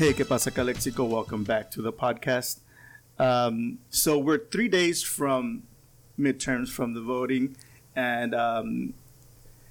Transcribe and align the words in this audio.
Hey, 0.00 0.14
¿qué 0.14 0.24
pasa, 0.26 0.50
Calexico? 0.50 1.04
Welcome 1.04 1.44
back 1.44 1.70
to 1.72 1.82
the 1.82 1.92
podcast. 1.92 2.60
Um, 3.18 3.80
so 3.90 4.16
we're 4.16 4.38
three 4.38 4.66
days 4.66 5.02
from 5.02 5.64
midterms 6.18 6.70
from 6.70 6.94
the 6.94 7.02
voting, 7.02 7.54
and 7.94 8.34
um, 8.34 8.94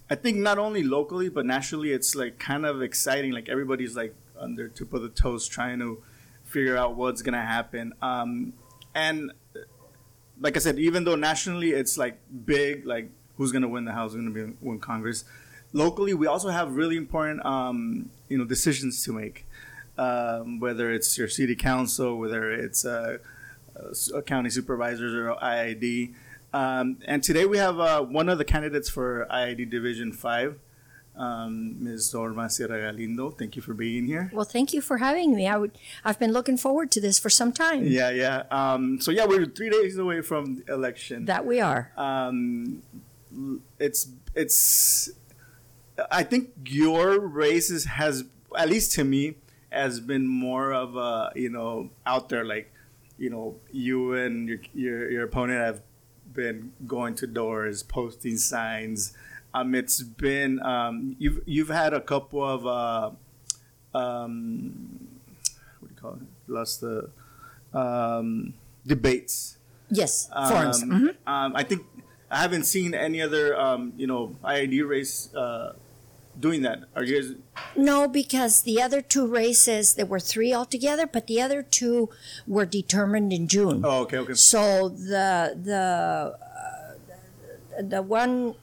I 0.08 0.14
think 0.14 0.38
not 0.38 0.60
only 0.60 0.84
locally 0.84 1.30
but 1.30 1.48
nationally, 1.48 1.94
it's 1.94 2.14
like 2.14 2.38
kind 2.38 2.68
of 2.68 2.84
exciting. 2.84 3.32
Like 3.32 3.50
everybody's 3.50 3.96
like 3.96 4.14
on 4.40 4.54
their 4.54 4.68
tip 4.68 4.94
of 4.94 5.02
the 5.02 5.10
toes 5.10 5.48
trying 5.48 5.80
to 5.80 6.04
figure 6.44 6.78
out 6.78 6.96
what's 6.96 7.24
gonna 7.24 7.42
happen. 7.44 7.94
Um, 8.00 8.54
and 8.94 9.32
like 10.40 10.56
I 10.56 10.60
said, 10.60 10.78
even 10.78 11.06
though 11.06 11.16
nationally 11.16 11.72
it's 11.72 11.98
like 11.98 12.20
big, 12.46 12.86
like 12.86 13.10
who's 13.38 13.52
gonna 13.52 13.68
win 13.68 13.86
the 13.86 13.94
House, 13.94 14.14
who's 14.14 14.22
gonna 14.22 14.46
be 14.46 14.54
win 14.62 14.78
Congress. 14.78 15.26
Locally, 15.74 16.14
we 16.14 16.28
also 16.28 16.50
have 16.50 16.76
really 16.76 16.98
important, 16.98 17.44
um, 17.44 18.12
you 18.28 18.38
know, 18.38 18.46
decisions 18.46 19.04
to 19.06 19.12
make. 19.12 19.48
Um, 20.00 20.62
whether 20.62 20.90
it's 20.94 21.18
your 21.18 21.28
city 21.28 21.58
council, 21.58 22.18
whether 22.18 22.54
it's 22.54 22.86
uh, 22.86 23.18
uh, 23.76 24.22
county 24.22 24.50
supervisors 24.50 25.14
or 25.14 25.36
IID. 25.44 26.14
Um, 26.54 27.00
and 27.06 27.22
today 27.22 27.46
we 27.46 27.58
have 27.58 27.80
uh, 27.82 28.02
one 28.04 28.30
of 28.30 28.38
the 28.38 28.46
candidates 28.46 28.90
for 28.90 29.28
IID 29.30 29.70
Division 29.70 30.14
5, 30.14 30.58
um, 31.18 31.84
Ms. 31.84 32.14
Norma 32.14 32.50
Sierra 32.50 32.80
Galindo. 32.80 33.30
Thank 33.32 33.58
you 33.58 33.62
for 33.62 33.74
being 33.74 34.06
here. 34.06 34.32
Well, 34.34 34.46
thank 34.46 34.72
you 34.72 34.80
for 34.80 35.00
having 35.00 35.36
me. 35.36 35.48
I 35.48 35.58
would, 35.58 35.78
I've 36.06 36.18
been 36.18 36.32
looking 36.32 36.56
forward 36.56 36.92
to 36.92 37.02
this 37.02 37.20
for 37.20 37.30
some 37.30 37.52
time. 37.52 37.86
Yeah, 37.86 38.10
yeah. 38.10 38.44
Um, 38.52 39.02
so, 39.02 39.12
yeah, 39.12 39.26
we're 39.26 39.48
three 39.48 39.70
days 39.70 39.98
away 39.98 40.22
from 40.22 40.64
the 40.64 40.74
election. 40.74 41.26
That 41.26 41.46
we 41.46 41.60
are. 41.60 41.92
Um, 41.98 42.84
it's, 43.78 44.08
it's, 44.34 45.10
I 46.10 46.24
think 46.24 46.52
your 46.66 47.20
race 47.20 47.70
is, 47.70 47.84
has, 47.84 48.24
at 48.58 48.70
least 48.70 48.94
to 48.94 49.04
me, 49.04 49.36
has 49.72 50.00
been 50.00 50.28
more 50.28 50.74
of 50.74 50.96
a, 50.96 51.32
you 51.36 51.50
know, 51.50 51.90
out 52.06 52.30
there 52.30 52.44
like, 52.46 52.72
you 53.18 53.30
know, 53.30 53.56
you 53.72 54.14
and 54.14 54.48
your, 54.50 54.60
your, 54.74 55.12
your 55.12 55.24
opponent 55.26 55.60
have 55.60 55.82
been 56.34 56.72
going 56.88 57.16
to 57.16 57.28
doors, 57.28 57.84
posting 57.84 58.38
signs. 58.38 59.14
Um, 59.54 59.74
it's 59.76 60.02
been 60.04 60.62
um, 60.62 61.16
you've 61.20 61.42
you've 61.46 61.70
had 61.70 61.94
a 61.94 62.02
couple 62.02 62.44
of 62.44 62.66
uh, 62.68 63.12
um, 63.98 65.08
what 65.80 65.90
do 65.90 65.96
you 65.96 66.02
call 66.02 66.14
it? 66.14 66.28
Lost 66.48 66.82
the 66.82 67.10
um, 67.74 68.54
debates. 68.86 69.58
Yes, 69.90 70.30
forums. 70.48 70.84
Um, 70.84 70.92
Mhm. 70.92 71.16
um, 71.28 71.56
I 71.56 71.64
think 71.64 71.86
I 72.30 72.38
haven't 72.42 72.66
seen 72.66 72.94
any 72.94 73.22
other 73.22 73.60
um, 73.60 73.94
you 73.98 74.06
know 74.08 74.36
IID 74.44 74.88
race 74.88 75.34
uh, 75.34 75.74
doing 76.40 76.62
that. 76.62 76.86
Are 76.96 77.04
you 77.04 77.22
guys? 77.22 77.36
No, 77.76 78.08
because 78.08 78.62
the 78.62 78.82
other 78.82 79.02
two 79.02 79.28
races, 79.28 79.94
there 79.96 80.06
were 80.06 80.20
three 80.20 80.54
altogether, 80.54 81.06
but 81.06 81.28
the 81.28 81.42
other 81.42 81.62
two 81.64 82.10
were 82.48 82.66
determined 82.66 83.34
in 83.34 83.48
June. 83.48 83.82
Oh, 83.84 84.02
okay, 84.02 84.18
okay. 84.20 84.34
So 84.34 84.90
the 84.90 85.58
the 85.62 86.38
uh, 86.40 87.82
the 87.82 88.02
one 88.02 88.56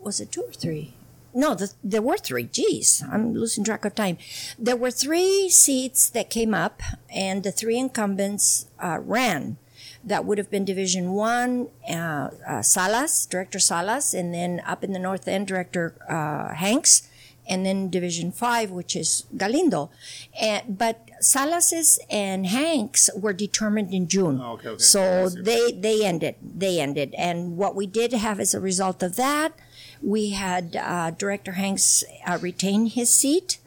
was 0.00 0.20
it 0.20 0.30
two 0.32 0.42
or 0.42 0.52
three? 0.52 0.94
No, 1.36 1.54
the, 1.54 1.72
there 1.82 2.02
were 2.02 2.16
three. 2.16 2.44
Geez, 2.44 3.02
I'm 3.10 3.34
losing 3.34 3.64
track 3.64 3.84
of 3.84 3.96
time. 3.96 4.18
There 4.56 4.76
were 4.76 4.92
three 4.92 5.48
seats 5.50 6.08
that 6.10 6.30
came 6.30 6.54
up, 6.54 6.80
and 7.10 7.42
the 7.42 7.50
three 7.50 7.76
incumbents 7.76 8.66
uh, 8.78 8.98
ran. 9.02 9.56
That 10.06 10.24
would 10.26 10.38
have 10.38 10.50
been 10.50 10.64
Division 10.64 11.12
One, 11.12 11.68
uh, 11.88 12.28
uh, 12.46 12.62
Salas, 12.62 13.24
Director 13.26 13.58
Salas, 13.58 14.12
and 14.12 14.34
then 14.34 14.60
up 14.66 14.84
in 14.84 14.92
the 14.92 14.98
north 14.98 15.26
end, 15.26 15.46
Director 15.46 15.94
uh, 16.08 16.54
Hanks, 16.54 17.08
and 17.48 17.64
then 17.64 17.88
Division 17.88 18.30
Five, 18.30 18.70
which 18.70 18.94
is 18.94 19.24
Galindo. 19.36 19.90
And, 20.38 20.76
but 20.76 21.08
Salas's 21.20 21.98
and 22.10 22.46
Hanks 22.46 23.08
were 23.16 23.32
determined 23.32 23.94
in 23.94 24.06
June. 24.08 24.40
Oh, 24.42 24.52
okay, 24.52 24.68
okay. 24.68 24.82
So 24.82 25.28
they 25.30 25.72
they 25.72 26.04
ended. 26.04 26.36
They 26.42 26.80
ended. 26.80 27.14
And 27.16 27.56
what 27.56 27.74
we 27.74 27.86
did 27.86 28.12
have 28.12 28.40
as 28.40 28.52
a 28.54 28.60
result 28.60 29.02
of 29.02 29.16
that, 29.16 29.58
we 30.02 30.30
had 30.30 30.76
uh, 30.76 31.12
Director 31.12 31.52
Hanks 31.52 32.04
uh, 32.26 32.38
retain 32.40 32.86
his 32.86 33.08
seat, 33.08 33.58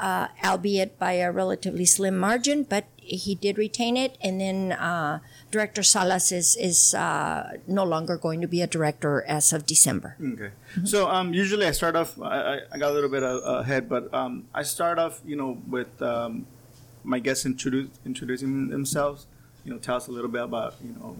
uh, 0.00 0.28
albeit 0.44 0.98
by 0.98 1.12
a 1.12 1.30
relatively 1.30 1.84
slim 1.84 2.18
margin, 2.18 2.64
but 2.64 2.86
he 2.96 3.36
did 3.36 3.56
retain 3.56 3.96
it. 3.96 4.18
And 4.20 4.40
then 4.40 4.72
uh, 4.72 5.20
Director 5.56 5.82
Salas 5.82 6.26
is 6.40 6.48
is 6.60 6.92
uh, 6.92 7.56
no 7.66 7.84
longer 7.94 8.16
going 8.26 8.40
to 8.44 8.48
be 8.56 8.60
a 8.60 8.68
director 8.76 9.24
as 9.26 9.52
of 9.56 9.64
December. 9.64 10.10
Okay. 10.20 10.50
So 10.84 11.08
um, 11.08 11.32
usually 11.32 11.64
I 11.64 11.72
start 11.72 11.96
off. 11.96 12.10
I, 12.20 12.60
I- 12.72 12.76
got 12.78 12.90
a 12.92 12.96
little 12.98 13.08
bit 13.16 13.24
ahead, 13.24 13.88
but 13.88 14.12
um, 14.12 14.44
I 14.52 14.62
start 14.62 14.98
off, 15.04 15.14
you 15.24 15.36
know, 15.40 15.56
with 15.76 15.88
um, 16.02 16.44
my 17.12 17.18
guests 17.24 17.46
introduce, 17.48 17.88
introducing 18.04 18.68
themselves. 18.68 19.26
You 19.64 19.72
know, 19.72 19.78
tell 19.80 19.96
us 19.96 20.06
a 20.06 20.12
little 20.12 20.30
bit 20.30 20.44
about 20.44 20.74
you 20.84 20.92
know, 21.00 21.16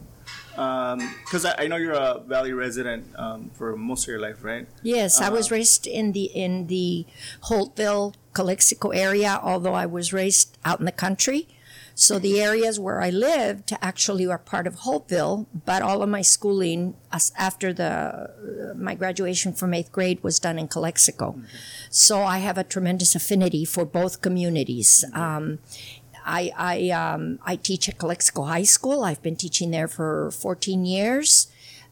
because 1.25 1.43
I, 1.49 1.63
I 1.63 1.67
know 1.67 1.75
you're 1.75 1.97
a 1.97 2.21
Valley 2.23 2.53
resident 2.53 3.03
um, 3.17 3.49
for 3.57 3.75
most 3.75 4.05
of 4.05 4.09
your 4.13 4.21
life, 4.21 4.39
right? 4.43 4.67
Yes, 4.83 5.19
I 5.19 5.29
was 5.29 5.51
Uh, 5.51 5.55
raised 5.57 5.83
in 5.87 6.13
the 6.13 6.25
in 6.31 6.67
the 6.67 7.05
Holtville, 7.49 8.13
Calexico 8.33 8.89
area, 8.89 9.39
although 9.41 9.73
I 9.73 9.85
was 9.85 10.13
raised 10.13 10.57
out 10.63 10.79
in 10.79 10.85
the 10.85 10.95
country. 10.95 11.47
So 11.99 12.19
the 12.19 12.39
areas 12.39 12.79
where 12.79 13.01
I 13.01 13.09
lived 13.09 13.73
actually 13.81 14.27
are 14.27 14.37
part 14.37 14.67
of 14.67 14.81
Holtville, 14.81 15.47
but 15.65 15.81
all 15.81 16.03
of 16.03 16.09
my 16.09 16.21
schooling 16.21 16.93
after 17.35 17.73
the 17.73 17.91
uh, 17.91 18.73
my 18.75 18.93
graduation 18.93 19.51
from 19.51 19.73
eighth 19.73 19.91
grade 19.91 20.21
was 20.21 20.39
done 20.39 20.59
in 20.59 20.67
Calexico. 20.67 21.41
So 21.89 22.21
I 22.21 22.37
have 22.37 22.55
a 22.55 22.63
tremendous 22.63 23.15
affinity 23.15 23.65
for 23.65 23.83
both 23.83 24.21
communities. 24.21 25.03
Um, 25.11 25.57
I 26.23 26.51
I, 26.55 26.89
um, 26.91 27.39
I 27.43 27.55
teach 27.55 27.89
at 27.89 27.97
Calexico 27.97 28.43
High 28.43 28.69
School. 28.69 29.03
I've 29.03 29.23
been 29.23 29.35
teaching 29.35 29.71
there 29.71 29.87
for 29.87 30.29
14 30.29 30.85
years. 30.85 31.47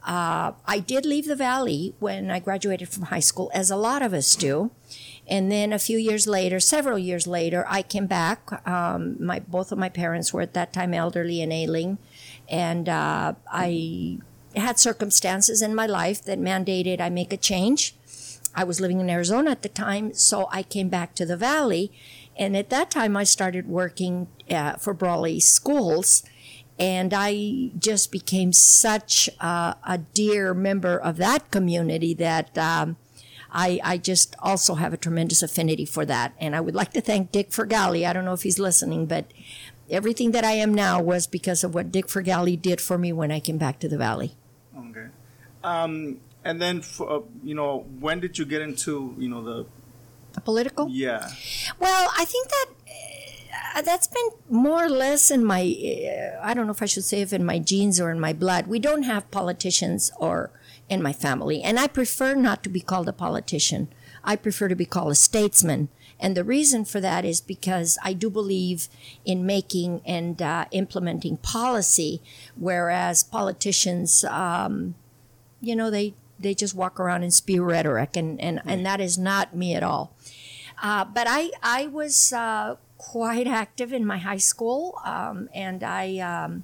Uh, 0.05 0.51
I 0.67 0.77
did 0.85 1.03
leave 1.03 1.25
the 1.25 1.35
valley 1.35 1.95
when 1.97 2.29
I 2.29 2.39
graduated 2.39 2.89
from 2.89 3.05
high 3.05 3.25
school, 3.25 3.49
as 3.55 3.71
a 3.71 3.75
lot 3.75 4.03
of 4.03 4.13
us 4.13 4.35
do. 4.35 4.69
And 5.27 5.51
then 5.51 5.73
a 5.73 5.79
few 5.79 5.97
years 5.97 6.27
later, 6.27 6.59
several 6.59 6.99
years 6.99 7.25
later, 7.25 7.65
I 7.67 7.81
came 7.81 8.05
back. 8.05 8.67
Um, 8.67 9.17
my 9.19 9.39
both 9.39 9.71
of 9.71 9.77
my 9.77 9.89
parents 9.89 10.33
were 10.33 10.41
at 10.41 10.53
that 10.53 10.71
time 10.71 10.93
elderly 10.93 11.41
and 11.41 11.51
ailing, 11.51 11.97
and 12.47 12.87
uh, 12.87 13.33
I 13.51 14.19
had 14.55 14.79
circumstances 14.79 15.61
in 15.61 15.75
my 15.75 15.87
life 15.87 16.23
that 16.23 16.39
mandated 16.39 17.01
I 17.01 17.09
make 17.09 17.33
a 17.33 17.37
change. 17.37 17.95
I 18.53 18.63
was 18.63 18.79
living 18.79 18.99
in 18.99 19.09
Arizona 19.09 19.51
at 19.51 19.63
the 19.63 19.69
time, 19.69 20.13
so 20.13 20.47
I 20.51 20.63
came 20.63 20.89
back 20.89 21.13
to 21.15 21.25
the 21.25 21.35
valley. 21.35 21.91
And 22.37 22.55
at 22.55 22.69
that 22.69 22.91
time, 22.91 23.17
I 23.17 23.23
started 23.23 23.67
working 23.67 24.27
uh, 24.49 24.75
for 24.75 24.93
Brawley 24.93 25.39
Schools. 25.39 26.23
And 26.77 27.13
I 27.13 27.71
just 27.77 28.11
became 28.11 28.51
such 28.51 29.29
uh, 29.39 29.75
a 29.83 29.97
dear 29.97 30.53
member 30.53 30.97
of 30.97 31.17
that 31.17 31.49
community 31.49 32.13
that 32.15 32.57
um, 32.57 32.97
I, 33.55 33.79
I 33.83 33.97
just 33.97 34.35
also 34.39 34.75
have 34.75 34.91
a 34.91 34.97
tremendous 34.97 35.41
affinity 35.41 35.85
for 35.85 36.05
that. 36.05 36.33
And 36.39 36.55
I 36.57 36.59
would 36.59 36.75
like 36.75 36.91
to 36.91 37.01
thank 37.01 37.31
Dick 37.31 37.51
Fergali. 37.51 38.05
I 38.05 38.11
don't 38.11 38.25
know 38.25 38.33
if 38.33 38.43
he's 38.43 38.59
listening, 38.59 39.05
but 39.05 39.31
everything 39.89 40.31
that 40.31 40.43
I 40.43 40.51
am 40.51 40.73
now 40.73 41.01
was 41.01 41.25
because 41.25 41.63
of 41.63 41.73
what 41.73 41.89
Dick 41.89 42.07
Fergali 42.07 42.61
did 42.61 42.81
for 42.81 42.97
me 42.97 43.13
when 43.13 43.31
I 43.31 43.39
came 43.39 43.57
back 43.57 43.79
to 43.79 43.87
the 43.87 43.97
valley. 43.97 44.35
Okay. 44.77 45.07
Um, 45.63 46.19
and 46.43 46.61
then, 46.61 46.81
for, 46.81 47.09
uh, 47.09 47.21
you 47.43 47.55
know, 47.55 47.85
when 48.01 48.19
did 48.19 48.37
you 48.37 48.43
get 48.43 48.61
into 48.61 49.15
you 49.17 49.29
know 49.29 49.41
the 49.41 49.65
Political? 50.43 50.89
yeah? 50.89 51.31
Well, 51.79 52.11
I 52.17 52.25
think 52.25 52.49
that 52.49 52.65
uh, 53.75 53.81
that's 53.83 54.07
been 54.07 54.29
more 54.49 54.83
or 54.83 54.89
less 54.89 55.31
in 55.31 55.45
my, 55.45 55.61
uh, 55.61 56.45
I 56.45 56.53
don't 56.53 56.65
know 56.65 56.73
if 56.73 56.81
I 56.81 56.87
should 56.87 57.05
say 57.05 57.21
if 57.21 57.31
in 57.31 57.45
my 57.45 57.59
genes 57.59 58.01
or 58.01 58.11
in 58.11 58.19
my 58.19 58.33
blood. 58.33 58.67
We 58.67 58.79
don't 58.79 59.03
have 59.03 59.31
politicians 59.31 60.11
or 60.19 60.51
in 60.89 61.01
my 61.01 61.13
family. 61.13 61.61
And 61.61 61.79
I 61.79 61.87
prefer 61.87 62.35
not 62.35 62.63
to 62.63 62.69
be 62.69 62.79
called 62.79 63.07
a 63.07 63.13
politician. 63.13 63.87
I 64.23 64.35
prefer 64.35 64.67
to 64.67 64.75
be 64.75 64.85
called 64.85 65.11
a 65.11 65.15
statesman. 65.15 65.89
And 66.19 66.35
the 66.35 66.43
reason 66.43 66.85
for 66.85 67.01
that 67.01 67.25
is 67.25 67.41
because 67.41 67.97
I 68.03 68.13
do 68.13 68.29
believe 68.29 68.87
in 69.25 69.45
making 69.45 70.01
and 70.05 70.41
uh, 70.41 70.65
implementing 70.71 71.37
policy, 71.37 72.21
whereas 72.55 73.23
politicians, 73.23 74.23
um, 74.25 74.95
you 75.59 75.75
know, 75.75 75.91
they, 75.91 76.13
they 76.39 76.53
just 76.53 76.73
walk 76.73 76.99
around 76.99 77.23
and 77.23 77.33
spew 77.33 77.63
rhetoric, 77.63 78.15
and, 78.15 78.39
and, 78.39 78.61
and 78.65 78.85
that 78.85 79.01
is 79.01 79.17
not 79.17 79.55
me 79.55 79.75
at 79.75 79.83
all. 79.83 80.15
Uh, 80.81 81.03
but 81.05 81.27
I, 81.29 81.51
I 81.61 81.87
was 81.87 82.31
uh, 82.33 82.75
quite 82.97 83.47
active 83.47 83.91
in 83.91 84.05
my 84.05 84.17
high 84.17 84.37
school, 84.37 84.99
um, 85.03 85.49
and 85.53 85.83
I, 85.83 86.17
um, 86.19 86.63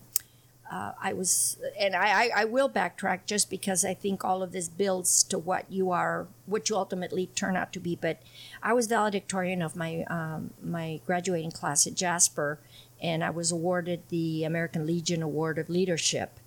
uh, 0.72 0.94
I 1.02 1.12
was, 1.12 1.58
and 1.78 1.94
I, 1.96 2.30
I, 2.34 2.46
will 2.46 2.70
backtrack 2.70 3.26
just 3.26 3.50
because 3.50 3.84
I 3.84 3.94
think 3.94 4.24
all 4.24 4.42
of 4.42 4.54
this 4.54 4.70
builds 4.70 5.22
to 5.24 5.38
what 5.38 5.70
you 5.70 5.92
are, 5.92 6.28
what 6.46 6.70
you 6.70 6.78
ultimately 6.78 7.26
turn 7.36 7.58
out 7.58 7.74
to 7.74 7.80
be. 7.82 7.98
But 8.00 8.22
I 8.64 8.72
was 8.72 8.88
valedictorian 8.88 9.62
of 9.62 9.76
my 9.76 10.06
um, 10.10 10.52
my 10.64 11.02
graduating 11.06 11.52
class 11.52 11.86
at 11.88 11.96
Jasper, 11.96 12.58
and 13.02 13.22
I 13.22 13.32
was 13.32 13.52
awarded 13.52 14.04
the 14.08 14.46
American 14.46 14.88
Legion 14.88 15.22
Award 15.22 15.58
of 15.58 15.70
Leadership. 15.70 16.40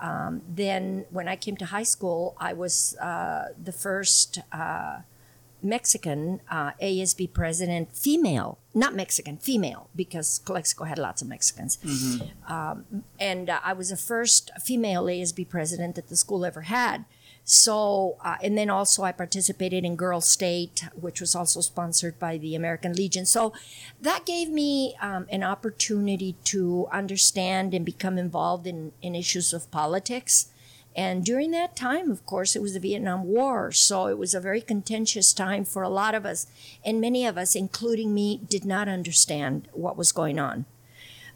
Um, 0.00 0.40
then, 0.48 1.04
when 1.10 1.28
I 1.28 1.36
came 1.36 1.58
to 1.58 1.66
high 1.66 1.82
school, 1.82 2.34
I 2.38 2.54
was 2.54 2.96
uh, 2.96 3.48
the 3.62 3.72
first 3.72 4.38
uh, 4.52 5.00
Mexican 5.68 6.40
uh, 6.50 6.72
ASB 6.82 7.32
president, 7.32 7.92
female, 7.94 8.58
not 8.74 8.94
Mexican, 8.94 9.36
female, 9.36 9.88
because 9.94 10.40
Calexico 10.44 10.84
had 10.84 10.98
lots 10.98 11.22
of 11.22 11.28
Mexicans. 11.28 11.78
Um, 12.46 13.04
and 13.18 13.50
uh, 13.50 13.60
I 13.62 13.72
was 13.72 13.90
the 13.90 13.96
first 13.96 14.50
female 14.62 15.04
ASB 15.04 15.48
president 15.48 15.94
that 15.96 16.08
the 16.08 16.16
school 16.16 16.44
ever 16.44 16.62
had. 16.62 17.04
So, 17.48 18.16
uh, 18.24 18.36
and 18.42 18.58
then 18.58 18.70
also 18.70 19.04
I 19.04 19.12
participated 19.12 19.84
in 19.84 19.94
Girl 19.94 20.20
State, 20.20 20.82
which 21.00 21.20
was 21.20 21.36
also 21.36 21.60
sponsored 21.60 22.18
by 22.18 22.38
the 22.38 22.56
American 22.56 22.92
Legion. 22.92 23.24
So 23.24 23.52
that 24.02 24.26
gave 24.26 24.48
me 24.48 24.96
um, 25.00 25.28
an 25.30 25.44
opportunity 25.44 26.34
to 26.46 26.88
understand 26.90 27.72
and 27.72 27.84
become 27.84 28.18
involved 28.18 28.66
in, 28.66 28.90
in 29.00 29.14
issues 29.14 29.52
of 29.52 29.70
politics. 29.70 30.48
And 30.96 31.22
during 31.22 31.50
that 31.50 31.76
time, 31.76 32.10
of 32.10 32.24
course, 32.24 32.56
it 32.56 32.62
was 32.62 32.72
the 32.72 32.80
Vietnam 32.80 33.24
War. 33.24 33.70
So 33.70 34.06
it 34.06 34.16
was 34.16 34.34
a 34.34 34.40
very 34.40 34.62
contentious 34.62 35.34
time 35.34 35.66
for 35.66 35.82
a 35.82 35.90
lot 35.90 36.14
of 36.14 36.24
us. 36.24 36.46
And 36.82 37.02
many 37.02 37.26
of 37.26 37.36
us, 37.36 37.54
including 37.54 38.14
me, 38.14 38.40
did 38.48 38.64
not 38.64 38.88
understand 38.88 39.68
what 39.72 39.98
was 39.98 40.10
going 40.10 40.38
on. 40.38 40.64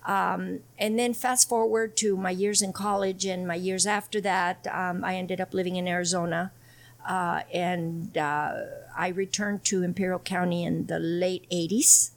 Um, 0.07 0.61
and 0.79 0.99
then 0.99 1.13
fast 1.13 1.47
forward 1.47 1.95
to 1.99 2.17
my 2.17 2.31
years 2.31 2.63
in 2.63 2.73
college 2.73 3.27
and 3.27 3.47
my 3.47 3.55
years 3.55 3.87
after 3.87 4.19
that, 4.23 4.67
um, 4.73 5.05
I 5.05 5.17
ended 5.17 5.43
up 5.43 5.53
living 5.53 5.77
in 5.77 5.87
Arizona. 5.87 6.53
Uh, 7.07 7.43
and 7.53 8.17
uh, 8.17 8.53
I 8.97 9.09
returned 9.09 9.65
to 9.65 9.83
Imperial 9.83 10.19
County 10.19 10.65
in 10.65 10.87
the 10.87 10.99
late 10.99 11.47
80s. 11.51 12.13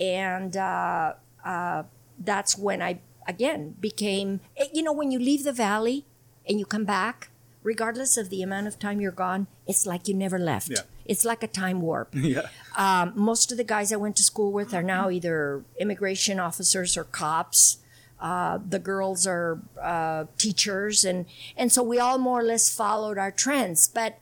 And 0.00 0.56
uh, 0.56 1.12
uh, 1.44 1.82
that's 2.18 2.56
when 2.56 2.80
I, 2.80 3.00
again, 3.28 3.74
became, 3.80 4.40
eh, 4.56 4.68
you 4.72 4.82
know, 4.82 4.94
when 4.94 5.10
you 5.10 5.18
leave 5.18 5.44
the 5.44 5.52
valley 5.52 6.06
and 6.48 6.58
you 6.58 6.66
come 6.66 6.84
back, 6.84 7.30
regardless 7.62 8.16
of 8.16 8.30
the 8.30 8.42
amount 8.42 8.66
of 8.66 8.78
time 8.78 9.00
you're 9.00 9.12
gone, 9.12 9.46
it's 9.66 9.86
like 9.86 10.08
you 10.08 10.14
never 10.14 10.38
left. 10.38 10.70
Yeah. 10.70 10.82
It's 11.04 11.24
like 11.24 11.42
a 11.42 11.48
time 11.48 11.80
warp. 11.80 12.14
Yeah. 12.14 12.48
Um, 12.76 13.12
most 13.14 13.52
of 13.52 13.58
the 13.58 13.64
guys 13.64 13.92
I 13.92 13.96
went 13.96 14.16
to 14.16 14.22
school 14.22 14.50
with 14.52 14.74
are 14.74 14.82
now 14.82 15.10
either 15.10 15.64
immigration 15.78 16.40
officers 16.40 16.96
or 16.96 17.04
cops. 17.04 17.78
Uh, 18.20 18.58
the 18.66 18.78
girls 18.78 19.26
are 19.26 19.60
uh, 19.80 20.24
teachers, 20.38 21.04
and 21.04 21.26
and 21.56 21.70
so 21.70 21.82
we 21.82 21.98
all 21.98 22.18
more 22.18 22.40
or 22.40 22.42
less 22.42 22.74
followed 22.74 23.18
our 23.18 23.30
trends. 23.30 23.86
But 23.86 24.18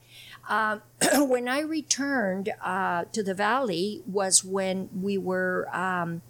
um, 0.49 0.83
when 1.29 1.49
I 1.49 1.61
returned 1.61 2.51
uh, 2.63 3.05
to 3.13 3.23
the 3.23 3.35
valley 3.35 4.03
was 4.07 4.45
when 4.45 4.89
we 4.93 5.17
were 5.19 5.69
um, 5.73 6.23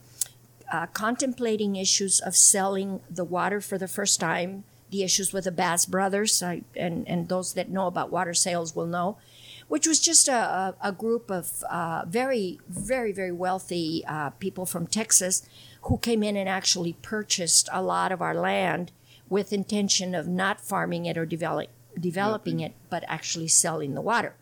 uh, 0.72 0.86
contemplating 0.86 1.76
issues 1.76 2.20
of 2.20 2.36
selling 2.36 3.00
the 3.10 3.24
water 3.24 3.60
for 3.60 3.78
the 3.78 3.88
first 3.88 4.20
time. 4.20 4.64
The 4.92 5.02
issues 5.02 5.32
with 5.32 5.44
the 5.44 5.52
Bass 5.52 5.84
brothers, 5.86 6.42
I, 6.42 6.62
and 6.76 7.08
and 7.08 7.28
those 7.28 7.54
that 7.54 7.68
know 7.68 7.88
about 7.88 8.12
water 8.12 8.34
sales 8.34 8.76
will 8.76 8.86
know 8.86 9.18
which 9.72 9.86
was 9.86 10.00
just 10.00 10.28
a, 10.28 10.34
a, 10.34 10.74
a 10.82 10.92
group 10.92 11.30
of 11.30 11.64
uh, 11.70 12.04
very, 12.06 12.60
very, 12.68 13.10
very 13.10 13.32
wealthy 13.32 14.04
uh, 14.06 14.28
people 14.28 14.66
from 14.66 14.86
Texas 14.86 15.48
who 15.84 15.96
came 15.96 16.22
in 16.22 16.36
and 16.36 16.46
actually 16.46 16.92
purchased 17.00 17.70
a 17.72 17.82
lot 17.82 18.12
of 18.12 18.20
our 18.20 18.34
land 18.34 18.92
with 19.30 19.50
intention 19.50 20.14
of 20.14 20.28
not 20.28 20.60
farming 20.60 21.06
it 21.06 21.16
or 21.16 21.24
develop, 21.24 21.70
developing 21.98 22.60
it, 22.60 22.74
but 22.90 23.02
actually 23.08 23.48
selling 23.48 23.94
the 23.94 24.02
water. 24.02 24.34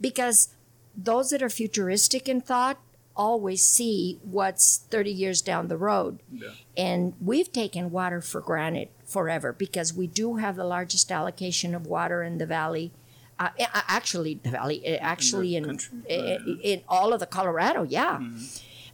Because 0.00 0.54
those 0.96 1.28
that 1.28 1.42
are 1.42 1.50
futuristic 1.50 2.26
in 2.26 2.40
thought 2.40 2.80
always 3.18 3.62
see 3.64 4.18
what's 4.22 4.78
30 4.90 5.10
years 5.10 5.42
down 5.42 5.68
the 5.68 5.76
road. 5.76 6.20
Yeah. 6.32 6.50
And 6.76 7.14
we've 7.20 7.52
taken 7.52 7.90
water 7.90 8.20
for 8.20 8.40
granted 8.40 8.88
forever 9.04 9.52
because 9.52 9.92
we 9.92 10.06
do 10.06 10.36
have 10.36 10.56
the 10.56 10.64
largest 10.64 11.10
allocation 11.10 11.74
of 11.74 11.86
water 11.86 12.22
in 12.22 12.38
the 12.38 12.46
valley 12.46 12.92
uh, 13.38 13.50
actually 13.88 14.34
the 14.42 14.50
valley, 14.50 14.84
uh, 14.84 14.98
actually 15.00 15.54
in 15.54 15.64
country? 15.64 15.98
in, 16.08 16.60
in 16.62 16.82
all 16.88 17.12
of 17.12 17.20
the 17.20 17.26
Colorado, 17.26 17.84
yeah. 17.84 18.20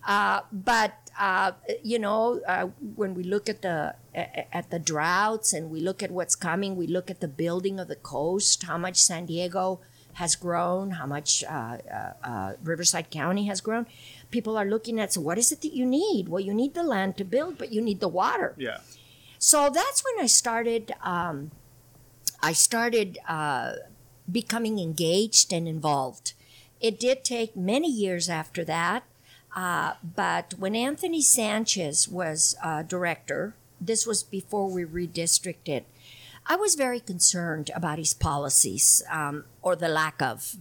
Uh, 0.06 0.40
but 0.52 0.92
uh, 1.18 1.52
you 1.82 1.98
know, 1.98 2.40
uh, 2.46 2.66
when 2.94 3.14
we 3.14 3.22
look 3.22 3.48
at 3.48 3.62
the 3.62 3.94
at 4.14 4.70
the 4.70 4.78
droughts 4.78 5.52
and 5.52 5.70
we 5.70 5.80
look 5.80 6.02
at 6.02 6.10
what's 6.10 6.34
coming, 6.34 6.76
we 6.76 6.86
look 6.86 7.10
at 7.10 7.20
the 7.20 7.28
building 7.28 7.80
of 7.80 7.88
the 7.88 7.96
coast, 7.96 8.64
how 8.64 8.76
much 8.76 9.00
San 9.00 9.26
Diego 9.26 9.80
has 10.14 10.36
grown, 10.36 10.92
how 10.92 11.06
much 11.06 11.44
uh, 11.44 11.78
uh, 11.92 12.12
uh, 12.22 12.52
Riverside 12.62 13.10
County 13.10 13.46
has 13.46 13.60
grown. 13.60 13.86
People 14.30 14.56
are 14.56 14.64
looking 14.64 14.98
at 15.00 15.12
so 15.12 15.20
what 15.20 15.38
is 15.38 15.52
it 15.52 15.62
that 15.62 15.74
you 15.74 15.86
need? 15.86 16.28
Well, 16.28 16.40
you 16.40 16.54
need 16.54 16.74
the 16.74 16.82
land 16.82 17.16
to 17.18 17.24
build, 17.24 17.58
but 17.58 17.72
you 17.72 17.80
need 17.80 18.00
the 18.00 18.08
water. 18.08 18.54
Yeah. 18.56 18.78
So 19.38 19.70
that's 19.70 20.02
when 20.04 20.24
I 20.24 20.26
started. 20.26 20.92
Um, 21.02 21.50
I 22.42 22.52
started 22.52 23.18
uh, 23.28 23.74
becoming 24.30 24.78
engaged 24.78 25.52
and 25.52 25.68
involved. 25.68 26.34
It 26.80 27.00
did 27.00 27.24
take 27.24 27.56
many 27.56 27.90
years 27.90 28.28
after 28.28 28.64
that, 28.64 29.04
uh, 29.56 29.94
but 30.02 30.54
when 30.58 30.74
Anthony 30.74 31.22
Sanchez 31.22 32.08
was 32.08 32.56
uh, 32.62 32.82
director, 32.82 33.54
this 33.80 34.06
was 34.06 34.22
before 34.22 34.68
we 34.68 34.84
redistricted. 34.84 35.84
I 36.46 36.56
was 36.56 36.74
very 36.74 37.00
concerned 37.00 37.70
about 37.74 37.98
his 37.98 38.12
policies 38.12 39.02
um, 39.10 39.44
or 39.62 39.76
the 39.76 39.88
lack 39.88 40.20
of. 40.20 40.56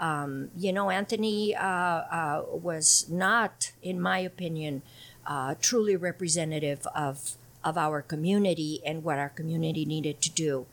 Um, 0.00 0.50
you 0.56 0.72
know, 0.72 0.88
Anthony 0.90 1.54
uh, 1.54 1.66
uh, 1.66 2.42
was 2.50 3.06
not, 3.10 3.72
in 3.82 4.00
my 4.00 4.18
opinion, 4.18 4.82
uh, 5.26 5.54
truly 5.60 5.96
representative 5.96 6.86
of 6.94 7.36
of 7.64 7.76
our 7.76 8.00
community 8.00 8.80
and 8.86 9.02
what 9.02 9.18
our 9.18 9.28
community 9.28 9.84
needed 9.84 10.20
to 10.22 10.30
do. 10.30 10.66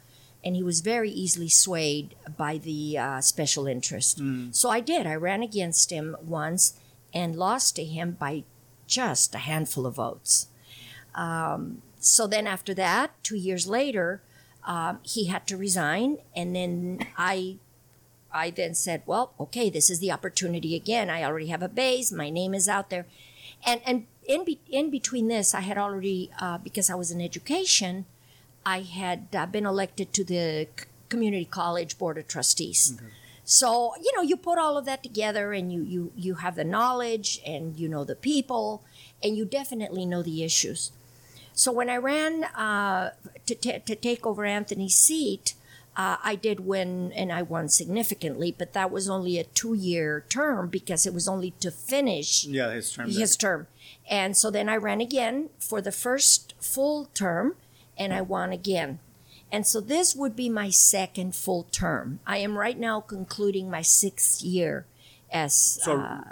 And 0.44 0.56
he 0.56 0.62
was 0.62 0.82
very 0.82 1.10
easily 1.10 1.50
swayed 1.50 2.14
by 2.38 2.60
the 2.60 3.00
uh, 3.00 3.22
special 3.22 3.66
interest. 3.66 4.20
So 4.52 4.70
I 4.70 4.80
did. 4.80 5.08
I 5.08 5.16
ran 5.16 5.42
against 5.42 5.90
him 5.90 6.16
once 6.22 6.80
and 7.12 7.36
lost 7.36 7.78
to 7.78 7.84
him 7.84 8.12
by 8.20 8.44
just 8.86 9.34
a 9.34 9.40
handful 9.40 9.88
of 9.88 9.96
votes. 9.96 10.48
Um, 11.16 11.82
so 12.00 12.28
then 12.28 12.46
after 12.46 12.76
that, 12.76 13.12
two 13.24 13.38
years 13.38 13.66
later, 13.66 14.22
um, 14.66 15.00
he 15.04 15.26
had 15.26 15.46
to 15.48 15.58
resign, 15.58 16.18
and 16.36 16.56
then 16.56 17.06
I, 17.18 17.58
I 18.32 18.50
then 18.50 18.76
said, 18.76 19.04
well, 19.06 19.34
okay, 19.40 19.70
this 19.70 19.90
is 19.90 20.00
the 20.00 20.12
opportunity 20.12 20.76
again. 20.76 21.10
I 21.10 21.24
already 21.24 21.48
have 21.48 21.62
a 21.62 21.70
base. 21.70 22.12
My 22.12 22.30
name 22.30 22.54
is 22.54 22.68
out 22.70 22.90
there, 22.90 23.06
and 23.66 23.82
and 23.86 24.08
in 24.26 24.46
be- 24.46 24.60
in 24.70 24.90
between 24.90 25.28
this, 25.28 25.54
I 25.54 25.62
had 25.62 25.78
already 25.78 26.32
uh, 26.40 26.58
because 26.58 26.90
I 26.90 26.96
was 26.96 27.12
in 27.12 27.22
education, 27.22 28.06
I 28.66 28.82
had 28.82 29.28
uh, 29.36 29.46
been 29.46 29.66
elected 29.66 30.14
to 30.14 30.24
the 30.24 30.68
c- 30.80 30.86
community 31.10 31.46
college 31.46 31.98
board 31.98 32.18
of 32.18 32.28
trustees. 32.28 32.98
So 33.44 33.94
you 34.02 34.12
know, 34.16 34.22
you 34.22 34.38
put 34.38 34.58
all 34.58 34.78
of 34.78 34.86
that 34.86 35.04
together, 35.04 35.52
and 35.52 35.72
you 35.74 35.82
you 35.84 36.12
you 36.16 36.36
have 36.36 36.56
the 36.56 36.64
knowledge, 36.64 37.42
and 37.46 37.78
you 37.78 37.90
know 37.90 38.06
the 38.06 38.16
people, 38.16 38.82
and 39.22 39.36
you 39.36 39.44
definitely 39.46 40.06
know 40.06 40.24
the 40.24 40.44
issues. 40.44 40.92
So 41.54 41.72
when 41.72 41.90
I 41.90 41.98
ran 41.98 42.44
uh, 42.46 43.12
to, 43.46 43.56
ta 43.56 43.78
to 43.86 43.96
take 43.96 44.26
over 44.26 44.44
Anthony's 44.46 44.96
seat, 44.96 45.54
uh, 45.96 46.18
I 46.24 46.36
did 46.36 46.62
win, 46.62 47.12
and 47.12 47.32
I 47.32 47.44
won 47.44 47.70
significantly. 47.70 48.54
But 48.58 48.74
that 48.74 48.90
was 48.92 49.08
only 49.10 49.38
a 49.38 49.44
two-year 49.44 50.26
term 50.30 50.70
because 50.70 51.06
it 51.06 51.14
was 51.14 51.28
only 51.28 51.52
to 51.60 51.70
finish 51.70 52.46
Yeah, 52.46 52.72
his 52.72 52.92
term. 52.92 53.10
his 53.10 53.38
term. 53.38 53.68
And 54.10 54.36
so 54.36 54.50
then 54.50 54.68
I 54.70 54.76
ran 54.78 55.02
again 55.02 55.50
for 55.60 55.80
the 55.82 55.92
first 55.92 56.54
full 56.60 57.06
term, 57.14 57.56
and 57.98 58.14
I 58.14 58.22
won 58.22 58.52
again. 58.52 59.00
And 59.52 59.68
so 59.68 59.80
this 59.80 60.16
would 60.16 60.36
be 60.36 60.50
my 60.50 60.72
second 60.72 61.36
full 61.36 61.68
term. 61.72 62.20
I 62.26 62.38
am 62.38 62.58
right 62.58 62.78
now 62.80 63.00
concluding 63.02 63.70
my 63.70 63.84
sixth 63.84 64.42
year 64.42 64.86
as 65.32 65.56
So- 65.56 66.00
uh, 66.02 66.24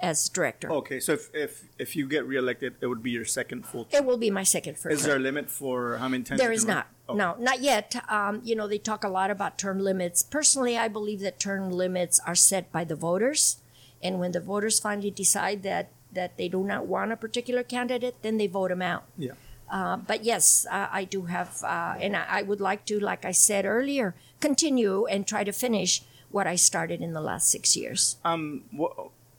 as 0.00 0.28
director. 0.28 0.70
Okay, 0.70 1.00
so 1.00 1.12
if, 1.14 1.30
if 1.34 1.64
if 1.78 1.96
you 1.96 2.06
get 2.08 2.26
reelected, 2.26 2.74
it 2.80 2.86
would 2.86 3.02
be 3.02 3.10
your 3.10 3.24
second 3.24 3.66
full. 3.66 3.84
Term. 3.84 4.02
It 4.02 4.06
will 4.06 4.18
be 4.18 4.30
my 4.30 4.42
second 4.42 4.78
full 4.78 4.92
Is 4.92 5.00
term. 5.00 5.08
there 5.08 5.16
a 5.16 5.20
limit 5.20 5.50
for 5.50 5.96
how 5.96 6.08
many 6.08 6.24
times? 6.24 6.40
There 6.40 6.50
you 6.50 6.56
is 6.56 6.64
run? 6.66 6.76
not. 6.76 6.86
Okay. 7.08 7.18
No, 7.18 7.36
not 7.38 7.60
yet. 7.60 7.96
Um, 8.08 8.40
you 8.44 8.54
know, 8.54 8.66
they 8.68 8.78
talk 8.78 9.04
a 9.04 9.08
lot 9.08 9.30
about 9.30 9.58
term 9.58 9.78
limits. 9.80 10.22
Personally, 10.22 10.76
I 10.76 10.88
believe 10.88 11.20
that 11.20 11.38
term 11.38 11.70
limits 11.70 12.20
are 12.26 12.34
set 12.34 12.70
by 12.72 12.84
the 12.84 12.96
voters, 12.96 13.58
and 14.02 14.18
when 14.20 14.32
the 14.32 14.40
voters 14.40 14.78
finally 14.80 15.10
decide 15.10 15.62
that 15.62 15.90
that 16.12 16.36
they 16.36 16.48
do 16.48 16.64
not 16.64 16.86
want 16.86 17.12
a 17.12 17.16
particular 17.16 17.62
candidate, 17.62 18.16
then 18.22 18.36
they 18.38 18.46
vote 18.46 18.68
them 18.68 18.82
out. 18.82 19.04
Yeah. 19.16 19.32
Uh, 19.70 19.96
but 19.96 20.24
yes, 20.24 20.66
uh, 20.70 20.86
I 20.92 21.04
do 21.04 21.22
have, 21.22 21.62
uh, 21.64 21.94
and 22.00 22.16
I, 22.16 22.24
I 22.28 22.42
would 22.42 22.60
like 22.60 22.84
to, 22.86 23.00
like 23.00 23.24
I 23.24 23.32
said 23.32 23.64
earlier, 23.64 24.14
continue 24.40 25.06
and 25.06 25.26
try 25.26 25.42
to 25.42 25.52
finish 25.52 26.02
what 26.30 26.46
I 26.46 26.54
started 26.54 27.00
in 27.02 27.12
the 27.12 27.20
last 27.20 27.50
six 27.50 27.76
years. 27.76 28.16
Um, 28.24 28.62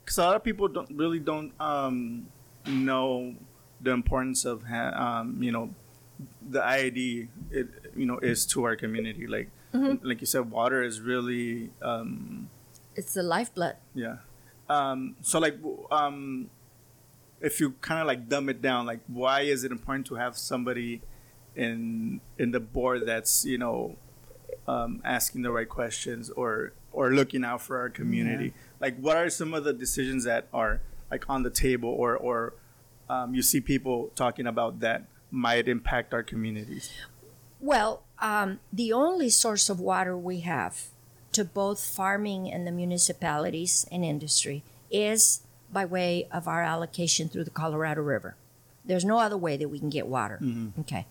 because 0.08 0.18
a 0.20 0.24
lot 0.24 0.38
of 0.38 0.44
people 0.44 0.70
don't 0.70 0.90
really 0.96 1.20
don't 1.20 1.52
um 1.60 2.28
know 2.66 3.36
the 3.82 3.92
importance 3.92 4.46
of 4.46 4.64
ha- 4.64 4.96
um 4.96 5.44
you 5.44 5.52
know 5.52 5.70
the 6.50 6.60
IID 6.62 7.28
it 7.52 7.68
you 7.96 8.06
know 8.06 8.18
is 8.20 8.46
to 8.48 8.64
our 8.64 8.76
community 8.76 9.28
like 9.28 9.50
Mm-hmm. 9.74 10.08
like 10.08 10.22
you 10.22 10.26
said 10.26 10.50
water 10.50 10.82
is 10.82 11.02
really 11.02 11.72
um 11.82 12.50
It's 12.96 13.14
the 13.14 13.22
lifeblood. 13.22 13.76
yeah 13.94 14.20
um 14.70 15.18
so 15.22 15.40
like 15.40 15.58
um 15.92 16.50
if 17.42 17.60
you 17.60 17.72
kind 17.82 18.00
of 18.00 18.08
like 18.08 18.30
dumb 18.30 18.48
it 18.48 18.62
down 18.62 18.86
like 18.86 19.02
why 19.08 19.42
is 19.42 19.66
it 19.66 19.72
important 19.74 20.08
to 20.08 20.16
have 20.16 20.38
somebody 20.38 21.02
in 21.54 22.22
in 22.40 22.52
the 22.52 22.62
board 22.62 23.06
that's 23.06 23.44
you 23.44 23.58
know 23.58 23.98
um, 24.70 25.02
asking 25.04 25.42
the 25.44 25.52
right 25.52 25.68
questions 25.70 26.30
or 26.32 26.72
or 26.94 27.12
looking 27.14 27.44
out 27.44 27.62
for 27.62 27.78
our 27.78 27.90
community 27.90 28.54
like 28.79 28.98
what 29.00 29.17
are 29.17 29.29
some 29.29 29.53
of 29.53 29.63
the 29.63 29.74
decisions 29.74 30.24
that 30.25 30.48
are 30.53 30.81
like 31.12 31.29
on 31.29 31.43
the 31.43 31.50
table 31.50 31.89
or 31.89 32.15
or 32.15 32.53
um, 33.10 33.34
you 33.34 33.41
see 33.41 33.62
people 33.62 34.12
talking 34.15 34.48
about 34.48 34.81
that 34.81 35.05
might 35.31 35.67
impact 35.67 36.13
our 36.13 36.24
communities? 36.24 36.91
Well, 37.60 38.03
um, 38.19 38.60
the 38.72 38.93
only 38.93 39.29
source 39.29 39.69
of 39.69 39.79
water 39.79 40.17
we 40.17 40.41
have 40.41 40.88
to 41.31 41.43
both 41.43 41.84
farming 41.84 42.51
and 42.51 42.65
the 42.67 42.72
municipalities 42.72 43.86
and 43.91 44.03
industry 44.03 44.63
is 44.89 45.41
by 45.72 45.86
way 45.86 46.27
of 46.31 46.48
our 46.48 46.63
allocation 46.63 47.29
through 47.29 47.43
the 47.43 47.50
Colorado 47.51 48.01
River. 48.01 48.36
There's 48.86 49.03
no 49.03 49.19
other 49.19 49.38
way 49.38 49.57
that 49.57 49.67
we 49.67 49.79
can 49.79 49.89
get 49.89 50.07
water. 50.07 50.41
Okay. 50.79 51.05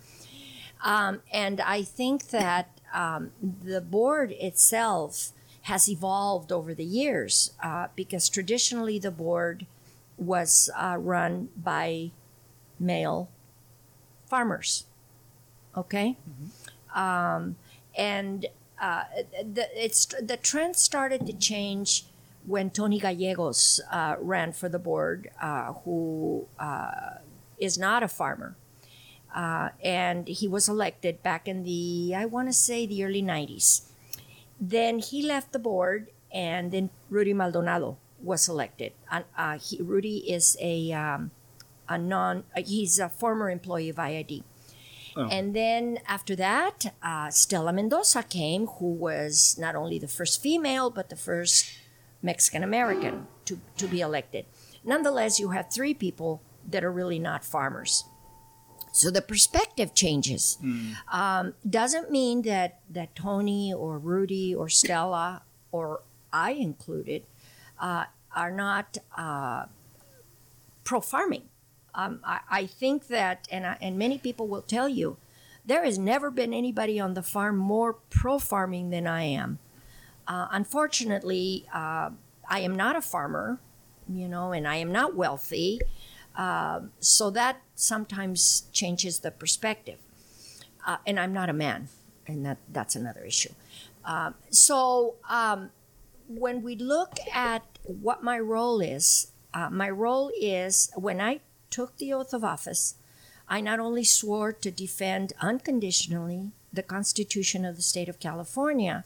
Um, 0.82 1.20
and 1.32 1.60
I 1.60 1.82
think 1.82 2.28
that 2.28 2.80
um, 2.94 3.32
the 3.42 3.80
board 3.80 4.32
itself 4.32 5.32
has 5.66 5.88
evolved 5.88 6.52
over 6.52 6.74
the 6.74 6.84
years 6.84 7.52
uh, 7.60 7.88
because 7.96 8.28
traditionally 8.28 9.00
the 9.00 9.10
board 9.10 9.66
was 10.16 10.70
uh, 10.76 10.96
run 10.96 11.48
by 11.56 12.12
male 12.78 13.28
farmers. 14.26 14.84
Okay? 15.76 16.16
Um, 16.94 17.56
and 17.98 18.46
uh, 18.80 19.04
the, 19.42 19.66
it's, 19.74 20.06
the 20.22 20.36
trend 20.36 20.76
started 20.76 21.26
to 21.26 21.32
change 21.32 22.04
when 22.46 22.70
Tony 22.70 23.00
Gallegos 23.00 23.80
uh, 23.90 24.14
ran 24.20 24.52
for 24.52 24.68
the 24.68 24.78
board, 24.78 25.30
uh, 25.42 25.72
who 25.84 26.46
uh, 26.60 27.16
is 27.58 27.76
not 27.76 28.04
a 28.04 28.08
farmer. 28.08 28.54
Uh, 29.34 29.70
and 29.82 30.28
he 30.28 30.46
was 30.46 30.68
elected 30.68 31.24
back 31.24 31.48
in 31.48 31.64
the, 31.64 32.14
I 32.16 32.24
want 32.24 32.48
to 32.48 32.52
say, 32.52 32.86
the 32.86 33.04
early 33.04 33.22
90s. 33.22 33.82
Then 34.60 34.98
he 34.98 35.22
left 35.22 35.52
the 35.52 35.58
board, 35.58 36.10
and 36.32 36.72
then 36.72 36.90
Rudy 37.10 37.32
Maldonado 37.32 37.98
was 38.22 38.48
elected. 38.48 38.92
And, 39.10 39.24
uh, 39.36 39.58
he, 39.58 39.80
Rudy 39.80 40.30
is 40.30 40.56
a, 40.60 40.92
um, 40.92 41.30
a 41.88 41.98
non, 41.98 42.44
uh, 42.56 42.62
he's 42.64 42.98
a 42.98 43.08
former 43.08 43.50
employee 43.50 43.88
of 43.88 43.96
IID. 43.96 44.42
Oh. 45.16 45.28
And 45.30 45.54
then 45.56 45.98
after 46.06 46.36
that, 46.36 46.92
uh, 47.02 47.30
Stella 47.30 47.72
Mendoza 47.72 48.22
came, 48.22 48.66
who 48.66 48.92
was 48.92 49.56
not 49.58 49.74
only 49.74 49.98
the 49.98 50.08
first 50.08 50.42
female, 50.42 50.90
but 50.90 51.08
the 51.08 51.16
first 51.16 51.72
Mexican 52.22 52.62
American 52.62 53.26
to, 53.46 53.60
to 53.78 53.86
be 53.86 54.00
elected. 54.00 54.44
Nonetheless, 54.84 55.40
you 55.40 55.50
have 55.50 55.70
three 55.70 55.94
people 55.94 56.42
that 56.68 56.84
are 56.84 56.92
really 56.92 57.18
not 57.18 57.44
farmers. 57.44 58.04
So 58.96 59.10
the 59.10 59.20
perspective 59.20 59.94
changes. 59.94 60.56
Um, 61.12 61.52
doesn't 61.68 62.10
mean 62.10 62.42
that, 62.42 62.80
that 62.88 63.14
Tony 63.14 63.72
or 63.72 63.98
Rudy 63.98 64.54
or 64.54 64.70
Stella 64.70 65.42
or 65.70 66.00
I 66.32 66.52
included 66.52 67.24
uh, 67.78 68.04
are 68.34 68.50
not 68.50 68.96
uh, 69.16 69.66
pro 70.84 71.00
farming. 71.00 71.42
Um, 71.94 72.20
I, 72.24 72.40
I 72.50 72.66
think 72.66 73.08
that, 73.08 73.46
and, 73.50 73.66
I, 73.66 73.76
and 73.82 73.98
many 73.98 74.16
people 74.16 74.48
will 74.48 74.62
tell 74.62 74.88
you, 74.88 75.18
there 75.64 75.84
has 75.84 75.98
never 75.98 76.30
been 76.30 76.54
anybody 76.54 76.98
on 76.98 77.14
the 77.14 77.22
farm 77.22 77.56
more 77.58 77.98
pro 78.08 78.38
farming 78.38 78.90
than 78.90 79.06
I 79.06 79.24
am. 79.24 79.58
Uh, 80.26 80.48
unfortunately, 80.50 81.66
uh, 81.74 82.10
I 82.48 82.60
am 82.60 82.74
not 82.76 82.96
a 82.96 83.02
farmer, 83.02 83.58
you 84.08 84.28
know, 84.28 84.52
and 84.52 84.66
I 84.66 84.76
am 84.76 84.90
not 84.90 85.14
wealthy. 85.14 85.80
Um, 86.36 86.92
so 87.00 87.30
that 87.30 87.62
sometimes 87.74 88.64
changes 88.72 89.20
the 89.20 89.30
perspective. 89.30 89.98
Uh, 90.86 90.98
and 91.06 91.18
I'm 91.18 91.32
not 91.32 91.48
a 91.48 91.52
man, 91.52 91.88
and 92.26 92.44
that, 92.46 92.58
that's 92.72 92.94
another 92.94 93.22
issue. 93.24 93.52
Um, 94.04 94.34
so 94.50 95.16
um, 95.28 95.70
when 96.28 96.62
we 96.62 96.76
look 96.76 97.16
at 97.32 97.64
what 97.82 98.22
my 98.22 98.38
role 98.38 98.80
is, 98.80 99.32
uh, 99.52 99.70
my 99.70 99.90
role 99.90 100.30
is 100.38 100.92
when 100.94 101.20
I 101.20 101.40
took 101.70 101.96
the 101.96 102.12
oath 102.12 102.32
of 102.32 102.44
office, 102.44 102.94
I 103.48 103.60
not 103.60 103.80
only 103.80 104.04
swore 104.04 104.52
to 104.52 104.70
defend 104.70 105.32
unconditionally 105.40 106.52
the 106.72 106.82
Constitution 106.82 107.64
of 107.64 107.76
the 107.76 107.82
state 107.82 108.08
of 108.08 108.20
California, 108.20 109.04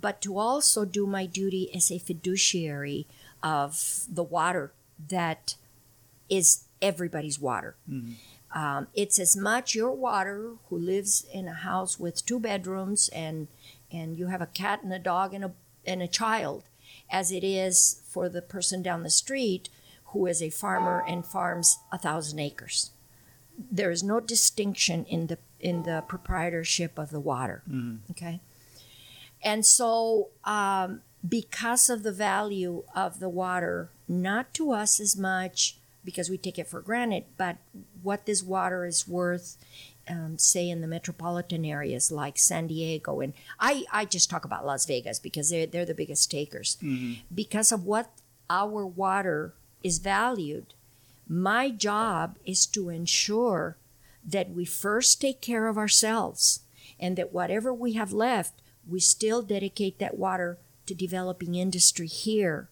but 0.00 0.20
to 0.22 0.36
also 0.36 0.84
do 0.84 1.06
my 1.06 1.26
duty 1.26 1.70
as 1.74 1.90
a 1.90 1.98
fiduciary 1.98 3.06
of 3.42 4.04
the 4.10 4.22
water 4.22 4.72
that 5.08 5.54
is 6.28 6.64
everybody's 6.80 7.38
water. 7.40 7.76
Um, 8.54 8.86
it's 8.94 9.18
as 9.18 9.36
much 9.36 9.74
your 9.74 9.92
water 9.92 10.52
who 10.68 10.78
lives 10.78 11.26
in 11.32 11.48
a 11.48 11.54
house 11.54 11.98
with 11.98 12.24
two 12.24 12.38
bedrooms 12.38 13.08
and 13.08 13.48
and 13.90 14.16
you 14.16 14.26
have 14.28 14.40
a 14.40 14.46
cat 14.46 14.82
and 14.82 14.92
a 14.92 14.98
dog 14.98 15.34
and 15.34 15.44
a 15.44 15.52
and 15.86 16.02
a 16.02 16.08
child, 16.08 16.64
as 17.10 17.30
it 17.32 17.44
is 17.44 18.02
for 18.08 18.28
the 18.28 18.42
person 18.42 18.82
down 18.82 19.02
the 19.02 19.10
street 19.10 19.68
who 20.06 20.26
is 20.26 20.40
a 20.40 20.50
farmer 20.50 21.04
and 21.06 21.26
farms 21.26 21.78
a 21.90 21.98
thousand 21.98 22.38
acres. 22.38 22.90
There 23.58 23.90
is 23.90 24.02
no 24.02 24.20
distinction 24.20 25.04
in 25.06 25.26
the 25.26 25.38
in 25.58 25.82
the 25.82 26.04
proprietorship 26.06 26.98
of 26.98 27.10
the 27.10 27.20
water. 27.20 27.62
Okay, 28.12 28.40
and 29.42 29.66
so 29.66 30.28
um, 30.44 31.02
because 31.28 31.90
of 31.90 32.02
the 32.02 32.12
value 32.12 32.84
of 32.94 33.18
the 33.18 33.28
water, 33.28 33.90
not 34.06 34.54
to 34.54 34.70
us 34.72 35.00
as 35.00 35.16
much 35.16 35.76
because 36.04 36.28
we 36.28 36.36
take 36.36 36.58
it 36.58 36.68
for 36.68 36.80
granted, 36.80 37.24
but 37.36 37.56
what 38.02 38.26
this 38.26 38.42
water 38.42 38.84
is 38.84 39.08
worth, 39.08 39.56
um, 40.08 40.36
say 40.38 40.68
in 40.68 40.80
the 40.80 40.86
metropolitan 40.86 41.64
areas 41.64 42.12
like 42.12 42.36
San 42.38 42.66
Diego, 42.66 43.20
and 43.20 43.32
I, 43.58 43.84
I 43.92 44.04
just 44.04 44.28
talk 44.28 44.44
about 44.44 44.66
Las 44.66 44.86
Vegas 44.86 45.18
because 45.18 45.50
they're, 45.50 45.66
they're 45.66 45.86
the 45.86 45.94
biggest 45.94 46.30
takers. 46.30 46.76
Because 47.34 47.72
of 47.72 47.84
what 47.84 48.10
our 48.50 48.86
water 48.86 49.54
is 49.82 49.98
valued, 49.98 50.74
my 51.26 51.70
job 51.70 52.36
is 52.44 52.66
to 52.66 52.90
ensure 52.90 53.76
that 54.24 54.50
we 54.50 54.64
first 54.64 55.20
take 55.20 55.40
care 55.40 55.68
of 55.68 55.78
ourselves 55.78 56.60
and 57.00 57.16
that 57.16 57.32
whatever 57.32 57.72
we 57.72 57.94
have 57.94 58.12
left, 58.12 58.60
we 58.86 59.00
still 59.00 59.42
dedicate 59.42 59.98
that 59.98 60.18
water 60.18 60.58
to 60.86 60.94
developing 60.94 61.54
industry 61.54 62.06
here 62.06 62.68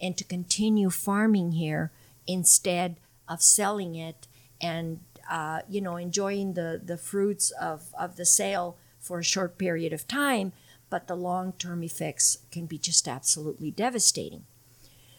and 0.00 0.16
to 0.16 0.24
continue 0.24 0.90
farming 0.90 1.52
here 1.52 1.90
instead 2.26 2.96
of 3.28 3.42
selling 3.42 3.94
it 3.94 4.28
and 4.60 5.00
uh, 5.30 5.60
you 5.68 5.80
know 5.80 5.96
enjoying 5.96 6.54
the 6.54 6.80
the 6.82 6.96
fruits 6.96 7.50
of 7.52 7.94
of 7.98 8.16
the 8.16 8.26
sale 8.26 8.76
for 9.00 9.18
a 9.18 9.24
short 9.24 9.58
period 9.58 9.92
of 9.92 10.06
time 10.06 10.52
but 10.90 11.08
the 11.08 11.16
long-term 11.16 11.82
effects 11.82 12.38
can 12.52 12.66
be 12.66 12.78
just 12.78 13.08
absolutely 13.08 13.70
devastating. 13.70 14.44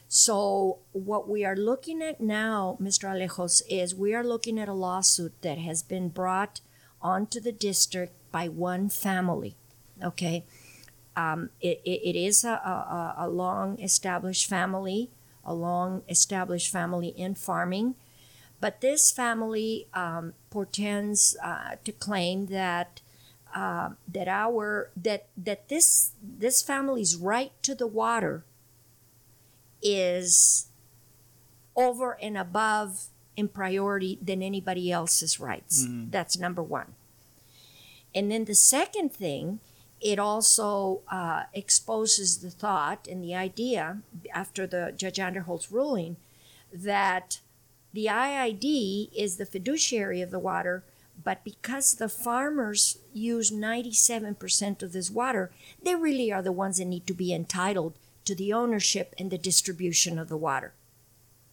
So 0.07 0.79
what 0.93 1.27
we 1.27 1.43
are 1.43 1.55
looking 1.55 2.01
at 2.01 2.21
now 2.21 2.77
mr 2.79 3.09
alejos 3.09 3.61
is 3.69 3.95
we 3.95 4.13
are 4.13 4.23
looking 4.23 4.59
at 4.59 4.69
a 4.69 4.73
lawsuit 4.73 5.41
that 5.41 5.57
has 5.57 5.83
been 5.83 6.09
brought 6.09 6.61
onto 7.01 7.39
the 7.39 7.51
district 7.51 8.13
by 8.31 8.47
one 8.47 8.89
family 8.89 9.57
okay? 10.03 10.45
Um, 11.15 11.49
it, 11.61 11.81
it, 11.85 12.09
it 12.09 12.15
is 12.17 12.43
a, 12.43 12.49
a, 12.49 13.15
a 13.19 13.29
long 13.29 13.79
established 13.79 14.49
family 14.49 15.11
a 15.45 15.53
long 15.53 16.03
established 16.09 16.71
family 16.71 17.09
in 17.09 17.35
farming. 17.35 17.95
But 18.61 18.81
this 18.81 19.11
family 19.11 19.87
um, 19.93 20.33
portends 20.49 21.37
uh, 21.43 21.75
to 21.83 21.91
claim 21.91 22.47
that 22.47 23.01
uh, 23.53 23.91
that 24.11 24.27
our 24.27 24.91
that 24.95 25.27
that 25.37 25.69
this 25.69 26.11
this 26.21 26.61
family's 26.61 27.15
right 27.15 27.51
to 27.63 27.75
the 27.75 27.87
water 27.87 28.43
is 29.81 30.67
over 31.75 32.17
and 32.21 32.37
above 32.37 33.07
in 33.37 33.47
priority 33.47 34.17
than 34.21 34.41
anybody 34.41 34.91
else's 34.91 35.39
rights. 35.39 35.85
That's 36.09 36.37
number 36.37 36.63
one. 36.63 36.95
And 38.13 38.31
then 38.31 38.45
the 38.45 38.55
second 38.55 39.13
thing 39.13 39.59
it 40.01 40.19
also 40.19 41.01
uh, 41.09 41.43
exposes 41.53 42.39
the 42.39 42.49
thought 42.49 43.07
and 43.07 43.23
the 43.23 43.35
idea 43.35 44.01
after 44.33 44.67
the 44.67 44.93
Judge 44.95 45.19
Anderholt's 45.19 45.71
ruling 45.71 46.17
that 46.73 47.39
the 47.93 48.07
IID 48.07 49.09
is 49.15 49.37
the 49.37 49.45
fiduciary 49.45 50.21
of 50.21 50.31
the 50.31 50.39
water, 50.39 50.83
but 51.23 51.43
because 51.45 51.93
the 51.93 52.09
farmers 52.09 52.97
use 53.13 53.51
97% 53.51 54.83
of 54.83 54.91
this 54.91 55.09
water, 55.09 55.49
they 55.81 55.95
really 55.95 56.31
are 56.31 56.41
the 56.41 56.51
ones 56.51 56.77
that 56.77 56.85
need 56.85 57.07
to 57.07 57.13
be 57.13 57.33
entitled 57.33 57.93
to 58.25 58.35
the 58.35 58.51
ownership 58.51 59.15
and 59.17 59.31
the 59.31 59.37
distribution 59.37 60.19
of 60.19 60.27
the 60.27 60.37
water. 60.37 60.73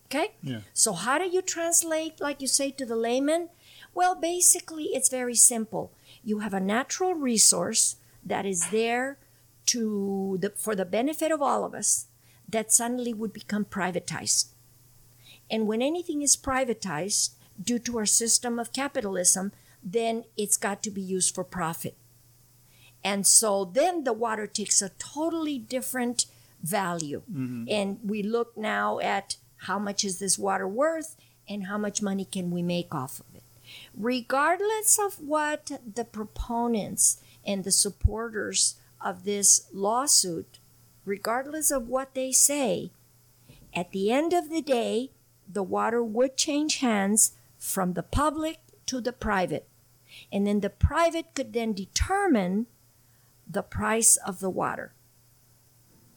Okay? 0.06 0.32
Yeah. 0.42 0.60
So, 0.74 0.92
how 0.92 1.18
do 1.18 1.24
you 1.24 1.42
translate, 1.42 2.20
like 2.20 2.42
you 2.42 2.48
say, 2.48 2.70
to 2.72 2.84
the 2.84 2.96
layman? 2.96 3.48
Well, 3.94 4.14
basically, 4.14 4.86
it's 4.86 5.08
very 5.08 5.34
simple. 5.34 5.92
You 6.24 6.40
have 6.40 6.54
a 6.54 6.60
natural 6.60 7.14
resource 7.14 7.96
that 8.24 8.46
is 8.46 8.70
there 8.70 9.18
to 9.66 10.38
the, 10.40 10.50
for 10.50 10.74
the 10.74 10.84
benefit 10.84 11.30
of 11.30 11.42
all 11.42 11.64
of 11.64 11.74
us 11.74 12.06
that 12.48 12.72
suddenly 12.72 13.14
would 13.14 13.32
become 13.32 13.64
privatized. 13.64 14.48
And 15.50 15.66
when 15.66 15.82
anything 15.82 16.22
is 16.22 16.36
privatized 16.36 17.34
due 17.62 17.78
to 17.80 17.98
our 17.98 18.06
system 18.06 18.58
of 18.58 18.72
capitalism, 18.72 19.52
then 19.82 20.24
it's 20.36 20.56
got 20.56 20.82
to 20.82 20.90
be 20.90 21.00
used 21.00 21.34
for 21.34 21.44
profit. 21.44 21.96
And 23.04 23.26
so 23.26 23.64
then 23.64 24.04
the 24.04 24.12
water 24.12 24.46
takes 24.46 24.80
a 24.80 24.90
totally 24.90 25.58
different 25.58 26.26
value. 26.62 27.22
Mm-hmm. 27.30 27.64
And 27.68 27.98
we 28.04 28.22
look 28.22 28.56
now 28.56 29.00
at 29.00 29.36
how 29.66 29.78
much 29.78 30.04
is 30.04 30.18
this 30.18 30.38
water 30.38 30.68
worth 30.68 31.16
and 31.48 31.66
how 31.66 31.78
much 31.78 32.02
money 32.02 32.24
can 32.24 32.50
we 32.50 32.62
make 32.62 32.94
off 32.94 33.20
of 33.20 33.26
it. 33.34 33.42
Regardless 33.96 34.98
of 34.98 35.14
what 35.20 35.72
the 35.94 36.04
proponents 36.04 37.20
and 37.44 37.64
the 37.64 37.72
supporters 37.72 38.76
of 39.00 39.24
this 39.24 39.66
lawsuit, 39.72 40.58
regardless 41.04 41.70
of 41.70 41.88
what 41.88 42.14
they 42.14 42.32
say, 42.32 42.90
at 43.74 43.92
the 43.92 44.10
end 44.10 44.32
of 44.32 44.50
the 44.50 44.62
day, 44.62 45.10
the 45.48 45.62
water 45.62 46.02
would 46.02 46.36
change 46.36 46.76
hands 46.76 47.32
from 47.58 47.94
the 47.94 48.02
public 48.02 48.58
to 48.86 49.00
the 49.00 49.12
private. 49.12 49.68
And 50.30 50.46
then 50.46 50.60
the 50.60 50.70
private 50.70 51.34
could 51.34 51.52
then 51.52 51.72
determine 51.72 52.66
the 53.48 53.62
price 53.62 54.16
of 54.16 54.40
the 54.40 54.50
water. 54.50 54.92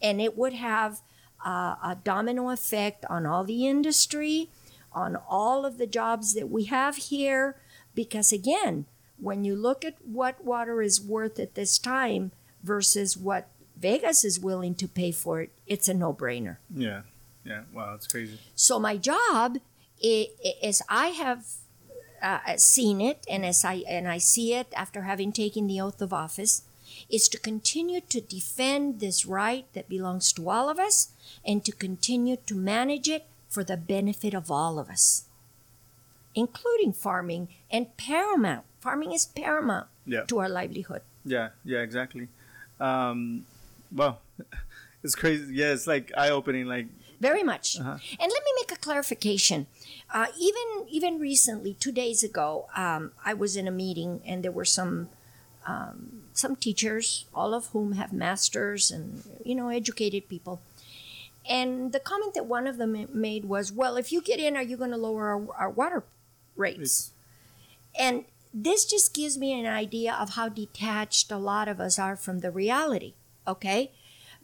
And 0.02 0.22
it 0.22 0.38
would 0.38 0.54
have 0.54 1.02
uh, 1.46 1.76
a 1.84 1.98
domino 2.04 2.50
effect 2.50 3.06
on 3.10 3.26
all 3.26 3.44
the 3.44 3.68
industry, 3.68 4.50
on 4.92 5.16
all 5.16 5.66
of 5.66 5.78
the 5.78 5.88
jobs 5.88 6.34
that 6.34 6.50
we 6.50 6.66
have 6.66 6.96
here. 6.98 7.58
Because 7.94 8.32
again, 8.32 8.86
when 9.20 9.44
you 9.44 9.56
look 9.56 9.86
at 9.86 9.96
what 10.04 10.44
water 10.44 10.82
is 10.82 11.02
worth 11.02 11.40
at 11.40 11.56
this 11.56 11.78
time 11.78 12.32
versus 12.64 13.18
what 13.18 13.48
Vegas 13.78 14.24
is 14.24 14.40
willing 14.40 14.76
to 14.76 14.88
pay 14.88 15.12
for 15.12 15.42
it, 15.42 15.52
it's 15.68 15.88
a 15.88 15.94
no 15.94 16.14
brainer. 16.14 16.58
Yeah. 16.74 17.02
Yeah. 17.44 17.62
Wow, 17.74 17.92
that's 17.92 18.08
crazy. 18.08 18.40
So 18.56 18.80
my 18.80 18.98
job 18.98 19.60
is 20.02 20.82
I 20.90 21.08
have 21.10 21.46
uh, 22.22 22.58
seen 22.58 23.02
it, 23.02 23.26
and 23.30 23.46
as 23.46 23.64
I 23.64 23.84
and 23.88 24.08
I 24.08 24.18
see 24.18 24.54
it 24.54 24.68
after 24.76 25.04
having 25.04 25.32
taken 25.32 25.68
the 25.68 25.80
oath 25.80 26.02
of 26.02 26.12
office, 26.12 26.64
is 27.10 27.30
to 27.30 27.38
continue 27.38 28.02
to 28.02 28.22
defend 28.22 29.00
this 29.00 29.26
right 29.26 29.66
that 29.74 29.90
belongs 29.90 30.34
to 30.34 30.50
all 30.50 30.70
of 30.70 30.80
us, 30.80 31.10
and 31.46 31.64
to 31.66 31.72
continue 31.72 32.38
to 32.48 32.56
manage 32.56 33.08
it 33.08 33.26
for 33.48 33.64
the 33.64 33.78
benefit 33.78 34.34
of 34.34 34.50
all 34.50 34.80
of 34.80 34.90
us, 34.90 35.26
including 36.36 36.94
farming 36.94 37.48
and 37.72 37.96
paramount. 37.98 38.66
Farming 38.80 39.12
is 39.14 39.26
paramount 39.26 39.88
Yeah. 40.06 40.24
to 40.28 40.40
our 40.40 40.50
livelihood. 40.50 41.02
Yeah. 41.24 41.50
Yeah. 41.64 41.80
Exactly. 41.80 42.28
Um, 42.80 43.46
well, 43.92 44.20
it's 45.04 45.16
crazy. 45.16 45.54
Yeah, 45.56 45.74
it's 45.74 45.88
like 45.88 46.12
eye 46.18 46.30
opening. 46.30 46.68
Like, 46.68 46.88
very 47.20 47.44
much. 47.44 47.80
Uh-huh. 47.80 47.98
And 48.20 48.32
let 48.32 48.44
me 48.44 48.52
make 48.62 48.72
a 48.72 48.76
clarification. 48.76 49.68
Uh, 50.14 50.28
even 50.40 50.86
even 50.90 51.18
recently, 51.20 51.74
two 51.74 51.92
days 51.92 52.24
ago, 52.24 52.68
um, 52.76 53.12
I 53.24 53.34
was 53.34 53.56
in 53.56 53.68
a 53.68 53.72
meeting 53.72 54.22
and 54.26 54.44
there 54.44 54.52
were 54.52 54.66
some 54.66 55.10
um, 55.66 56.22
some 56.34 56.56
teachers, 56.56 57.26
all 57.34 57.54
of 57.56 57.68
whom 57.68 57.94
have 57.94 58.12
masters 58.14 58.92
and 58.92 59.24
you 59.44 59.56
know 59.56 59.70
educated 59.70 60.28
people. 60.30 60.62
And 61.48 61.92
the 61.94 62.00
comment 62.00 62.34
that 62.34 62.46
one 62.46 62.68
of 62.68 62.78
them 62.78 63.08
made 63.14 63.46
was, 63.46 63.72
"Well, 63.72 63.98
if 63.98 64.12
you 64.12 64.22
get 64.22 64.40
in, 64.40 64.56
are 64.58 64.64
you 64.64 64.78
going 64.78 64.92
to 64.92 64.98
lower 64.98 65.28
our, 65.30 65.56
our 65.56 65.70
water 65.70 66.04
rates?" 66.56 67.12
And 67.98 68.26
this 68.54 68.86
just 68.86 69.14
gives 69.14 69.38
me 69.38 69.58
an 69.60 69.66
idea 69.66 70.14
of 70.14 70.32
how 70.32 70.50
detached 70.50 71.32
a 71.32 71.38
lot 71.38 71.68
of 71.68 71.80
us 71.80 72.00
are 72.00 72.16
from 72.16 72.40
the 72.40 72.52
reality. 72.52 73.14
Okay, 73.48 73.92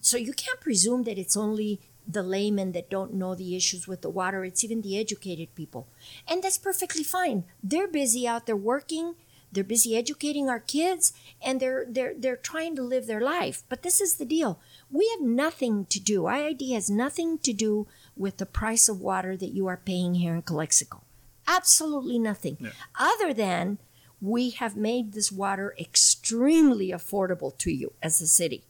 so 0.01 0.17
you 0.17 0.33
can't 0.33 0.59
presume 0.59 1.03
that 1.03 1.17
it's 1.17 1.37
only 1.37 1.79
the 2.07 2.23
laymen 2.23 2.71
that 2.73 2.89
don't 2.89 3.13
know 3.13 3.35
the 3.35 3.55
issues 3.55 3.87
with 3.87 4.01
the 4.01 4.09
water. 4.09 4.43
It's 4.43 4.63
even 4.63 4.81
the 4.81 4.99
educated 4.99 5.55
people. 5.55 5.87
And 6.27 6.43
that's 6.43 6.57
perfectly 6.57 7.03
fine. 7.03 7.45
They're 7.63 7.87
busy 7.87 8.27
out 8.27 8.47
there 8.47 8.55
working, 8.55 9.15
they're 9.51 9.63
busy 9.63 9.95
educating 9.97 10.49
our 10.49 10.59
kids, 10.59 11.13
and 11.41 11.59
they're 11.59 11.85
they're 11.87 12.13
they're 12.17 12.37
trying 12.37 12.75
to 12.75 12.83
live 12.83 13.07
their 13.07 13.21
life. 13.21 13.63
But 13.69 13.83
this 13.83 14.01
is 14.01 14.15
the 14.15 14.25
deal. 14.25 14.59
We 14.89 15.09
have 15.09 15.21
nothing 15.21 15.85
to 15.85 15.99
do. 15.99 16.23
IID 16.23 16.73
has 16.73 16.89
nothing 16.89 17.37
to 17.39 17.53
do 17.53 17.87
with 18.15 18.37
the 18.37 18.45
price 18.45 18.89
of 18.89 19.01
water 19.01 19.37
that 19.37 19.53
you 19.53 19.67
are 19.67 19.77
paying 19.77 20.15
here 20.15 20.35
in 20.35 20.41
Calexico. 20.41 21.01
Absolutely 21.47 22.19
nothing. 22.19 22.57
Yeah. 22.59 22.69
Other 22.99 23.33
than 23.33 23.77
we 24.21 24.51
have 24.51 24.75
made 24.75 25.13
this 25.13 25.31
water 25.31 25.75
extremely 25.79 26.89
affordable 26.89 27.57
to 27.57 27.71
you 27.71 27.93
as 28.01 28.21
a 28.21 28.27
city 28.27 28.63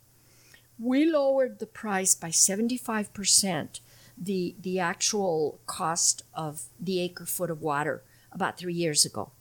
we 0.81 1.05
lowered 1.05 1.59
the 1.59 1.67
price 1.67 2.15
by 2.15 2.29
75% 2.29 3.79
the 4.17 4.55
the 4.59 4.79
actual 4.79 5.59
cost 5.67 6.23
of 6.33 6.63
the 6.79 6.99
acre 6.99 7.25
foot 7.25 7.51
of 7.51 7.61
water 7.61 8.03
about 8.31 8.57
3 8.57 8.73
years 8.73 9.05
ago 9.05 9.31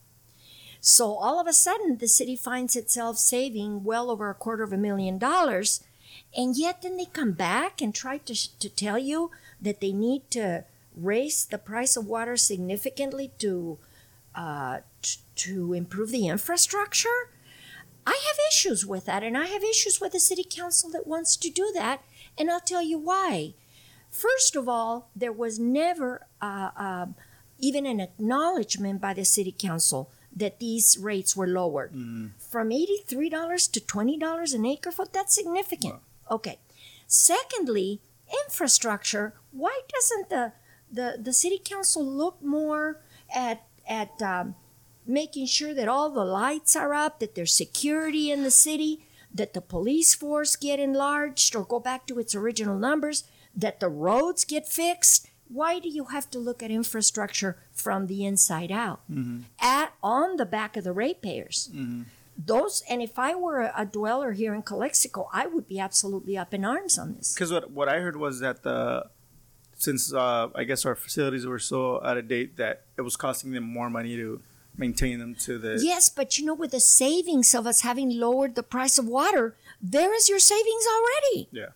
so 0.80 1.14
all 1.14 1.40
of 1.40 1.46
a 1.46 1.52
sudden 1.52 1.96
the 1.98 2.08
city 2.08 2.36
finds 2.36 2.76
itself 2.76 3.16
saving 3.16 3.84
well 3.84 4.10
over 4.10 4.28
a 4.28 4.34
quarter 4.34 4.62
of 4.62 4.72
a 4.72 4.76
million 4.76 5.18
dollars 5.18 5.82
and 6.36 6.56
yet 6.56 6.82
then 6.82 6.96
they 6.96 7.06
come 7.06 7.32
back 7.32 7.80
and 7.80 7.94
try 7.94 8.18
to, 8.18 8.34
to 8.58 8.68
tell 8.68 8.98
you 8.98 9.30
that 9.60 9.80
they 9.80 9.92
need 9.92 10.30
to 10.30 10.64
raise 11.00 11.44
the 11.44 11.58
price 11.58 11.96
of 11.96 12.06
water 12.06 12.36
significantly 12.36 13.32
to 13.38 13.78
uh, 14.34 14.78
t- 15.02 15.20
to 15.34 15.72
improve 15.72 16.10
the 16.10 16.28
infrastructure 16.28 17.30
I 18.06 18.18
have 18.26 18.36
issues 18.50 18.86
with 18.86 19.04
that, 19.06 19.22
and 19.22 19.36
I 19.36 19.46
have 19.46 19.62
issues 19.62 20.00
with 20.00 20.12
the 20.12 20.20
city 20.20 20.44
council 20.48 20.90
that 20.90 21.06
wants 21.06 21.36
to 21.36 21.50
do 21.50 21.70
that, 21.74 22.02
and 22.38 22.50
I'll 22.50 22.60
tell 22.60 22.82
you 22.82 22.98
why. 22.98 23.54
First 24.10 24.56
of 24.56 24.68
all, 24.68 25.10
there 25.14 25.32
was 25.32 25.58
never 25.58 26.26
uh, 26.40 26.70
um 26.76 27.14
even 27.58 27.84
an 27.86 28.00
acknowledgement 28.00 29.00
by 29.02 29.12
the 29.12 29.24
city 29.24 29.54
council 29.56 30.10
that 30.34 30.58
these 30.60 30.96
rates 30.98 31.36
were 31.36 31.46
lowered 31.46 31.92
from 32.38 32.70
$83 32.70 33.70
to 33.72 33.80
$20 33.80 34.54
an 34.54 34.64
acre 34.64 34.90
foot. 34.90 35.12
That's 35.12 35.34
significant. 35.34 35.96
Okay. 36.30 36.58
Secondly, 37.06 38.00
infrastructure. 38.44 39.34
Why 39.50 39.82
doesn't 39.92 40.30
the, 40.30 40.52
the, 40.92 41.18
the 41.20 41.32
city 41.32 41.60
council 41.62 42.04
look 42.04 42.42
more 42.42 43.00
at, 43.34 43.64
at 43.88 44.20
um, 44.22 44.54
making 45.06 45.46
sure 45.46 45.74
that 45.74 45.88
all 45.88 46.10
the 46.10 46.24
lights 46.24 46.74
are 46.76 46.94
up, 46.94 47.20
that 47.20 47.34
there's 47.34 47.54
security 47.54 48.30
in 48.30 48.42
the 48.42 48.50
city, 48.50 49.04
that 49.32 49.54
the 49.54 49.60
police 49.60 50.14
force 50.14 50.56
get 50.56 50.80
enlarged 50.80 51.54
or 51.54 51.64
go 51.64 51.78
back 51.80 52.06
to 52.06 52.18
its 52.18 52.34
original 52.34 52.76
numbers, 52.78 53.24
that 53.54 53.80
the 53.80 53.88
roads 53.88 54.44
get 54.44 54.66
fixed. 54.68 55.28
Why 55.48 55.78
do 55.80 55.88
you 55.88 56.04
have 56.06 56.30
to 56.30 56.38
look 56.38 56.62
at 56.62 56.70
infrastructure 56.70 57.56
from 57.72 58.06
the 58.06 58.24
inside 58.24 58.70
out? 58.70 59.00
At 59.60 59.92
on 60.02 60.36
the 60.36 60.46
back 60.46 60.76
of 60.76 60.84
the 60.84 60.92
ratepayers. 60.92 61.70
Those 62.42 62.82
and 62.88 63.02
if 63.02 63.18
I 63.18 63.34
were 63.34 63.60
a, 63.60 63.72
a 63.76 63.84
dweller 63.84 64.32
here 64.32 64.54
in 64.54 64.62
Calexico, 64.62 65.28
I 65.32 65.46
would 65.46 65.68
be 65.68 65.78
absolutely 65.78 66.38
up 66.38 66.54
in 66.54 66.64
arms 66.64 66.98
on 66.98 67.14
this. 67.16 67.34
because 67.34 67.52
what 67.52 67.70
what 67.70 67.88
I 67.88 67.98
heard 68.00 68.16
was 68.16 68.40
that 68.40 68.62
the 68.62 69.10
since 69.80 70.12
uh, 70.12 70.48
I 70.54 70.64
guess 70.64 70.84
our 70.84 70.94
facilities 70.94 71.46
were 71.46 71.58
so 71.58 72.02
out 72.04 72.18
of 72.18 72.28
date 72.28 72.56
that 72.58 72.82
it 72.98 73.02
was 73.02 73.16
costing 73.16 73.52
them 73.52 73.64
more 73.64 73.88
money 73.88 74.14
to 74.16 74.40
maintain 74.76 75.18
them 75.18 75.34
to 75.46 75.58
the 75.58 75.80
Yes, 75.82 76.08
but 76.08 76.38
you 76.38 76.44
know, 76.44 76.54
with 76.54 76.70
the 76.72 76.80
savings 76.80 77.54
of 77.54 77.66
us 77.66 77.80
having 77.80 78.10
lowered 78.20 78.54
the 78.54 78.62
price 78.62 78.98
of 78.98 79.06
water, 79.06 79.56
there 79.80 80.14
is 80.14 80.28
your 80.28 80.38
savings 80.38 80.84
already. 80.94 81.48
yeah 81.50 81.66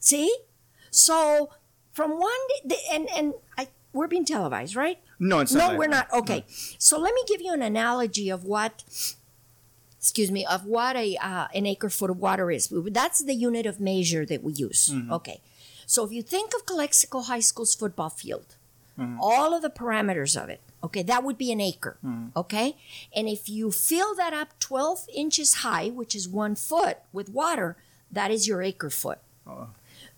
See? 0.00 0.34
So 0.90 1.50
from 1.92 2.18
one 2.18 2.42
day, 2.66 2.76
and 2.92 3.08
and 3.16 3.34
I 3.56 3.68
we're 3.92 4.08
being 4.08 4.24
televised, 4.24 4.74
right? 4.76 4.98
no 5.20 5.38
it's 5.40 5.52
not 5.52 5.70
like 5.70 5.78
we're 5.78 5.88
not. 5.88 6.12
Okay. 6.12 6.44
So 6.78 6.98
let 6.98 7.14
me 7.14 7.22
give 7.26 7.40
you 7.40 7.52
an 7.52 7.62
analogy 7.62 8.30
of 8.30 8.44
what 8.44 8.84
excuse 9.98 10.30
me, 10.30 10.46
of 10.46 10.64
what 10.64 10.96
a 10.96 11.16
uh, 11.16 11.48
an 11.54 11.66
acre 11.66 11.90
foot 11.90 12.10
of 12.10 12.18
water 12.18 12.50
is. 12.50 12.72
That's 12.72 13.22
the 13.22 13.34
unit 13.34 13.66
of 13.66 13.80
measure 13.80 14.24
that 14.26 14.42
we 14.42 14.52
use. 14.54 14.92
Okay. 15.10 15.40
So 15.88 16.04
if 16.04 16.12
you 16.12 16.22
think 16.22 16.52
of 16.54 16.66
Calexico 16.66 17.22
High 17.22 17.40
School's 17.40 17.74
football 17.74 18.10
field, 18.10 18.56
mm-hmm. 18.98 19.16
all 19.22 19.54
of 19.54 19.62
the 19.62 19.70
parameters 19.70 20.40
of 20.40 20.50
it, 20.50 20.60
okay, 20.84 21.02
that 21.02 21.24
would 21.24 21.38
be 21.38 21.50
an 21.50 21.62
acre. 21.62 21.96
Mm-hmm. 22.04 22.38
Okay? 22.38 22.76
And 23.16 23.26
if 23.26 23.48
you 23.48 23.70
fill 23.70 24.14
that 24.16 24.34
up 24.34 24.58
12 24.60 25.06
inches 25.14 25.54
high, 25.64 25.88
which 25.88 26.14
is 26.14 26.28
one 26.28 26.56
foot, 26.56 26.98
with 27.10 27.30
water, 27.30 27.78
that 28.12 28.30
is 28.30 28.46
your 28.46 28.60
acre 28.60 28.90
foot. 28.90 29.20
Oh. 29.46 29.68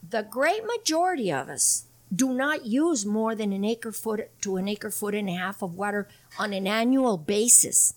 The 0.02 0.24
great 0.24 0.64
majority 0.66 1.30
of 1.30 1.48
us 1.48 1.84
do 2.12 2.34
not 2.34 2.66
use 2.66 3.06
more 3.06 3.36
than 3.36 3.52
an 3.52 3.64
acre 3.64 3.92
foot 3.92 4.28
to 4.42 4.56
an 4.56 4.66
acre 4.66 4.90
foot 4.90 5.14
and 5.14 5.28
a 5.28 5.34
half 5.34 5.62
of 5.62 5.76
water 5.76 6.08
on 6.36 6.52
an 6.52 6.66
annual 6.66 7.16
basis. 7.16 7.94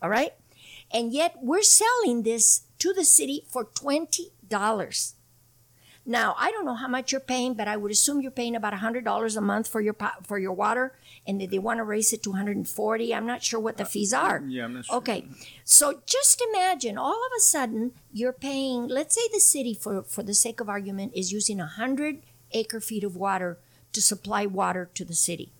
All 0.00 0.08
right? 0.08 0.34
And 0.92 1.12
yet 1.12 1.34
we're 1.42 1.62
selling 1.62 2.22
this 2.22 2.62
to 2.78 2.92
the 2.92 3.04
city 3.04 3.44
for 3.48 3.64
$20. 3.64 5.12
Now, 6.04 6.34
I 6.36 6.50
don't 6.50 6.64
know 6.64 6.74
how 6.74 6.88
much 6.88 7.12
you're 7.12 7.20
paying, 7.20 7.54
but 7.54 7.68
I 7.68 7.76
would 7.76 7.92
assume 7.92 8.20
you're 8.20 8.32
paying 8.32 8.56
about 8.56 8.72
$100 8.72 9.36
a 9.36 9.40
month 9.40 9.68
for 9.68 9.80
your 9.80 9.92
po- 9.92 10.18
for 10.24 10.36
your 10.38 10.52
water 10.52 10.94
and 11.26 11.40
that 11.40 11.50
they 11.50 11.60
want 11.60 11.78
to 11.78 11.84
raise 11.84 12.12
it 12.12 12.22
to 12.24 12.30
140. 12.30 13.14
I'm 13.14 13.26
not 13.26 13.42
sure 13.44 13.60
what 13.60 13.76
the 13.76 13.84
fees 13.84 14.12
are. 14.12 14.42
yeah 14.48 14.64
I'm 14.64 14.74
not 14.74 14.84
sure 14.86 14.96
Okay, 14.96 15.26
so 15.64 16.00
just 16.04 16.42
imagine 16.52 16.98
all 16.98 17.12
of 17.26 17.32
a 17.36 17.40
sudden 17.40 17.92
you're 18.12 18.32
paying, 18.32 18.88
let's 18.88 19.14
say 19.14 19.28
the 19.32 19.38
city, 19.40 19.74
for, 19.74 20.02
for 20.02 20.24
the 20.24 20.34
sake 20.34 20.60
of 20.60 20.68
argument, 20.68 21.12
is 21.14 21.30
using 21.32 21.58
100 21.58 22.22
acre 22.50 22.80
feet 22.80 23.04
of 23.04 23.14
water 23.16 23.58
to 23.92 24.02
supply 24.02 24.44
water 24.44 24.90
to 24.94 25.04
the 25.04 25.14
city. 25.14 25.52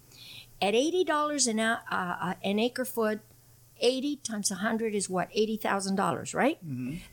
At 0.61 0.75
$80 0.75 1.49
an, 1.49 1.61
uh, 1.61 1.81
uh, 1.91 2.35
an 2.43 2.59
acre 2.59 2.85
foot, 2.85 3.21
80 3.81 4.17
times 4.17 4.51
100 4.51 4.95
is 4.95 5.09
what? 5.09 5.31
$80,000, 5.33 6.35
right? 6.35 6.59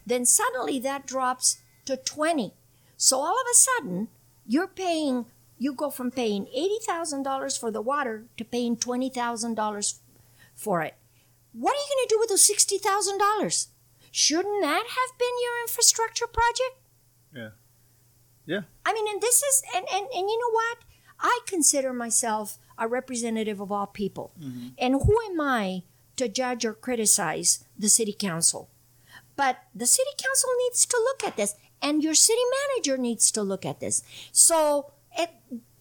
Then 0.06 0.26
suddenly 0.26 0.80
that 0.80 1.06
drops 1.06 1.60
to 1.86 1.98
20. 1.98 2.54
So 3.02 3.20
all 3.20 3.32
of 3.32 3.48
a 3.50 3.56
sudden, 3.56 4.10
you're 4.46 4.68
paying, 4.68 5.26
you 5.58 5.74
go 5.74 5.90
from 5.90 6.12
paying 6.12 6.48
$80,000 6.48 7.58
for 7.58 7.72
the 7.72 7.82
water 7.82 8.26
to 8.36 8.44
paying 8.44 8.76
$20,000 8.76 10.00
for 10.54 10.82
it. 10.82 10.96
What 11.54 11.72
are 11.72 11.80
you 11.80 11.88
going 11.96 12.08
to 12.08 12.14
do 12.14 12.20
with 12.20 12.28
those 12.28 12.46
$60,000? 12.46 13.68
Shouldn't 14.12 14.62
that 14.64 14.84
have 14.84 15.18
been 15.18 15.36
your 15.42 15.62
infrastructure 15.64 16.28
project? 16.28 16.76
Yeah. 17.34 17.50
Yeah. 18.46 18.62
I 18.86 18.92
mean, 18.92 19.06
and 19.10 19.22
this 19.22 19.44
is, 19.44 19.64
and, 19.74 19.86
and, 19.94 20.06
and 20.14 20.30
you 20.30 20.38
know 20.38 20.52
what? 20.52 20.80
I 21.22 21.40
consider 21.46 21.94
myself 21.94 22.58
a 22.78 22.86
representative 22.86 23.62
of 23.62 23.72
all 23.72 23.88
people. 23.88 24.34
Mm-hmm. 24.38 24.68
And 24.78 24.96
who 24.96 25.18
am 25.30 25.40
I 25.40 25.84
to 26.18 26.28
judge 26.28 26.66
or 26.66 26.74
criticize 26.74 27.64
the 27.78 27.88
city 27.88 28.12
council? 28.12 28.68
But 29.38 29.60
the 29.74 29.86
city 29.86 30.12
council 30.18 30.50
needs 30.66 30.86
to 30.86 30.98
look 30.98 31.24
at 31.24 31.38
this, 31.38 31.56
and 31.82 32.04
your 32.04 32.16
city 32.16 32.42
manager 32.76 32.98
needs 32.98 33.32
to 33.32 33.42
look 33.42 33.66
at 33.66 33.80
this. 33.80 34.04
So, 34.32 34.92
it, 35.18 35.30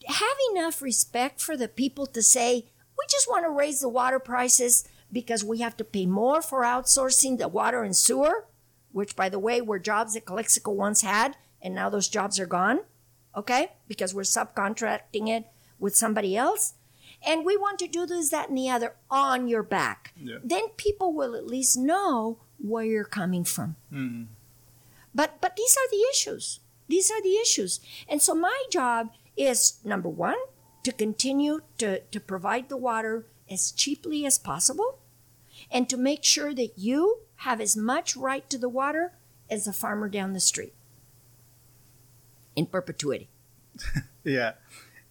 have 0.07 0.39
enough 0.53 0.81
respect 0.81 1.41
for 1.41 1.57
the 1.57 1.69
people 1.69 2.07
to 2.07 2.23
say, 2.23 2.67
we 2.99 3.05
just 3.09 3.29
want 3.29 3.45
to 3.45 3.51
raise 3.51 3.81
the 3.81 3.89
water 3.89 4.19
prices 4.19 4.89
because 5.13 5.45
we 5.45 5.59
have 5.59 5.77
to 5.77 5.85
pay 5.85 6.07
more 6.07 6.41
for 6.43 6.63
outsourcing 6.63 7.39
the 7.39 7.49
water 7.49 7.83
and 7.83 7.97
sewer, 7.97 8.47
which, 8.93 9.15
by 9.17 9.29
the 9.29 9.39
way, 9.39 9.61
were 9.61 9.79
jobs 9.79 10.15
that 10.15 10.27
Calexico 10.27 10.73
once 10.73 11.03
had, 11.03 11.37
and 11.63 11.75
now 11.75 11.89
those 11.91 12.09
jobs 12.09 12.39
are 12.41 12.47
gone, 12.47 12.81
okay? 13.37 13.73
Because 13.87 14.15
we're 14.15 14.23
subcontracting 14.23 15.29
it 15.29 15.47
with 15.79 15.95
somebody 15.97 16.37
else. 16.37 16.75
And 17.27 17.45
we 17.45 17.57
want 17.57 17.79
to 17.81 17.89
do 17.89 18.07
this, 18.07 18.31
that, 18.31 18.49
and 18.49 18.57
the 18.59 18.71
other 18.71 18.95
on 19.11 19.49
your 19.49 19.63
back. 19.63 20.13
Yeah. 20.17 20.37
Then 20.43 20.69
people 20.77 21.13
will 21.13 21.35
at 21.35 21.47
least 21.47 21.77
know 21.77 22.39
where 22.59 22.85
you're 22.85 23.05
coming 23.05 23.45
from. 23.45 23.77
Mhm. 23.93 24.27
But 25.19 25.41
but 25.41 25.57
these 25.57 25.77
are 25.77 25.91
the 25.91 26.05
issues. 26.13 26.61
These 26.87 27.11
are 27.11 27.21
the 27.21 27.37
issues. 27.39 27.81
And 28.09 28.23
so 28.23 28.37
my 28.37 28.63
job 28.71 29.11
is 29.37 29.81
number 29.85 30.09
one, 30.09 30.39
to 30.85 30.93
continue 30.93 31.63
to, 31.79 32.01
to 32.01 32.21
provide 32.21 32.69
the 32.69 32.77
water 32.77 33.27
as 33.51 33.73
cheaply 33.73 34.25
as 34.25 34.39
possible 34.39 35.01
and 35.73 35.89
to 35.89 35.97
make 35.97 36.23
sure 36.23 36.55
that 36.55 36.79
you 36.79 37.23
have 37.49 37.61
as 37.61 37.77
much 37.77 38.17
right 38.17 38.49
to 38.49 38.59
the 38.59 38.69
water 38.69 39.15
as 39.51 39.65
the 39.65 39.73
farmer 39.73 40.09
down 40.09 40.35
the 40.35 40.41
street 40.41 40.75
in 42.55 42.67
perpetuity. 42.67 43.29
Yeah, 44.25 44.55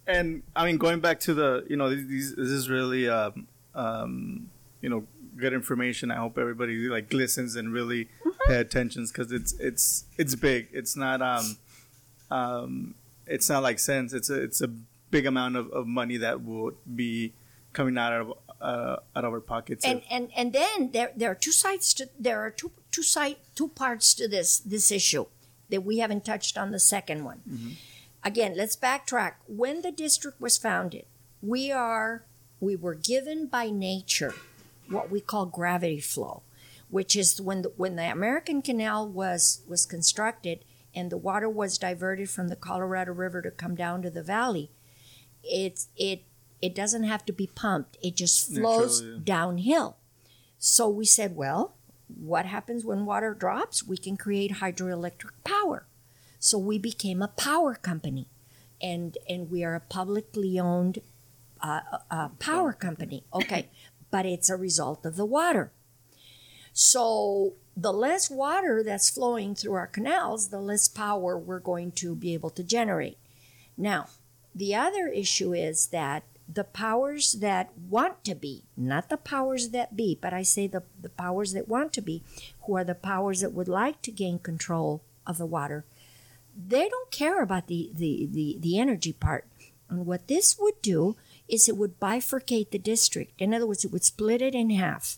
and 0.06 0.44
I 0.54 0.64
mean, 0.64 0.76
going 0.76 1.00
back 1.00 1.18
to 1.20 1.34
the, 1.34 1.64
you 1.68 1.76
know, 1.76 1.90
these, 1.90 2.36
this 2.36 2.50
is 2.50 2.70
really, 2.70 3.08
um, 3.08 3.48
um, 3.74 4.48
you 4.80 4.88
know, 4.88 5.08
good 5.36 5.52
information. 5.52 6.12
I 6.12 6.16
hope 6.16 6.38
everybody 6.38 6.88
like 6.88 7.12
listens 7.12 7.56
and 7.56 7.72
really 7.72 8.08
pay 8.48 8.58
attention 8.60 9.06
because 9.06 9.30
it's 9.32 9.52
it's 9.60 10.04
it's 10.16 10.34
big. 10.34 10.68
It's 10.72 10.96
not 10.96 11.22
um, 11.22 11.56
um, 12.30 12.94
it's 13.26 13.48
not 13.48 13.62
like 13.62 13.78
cents. 13.78 14.12
It's 14.12 14.30
a 14.30 14.42
it's 14.42 14.60
a 14.60 14.68
big 15.10 15.26
amount 15.26 15.56
of, 15.56 15.70
of 15.72 15.86
money 15.86 16.16
that 16.18 16.44
will 16.44 16.72
be 16.94 17.32
coming 17.72 17.96
out 17.98 18.12
of 18.12 18.32
uh, 18.60 18.96
out 19.14 19.24
of 19.24 19.32
our 19.32 19.40
pockets. 19.40 19.84
and 19.84 19.98
if- 20.00 20.04
and 20.10 20.30
and 20.36 20.52
then 20.52 20.90
there 20.92 21.12
there 21.16 21.30
are 21.30 21.34
two 21.46 21.52
sides 21.52 21.94
to 21.94 22.08
there 22.18 22.40
are 22.40 22.50
two 22.50 22.70
two 22.90 23.02
side 23.02 23.36
two 23.54 23.68
parts 23.68 24.14
to 24.14 24.26
this 24.28 24.58
this 24.58 24.90
issue 24.90 25.26
that 25.70 25.84
we 25.84 25.98
haven't 25.98 26.24
touched 26.24 26.56
on 26.58 26.70
the 26.72 26.80
second 26.80 27.24
one. 27.24 27.76
Again, 28.24 28.54
let's 28.56 28.74
backtrack. 28.76 29.34
When 29.46 29.82
the 29.82 29.92
district 29.92 30.40
was 30.40 30.58
founded, 30.58 31.04
we 31.42 31.70
are 31.70 32.24
we 32.60 32.74
were 32.74 32.94
given 32.94 33.46
by 33.46 33.70
nature 33.70 34.34
what 34.90 35.10
we 35.10 35.20
call 35.20 35.44
gravity 35.46 36.00
flow, 36.00 36.42
which 36.90 37.14
is 37.16 37.40
when 37.40 37.62
the, 37.62 37.72
when 37.76 37.96
the 37.96 38.10
American 38.10 38.62
Canal 38.62 39.08
was 39.08 39.62
was 39.68 39.86
constructed 39.86 40.64
and 40.94 41.10
the 41.10 41.16
water 41.16 41.48
was 41.48 41.78
diverted 41.78 42.30
from 42.30 42.48
the 42.48 42.56
Colorado 42.56 43.12
River 43.12 43.42
to 43.42 43.50
come 43.50 43.74
down 43.74 44.02
to 44.02 44.10
the 44.10 44.22
valley. 44.22 44.70
It's 45.42 45.88
it 45.96 46.24
it 46.60 46.74
doesn't 46.74 47.04
have 47.04 47.24
to 47.26 47.32
be 47.32 47.46
pumped. 47.46 47.96
It 48.02 48.16
just 48.16 48.52
flows 48.52 49.00
Naturally, 49.00 49.24
downhill. 49.24 49.96
So 50.58 50.88
we 50.88 51.04
said, 51.04 51.36
well, 51.36 51.76
what 52.08 52.46
happens 52.46 52.84
when 52.84 53.06
water 53.06 53.32
drops? 53.34 53.86
We 53.86 53.96
can 53.96 54.16
create 54.16 54.54
hydroelectric 54.54 55.30
power. 55.44 55.86
So 56.40 56.58
we 56.58 56.78
became 56.78 57.22
a 57.22 57.28
power 57.28 57.74
company, 57.74 58.28
and 58.80 59.16
and 59.28 59.50
we 59.50 59.64
are 59.64 59.74
a 59.74 59.80
publicly 59.80 60.58
owned 60.58 61.00
uh, 61.60 61.80
uh, 62.10 62.28
power 62.38 62.72
company. 62.72 63.24
Okay, 63.34 63.68
but 64.10 64.24
it's 64.24 64.48
a 64.48 64.56
result 64.56 65.04
of 65.04 65.16
the 65.16 65.26
water. 65.26 65.72
So 66.72 67.54
the 67.76 67.92
less 67.92 68.30
water 68.30 68.82
that's 68.82 69.10
flowing 69.10 69.54
through 69.54 69.74
our 69.74 69.86
canals, 69.86 70.48
the 70.48 70.60
less 70.60 70.88
power 70.88 71.38
we're 71.38 71.60
going 71.60 71.92
to 71.92 72.14
be 72.14 72.34
able 72.34 72.50
to 72.50 72.62
generate. 72.62 73.18
Now, 73.76 74.08
the 74.54 74.74
other 74.74 75.06
issue 75.06 75.54
is 75.54 75.86
that 75.88 76.24
the 76.52 76.64
powers 76.64 77.34
that 77.34 77.70
want 77.76 78.24
to 78.24 78.34
be, 78.34 78.64
not 78.76 79.10
the 79.10 79.16
powers 79.16 79.68
that 79.68 79.94
be, 79.94 80.18
but 80.20 80.32
I 80.32 80.42
say 80.42 80.66
the, 80.66 80.82
the 81.00 81.10
powers 81.10 81.52
that 81.52 81.68
want 81.68 81.92
to 81.92 82.00
be, 82.00 82.22
who 82.62 82.76
are 82.76 82.84
the 82.84 82.94
powers 82.94 83.40
that 83.40 83.52
would 83.52 83.68
like 83.68 84.00
to 84.02 84.10
gain 84.10 84.38
control 84.38 85.02
of 85.26 85.36
the 85.36 85.46
water, 85.46 85.84
they 86.56 86.88
don't 86.88 87.10
care 87.10 87.42
about 87.42 87.66
the, 87.66 87.90
the, 87.94 88.26
the, 88.30 88.56
the 88.58 88.78
energy 88.78 89.12
part. 89.12 89.46
And 89.90 90.06
what 90.06 90.26
this 90.26 90.58
would 90.58 90.80
do 90.82 91.16
is 91.48 91.68
it 91.68 91.76
would 91.76 91.98
bifurcate 92.00 92.70
the 92.70 92.78
district. 92.78 93.32
In 93.40 93.54
other 93.54 93.66
words, 93.66 93.84
it 93.84 93.92
would 93.92 94.04
split 94.04 94.42
it 94.42 94.54
in 94.54 94.70
half. 94.70 95.16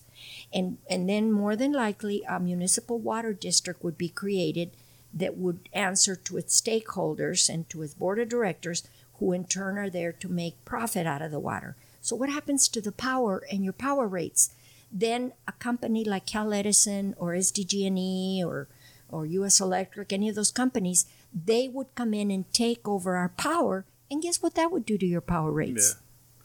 And, 0.53 0.77
and 0.89 1.09
then 1.09 1.31
more 1.31 1.55
than 1.55 1.73
likely, 1.73 2.23
a 2.27 2.39
municipal 2.39 2.99
water 2.99 3.33
district 3.33 3.83
would 3.83 3.97
be 3.97 4.09
created 4.09 4.71
that 5.13 5.37
would 5.37 5.67
answer 5.73 6.15
to 6.15 6.37
its 6.37 6.59
stakeholders 6.59 7.49
and 7.49 7.69
to 7.69 7.81
its 7.81 7.93
board 7.93 8.19
of 8.19 8.29
directors, 8.29 8.87
who 9.19 9.33
in 9.33 9.45
turn 9.45 9.77
are 9.77 9.89
there 9.89 10.11
to 10.13 10.29
make 10.29 10.63
profit 10.65 11.05
out 11.05 11.21
of 11.21 11.31
the 11.31 11.39
water. 11.39 11.75
So, 12.01 12.15
what 12.15 12.29
happens 12.29 12.67
to 12.69 12.81
the 12.81 12.91
power 12.91 13.43
and 13.51 13.63
your 13.63 13.73
power 13.73 14.07
rates? 14.07 14.51
Then 14.91 15.33
a 15.47 15.51
company 15.53 16.03
like 16.03 16.25
Cal 16.25 16.53
Edison 16.53 17.13
or 17.17 17.33
SDG&E 17.33 18.43
or 18.43 18.67
or 19.11 19.25
U.S. 19.25 19.59
Electric, 19.59 20.13
any 20.13 20.29
of 20.29 20.35
those 20.35 20.51
companies, 20.51 21.05
they 21.33 21.67
would 21.67 21.93
come 21.95 22.13
in 22.13 22.31
and 22.31 22.51
take 22.53 22.87
over 22.87 23.17
our 23.17 23.29
power. 23.29 23.85
And 24.09 24.21
guess 24.21 24.41
what 24.41 24.55
that 24.55 24.71
would 24.71 24.85
do 24.85 24.97
to 24.97 25.05
your 25.05 25.21
power 25.21 25.51
rates? 25.51 25.95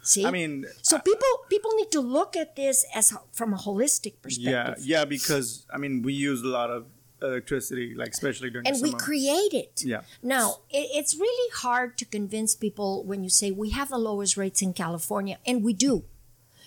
See, 0.06 0.24
I 0.24 0.30
mean, 0.30 0.66
so 0.82 1.00
people 1.00 1.28
people 1.50 1.72
need 1.74 1.90
to 1.90 2.00
look 2.00 2.36
at 2.36 2.54
this 2.54 2.86
as 2.94 3.12
from 3.32 3.52
a 3.52 3.56
holistic 3.56 4.22
perspective. 4.22 4.52
yeah, 4.52 4.74
yeah, 4.78 5.04
because 5.04 5.66
I 5.68 5.78
mean, 5.78 6.02
we 6.02 6.12
use 6.12 6.42
a 6.42 6.46
lot 6.46 6.70
of 6.70 6.86
electricity, 7.20 7.92
like 7.94 8.10
especially 8.10 8.50
during 8.50 8.68
and 8.68 8.80
we 8.80 8.92
create 8.92 9.52
it. 9.52 9.82
Yeah. 9.84 10.02
Now, 10.22 10.60
it, 10.70 10.88
it's 10.94 11.16
really 11.16 11.50
hard 11.54 11.98
to 11.98 12.04
convince 12.04 12.54
people 12.54 13.02
when 13.04 13.24
you 13.24 13.30
say 13.30 13.50
we 13.50 13.70
have 13.70 13.88
the 13.88 13.98
lowest 13.98 14.36
rates 14.36 14.62
in 14.62 14.74
California, 14.74 15.38
and 15.44 15.64
we 15.64 15.72
do, 15.72 16.04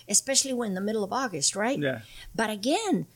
especially 0.06 0.52
when 0.52 0.68
in 0.68 0.74
the 0.74 0.80
middle 0.80 1.02
of 1.02 1.12
August, 1.12 1.56
right? 1.56 1.78
Yeah. 1.78 2.00
But 2.34 2.50
again, 2.50 3.06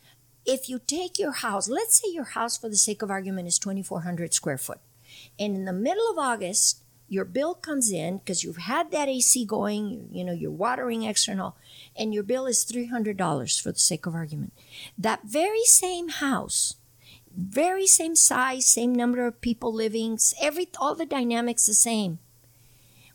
if 0.46 0.70
you 0.70 0.78
take 0.78 1.18
your 1.18 1.32
house, 1.32 1.68
let's 1.68 2.00
say 2.00 2.08
your 2.10 2.24
house, 2.24 2.56
for 2.56 2.70
the 2.70 2.76
sake 2.76 3.02
of 3.02 3.10
argument, 3.10 3.48
is 3.48 3.58
2,400 3.58 4.32
square 4.32 4.58
foot, 4.58 4.80
and 5.38 5.54
in 5.54 5.64
the 5.66 5.72
middle 5.72 6.10
of 6.10 6.18
August, 6.18 6.83
your 7.08 7.24
bill 7.24 7.54
comes 7.54 7.90
in 7.90 8.18
because 8.18 8.42
you've 8.42 8.56
had 8.56 8.90
that 8.90 9.08
AC 9.08 9.44
going, 9.44 9.90
you, 9.90 10.08
you 10.12 10.24
know, 10.24 10.32
you're 10.32 10.50
watering 10.50 11.06
extra 11.06 11.32
and 11.32 11.40
all, 11.40 11.56
and 11.96 12.12
your 12.14 12.22
bill 12.22 12.46
is 12.46 12.64
$300 12.64 13.60
for 13.60 13.72
the 13.72 13.78
sake 13.78 14.06
of 14.06 14.14
argument. 14.14 14.52
That 14.96 15.20
very 15.24 15.64
same 15.64 16.08
house, 16.08 16.76
very 17.36 17.86
same 17.86 18.16
size, 18.16 18.66
same 18.66 18.94
number 18.94 19.26
of 19.26 19.40
people 19.40 19.72
living, 19.72 20.18
every 20.40 20.68
all 20.78 20.94
the 20.94 21.06
dynamics 21.06 21.66
the 21.66 21.74
same. 21.74 22.18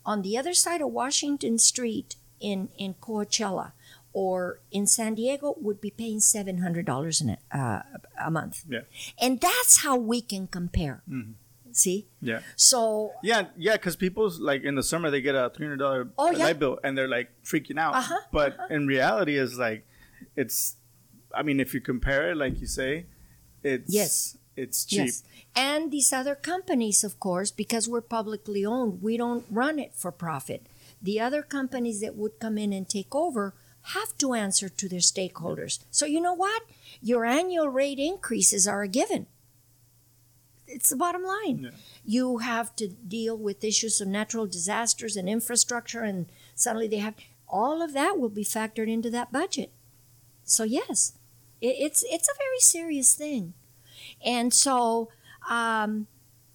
On 0.06 0.22
the 0.22 0.36
other 0.38 0.54
side 0.54 0.80
of 0.80 0.88
Washington 0.92 1.58
Street 1.58 2.16
in 2.40 2.68
in 2.78 2.94
Coachella 2.94 3.72
or 4.12 4.60
in 4.70 4.86
San 4.86 5.14
Diego 5.14 5.54
would 5.60 5.80
be 5.80 5.90
paying 5.90 6.20
seven 6.20 6.58
hundred 6.58 6.86
dollars 6.86 7.20
a 7.22 7.36
uh, 7.56 7.82
a 8.18 8.30
month, 8.30 8.64
Yeah. 8.68 8.80
and 9.20 9.40
that's 9.40 9.78
how 9.84 9.96
we 9.96 10.20
can 10.22 10.46
compare. 10.46 11.02
Mhm. 11.08 11.34
See, 11.80 12.06
Yeah. 12.20 12.40
so 12.56 13.12
Yeah, 13.22 13.42
yeah, 13.56 13.76
because 13.80 13.96
people 13.96 14.30
like 14.38 14.62
in 14.64 14.74
the 14.74 14.82
summer 14.82 15.08
they 15.10 15.22
get 15.22 15.34
a 15.34 15.50
three 15.54 15.66
hundred 15.66 15.78
dollar 15.86 16.02
Oh, 16.18 16.30
yeah. 16.30 16.44
light 16.44 16.58
bill 16.58 16.78
and 16.84 16.96
they're 16.96 17.08
like 17.18 17.28
freaking 17.50 17.78
out. 17.78 17.94
Uh-huh, 17.94 18.20
but 18.32 18.50
in 18.70 18.86
reality, 18.86 19.36
is 19.44 19.58
like 19.58 19.86
it's. 20.36 20.76
I 21.34 21.42
mean, 21.42 21.58
if 21.60 21.72
you 21.74 21.80
compare 21.80 22.30
it, 22.32 22.36
like 22.36 22.60
you 22.60 22.66
say, 22.66 23.06
it's 23.62 23.88
Yes. 24.00 24.36
it's 24.56 24.84
cheap. 24.84 25.06
Yes. 25.06 25.22
And 25.56 25.90
these 25.90 26.12
other 26.12 26.34
companies, 26.34 27.04
of 27.04 27.18
course, 27.18 27.50
because 27.62 27.88
we're 27.88 28.00
publicly 28.18 28.62
owned, 28.66 29.00
we 29.02 29.16
don't 29.16 29.44
run 29.50 29.78
it 29.78 29.92
for 29.94 30.10
profit. 30.12 30.66
The 31.00 31.18
other 31.26 31.42
companies 31.42 32.00
that 32.02 32.14
would 32.16 32.38
come 32.40 32.58
in 32.58 32.72
and 32.72 32.86
take 32.88 33.14
over 33.14 33.54
have 33.94 34.12
to 34.18 34.34
answer 34.34 34.68
to 34.68 34.88
their 34.88 35.00
stakeholders. 35.14 35.78
So, 35.90 36.04
you 36.04 36.20
know 36.20 36.34
what? 36.34 36.62
Your 37.00 37.24
annual 37.24 37.68
rate 37.68 37.98
increases 37.98 38.68
are 38.68 38.82
a 38.82 38.88
given. 38.88 39.26
It's 40.70 40.90
the 40.90 40.96
bottom 40.96 41.22
line. 41.22 41.64
Yeah. 41.64 41.70
You 42.04 42.38
have 42.38 42.74
to 42.76 42.88
deal 42.88 43.36
with 43.36 43.64
issues 43.64 44.00
of 44.00 44.08
natural 44.08 44.46
disasters 44.46 45.16
and 45.16 45.28
infrastructure, 45.28 46.02
and 46.02 46.26
suddenly 46.54 46.88
they 46.88 46.98
have 46.98 47.14
all 47.48 47.82
of 47.82 47.92
that 47.94 48.18
will 48.18 48.28
be 48.28 48.44
factored 48.44 48.88
into 48.88 49.10
that 49.10 49.32
budget. 49.32 49.72
So, 50.44 50.64
yes, 50.64 51.14
it, 51.60 51.76
it's, 51.78 52.04
it's 52.08 52.28
a 52.28 52.38
very 52.38 52.60
serious 52.60 53.14
thing. 53.14 53.54
And 54.24 54.54
so, 54.54 55.10
um, 55.48 56.06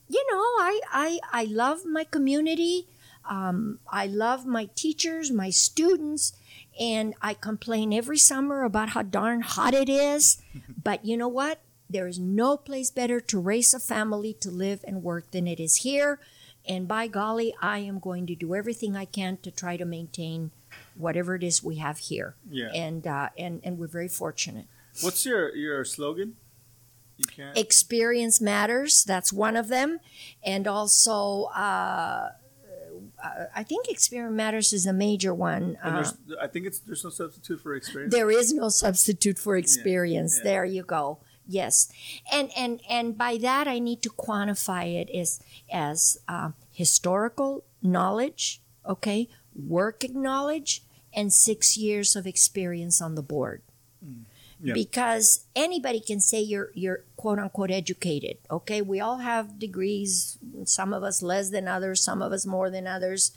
you 0.08 0.24
know, 0.32 0.38
I 0.38 0.80
I 0.92 1.20
I 1.32 1.44
love 1.46 1.86
my 1.86 2.04
community. 2.04 2.88
Um, 3.28 3.80
I 3.92 4.06
love 4.06 4.46
my 4.46 4.70
teachers, 4.76 5.32
my 5.32 5.50
students, 5.50 6.34
and 6.80 7.16
I 7.22 7.34
complain 7.34 7.92
every 7.92 8.20
summer 8.20 8.64
about 8.64 8.90
how 8.90 9.02
darn 9.02 9.42
hot 9.42 9.74
it 9.74 9.90
is. 9.90 10.42
but 10.84 11.04
you 11.04 11.18
know 11.18 11.28
what? 11.28 11.60
There 11.90 12.08
is 12.08 12.20
no 12.20 12.58
place 12.58 12.90
better 12.92 13.20
to 13.22 13.40
raise 13.40 13.74
a 13.74 13.80
family, 13.80 14.34
to 14.42 14.50
live 14.50 14.84
and 14.88 15.04
work 15.04 15.32
than 15.32 15.48
it 15.48 15.60
is 15.60 15.78
here. 15.78 16.20
And 16.68 16.88
by 16.88 17.08
golly, 17.08 17.54
I 17.62 17.80
am 17.80 18.00
going 18.00 18.26
to 18.28 18.36
do 18.36 18.56
everything 18.56 18.96
I 18.96 19.06
can 19.06 19.38
to 19.44 19.52
try 19.52 19.78
to 19.78 19.86
maintain 19.86 20.52
whatever 20.96 21.36
it 21.36 21.44
is 21.44 21.64
we 21.64 21.76
have 21.76 22.00
here. 22.00 22.36
Yeah. 22.50 22.72
And 22.74 23.06
uh, 23.06 23.30
and 23.38 23.62
and 23.64 23.78
we're 23.78 23.88
very 23.88 24.08
fortunate. 24.08 24.66
What's 25.02 25.26
your 25.26 25.56
your 25.56 25.86
slogan? 25.86 26.38
You 27.18 27.26
can't. 27.26 27.58
Experience 27.58 28.42
matters. 28.42 29.04
That's 29.04 29.32
one 29.32 29.56
of 29.56 29.68
them, 29.68 30.00
and 30.44 30.68
also. 30.68 31.46
Uh, 31.56 32.30
uh, 33.24 33.46
I 33.56 33.64
think 33.64 33.88
experience 33.88 34.36
matters 34.36 34.74
is 34.74 34.86
a 34.86 34.94
major 34.94 35.34
one. 35.34 35.78
Uh, 35.84 36.10
I 36.42 36.48
think 36.48 36.66
it's 36.66 36.80
there's 36.80 37.04
no 37.04 37.10
substitute 37.10 37.62
for 37.62 37.76
experience. 37.76 38.14
there 38.14 38.30
is 38.30 38.54
no 38.54 38.70
substitute 38.70 39.38
for 39.40 39.56
experience. 39.58 40.38
yeah. 40.38 40.44
There 40.44 40.66
you 40.66 40.84
go. 40.84 41.20
Yes, 41.48 41.92
and 42.32 42.50
and 42.58 42.82
and 42.90 43.18
by 43.18 43.38
that 43.38 43.68
I 43.68 43.80
need 43.80 44.02
to 44.02 44.10
quantify 44.10 44.96
it 44.96 45.10
as 45.16 45.40
as 45.72 46.18
uh, 46.28 46.52
historical 46.72 47.64
knowledge, 47.82 48.62
okay, 48.86 49.30
working 49.56 50.22
knowledge, 50.22 50.84
and 51.14 51.32
six 51.32 51.78
years 51.78 52.16
of 52.16 52.26
experience 52.26 53.02
on 53.02 53.16
the 53.16 53.22
board. 53.22 53.62
Yeah. 54.62 54.74
Because 54.74 55.46
anybody 55.56 56.00
can 56.00 56.20
say 56.20 56.40
you're 56.40 56.72
you're 56.74 57.04
quote 57.18 57.40
unquote 57.40 57.72
educated. 57.72 58.38
Okay, 58.50 58.82
we 58.82 59.00
all 59.00 59.18
have 59.18 59.60
degrees. 59.60 60.38
Some 60.64 60.94
of 60.94 61.04
us 61.04 61.22
less 61.22 61.50
than 61.50 61.68
others. 61.68 62.02
Some 62.02 62.22
of 62.22 62.32
us 62.32 62.46
more 62.46 62.70
than 62.70 62.88
others. 62.88 63.32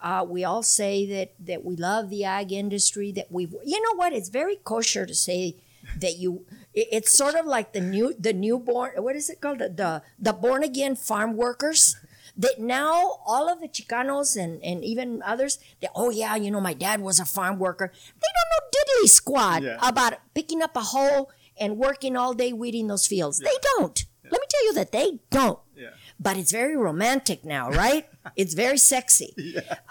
Uh, 0.00 0.24
we 0.26 0.44
all 0.44 0.62
say 0.62 1.04
that 1.06 1.34
that 1.38 1.64
we 1.64 1.76
love 1.76 2.08
the 2.08 2.24
ag 2.24 2.52
industry. 2.52 3.12
That 3.12 3.30
we, 3.30 3.46
you 3.64 3.82
know 3.82 3.96
what? 3.96 4.12
It's 4.12 4.28
very 4.28 4.56
kosher 4.56 5.06
to 5.06 5.14
say 5.14 5.56
that 5.98 6.16
you. 6.18 6.46
It- 6.74 6.88
It's 6.92 7.12
sort 7.12 7.34
of 7.34 7.46
like 7.46 7.72
the 7.72 7.80
new 7.80 8.14
the 8.18 8.32
newborn. 8.32 8.92
What 9.02 9.16
is 9.16 9.28
it 9.30 9.40
called? 9.40 9.58
The 9.58 9.68
the, 9.68 10.02
the 10.18 10.32
born 10.32 10.62
again 10.62 10.96
farm 10.96 11.36
workers. 11.36 11.96
That 12.36 12.58
now 12.58 13.18
all 13.26 13.48
of 13.52 13.60
the 13.60 13.68
Chicanos 13.68 14.34
and, 14.42 14.62
and 14.64 14.82
even 14.84 15.20
others, 15.26 15.58
they, 15.80 15.88
oh 15.94 16.08
yeah, 16.10 16.36
you 16.36 16.50
know, 16.50 16.60
my 16.60 16.72
dad 16.72 17.00
was 17.02 17.18
a 17.20 17.26
farm 17.26 17.58
worker. 17.58 17.92
They 17.92 18.30
don't 18.36 18.50
know 18.52 18.62
diddly 18.74 19.08
squat 19.10 19.62
Yeah. 19.62 19.76
about 19.82 20.14
picking 20.32 20.62
up 20.62 20.74
a 20.76 20.80
hoe 20.80 21.28
and 21.58 21.76
working 21.76 22.16
all 22.16 22.32
day 22.32 22.52
weeding 22.54 22.86
those 22.86 23.06
fields. 23.06 23.40
They 23.40 23.58
don't. 23.76 24.06
Let 24.24 24.40
me 24.40 24.46
tell 24.48 24.64
you 24.64 24.72
that 24.74 24.92
they 24.92 25.18
don't 25.28 25.58
yeah. 25.76 25.90
but 26.20 26.36
it's 26.38 26.52
very 26.52 26.76
romantic 26.76 27.44
now, 27.44 27.68
right? 27.68 28.08
it's 28.36 28.54
very 28.54 28.78
sexy. 28.78 29.34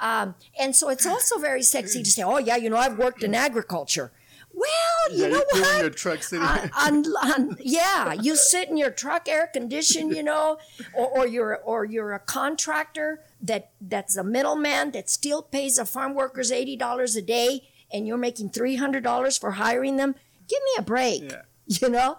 Um, 0.01 0.33
and 0.57 0.73
so 0.75 0.89
it's 0.89 1.05
also 1.05 1.37
very 1.39 1.61
sexy 1.61 2.01
to 2.01 2.09
say, 2.09 2.23
oh, 2.23 2.37
yeah, 2.39 2.55
you 2.55 2.69
know, 2.71 2.77
I've 2.77 2.97
worked 2.97 3.21
in 3.21 3.35
agriculture. 3.35 4.11
Well, 4.59 5.15
you 5.17 5.23
Yeah, 5.23 5.27
know 5.29 5.43
you're 5.53 5.63
in 5.63 5.73
what? 5.73 5.81
your 5.81 5.89
truck 5.89 6.21
sitting. 6.23 6.45
on, 6.45 6.69
on, 6.77 7.05
on- 7.05 7.57
yeah, 7.61 8.13
you 8.13 8.35
sit 8.35 8.67
in 8.69 8.77
your 8.77 8.91
truck, 8.91 9.27
air 9.29 9.47
conditioned, 9.47 10.15
you 10.15 10.23
know, 10.23 10.57
or, 10.93 11.07
or 11.19 11.27
you're 11.27 11.57
or 11.57 11.85
you're 11.85 12.13
a 12.13 12.19
contractor 12.19 13.21
that 13.41 13.71
that's 13.79 14.17
a 14.17 14.23
middleman 14.23 14.91
that 14.91 15.09
still 15.09 15.41
pays 15.41 15.75
the 15.77 15.85
farm 15.85 16.13
workers 16.13 16.51
eighty 16.51 16.75
dollars 16.75 17.15
a 17.15 17.21
day, 17.21 17.69
and 17.91 18.05
you're 18.07 18.17
making 18.17 18.49
three 18.49 18.75
hundred 18.75 19.03
dollars 19.03 19.37
for 19.37 19.51
hiring 19.51 19.95
them. 19.97 20.13
Give 20.47 20.59
me 20.63 20.71
a 20.79 20.81
break, 20.81 21.31
Yeah. 21.31 21.41
you 21.67 21.89
know. 21.89 22.17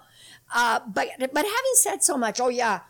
Uh, 0.55 0.81
but 0.87 1.09
but 1.19 1.31
having 1.45 1.75
said 1.75 2.03
so 2.03 2.17
much, 2.17 2.41
oh 2.41 2.49
yeah, 2.49 2.81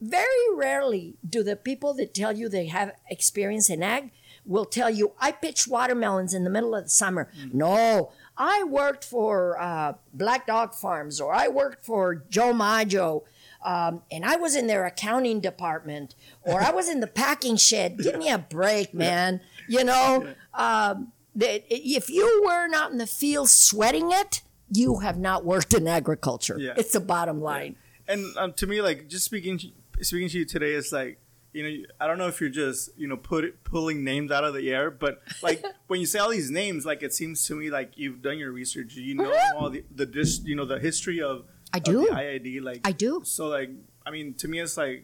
very 0.00 0.26
rarely 0.54 1.16
do 1.28 1.42
the 1.42 1.56
people 1.56 1.92
that 1.94 2.14
tell 2.14 2.32
you 2.36 2.48
they 2.48 2.66
have 2.66 2.92
experience 3.10 3.68
in 3.68 3.82
ag 3.82 4.10
will 4.44 4.64
tell 4.64 4.88
you 4.88 5.12
I 5.20 5.32
pitched 5.32 5.68
watermelons 5.68 6.32
in 6.32 6.42
the 6.44 6.50
middle 6.50 6.74
of 6.74 6.84
the 6.84 6.88
summer. 6.90 7.30
No, 7.52 8.12
I 8.38 8.62
worked 8.62 9.04
for 9.04 9.60
uh, 9.60 9.94
Black 10.14 10.46
Dog 10.46 10.72
Farms 10.74 11.20
or 11.20 11.34
I 11.34 11.48
worked 11.48 11.84
for 11.84 12.22
Joe 12.30 12.52
Maggio. 12.52 13.24
Um, 13.64 14.02
and 14.12 14.24
I 14.24 14.36
was 14.36 14.54
in 14.54 14.68
their 14.68 14.86
accounting 14.86 15.40
department, 15.40 16.14
or 16.42 16.62
I 16.62 16.70
was 16.70 16.88
in 16.88 17.00
the 17.00 17.08
packing 17.08 17.56
shed. 17.56 17.98
Give 17.98 18.16
me 18.16 18.30
a 18.30 18.38
break, 18.38 18.94
man. 18.94 19.40
You 19.68 19.82
know, 19.82 20.28
um, 20.54 21.12
that 21.34 21.64
if 21.68 22.08
you 22.08 22.44
were 22.46 22.68
not 22.68 22.92
in 22.92 22.98
the 22.98 23.06
field 23.06 23.50
sweating 23.50 24.12
it, 24.12 24.42
you 24.72 25.00
have 25.00 25.18
not 25.18 25.44
worked 25.44 25.74
in 25.74 25.88
agriculture. 25.88 26.56
Yeah. 26.58 26.74
It's 26.76 26.92
the 26.92 27.00
bottom 27.00 27.40
line. 27.40 27.74
and 28.06 28.24
um, 28.36 28.52
to 28.54 28.66
me, 28.68 28.80
like 28.80 29.08
just 29.08 29.24
speaking 29.24 29.58
speaking 30.00 30.28
to 30.28 30.38
you 30.38 30.44
today 30.44 30.74
is 30.74 30.92
like 30.92 31.18
you 31.58 31.62
know 31.64 31.86
I 32.00 32.06
don't 32.06 32.18
know 32.22 32.28
if 32.28 32.40
you're 32.40 32.56
just 32.64 32.90
you 32.96 33.08
know 33.10 33.16
put 33.16 33.42
pulling 33.64 34.04
names 34.04 34.30
out 34.30 34.44
of 34.44 34.54
the 34.54 34.70
air, 34.70 34.90
but 35.04 35.14
like 35.42 35.60
when 35.88 35.98
you 36.00 36.06
say 36.06 36.18
all 36.20 36.30
these 36.30 36.50
names, 36.62 36.86
like 36.86 37.02
it 37.02 37.12
seems 37.12 37.44
to 37.48 37.54
me 37.60 37.66
like 37.78 37.90
you've 38.02 38.20
done 38.22 38.38
your 38.38 38.52
research. 38.52 38.94
You 38.94 39.14
know 39.16 39.30
Mhm. 39.30 39.54
all 39.56 39.68
the 39.70 39.82
the 40.00 40.06
dis, 40.06 40.40
you 40.44 40.54
know 40.58 40.64
the 40.74 40.78
history 40.78 41.20
of 41.20 41.44
I 41.76 41.80
do. 41.80 42.06
the 42.06 42.12
IID. 42.24 42.62
Like 42.62 42.80
I 42.84 42.92
do. 42.92 43.22
So 43.24 43.48
like 43.48 43.70
I 44.06 44.10
mean 44.10 44.34
to 44.34 44.46
me 44.48 44.60
it's 44.60 44.76
like 44.76 45.00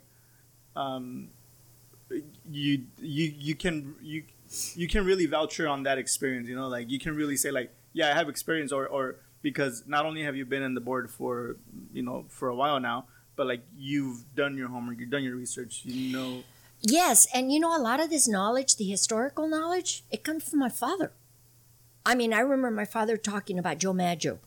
um 0.76 1.30
you 2.50 2.84
you 3.00 3.34
you 3.48 3.54
can 3.54 3.94
you 4.02 4.22
you 4.76 4.86
can 4.88 5.04
really 5.04 5.26
voucher 5.26 5.66
on 5.68 5.82
that 5.84 5.98
experience. 5.98 6.48
You 6.48 6.56
know 6.56 6.68
like 6.68 6.90
you 6.90 6.98
can 6.98 7.16
really 7.16 7.36
say 7.36 7.50
like 7.50 7.70
yeah 7.92 8.10
I 8.12 8.14
have 8.14 8.28
experience 8.28 8.70
or 8.72 8.86
or 8.86 9.16
because 9.42 9.84
not 9.86 10.06
only 10.06 10.22
have 10.22 10.36
you 10.36 10.44
been 10.46 10.62
in 10.62 10.74
the 10.74 10.80
board 10.80 11.10
for 11.10 11.56
you 11.92 12.02
know 12.02 12.24
for 12.28 12.48
a 12.48 12.54
while 12.54 12.78
now 12.80 13.06
but 13.36 13.46
like 13.46 13.62
you've 13.76 14.24
done 14.34 14.56
your 14.56 14.68
homework 14.68 14.98
you've 14.98 15.10
done 15.10 15.24
your 15.24 15.36
research 15.36 15.82
you 15.84 16.12
know 16.12 16.42
Yes, 16.86 17.26
and 17.32 17.50
you 17.50 17.60
know, 17.60 17.74
a 17.74 17.80
lot 17.80 17.98
of 17.98 18.10
this 18.10 18.28
knowledge, 18.28 18.76
the 18.76 18.84
historical 18.84 19.48
knowledge, 19.48 20.04
it 20.10 20.22
comes 20.22 20.48
from 20.48 20.58
my 20.58 20.68
father. 20.68 21.12
I 22.04 22.14
mean, 22.14 22.34
I 22.34 22.40
remember 22.40 22.70
my 22.70 22.84
father 22.84 23.16
talking 23.16 23.58
about 23.58 23.78
Joe 23.78 23.94
Maggio, 23.94 24.38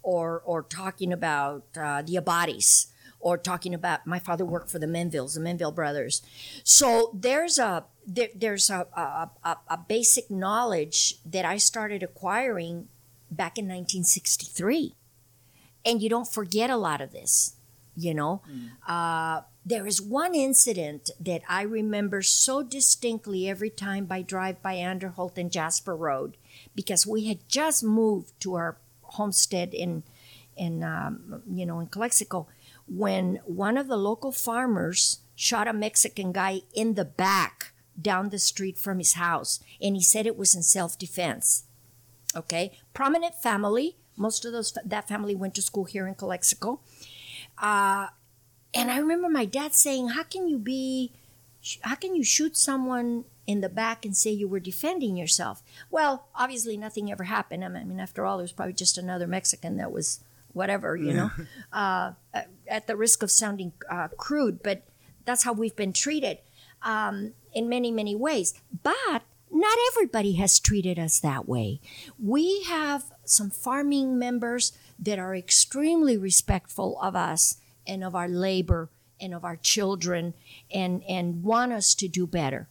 or 0.00 0.40
or 0.44 0.62
talking 0.62 1.12
about 1.12 1.64
uh, 1.76 2.02
the 2.02 2.14
Abattis, 2.14 2.92
or 3.18 3.36
talking 3.36 3.74
about 3.74 4.06
my 4.06 4.20
father 4.20 4.44
worked 4.44 4.70
for 4.70 4.78
the 4.78 4.86
Menvilles, 4.86 5.34
the 5.34 5.40
Menville 5.40 5.74
brothers. 5.74 6.22
So 6.62 7.10
there's 7.12 7.58
a 7.58 7.86
there, 8.06 8.28
there's 8.36 8.70
a, 8.70 8.86
a, 8.96 9.30
a, 9.42 9.56
a 9.68 9.78
basic 9.88 10.30
knowledge 10.30 11.16
that 11.24 11.44
I 11.44 11.56
started 11.56 12.04
acquiring 12.04 12.86
back 13.32 13.58
in 13.58 13.64
1963, 13.64 14.94
and 15.84 16.00
you 16.00 16.08
don't 16.08 16.32
forget 16.32 16.70
a 16.70 16.76
lot 16.76 17.00
of 17.00 17.10
this. 17.10 17.56
You 17.96 18.14
know, 18.14 18.42
uh, 18.88 19.42
there 19.66 19.86
is 19.86 20.00
one 20.00 20.34
incident 20.34 21.10
that 21.20 21.42
I 21.48 21.62
remember 21.62 22.22
so 22.22 22.62
distinctly 22.62 23.48
every 23.48 23.68
time 23.68 24.06
I 24.10 24.22
drive 24.22 24.62
by 24.62 24.76
Anderholt 24.76 25.36
and 25.36 25.50
Jasper 25.50 25.94
Road, 25.94 26.36
because 26.74 27.06
we 27.06 27.26
had 27.26 27.46
just 27.48 27.84
moved 27.84 28.40
to 28.40 28.54
our 28.54 28.78
homestead 29.02 29.74
in, 29.74 30.04
in 30.56 30.82
um, 30.82 31.42
you 31.50 31.66
know, 31.66 31.80
in 31.80 31.88
Calexico, 31.88 32.46
when 32.88 33.40
one 33.44 33.76
of 33.76 33.88
the 33.88 33.98
local 33.98 34.32
farmers 34.32 35.18
shot 35.34 35.68
a 35.68 35.72
Mexican 35.72 36.32
guy 36.32 36.62
in 36.72 36.94
the 36.94 37.04
back 37.04 37.72
down 38.00 38.30
the 38.30 38.38
street 38.38 38.78
from 38.78 38.98
his 38.98 39.14
house, 39.14 39.60
and 39.80 39.94
he 39.94 40.02
said 40.02 40.26
it 40.26 40.38
was 40.38 40.54
in 40.54 40.62
self-defense. 40.62 41.64
Okay, 42.34 42.78
prominent 42.94 43.34
family. 43.34 43.96
Most 44.16 44.44
of 44.44 44.52
those 44.52 44.76
that 44.84 45.08
family 45.08 45.34
went 45.34 45.54
to 45.56 45.62
school 45.62 45.84
here 45.84 46.06
in 46.06 46.14
Calexico. 46.14 46.80
Uh, 47.58 48.08
and 48.72 48.90
I 48.90 48.98
remember 48.98 49.28
my 49.28 49.44
dad 49.44 49.74
saying, 49.74 50.08
"How 50.10 50.22
can 50.22 50.48
you 50.48 50.58
be? 50.58 51.12
How 51.82 51.94
can 51.94 52.14
you 52.14 52.24
shoot 52.24 52.56
someone 52.56 53.24
in 53.46 53.60
the 53.60 53.68
back 53.68 54.04
and 54.04 54.16
say 54.16 54.30
you 54.30 54.48
were 54.48 54.60
defending 54.60 55.16
yourself?" 55.16 55.62
Well, 55.90 56.26
obviously 56.34 56.76
nothing 56.76 57.10
ever 57.10 57.24
happened. 57.24 57.64
I 57.64 57.68
mean, 57.68 58.00
after 58.00 58.24
all, 58.24 58.38
it 58.38 58.42
was 58.42 58.52
probably 58.52 58.74
just 58.74 58.98
another 58.98 59.26
Mexican 59.26 59.76
that 59.76 59.92
was 59.92 60.20
whatever, 60.52 60.96
you 60.96 61.12
know. 61.12 61.30
uh, 61.72 62.12
at 62.66 62.86
the 62.86 62.96
risk 62.96 63.22
of 63.22 63.30
sounding 63.30 63.72
uh, 63.88 64.08
crude, 64.16 64.62
but 64.62 64.82
that's 65.24 65.44
how 65.44 65.52
we've 65.52 65.76
been 65.76 65.92
treated 65.92 66.38
um, 66.82 67.32
in 67.52 67.68
many, 67.68 67.90
many 67.90 68.14
ways. 68.14 68.54
But 68.82 69.22
not 69.50 69.76
everybody 69.92 70.34
has 70.34 70.58
treated 70.58 70.98
us 70.98 71.18
that 71.20 71.48
way. 71.48 71.80
We 72.22 72.62
have 72.64 73.12
some 73.24 73.50
farming 73.50 74.18
members 74.18 74.72
that 75.00 75.18
are 75.18 75.34
extremely 75.34 76.16
respectful 76.16 77.00
of 77.00 77.16
us 77.16 77.56
and 77.86 78.04
of 78.04 78.14
our 78.14 78.28
labor 78.28 78.90
and 79.20 79.34
of 79.34 79.44
our 79.44 79.56
children 79.56 80.34
and, 80.72 81.02
and 81.08 81.42
want 81.42 81.72
us 81.72 81.94
to 81.94 82.08
do 82.08 82.26
better. 82.26 82.68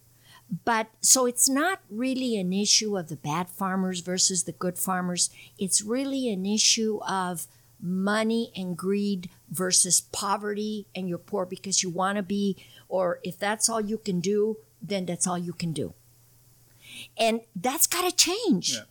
But 0.65 0.87
so 1.01 1.25
it's 1.25 1.47
not 1.47 1.81
really 1.89 2.37
an 2.37 2.53
issue 2.53 2.97
of 2.97 3.09
the 3.09 3.15
bad 3.15 3.49
farmers 3.49 3.99
versus 3.99 4.43
the 4.43 4.51
good 4.51 4.79
farmers. 4.79 5.29
It's 5.59 5.81
really 5.81 6.29
an 6.29 6.45
issue 6.45 6.99
of 7.07 7.47
money 7.81 8.51
and 8.55 8.75
greed 8.75 9.29
versus 9.49 10.01
poverty 10.01 10.87
and 10.95 11.07
you're 11.07 11.17
poor 11.17 11.45
because 11.45 11.83
you 11.83 11.89
want 11.89 12.17
to 12.17 12.23
be, 12.23 12.57
or 12.87 13.19
if 13.23 13.37
that's 13.37 13.69
all 13.69 13.81
you 13.81 13.97
can 13.97 14.19
do, 14.19 14.57
then 14.81 15.05
that's 15.05 15.27
all 15.27 15.37
you 15.37 15.53
can 15.53 15.71
do. 15.71 15.93
And 17.17 17.41
that's 17.55 17.87
got 17.87 18.09
to 18.09 18.15
change. 18.15 18.73
Yeah. 18.73 18.81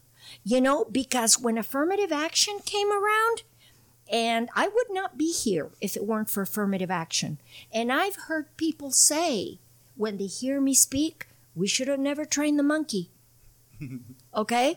You 0.50 0.61
know, 0.66 0.78
because 1.00 1.32
when 1.44 1.58
affirmative 1.58 2.12
action 2.12 2.56
came 2.74 2.90
around, 3.00 3.38
And 4.11 4.48
I 4.54 4.66
would 4.74 4.90
not 4.90 5.18
be 5.18 5.30
here 5.44 5.68
if 5.87 5.92
it 5.94 6.06
weren't 6.11 6.30
for 6.30 6.42
affirmative 6.42 6.90
action. 7.04 7.32
And 7.78 7.92
I've 7.92 8.16
heard 8.28 8.46
people 8.56 8.90
say 8.90 9.58
when 10.02 10.16
they 10.16 10.30
hear 10.40 10.56
me 10.68 10.72
speak, 10.88 11.16
we 11.54 11.66
should 11.66 11.88
have 11.92 12.00
never 12.00 12.24
trained 12.24 12.58
the 12.58 12.62
monkey. 12.74 13.04
okay? 14.34 14.76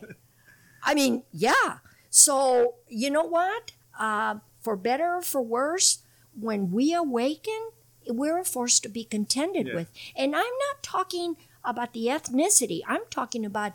I 0.84 0.94
mean, 0.94 1.22
yeah. 1.32 1.78
So, 2.10 2.74
you 2.88 3.08
know 3.10 3.24
what? 3.24 3.72
Uh, 3.98 4.34
for 4.60 4.76
better 4.76 5.16
or 5.16 5.22
for 5.22 5.40
worse, 5.40 6.00
when 6.38 6.70
we 6.70 6.92
awaken, 6.94 7.70
we're 8.08 8.38
a 8.38 8.44
force 8.44 8.80
to 8.80 8.88
be 8.88 9.04
contended 9.04 9.66
Yeah. 9.68 9.74
with. 9.76 9.88
And 10.14 10.36
I'm 10.36 10.56
not 10.68 10.82
talking 10.82 11.36
about 11.64 11.92
the 11.94 12.06
ethnicity, 12.08 12.82
I'm 12.86 13.06
talking 13.10 13.44
about 13.46 13.72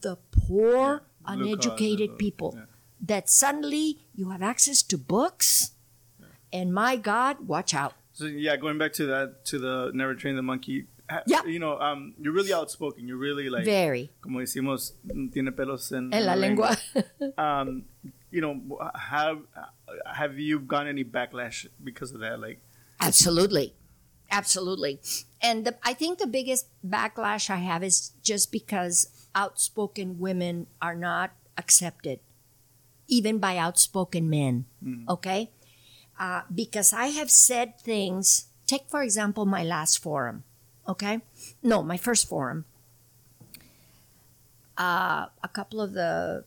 the 0.00 0.16
poor, 0.30 0.76
Yeah, 0.76 0.98
uneducated 1.26 2.10
blue 2.10 2.16
people 2.16 2.54
yeah. 2.56 2.64
that 3.00 3.30
suddenly 3.30 3.98
you 4.14 4.30
have 4.30 4.42
access 4.42 4.82
to 4.82 4.98
books. 4.98 5.72
And 6.52 6.72
my 6.72 6.96
God, 6.96 7.48
watch 7.48 7.74
out. 7.74 7.94
So 8.12 8.26
yeah, 8.26 8.56
going 8.56 8.78
back 8.78 8.92
to 8.94 9.06
that 9.06 9.44
to 9.46 9.58
the 9.58 9.90
never 9.92 10.14
train 10.14 10.36
the 10.36 10.42
monkey. 10.42 10.86
Yeah. 11.26 11.44
You 11.44 11.58
know, 11.58 11.78
um, 11.78 12.14
you're 12.18 12.32
really 12.32 12.52
outspoken. 12.52 13.06
You're 13.06 13.18
really 13.18 13.50
like, 13.50 13.64
Very. 13.64 14.10
como 14.20 14.40
decimos, 14.40 14.92
tiene 15.32 15.52
pelos 15.52 15.92
en, 15.92 16.14
En 16.14 16.24
la 16.24 16.34
lengua. 16.34 16.76
um, 17.38 17.84
you 18.30 18.40
know, 18.40 18.90
have 18.94 19.38
have 20.06 20.38
you 20.38 20.60
gotten 20.60 20.88
any 20.88 21.04
backlash 21.04 21.66
because 21.82 22.12
of 22.12 22.20
that? 22.20 22.40
Like, 22.40 22.60
Absolutely. 23.00 23.74
Absolutely. 24.30 25.00
And 25.42 25.66
the, 25.66 25.76
I 25.84 25.92
think 25.92 26.18
the 26.18 26.26
biggest 26.26 26.66
backlash 26.84 27.50
I 27.50 27.56
have 27.56 27.84
is 27.84 28.12
just 28.22 28.50
because 28.50 29.08
outspoken 29.34 30.18
women 30.18 30.66
are 30.80 30.94
not 30.94 31.32
accepted, 31.56 32.20
even 33.08 33.38
by 33.38 33.56
outspoken 33.56 34.30
men. 34.30 34.66
Okay? 35.08 35.50
Uh, 36.18 36.42
because 36.54 36.92
I 36.92 37.06
have 37.06 37.30
said 37.30 37.80
things, 37.80 38.46
take 38.66 38.88
for 38.88 39.02
example 39.02 39.46
my 39.46 39.64
last 39.64 39.98
forum. 40.02 40.44
Okay? 40.88 41.20
No, 41.62 41.82
my 41.82 41.96
first 41.96 42.28
forum. 42.28 42.64
Uh, 44.76 45.26
a 45.42 45.48
couple 45.52 45.80
of 45.80 45.92
the 45.92 46.44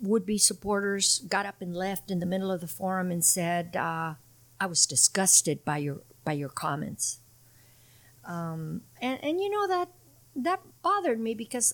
would 0.00 0.24
be 0.24 0.38
supporters 0.38 1.20
got 1.28 1.44
up 1.44 1.60
and 1.60 1.76
left 1.76 2.10
in 2.10 2.20
the 2.20 2.26
middle 2.26 2.50
of 2.50 2.62
the 2.62 2.66
forum 2.66 3.10
and 3.10 3.22
said, 3.22 3.76
uh, 3.76 4.14
I 4.58 4.66
was 4.66 4.86
disgusted 4.86 5.64
by 5.64 5.78
your 5.78 6.02
by 6.24 6.32
your 6.32 6.48
comments. 6.48 7.20
Um, 8.24 8.82
and 9.00 9.22
and 9.22 9.40
you 9.40 9.50
know 9.50 9.66
that 9.68 9.88
that 10.36 10.60
bothered 10.82 11.20
me 11.20 11.34
because 11.34 11.72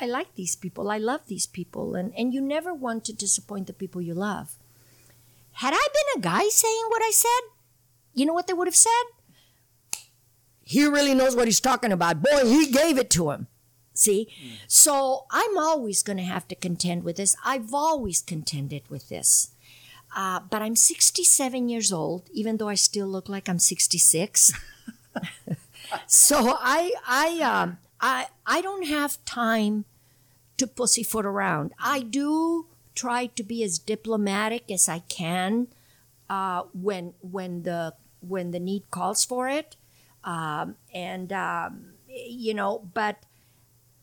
I, 0.00 0.06
like 0.06 0.34
these 0.34 0.56
people. 0.56 0.90
I 0.90 0.98
love 0.98 1.22
these 1.26 1.46
people, 1.46 1.94
and 1.94 2.12
and 2.16 2.34
you 2.34 2.40
never 2.40 2.74
want 2.74 3.04
to 3.04 3.12
disappoint 3.12 3.66
the 3.66 3.72
people 3.72 4.00
you 4.00 4.14
love. 4.14 4.56
Had 5.52 5.74
I 5.74 5.86
been 5.92 6.20
a 6.20 6.24
guy 6.24 6.48
saying 6.48 6.84
what 6.88 7.02
I 7.02 7.10
said, 7.10 7.42
you 8.12 8.26
know 8.26 8.34
what 8.34 8.46
they 8.46 8.52
would 8.52 8.66
have 8.66 8.76
said? 8.76 9.04
He 10.62 10.84
really 10.86 11.14
knows 11.14 11.36
what 11.36 11.46
he's 11.46 11.60
talking 11.60 11.92
about. 11.92 12.22
Boy, 12.22 12.46
he 12.46 12.72
gave 12.72 12.98
it 12.98 13.10
to 13.10 13.30
him. 13.30 13.46
See? 13.92 14.28
So 14.66 15.26
I'm 15.30 15.56
always 15.56 16.02
going 16.02 16.16
to 16.16 16.24
have 16.24 16.48
to 16.48 16.56
contend 16.56 17.04
with 17.04 17.16
this. 17.16 17.36
I've 17.44 17.72
always 17.72 18.20
contended 18.20 18.82
with 18.88 19.08
this. 19.08 19.52
Uh, 20.16 20.40
but 20.50 20.62
I'm 20.62 20.76
67 20.76 21.68
years 21.68 21.92
old, 21.92 22.28
even 22.32 22.56
though 22.56 22.68
I 22.68 22.74
still 22.74 23.06
look 23.06 23.28
like 23.28 23.48
I'm 23.48 23.58
66. 23.58 24.52
so 26.06 26.56
I, 26.60 26.92
I, 27.06 27.40
um, 27.40 27.78
I, 28.04 28.26
I 28.46 28.60
don't 28.60 28.86
have 28.86 29.24
time 29.24 29.86
to 30.58 30.66
pussyfoot 30.66 31.24
around. 31.24 31.72
I 31.82 32.00
do 32.00 32.66
try 32.94 33.26
to 33.28 33.42
be 33.42 33.64
as 33.64 33.78
diplomatic 33.78 34.70
as 34.70 34.90
I 34.90 34.98
can 34.98 35.68
uh, 36.28 36.64
when 36.74 37.14
when 37.22 37.62
the 37.62 37.94
when 38.20 38.50
the 38.50 38.60
need 38.60 38.90
calls 38.90 39.24
for 39.24 39.48
it, 39.48 39.76
um, 40.22 40.76
and 40.92 41.32
um, 41.32 41.94
you 42.06 42.52
know, 42.52 42.86
but 42.92 43.24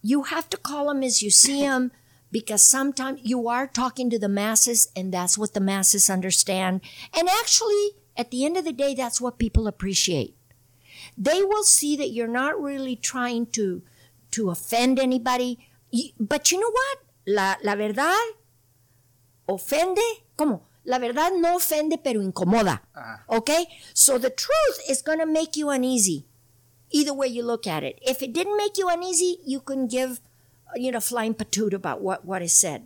you 0.01 0.23
have 0.23 0.49
to 0.49 0.57
call 0.57 0.87
them 0.87 1.03
as 1.03 1.21
you 1.21 1.29
see 1.29 1.61
them 1.61 1.91
because 2.31 2.63
sometimes 2.63 3.19
you 3.23 3.47
are 3.47 3.67
talking 3.67 4.09
to 4.09 4.17
the 4.17 4.29
masses 4.29 4.89
and 4.95 5.13
that's 5.13 5.37
what 5.37 5.53
the 5.53 5.59
masses 5.59 6.09
understand. 6.09 6.81
And 7.15 7.29
actually 7.29 7.91
at 8.17 8.31
the 8.31 8.45
end 8.45 8.57
of 8.57 8.65
the 8.65 8.73
day 8.73 8.95
that's 8.95 9.21
what 9.21 9.37
people 9.37 9.67
appreciate. 9.67 10.35
They 11.17 11.43
will 11.43 11.63
see 11.63 11.95
that 11.97 12.09
you're 12.09 12.27
not 12.27 12.59
really 12.59 12.95
trying 12.95 13.45
to 13.47 13.83
to 14.32 14.50
offend 14.50 15.00
anybody 15.00 15.60
but 16.20 16.52
you 16.52 16.60
know 16.60 16.72
what 16.72 16.98
la, 17.28 17.56
la 17.63 17.76
verdad 17.76 18.15
ofende 19.48 20.02
como 20.36 20.63
la 20.84 20.98
verdad 21.00 21.32
no 21.38 21.56
ofende 21.58 21.98
pero 22.04 22.22
incomoda 22.22 22.82
Ajá. 22.94 23.24
okay 23.28 23.67
so 23.94 24.17
the 24.17 24.30
truth 24.30 24.80
is 24.89 25.04
going 25.04 25.20
to 25.20 25.26
make 25.26 25.56
you 25.60 25.70
uneasy 25.70 26.26
either 26.94 27.13
way 27.13 27.28
you 27.28 27.41
look 27.41 27.65
at 27.67 27.84
it. 27.84 27.98
If 28.02 28.22
it 28.22 28.34
didn't 28.34 28.58
make 28.58 28.78
you 28.78 28.89
uneasy, 28.89 29.38
you 29.46 29.62
can 29.62 29.88
give, 29.88 30.20
you 30.76 30.91
know, 30.91 31.00
flying 31.00 31.34
patoot 31.34 31.72
about 31.74 32.02
what, 32.02 32.26
what 32.26 32.41
is 32.41 32.52
said. 32.52 32.84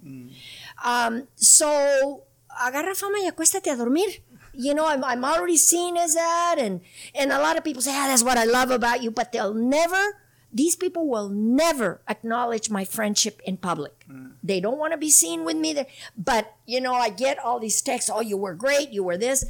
Um, 0.84 1.28
so, 1.36 2.22
agarra 2.64 2.94
fama 2.96 3.18
y 3.24 3.28
acuéstate 3.28 3.72
a 3.72 3.76
dormir. 3.76 4.08
You 4.54 4.76
know, 4.76 4.86
I'm, 4.86 5.04
I'm 5.04 5.26
already 5.26 5.58
seen 5.58 5.98
as 5.98 6.14
that, 6.14 6.58
and, 6.60 6.82
and 7.16 7.32
a 7.32 7.40
lot 7.40 7.58
of 7.58 7.64
people 7.64 7.82
say, 7.82 7.94
ah, 7.96 8.06
that's 8.06 8.22
what 8.22 8.38
I 8.38 8.44
love 8.44 8.70
about 8.70 9.02
you, 9.02 9.10
but 9.10 9.32
they'll 9.32 9.56
never, 9.56 10.22
these 10.56 10.76
people 10.78 11.06
will 11.10 11.28
never 11.28 12.00
acknowledge 12.08 12.70
my 12.70 12.86
friendship 12.86 13.42
in 13.46 13.58
public. 13.58 14.06
They 14.42 14.62
don't 14.62 14.78
want 14.80 14.94
to 14.94 14.98
be 14.98 15.10
seen 15.10 15.44
with 15.44 15.58
me 15.58 15.74
there. 15.74 15.88
But, 16.18 16.56
you 16.66 16.80
know, 16.80 16.94
I 16.94 17.10
get 17.10 17.38
all 17.38 17.60
these 17.60 17.82
texts, 17.82 18.10
oh, 18.14 18.22
you 18.22 18.38
were 18.38 18.54
great, 18.56 18.92
you 18.92 19.04
were 19.04 19.18
this, 19.18 19.44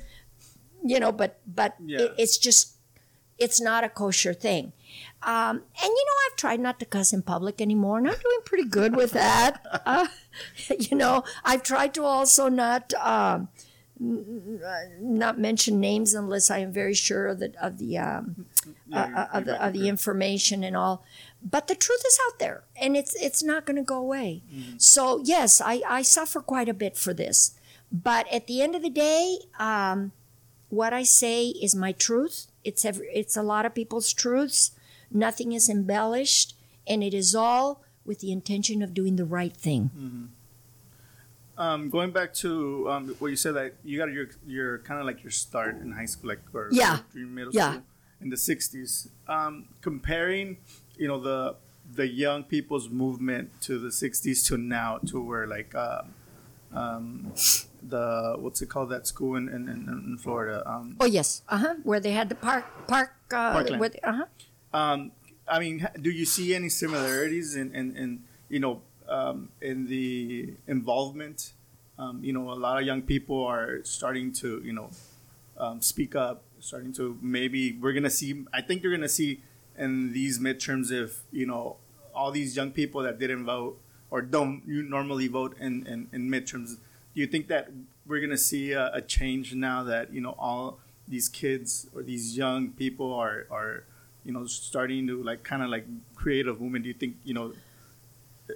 you 0.84 1.00
know, 1.00 1.12
but, 1.12 1.40
but 1.46 1.76
Yeah. 1.86 2.00
it, 2.02 2.14
it's 2.18 2.38
just, 2.40 2.74
it's 3.38 3.62
not 3.62 3.84
a 3.84 3.90
kosher 3.90 4.34
thing. 4.34 4.74
Um, 5.22 5.58
and 5.84 5.92
you 5.98 6.06
know, 6.08 6.18
I've 6.32 6.38
tried 6.38 6.60
not 6.60 6.80
to 6.80 6.86
cuss 6.86 7.14
in 7.14 7.22
public 7.22 7.62
anymore, 7.62 7.98
and 8.00 8.08
I'm 8.08 8.14
doing 8.16 8.40
pretty 8.46 8.66
good 8.66 8.96
with 8.96 9.12
that. 9.12 9.62
Uh, 9.86 10.08
you 10.80 10.98
know, 10.98 11.24
I've 11.44 11.62
tried 11.64 11.94
to 11.96 12.04
also 12.04 12.50
not 12.50 12.94
um, 12.96 13.50
not 14.00 15.40
mention 15.40 15.80
names 15.80 16.14
unless 16.14 16.52
I 16.52 16.60
am 16.60 16.72
very 16.72 16.94
sure 16.94 17.28
of 17.28 17.40
the 17.40 17.54
of 17.62 17.78
the 17.78 17.98
um, 17.98 18.46
Yeah, 18.88 19.04
uh, 19.04 19.20
uh, 19.22 19.28
of 19.38 19.46
the, 19.46 19.66
of 19.66 19.74
the 19.74 19.88
information 19.88 20.64
and 20.64 20.76
all. 20.76 21.04
But 21.42 21.68
the 21.68 21.76
truth 21.76 22.04
is 22.06 22.20
out 22.28 22.40
there, 22.40 22.64
and 22.76 22.98
it's 22.98 23.16
it's 23.16 23.44
not 23.44 23.66
going 23.66 23.78
to 23.78 23.84
go 23.84 23.98
away. 23.98 24.42
So 24.78 25.22
yes, 25.24 25.62
I, 25.62 25.82
I 25.88 26.02
suffer 26.02 26.42
quite 26.42 26.68
a 26.70 26.74
bit 26.74 26.98
for 26.98 27.14
this, 27.14 27.56
but 27.92 28.28
at 28.32 28.48
the 28.48 28.62
end 28.62 28.76
of 28.76 28.82
the 28.82 28.90
day, 28.90 29.38
um, 29.60 30.12
what 30.70 30.92
I 30.94 31.04
say 31.04 31.48
is 31.48 31.76
my 31.76 31.92
truth. 31.94 32.48
It's 32.64 32.84
every, 32.84 33.08
it's 33.14 33.38
a 33.38 33.44
lot 33.44 33.66
of 33.66 33.76
people's 33.76 34.12
truths. 34.12 34.72
Nothing 35.12 35.52
is 35.54 35.70
embellished, 35.70 36.56
and 36.88 37.04
it 37.04 37.14
is 37.14 37.36
all 37.36 37.84
with 38.04 38.20
the 38.20 38.32
intention 38.32 38.82
of 38.82 38.94
doing 38.94 39.16
the 39.16 39.26
right 39.26 39.56
thing. 39.56 40.32
Um, 41.58 41.90
going 41.90 42.12
back 42.12 42.34
to 42.36 42.90
um, 42.90 43.08
what 43.20 43.30
you 43.30 43.36
said 43.36 43.56
that 43.56 43.76
you 43.84 43.98
got 43.98 44.12
your 44.12 44.28
your 44.46 44.80
kind 44.80 45.00
of 45.00 45.06
like 45.06 45.24
your 45.24 45.32
start 45.32 45.82
in 45.82 45.92
high 45.92 46.06
school, 46.06 46.30
like 46.30 46.42
or 46.54 46.70
Yeah. 46.72 47.00
or 47.16 47.20
middle 47.20 47.54
Yeah. 47.54 47.72
school 47.72 47.84
in 48.22 48.30
the 48.30 48.36
'60s. 48.36 49.10
Um, 49.28 49.70
comparing, 49.82 50.58
you 50.98 51.08
know, 51.08 51.20
the 51.20 51.56
the 51.94 52.08
young 52.08 52.44
people's 52.44 52.90
movement 52.90 53.50
to 53.62 53.78
the 53.80 53.90
'60s 53.90 54.46
to 54.48 54.58
now, 54.58 54.98
to 55.08 55.22
where 55.22 55.48
like 55.48 55.74
uh, 55.76 56.02
um, 56.74 57.34
the 57.82 58.36
what's 58.38 58.62
it 58.62 58.70
called 58.70 58.90
that 58.90 59.08
school 59.08 59.36
in 59.36 59.48
in, 59.48 59.68
in, 59.70 60.18
Florida. 60.18 60.64
Um, 60.66 60.98
Oh 61.00 61.06
yes, 61.06 61.42
uh 61.48 61.58
huh. 61.58 61.76
Where 61.84 62.00
they 62.00 62.12
had 62.12 62.30
the 62.30 62.36
park 62.36 62.66
park. 62.88 63.14
Uh, 63.32 63.64
uh 64.04 64.14
huh. 64.14 64.26
Um, 64.74 65.12
I 65.48 65.60
mean, 65.60 65.88
do 66.02 66.10
you 66.10 66.26
see 66.26 66.54
any 66.56 66.70
similarities 66.70 67.56
in, 67.56 67.74
in, 67.74 67.96
in 67.96 68.24
you 68.50 68.60
know, 68.60 68.82
um, 69.16 69.50
in 69.62 69.88
the 69.88 70.54
involvement? 70.68 71.54
Um, 71.98 72.24
you 72.24 72.34
know, 72.34 72.52
a 72.52 72.60
lot 72.66 72.80
of 72.80 72.86
young 72.86 73.02
people 73.02 73.44
are 73.46 73.84
starting 73.84 74.34
to, 74.34 74.62
you 74.64 74.74
know, 74.74 74.90
um, 75.58 75.82
speak 75.82 76.16
up, 76.16 76.44
starting 76.60 76.92
to 76.94 77.18
maybe 77.22 77.78
we're 77.82 77.94
gonna 77.94 78.10
see. 78.10 78.46
I 78.54 78.62
think 78.62 78.84
you're 78.84 78.96
gonna 78.96 79.18
see 79.22 79.42
in 79.78 80.12
these 80.14 80.40
midterms 80.40 80.92
if 80.92 81.24
you 81.32 81.46
know 81.46 81.78
all 82.14 82.32
these 82.32 82.56
young 82.56 82.72
people 82.72 83.02
that 83.04 83.20
didn't 83.20 83.46
vote 83.46 83.78
or 84.10 84.22
don't 84.22 84.64
you 84.66 84.82
normally 84.84 85.28
vote 85.28 85.56
in, 85.60 85.86
in, 85.86 86.08
in 86.14 86.30
midterms. 86.30 86.78
Do 87.14 87.22
you 87.22 87.28
think 87.28 87.48
that 87.48 87.70
we're 88.06 88.22
gonna 88.22 88.38
see 88.38 88.74
a, 88.74 88.92
a 88.94 89.02
change 89.02 89.54
now 89.54 89.84
that 89.84 90.14
you 90.14 90.22
know 90.22 90.36
all 90.38 90.80
these 91.08 91.30
kids 91.30 91.88
or 91.96 92.04
these 92.04 92.36
young 92.36 92.72
people 92.72 93.14
are 93.14 93.48
are 93.50 93.84
you 94.26 94.34
know 94.34 94.46
starting 94.46 95.08
to 95.08 95.24
like 95.24 95.44
kind 95.44 95.64
of 95.64 95.70
like 95.70 95.86
create 96.16 96.48
a 96.48 96.54
movement? 96.54 96.84
Do 96.84 96.90
you 96.90 97.00
think 97.04 97.16
you 97.24 97.34
know? 97.34 97.54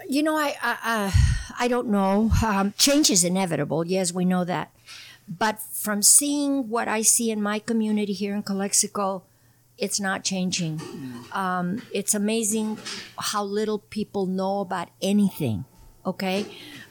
You 0.07 0.23
know, 0.23 0.35
I 0.35 0.55
I, 0.61 1.13
I 1.59 1.67
don't 1.67 1.87
know. 1.87 2.31
Um, 2.45 2.73
change 2.77 3.09
is 3.09 3.23
inevitable. 3.23 3.85
Yes, 3.85 4.13
we 4.13 4.25
know 4.25 4.43
that. 4.45 4.71
But 5.27 5.61
from 5.61 6.01
seeing 6.01 6.69
what 6.69 6.87
I 6.87 7.01
see 7.01 7.29
in 7.31 7.41
my 7.41 7.59
community 7.59 8.13
here 8.13 8.33
in 8.35 8.43
Calexico, 8.43 9.23
it's 9.77 9.99
not 9.99 10.23
changing. 10.23 10.81
Um, 11.31 11.81
it's 11.93 12.13
amazing 12.13 12.79
how 13.17 13.43
little 13.43 13.79
people 13.79 14.25
know 14.25 14.59
about 14.61 14.89
anything. 15.01 15.65
Okay, 16.05 16.45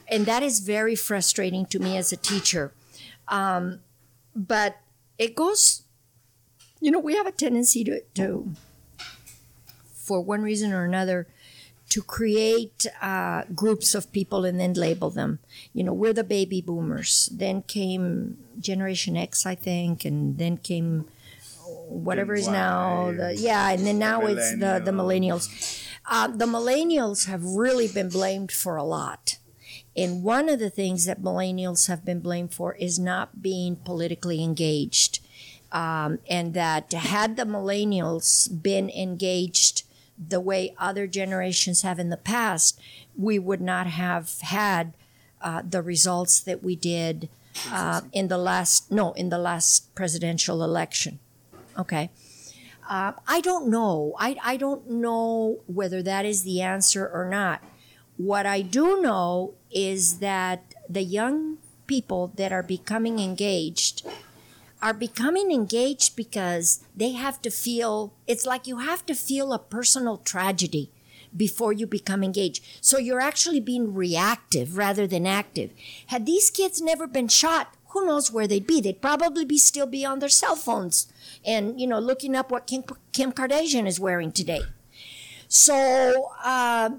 and 0.07 0.25
that 0.25 0.43
is 0.43 0.59
very 0.59 0.95
frustrating 0.95 1.65
to 1.67 1.79
me 1.79 1.97
as 1.97 2.11
a 2.11 2.17
teacher. 2.17 2.73
Um, 3.27 3.81
but 4.35 4.77
it 5.17 5.35
goes, 5.35 5.83
you 6.79 6.91
know, 6.91 6.99
we 6.99 7.15
have 7.15 7.27
a 7.27 7.31
tendency 7.31 7.83
to, 7.83 8.01
to 8.15 8.51
for 9.93 10.21
one 10.21 10.41
reason 10.41 10.71
or 10.71 10.85
another, 10.85 11.27
to 11.89 12.01
create 12.03 12.85
uh, 13.01 13.43
groups 13.55 13.95
of 13.95 14.11
people 14.11 14.45
and 14.45 14.59
then 14.59 14.73
label 14.73 15.09
them. 15.09 15.39
You 15.73 15.83
know, 15.83 15.93
we're 15.93 16.13
the 16.13 16.23
baby 16.23 16.61
boomers. 16.61 17.29
Then 17.31 17.63
came 17.63 18.37
Generation 18.59 19.17
X, 19.17 19.45
I 19.45 19.55
think, 19.55 20.05
and 20.05 20.37
then 20.37 20.57
came 20.57 21.05
whatever 21.87 22.35
Gen 22.35 22.43
is 22.43 22.47
now 22.47 23.11
the 23.11 23.35
yeah, 23.35 23.71
and 23.71 23.85
then 23.85 23.99
now 23.99 24.21
it's 24.21 24.51
the 24.51 24.81
the 24.83 24.91
millennials. 24.91 25.49
Uh, 26.05 26.27
the 26.27 26.45
millennials 26.45 27.27
have 27.27 27.43
really 27.43 27.87
been 27.87 28.09
blamed 28.09 28.51
for 28.51 28.75
a 28.75 28.83
lot. 28.83 29.37
And 29.95 30.23
one 30.23 30.47
of 30.49 30.59
the 30.59 30.69
things 30.69 31.05
that 31.05 31.21
millennials 31.21 31.87
have 31.87 32.05
been 32.05 32.19
blamed 32.21 32.53
for 32.53 32.75
is 32.75 32.97
not 32.97 33.41
being 33.41 33.75
politically 33.75 34.43
engaged. 34.43 35.19
Um, 35.71 36.19
and 36.29 36.53
that 36.53 36.93
had 36.93 37.37
the 37.37 37.43
millennials 37.43 38.49
been 38.61 38.89
engaged 38.89 39.83
the 40.19 40.39
way 40.39 40.75
other 40.77 41.07
generations 41.07 41.81
have 41.83 41.99
in 41.99 42.09
the 42.09 42.17
past, 42.17 42.79
we 43.17 43.39
would 43.39 43.61
not 43.61 43.87
have 43.87 44.39
had 44.41 44.93
uh, 45.41 45.61
the 45.67 45.81
results 45.81 46.41
that 46.41 46.61
we 46.61 46.75
did 46.75 47.29
uh, 47.71 48.01
in 48.11 48.27
the 48.27 48.37
last 48.37 48.91
no 48.91 49.13
in 49.13 49.29
the 49.29 49.37
last 49.37 49.93
presidential 49.95 50.63
election. 50.63 51.19
Okay. 51.77 52.09
Uh, 52.89 53.13
I 53.27 53.39
don't 53.41 53.69
know. 53.69 54.15
I, 54.17 54.35
I 54.43 54.57
don't 54.57 54.89
know 54.89 55.59
whether 55.67 56.01
that 56.01 56.25
is 56.25 56.41
the 56.41 56.61
answer 56.61 57.07
or 57.07 57.29
not. 57.29 57.63
What 58.17 58.47
I 58.47 58.61
do 58.61 58.99
know 58.99 59.53
is 59.69 60.19
that 60.19 60.73
the 60.89 61.03
young 61.03 61.59
people 61.85 62.33
that 62.35 62.51
are 62.51 62.63
becoming 62.63 63.19
engaged 63.19 64.05
are 64.81 64.93
becoming 64.93 65.51
engaged 65.51 66.15
because 66.15 66.83
they 66.95 67.11
have 67.11 67.41
to 67.41 67.49
feel 67.49 68.13
it's 68.27 68.45
like 68.45 68.67
you 68.67 68.77
have 68.77 69.05
to 69.05 69.13
feel 69.15 69.51
a 69.51 69.59
personal 69.59 70.17
tragedy 70.17 70.91
before 71.35 71.73
you 71.73 71.85
become 71.85 72.23
engaged. 72.23 72.63
So 72.81 72.97
you're 72.97 73.19
actually 73.19 73.59
being 73.59 73.93
reactive 73.93 74.77
rather 74.77 75.05
than 75.05 75.27
active. 75.27 75.71
Had 76.07 76.25
these 76.25 76.49
kids 76.49 76.81
never 76.81 77.07
been 77.07 77.27
shot, 77.27 77.75
who 77.89 78.05
knows 78.05 78.31
where 78.31 78.47
they'd 78.47 78.67
be? 78.67 78.81
They'd 78.81 79.01
probably 79.01 79.45
be 79.45 79.57
still 79.57 79.85
be 79.85 80.05
on 80.05 80.19
their 80.19 80.29
cell 80.29 80.55
phones 80.55 81.11
and 81.45 81.79
you 81.79 81.87
know 81.87 81.99
looking 81.99 82.35
up 82.35 82.51
what 82.51 82.67
Kim, 82.67 82.83
Kim 83.11 83.31
Kardashian 83.31 83.87
is 83.87 83.99
wearing 83.99 84.31
today. 84.31 84.61
So 85.47 86.29
uh, 86.43 86.91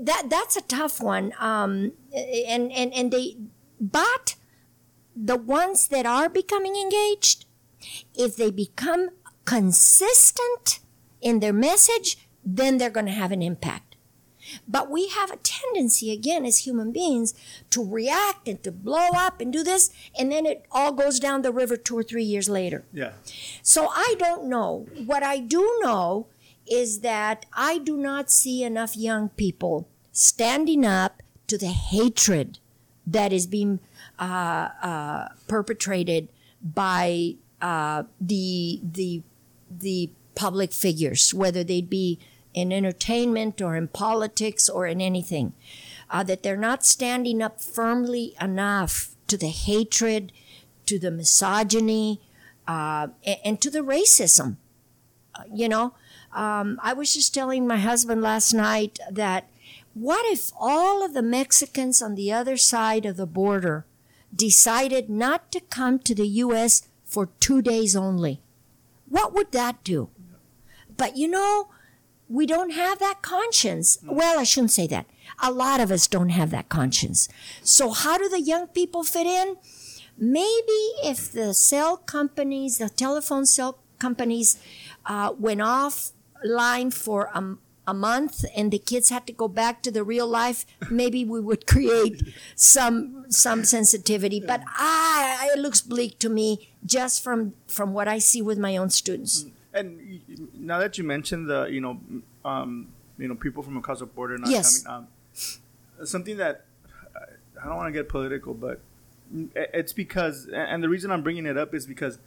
that 0.00 0.26
that's 0.30 0.56
a 0.56 0.62
tough 0.62 1.00
one. 1.00 1.32
Um, 1.38 1.92
and 2.14 2.70
and 2.72 2.94
and 2.94 3.10
they, 3.10 3.36
but 3.80 4.36
the 5.16 5.36
ones 5.36 5.88
that 5.88 6.06
are 6.06 6.28
becoming 6.28 6.76
engaged, 6.76 7.44
if 8.14 8.36
they 8.36 8.50
become 8.50 9.10
consistent 9.44 10.80
in 11.20 11.40
their 11.40 11.52
message, 11.52 12.28
then 12.44 12.78
they're 12.78 12.90
going 12.90 13.06
to 13.06 13.12
have 13.12 13.32
an 13.32 13.42
impact. 13.42 13.96
But 14.68 14.90
we 14.90 15.08
have 15.08 15.30
a 15.30 15.38
tendency, 15.38 16.12
again, 16.12 16.44
as 16.44 16.58
human 16.58 16.92
beings, 16.92 17.34
to 17.70 17.84
react 17.84 18.46
and 18.46 18.62
to 18.62 18.72
blow 18.72 19.08
up 19.14 19.40
and 19.40 19.52
do 19.52 19.62
this, 19.62 19.90
and 20.18 20.30
then 20.30 20.44
it 20.44 20.66
all 20.70 20.92
goes 20.92 21.18
down 21.18 21.42
the 21.42 21.52
river 21.52 21.76
two 21.76 21.96
or 21.96 22.02
three 22.02 22.24
years 22.24 22.48
later. 22.48 22.84
Yeah. 22.92 23.12
So 23.62 23.88
I 23.88 24.16
don't 24.18 24.44
know. 24.44 24.86
What 25.06 25.22
I 25.22 25.38
do 25.38 25.78
know 25.82 26.26
is 26.66 27.00
that 27.00 27.46
I 27.54 27.78
do 27.78 27.96
not 27.96 28.30
see 28.30 28.62
enough 28.62 28.96
young 28.96 29.30
people 29.30 29.88
standing 30.12 30.84
up 30.84 31.22
to 31.46 31.58
the 31.58 31.68
hatred 31.68 32.58
that 33.06 33.32
is 33.32 33.46
being 33.46 33.80
uh, 34.18 34.68
uh, 34.82 35.28
perpetrated 35.48 36.28
by 36.62 37.34
uh, 37.60 38.04
the 38.20 38.80
the 38.82 39.22
the 39.70 40.10
public 40.34 40.72
figures, 40.72 41.32
whether 41.32 41.64
they 41.64 41.80
be 41.80 42.18
in 42.52 42.72
entertainment 42.72 43.60
or 43.60 43.76
in 43.76 43.88
politics 43.88 44.68
or 44.68 44.86
in 44.86 45.00
anything, 45.00 45.52
uh, 46.10 46.22
that 46.22 46.42
they're 46.42 46.56
not 46.56 46.84
standing 46.84 47.42
up 47.42 47.60
firmly 47.60 48.34
enough 48.40 49.14
to 49.26 49.36
the 49.36 49.48
hatred, 49.48 50.32
to 50.86 50.98
the 50.98 51.10
misogyny, 51.10 52.20
uh, 52.68 53.08
and, 53.24 53.38
and, 53.44 53.60
to 53.60 53.70
the 53.70 53.80
racism. 53.80 54.56
Uh, 55.34 55.42
you 55.52 55.68
know, 55.68 55.94
um, 56.32 56.78
I 56.82 56.92
was 56.92 57.12
just 57.12 57.34
telling 57.34 57.66
my 57.66 57.78
husband 57.78 58.22
last 58.22 58.52
night 58.52 58.98
that 59.10 59.48
what 59.94 60.24
if 60.26 60.50
all 60.58 61.04
of 61.04 61.14
the 61.14 61.22
Mexicans 61.22 62.00
on 62.02 62.14
the 62.14 62.32
other 62.32 62.56
side 62.56 63.06
of 63.06 63.16
the 63.16 63.26
border 63.26 63.84
decided 64.34 65.08
not 65.08 65.52
to 65.52 65.60
come 65.60 65.98
to 66.00 66.14
the 66.14 66.26
U.S. 66.26 66.88
for 67.04 67.30
two 67.40 67.62
days 67.62 67.94
only? 67.94 68.40
What 69.08 69.32
would 69.34 69.52
that 69.52 69.84
do? 69.84 70.10
But 70.96 71.16
you 71.16 71.28
know, 71.28 71.68
we 72.28 72.46
don't 72.46 72.70
have 72.70 72.98
that 72.98 73.22
conscience. 73.22 73.98
Well, 74.04 74.38
I 74.38 74.44
shouldn't 74.44 74.70
say 74.70 74.86
that. 74.88 75.06
A 75.42 75.52
lot 75.52 75.80
of 75.80 75.90
us 75.90 76.06
don't 76.06 76.30
have 76.30 76.50
that 76.50 76.68
conscience. 76.68 77.28
So, 77.62 77.90
how 77.90 78.18
do 78.18 78.28
the 78.28 78.40
young 78.40 78.68
people 78.68 79.04
fit 79.04 79.26
in? 79.26 79.56
Maybe 80.16 80.80
if 81.02 81.32
the 81.32 81.54
cell 81.54 81.96
companies, 81.96 82.78
the 82.78 82.88
telephone 82.88 83.46
cell 83.46 83.78
companies, 83.98 84.58
uh, 85.06 85.32
went 85.38 85.60
offline 85.60 86.92
for 86.94 87.30
a, 87.34 87.56
a 87.86 87.94
month 87.94 88.44
and 88.56 88.70
the 88.72 88.78
kids 88.78 89.10
had 89.10 89.26
to 89.26 89.32
go 89.32 89.48
back 89.48 89.82
to 89.82 89.90
the 89.90 90.02
real 90.02 90.26
life, 90.26 90.64
maybe 90.90 91.24
we 91.24 91.40
would 91.40 91.66
create 91.74 92.22
some 92.54 93.26
some 93.28 93.64
sensitivity. 93.64 94.40
But 94.40 94.62
ah, 94.78 95.46
it 95.52 95.58
looks 95.58 95.80
bleak 95.80 96.18
to 96.20 96.28
me 96.28 96.70
just 96.84 97.22
from 97.22 97.54
from 97.66 97.92
what 97.92 98.08
I 98.08 98.18
see 98.18 98.42
with 98.42 98.58
my 98.58 98.76
own 98.76 98.90
students. 98.90 99.46
And 99.72 100.20
now 100.54 100.78
that 100.78 100.98
you 100.98 101.04
mentioned 101.04 101.48
the, 101.48 101.64
you 101.64 101.80
know, 101.80 102.00
um, 102.44 102.88
you 103.18 103.26
know, 103.26 103.34
people 103.34 103.62
from 103.62 103.76
across 103.76 103.98
the 103.98 104.06
border 104.06 104.38
not 104.38 104.50
Yes. 104.50 104.82
coming, 104.82 105.08
um, 105.08 106.06
something 106.06 106.36
that 106.36 106.64
I 107.60 107.66
don't 107.66 107.76
want 107.76 107.88
to 107.88 107.92
get 107.92 108.08
political, 108.08 108.54
but 108.54 108.80
it's 109.54 109.92
because, 109.92 110.46
and 110.52 110.82
the 110.82 110.88
reason 110.88 111.10
I'm 111.10 111.22
bringing 111.22 111.46
it 111.46 111.56
up 111.56 111.74
is 111.74 111.86
because 111.86 112.18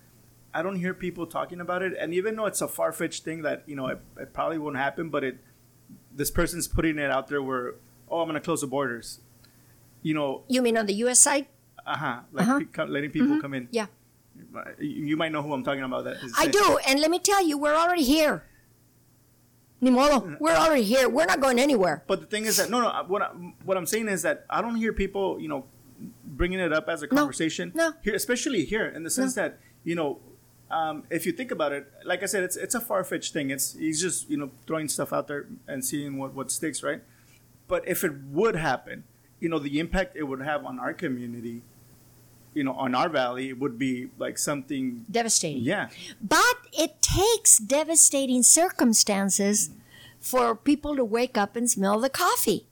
I 0.54 0.62
don't 0.64 0.76
hear 0.78 0.94
people 0.94 1.28
talking 1.28 1.62
about 1.62 1.84
it, 1.84 1.94
and 2.00 2.14
even 2.14 2.36
though 2.36 2.48
it's 2.48 2.62
a 2.62 2.68
far 2.68 2.92
fetched 2.92 3.24
thing 3.24 3.44
that 3.44 3.64
you 3.68 3.76
know 3.76 3.88
it, 3.88 4.00
it 4.20 4.34
probably 4.34 4.58
won't 4.58 4.78
happen, 4.78 5.10
but 5.10 5.24
it, 5.24 5.38
this 6.18 6.30
person's 6.32 6.68
putting 6.68 6.98
it 7.00 7.10
out 7.10 7.28
there 7.30 7.42
where, 7.42 7.76
oh, 8.10 8.20
I'm 8.22 8.28
gonna 8.28 8.42
close 8.42 8.62
the 8.62 8.68
borders, 8.68 9.22
you 10.02 10.14
know, 10.14 10.44
You 10.50 10.62
mean 10.62 10.76
on 10.78 10.86
the 10.86 10.94
U.S. 11.06 11.20
side? 11.20 11.46
uh 11.86 11.96
huh, 12.04 12.20
like 12.34 12.48
Uh-huh. 12.48 12.60
pe- 12.74 12.88
letting 12.96 13.12
people 13.12 13.40
come 13.40 13.54
in. 13.54 13.70
Yeah. 13.72 13.88
You 14.80 15.06
you 15.12 15.18
might 15.18 15.32
know 15.32 15.42
who 15.42 15.54
I'm 15.54 15.64
talking 15.64 15.84
about. 15.84 16.04
That 16.04 16.18
I 16.38 16.48
do, 16.48 16.66
and 16.88 17.00
let 17.00 17.10
me 17.10 17.20
tell 17.20 17.42
you, 17.48 17.58
we're 17.58 17.74
already 17.84 18.04
here. 18.04 18.44
Ni 19.82 19.90
modo, 19.92 20.36
we're 20.40 20.56
already 20.56 20.84
here. 20.84 21.08
We're 21.08 21.26
not 21.26 21.40
going 21.40 21.60
anywhere. 21.60 22.04
But 22.08 22.20
the 22.22 22.26
thing 22.34 22.46
is 22.46 22.58
that 22.58 22.70
no, 22.70 22.82
no. 22.82 22.90
What 23.08 23.22
I, 23.22 23.28
what 23.64 23.78
I'm 23.78 23.86
saying 23.86 24.08
is 24.10 24.22
that 24.24 24.46
I 24.50 24.62
don't 24.62 24.76
hear 24.76 24.92
people, 24.94 25.40
you 25.40 25.48
know, 25.48 25.66
bringing 26.26 26.60
it 26.60 26.74
up 26.74 26.88
as 26.90 27.02
a 27.04 27.08
conversation. 27.08 27.72
no. 27.76 27.94
Here, 28.04 28.16
especially 28.16 28.66
here, 28.66 28.86
in 28.88 29.04
the 29.04 29.10
sense 29.10 29.34
that 29.36 29.60
you 29.84 29.96
know, 29.96 30.20
um, 30.70 31.04
if 31.10 31.26
you 31.26 31.32
think 31.32 31.52
about 31.52 31.72
it, 31.72 31.92
like 32.04 32.24
I 32.24 32.26
said, 32.26 32.44
it's 32.44 32.56
it's 32.56 32.76
a 32.76 32.82
far 32.82 33.04
fetched 33.04 33.34
thing. 33.34 33.50
It's 33.52 33.74
he's 33.74 34.02
just 34.02 34.30
you 34.30 34.38
know 34.38 34.52
throwing 34.66 34.90
stuff 34.90 35.14
out 35.14 35.28
there 35.28 35.46
and 35.68 35.84
seeing 35.84 36.18
what 36.18 36.34
what 36.34 36.52
sticks, 36.52 36.84
right? 36.84 37.02
But 37.68 37.88
if 37.88 38.04
it 38.04 38.14
would 38.32 38.56
happen, 38.56 39.04
you 39.40 39.50
know, 39.50 39.60
the 39.60 39.80
impact 39.80 40.16
it 40.16 40.24
would 40.24 40.42
have 40.42 40.66
on 40.66 40.80
our 40.80 40.94
community, 40.94 41.62
you 42.54 42.64
know, 42.64 42.74
on 42.74 42.96
our 42.96 43.10
valley 43.10 43.50
it 43.50 43.60
would 43.60 43.78
be 43.78 44.10
like 44.18 44.38
something. 44.38 45.06
Devastating. 45.10 45.64
Yeah, 45.64 45.90
But 46.22 46.58
it 46.74 47.02
takes 47.02 47.58
devastating 47.58 48.44
circumstances 48.44 49.70
for 50.20 50.56
people 50.56 50.96
to 50.96 51.06
wake 51.06 51.38
up 51.38 51.56
and 51.56 51.70
smell 51.70 52.00
the 52.00 52.10
coffee. 52.10 52.68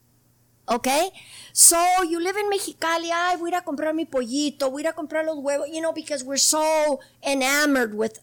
Okay? 0.69 1.11
So 1.53 2.03
you 2.03 2.19
live 2.19 2.35
in 2.37 2.49
Mexicali, 2.49 3.11
ay, 3.11 3.35
voy 3.37 3.47
a 3.47 3.51
ir 3.51 3.57
a 3.57 3.61
comprar 3.61 3.93
mi 3.93 4.05
pollito, 4.05 4.71
voy 4.71 4.81
a 4.81 4.85
ir 4.85 4.87
a 4.89 4.93
comprar 4.93 5.25
los 5.25 5.37
huevos, 5.37 5.69
you 5.69 5.81
know, 5.81 5.93
because 5.93 6.23
we're 6.23 6.37
so 6.37 6.99
enamored 7.23 7.93
with 7.93 8.19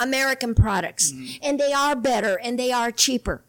American 0.00 0.54
products. 0.54 1.12
Mm-hmm. 1.12 1.36
And 1.42 1.60
they 1.60 1.72
are 1.72 1.96
better 1.96 2.38
and 2.42 2.58
they 2.58 2.72
are 2.72 2.90
cheaper. 2.90 3.42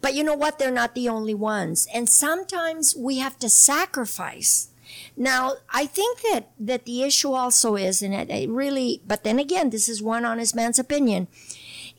But 0.00 0.14
you 0.14 0.24
know 0.24 0.34
what? 0.34 0.58
They're 0.58 0.70
not 0.70 0.94
the 0.94 1.08
only 1.08 1.34
ones. 1.34 1.86
And 1.92 2.08
sometimes 2.08 2.96
we 2.96 3.18
have 3.18 3.38
to 3.40 3.48
sacrifice. 3.50 4.68
Now, 5.16 5.54
I 5.72 5.86
think 5.86 6.20
that, 6.22 6.50
that 6.58 6.84
the 6.84 7.02
issue 7.02 7.32
also 7.32 7.76
is, 7.76 8.02
and 8.02 8.14
it, 8.14 8.30
it 8.30 8.48
really, 8.48 9.02
but 9.06 9.24
then 9.24 9.38
again, 9.38 9.70
this 9.70 9.88
is 9.88 10.02
one 10.02 10.24
honest 10.24 10.54
man's 10.54 10.78
opinion, 10.78 11.28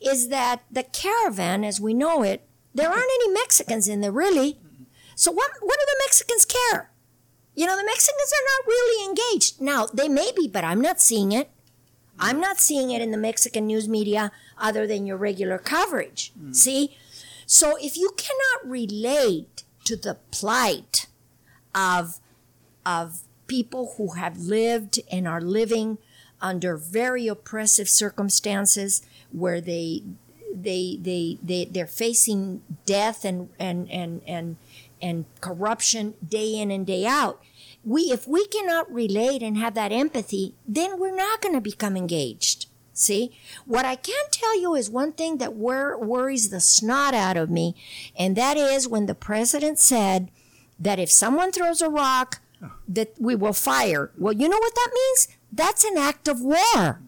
is 0.04 0.28
that 0.28 0.62
the 0.70 0.82
caravan, 0.82 1.64
as 1.64 1.80
we 1.80 1.94
know 1.94 2.22
it, 2.22 2.42
there 2.74 2.88
aren't 2.88 3.04
any 3.04 3.32
Mexicans 3.32 3.86
in 3.86 4.00
there 4.00 4.12
really. 4.12 4.58
So 5.22 5.30
what, 5.30 5.52
what 5.60 5.78
do 5.78 5.86
the 5.86 6.02
Mexicans 6.04 6.44
care? 6.44 6.90
You 7.54 7.66
know, 7.66 7.76
the 7.76 7.84
Mexicans 7.84 8.32
are 8.32 8.46
not 8.58 8.66
really 8.66 9.08
engaged. 9.08 9.60
Now, 9.60 9.86
they 9.86 10.08
may 10.08 10.32
be, 10.34 10.48
but 10.48 10.64
I'm 10.64 10.80
not 10.80 11.00
seeing 11.00 11.30
it. 11.30 11.48
I'm 12.18 12.40
not 12.40 12.58
seeing 12.58 12.90
it 12.90 13.00
in 13.00 13.12
the 13.12 13.16
Mexican 13.16 13.68
news 13.68 13.88
media 13.88 14.32
other 14.58 14.84
than 14.84 15.06
your 15.06 15.16
regular 15.16 15.58
coverage. 15.58 16.32
Hmm. 16.36 16.52
See? 16.52 16.96
So 17.46 17.76
if 17.80 17.96
you 17.96 18.10
cannot 18.16 18.68
relate 18.68 19.62
to 19.84 19.94
the 19.94 20.16
plight 20.32 21.06
of 21.72 22.18
of 22.84 23.20
people 23.46 23.94
who 23.96 24.14
have 24.14 24.38
lived 24.38 24.98
and 25.08 25.28
are 25.28 25.40
living 25.40 25.98
under 26.40 26.76
very 26.76 27.28
oppressive 27.28 27.88
circumstances 27.88 29.02
where 29.30 29.60
they 29.60 30.02
they 30.52 30.98
they 31.00 31.38
they 31.40 31.66
they're 31.66 31.86
facing 31.86 32.62
death 32.86 33.24
and 33.24 33.50
and 33.60 33.88
and 33.88 34.20
and 34.26 34.56
and 35.02 35.26
corruption 35.40 36.14
day 36.26 36.54
in 36.54 36.70
and 36.70 36.86
day 36.86 37.04
out. 37.04 37.42
We 37.84 38.02
if 38.02 38.28
we 38.28 38.46
cannot 38.46 38.92
relate 38.92 39.42
and 39.42 39.56
have 39.56 39.74
that 39.74 39.92
empathy 39.92 40.54
then 40.66 40.98
we're 40.98 41.14
not 41.14 41.42
going 41.42 41.54
to 41.54 41.60
become 41.60 41.96
engaged 41.96 42.66
see? 42.92 43.32
What 43.66 43.84
i 43.84 43.96
can 43.96 44.24
tell 44.30 44.58
you 44.58 44.74
is 44.74 44.90
one 44.90 45.12
thing 45.12 45.38
that 45.38 45.54
wor- 45.54 45.98
worries 45.98 46.50
the 46.50 46.60
snot 46.60 47.14
out 47.14 47.36
of 47.36 47.50
me 47.50 47.74
and 48.16 48.36
that 48.36 48.56
is 48.56 48.88
when 48.88 49.06
the 49.06 49.14
president 49.14 49.78
said 49.78 50.30
that 50.78 50.98
if 50.98 51.10
someone 51.10 51.52
throws 51.52 51.80
a 51.80 51.88
rock 51.88 52.40
that 52.88 53.14
we 53.18 53.34
will 53.34 53.52
fire. 53.52 54.10
Well 54.16 54.32
you 54.32 54.48
know 54.48 54.58
what 54.58 54.74
that 54.74 54.90
means? 54.94 55.28
That's 55.52 55.84
an 55.84 55.98
act 55.98 56.28
of 56.28 56.40
war. 56.40 57.00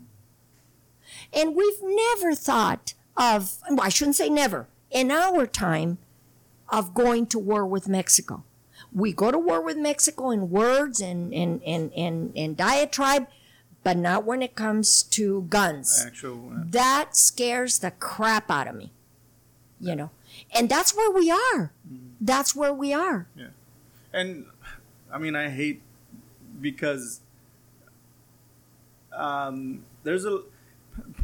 And 1.32 1.56
we've 1.56 1.82
never 1.82 2.34
thought 2.34 2.94
of 3.16 3.58
well, 3.70 3.82
i 3.82 3.88
shouldn't 3.88 4.16
say 4.16 4.28
never. 4.28 4.68
In 4.90 5.10
our 5.10 5.46
time 5.46 5.98
of 6.68 6.94
going 6.94 7.26
to 7.26 7.38
war 7.38 7.66
with 7.66 7.88
mexico 7.88 8.42
we 8.94 9.12
go 9.12 9.30
to 9.30 9.38
war 9.38 9.60
with 9.60 9.76
Mexico 9.76 10.30
in 10.30 10.50
words 10.50 11.00
and, 11.00 11.34
and, 11.34 11.60
and, 11.66 11.92
and, 11.94 12.32
and 12.36 12.56
diatribe, 12.56 13.26
but 13.82 13.96
not 13.96 14.24
when 14.24 14.40
it 14.40 14.54
comes 14.54 15.02
to 15.02 15.42
guns. 15.42 16.04
Actual. 16.06 16.52
uh, 16.54 16.62
That 16.66 17.16
scares 17.16 17.80
the 17.80 17.90
crap 17.90 18.50
out 18.50 18.68
of 18.68 18.76
me. 18.76 18.92
You 19.80 19.96
know? 19.96 20.10
And 20.54 20.68
that's 20.68 20.96
where 20.96 21.10
we 21.10 21.30
are. 21.30 21.72
That's 22.20 22.54
where 22.54 22.72
we 22.72 22.94
are. 22.94 23.26
Yeah. 23.36 23.48
and 24.12 24.46
I 25.12 25.18
mean, 25.18 25.36
I 25.36 25.50
hate 25.50 25.82
because 26.60 27.20
um, 29.12 29.84
there's 30.04 30.24
a 30.24 30.40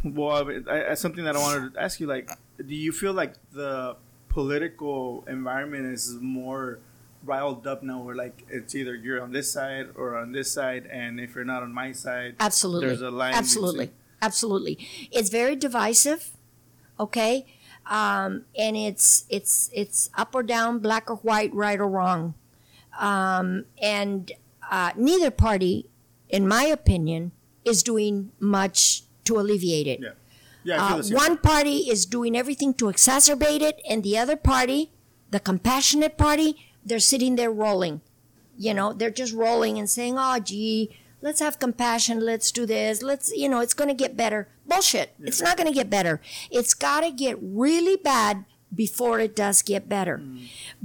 well, 0.04 0.50
I, 0.68 0.90
I, 0.90 0.94
something 0.94 1.24
that 1.24 1.36
I 1.36 1.38
wanted 1.38 1.74
to 1.74 1.80
ask 1.80 2.00
you. 2.00 2.06
Like, 2.06 2.30
do 2.58 2.74
you 2.74 2.92
feel 2.92 3.12
like 3.12 3.34
the 3.52 3.96
political 4.30 5.24
environment 5.28 5.84
is 5.86 6.16
more 6.20 6.78
riled 7.22 7.66
up 7.66 7.82
now, 7.82 8.00
where 8.00 8.14
like 8.14 8.46
it's 8.48 8.74
either 8.74 8.94
you're 8.94 9.20
on 9.22 9.32
this 9.32 9.52
side 9.52 9.88
or 9.94 10.16
on 10.16 10.32
this 10.32 10.50
side, 10.50 10.86
and 10.86 11.20
if 11.20 11.34
you're 11.34 11.44
not 11.44 11.62
on 11.62 11.74
my 11.74 11.92
side, 11.92 12.36
Absolutely. 12.40 12.86
there's 12.86 13.02
a 13.02 13.10
line. 13.10 13.34
Absolutely. 13.34 13.90
Absolutely. 14.22 14.78
It's 15.12 15.28
very 15.28 15.56
divisive. 15.56 16.30
Okay. 16.98 17.46
Um, 17.86 18.44
and 18.56 18.76
it's 18.76 19.24
it's 19.28 19.68
it's 19.74 20.10
up 20.16 20.34
or 20.34 20.42
down, 20.42 20.78
black 20.78 21.10
or 21.10 21.16
white, 21.16 21.52
right 21.52 21.78
or 21.78 21.88
wrong. 21.88 22.34
Um, 22.98 23.64
and 23.82 24.32
uh, 24.70 24.92
neither 24.96 25.30
party, 25.30 25.88
in 26.28 26.46
my 26.46 26.64
opinion, 26.64 27.32
is 27.64 27.82
doing 27.82 28.32
much 28.38 29.04
to 29.24 29.38
alleviate 29.38 29.86
it. 29.86 30.00
Yeah. 30.00 30.10
Yeah, 30.62 30.94
Uh, 30.96 31.02
one 31.10 31.38
party 31.38 31.88
is 31.90 32.04
doing 32.06 32.36
everything 32.36 32.74
to 32.74 32.86
exacerbate 32.86 33.62
it, 33.62 33.80
and 33.88 34.02
the 34.02 34.18
other 34.18 34.36
party, 34.36 34.90
the 35.30 35.40
compassionate 35.40 36.16
party, 36.18 36.56
they're 36.84 36.98
sitting 37.00 37.36
there 37.36 37.50
rolling. 37.50 38.00
You 38.58 38.74
know, 38.74 38.92
they're 38.92 39.10
just 39.10 39.32
rolling 39.32 39.78
and 39.78 39.88
saying, 39.88 40.16
"Oh, 40.18 40.38
gee, 40.38 40.90
let's 41.22 41.40
have 41.40 41.58
compassion. 41.58 42.20
Let's 42.20 42.50
do 42.52 42.66
this. 42.66 43.02
Let's, 43.02 43.32
you 43.34 43.48
know, 43.48 43.60
it's 43.60 43.74
going 43.74 43.88
to 43.88 43.94
get 43.94 44.16
better." 44.16 44.48
Bullshit. 44.66 45.14
It's 45.20 45.40
not 45.40 45.56
going 45.56 45.66
to 45.66 45.74
get 45.74 45.88
better. 45.90 46.20
It's 46.50 46.74
got 46.74 47.00
to 47.00 47.10
get 47.10 47.38
really 47.40 47.96
bad 47.96 48.44
before 48.72 49.18
it 49.18 49.34
does 49.34 49.62
get 49.62 49.88
better. 49.88 50.20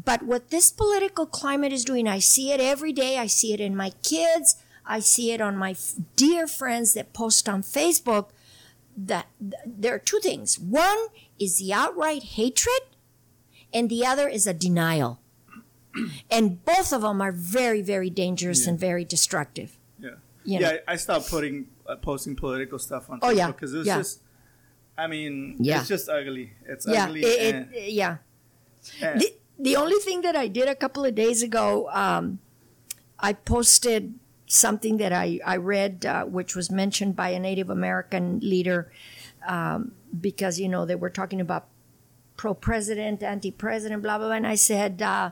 But 0.04 0.24
what 0.24 0.50
this 0.50 0.72
political 0.72 1.26
climate 1.26 1.74
is 1.74 1.86
doing, 1.86 2.08
I 2.08 2.20
see 2.20 2.52
it 2.52 2.60
every 2.60 2.94
day. 2.94 3.18
I 3.18 3.28
see 3.28 3.54
it 3.54 3.60
in 3.60 3.76
my 3.76 3.92
kids. 4.02 4.56
I 4.88 5.00
see 5.00 5.32
it 5.32 5.42
on 5.42 5.58
my 5.58 5.72
f- 5.72 5.94
dear 6.16 6.48
friends 6.48 6.94
that 6.94 7.14
post 7.14 7.48
on 7.50 7.62
Facebook 7.62 8.30
that 8.98 9.28
th- 9.40 9.54
there 9.66 9.94
are 9.96 10.00
two 10.00 10.20
things. 10.20 10.58
One 10.60 11.08
is 11.40 11.60
the 11.60 11.74
outright 11.74 12.24
hatred, 12.24 12.82
and 13.74 13.90
the 13.90 14.06
other 14.06 14.28
is 14.28 14.48
a 14.48 14.54
denial. 14.54 15.20
and 16.32 16.64
both 16.66 16.92
of 16.94 17.02
them 17.02 17.22
are 17.22 17.32
very, 17.32 17.82
very 17.82 18.10
dangerous 18.10 18.64
Yeah. 18.66 18.72
and 18.72 18.80
very 18.80 19.06
destructive. 19.06 19.78
Yeah. 20.00 20.10
You 20.44 20.60
yeah, 20.60 20.60
know? 20.60 20.78
I 20.88 20.94
I 20.94 20.96
stopped 20.98 21.30
putting 21.30 21.68
uh, 21.88 21.96
posting 21.98 22.36
political 22.36 22.80
stuff 22.80 23.10
on 23.10 23.20
Oh, 23.22 23.28
Facebook 23.30 23.38
yeah, 23.38 23.52
because 23.52 23.74
it 23.74 23.78
was 23.80 23.88
yeah. 23.88 23.98
just. 23.98 24.22
I 24.98 25.08
mean, 25.08 25.58
Yeah. 25.60 25.80
it's 25.80 25.90
just 25.90 26.08
ugly. 26.10 26.54
It's 26.66 26.88
yeah, 26.88 27.04
ugly. 27.06 27.22
it, 27.24 27.56
and, 27.56 27.74
it, 27.74 27.92
yeah. 27.92 28.18
and- 29.02 29.20
The, 29.22 29.34
the 29.60 29.76
only 29.76 30.00
thing 30.00 30.22
that 30.22 30.36
I 30.38 30.48
did 30.48 30.68
a 30.70 30.76
couple 30.76 31.04
of 31.04 31.16
days 31.16 31.44
ago, 31.44 31.90
um, 31.92 32.40
I 33.20 33.34
posted 33.34 34.14
something 34.56 34.98
that 34.98 35.14
I, 35.14 35.40
I 35.46 35.58
read, 35.58 36.06
uh, 36.06 36.26
which 36.26 36.56
was 36.56 36.72
mentioned 36.72 37.16
by 37.16 37.30
a 37.30 37.40
Native 37.40 37.70
American 37.70 38.40
leader, 38.42 38.92
um, 39.48 39.94
because, 40.20 40.60
you 40.60 40.70
know, 40.70 40.86
they 40.86 40.96
were 40.96 41.10
talking 41.10 41.42
about 41.42 41.68
pro 42.38 42.54
president, 42.54 43.22
anti 43.24 43.52
president, 43.52 44.02
blah, 44.02 44.18
blah, 44.18 44.28
blah. 44.28 44.36
And 44.36 44.48
I 44.48 44.56
said, 44.56 45.02
uh, 45.02 45.32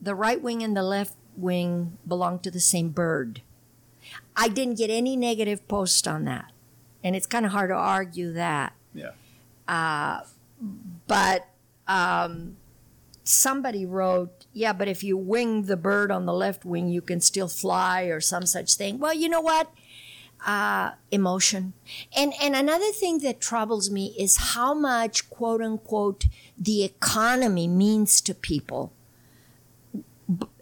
the 0.00 0.14
right 0.14 0.40
wing 0.40 0.62
and 0.62 0.76
the 0.76 0.82
left 0.82 1.14
wing 1.36 1.98
belong 2.06 2.38
to 2.40 2.50
the 2.50 2.60
same 2.60 2.90
bird. 2.90 3.42
I 4.36 4.48
didn't 4.48 4.78
get 4.78 4.90
any 4.90 5.16
negative 5.16 5.66
post 5.68 6.06
on 6.06 6.24
that. 6.24 6.52
And 7.02 7.14
it's 7.14 7.26
kind 7.26 7.44
of 7.44 7.52
hard 7.52 7.70
to 7.70 7.74
argue 7.74 8.32
that 8.32 8.74
yeah. 8.94 9.10
but 11.06 11.48
um, 11.86 12.56
somebody 13.24 13.84
wrote, 13.86 14.44
yeah, 14.52 14.72
but 14.72 14.86
if 14.86 15.02
you 15.02 15.16
wing 15.16 15.62
the 15.62 15.76
bird 15.76 16.10
on 16.12 16.26
the 16.26 16.32
left 16.32 16.64
wing, 16.64 16.88
you 16.88 17.00
can 17.00 17.20
still 17.20 17.48
fly 17.48 18.02
or 18.04 18.20
some 18.20 18.46
such 18.46 18.74
thing. 18.74 18.98
Well, 18.98 19.14
you 19.14 19.28
know 19.28 19.40
what? 19.40 19.72
Uh, 20.46 20.90
emotion. 21.10 21.72
And, 22.14 22.34
and 22.40 22.54
another 22.54 22.92
thing 22.92 23.18
that 23.20 23.40
troubles 23.40 23.90
me 23.90 24.14
is 24.18 24.36
how 24.52 24.74
much, 24.74 25.30
quote 25.30 25.62
unquote, 25.62 26.26
the 26.58 26.84
economy 26.84 27.66
means 27.66 28.20
to 28.20 28.34
people 28.34 28.92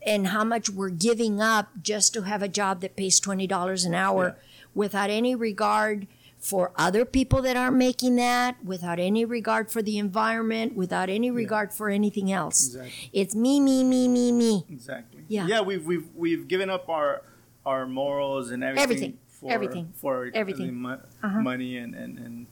and 0.07 0.29
how 0.29 0.45
much 0.45 0.69
we're 0.71 0.89
giving 0.91 1.41
up 1.41 1.71
just 1.83 2.13
to 2.15 2.23
have 2.23 2.43
a 2.43 2.49
job 2.49 2.81
that 2.81 2.97
pays 2.97 3.21
$20 3.21 3.87
an 3.87 3.95
hour 3.95 4.25
Yeah. 4.37 4.43
without 4.75 5.11
any 5.11 5.35
regard 5.35 6.07
for 6.43 6.73
other 6.77 7.05
people 7.05 7.41
that 7.41 7.57
aren't 7.57 7.77
making 7.77 8.17
that, 8.17 8.63
without 8.65 8.99
any 8.99 9.25
regard 9.25 9.71
for 9.71 9.81
the 9.81 9.97
environment, 9.97 10.75
without 10.75 11.09
any 11.09 11.31
regard 11.31 11.73
for 11.73 11.89
anything 11.89 12.33
else. 12.33 12.67
Exactly. 12.67 13.11
It's 13.13 13.35
me, 13.35 13.61
me, 13.61 13.85
me, 13.85 14.09
me, 14.09 14.33
me. 14.33 14.67
Exactly. 14.69 15.23
Yeah. 15.29 15.47
Yeah, 15.47 15.61
we've 15.61 15.87
we've 15.87 16.09
we've 16.17 16.49
given 16.49 16.69
up 16.69 16.89
our 16.89 17.23
our 17.65 17.87
morals 17.87 18.51
and 18.51 18.65
everything. 18.65 18.83
Everything. 18.85 19.19
For, 19.29 19.51
Everything. 19.53 19.93
For 19.97 20.31
Everything. 20.35 20.75
mo- 20.75 21.01
Uh-huh. 21.23 21.41
money 21.41 21.77
and 21.77 21.95
and 21.95 22.19
and 22.19 22.47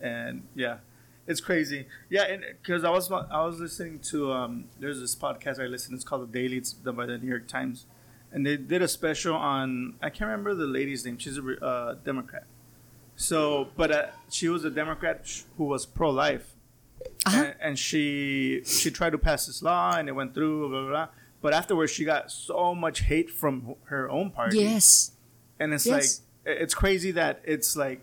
and 0.00 0.42
yeah, 0.54 0.78
it's 1.26 1.40
crazy. 1.40 1.86
Yeah, 2.10 2.36
because 2.62 2.84
I 2.84 2.90
was 2.90 3.10
I 3.10 3.44
was 3.44 3.58
listening 3.60 3.98
to 4.10 4.32
um 4.32 4.64
there's 4.80 5.00
this 5.00 5.14
podcast 5.16 5.60
I 5.60 5.66
listen. 5.66 5.94
It's 5.94 6.04
called 6.04 6.22
The 6.32 6.32
Daily. 6.40 6.58
It's 6.58 6.72
done 6.72 6.94
by 6.96 7.06
the 7.06 7.18
New 7.18 7.28
York 7.28 7.46
Times, 7.48 7.86
and 8.32 8.46
they 8.46 8.56
did 8.56 8.82
a 8.82 8.88
special 8.88 9.34
on 9.34 9.94
I 10.00 10.10
can't 10.10 10.30
remember 10.30 10.54
the 10.54 10.66
lady's 10.66 11.04
name. 11.04 11.18
She's 11.18 11.38
a 11.38 11.64
uh, 11.64 11.94
Democrat. 12.04 12.44
So, 13.22 13.68
but 13.76 13.90
uh, 13.92 14.06
she 14.30 14.48
was 14.48 14.64
a 14.64 14.70
Democrat 14.70 15.18
who 15.56 15.64
was 15.74 15.86
pro 15.86 16.10
life 16.10 16.46
Uh-huh. 17.26 17.44
and, 17.44 17.54
and 17.66 17.74
she 17.78 18.62
she 18.64 18.88
tried 18.98 19.12
to 19.16 19.18
pass 19.28 19.46
this 19.46 19.60
law 19.62 19.96
and 19.98 20.08
it 20.10 20.14
went 20.20 20.34
through 20.34 20.56
blah, 20.70 20.80
blah, 20.82 20.90
blah. 20.90 21.08
but 21.44 21.50
afterwards 21.60 21.90
she 21.96 22.04
got 22.04 22.30
so 22.30 22.74
much 22.74 22.98
hate 23.10 23.30
from 23.40 23.54
her 23.92 24.04
own 24.16 24.30
party 24.38 24.58
Yes. 24.58 25.12
and 25.60 25.68
it's 25.74 25.86
Yes. 25.86 25.94
like 25.96 26.10
it's 26.62 26.74
crazy 26.82 27.12
that 27.20 27.34
it's 27.54 27.76
like 27.84 28.00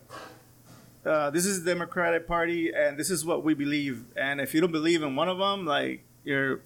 uh, 1.06 1.30
this 1.36 1.46
is 1.46 1.64
the 1.64 1.72
democratic 1.74 2.24
party 2.28 2.72
and 2.74 2.98
this 3.00 3.10
is 3.16 3.24
what 3.30 3.40
we 3.48 3.54
believe 3.66 3.96
and 4.16 4.40
if 4.46 4.54
you 4.54 4.60
don't 4.64 4.72
believe 4.82 5.02
in 5.08 5.16
one 5.22 5.30
of 5.36 5.38
them 5.38 5.66
like 5.66 6.04
you're 6.24 6.60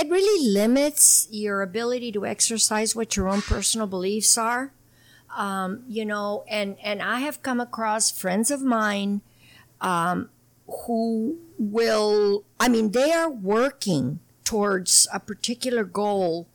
It 0.00 0.06
really 0.08 0.38
limits 0.48 1.28
your 1.30 1.60
ability 1.62 2.12
to 2.12 2.24
exercise 2.24 2.90
what 2.96 3.16
your 3.16 3.28
own 3.28 3.42
personal 3.42 3.86
beliefs 3.86 4.36
are. 4.38 4.72
Um, 5.36 5.84
you 5.88 6.04
know, 6.04 6.44
and, 6.48 6.76
and 6.82 7.00
I 7.02 7.20
have 7.20 7.42
come 7.42 7.60
across 7.60 8.10
friends 8.10 8.50
of 8.50 8.62
mine 8.62 9.22
um, 9.80 10.28
who 10.86 11.38
will, 11.58 12.44
I 12.60 12.68
mean, 12.68 12.92
they 12.92 13.12
are 13.12 13.30
working 13.30 14.20
towards 14.44 15.08
a 15.12 15.18
particular 15.18 15.84
goal, 15.84 16.46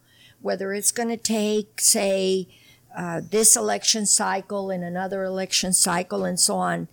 whether 0.42 0.74
it's 0.74 0.92
going 0.92 1.10
to 1.10 1.18
take, 1.18 1.82
say, 1.82 2.48
uh, 2.96 3.22
this 3.30 3.56
election 3.56 4.06
cycle 4.06 4.70
and 4.72 4.84
another 4.84 5.24
election 5.24 5.74
cycle 5.74 6.26
and 6.26 6.40
so 6.40 6.56
on. 6.56 6.88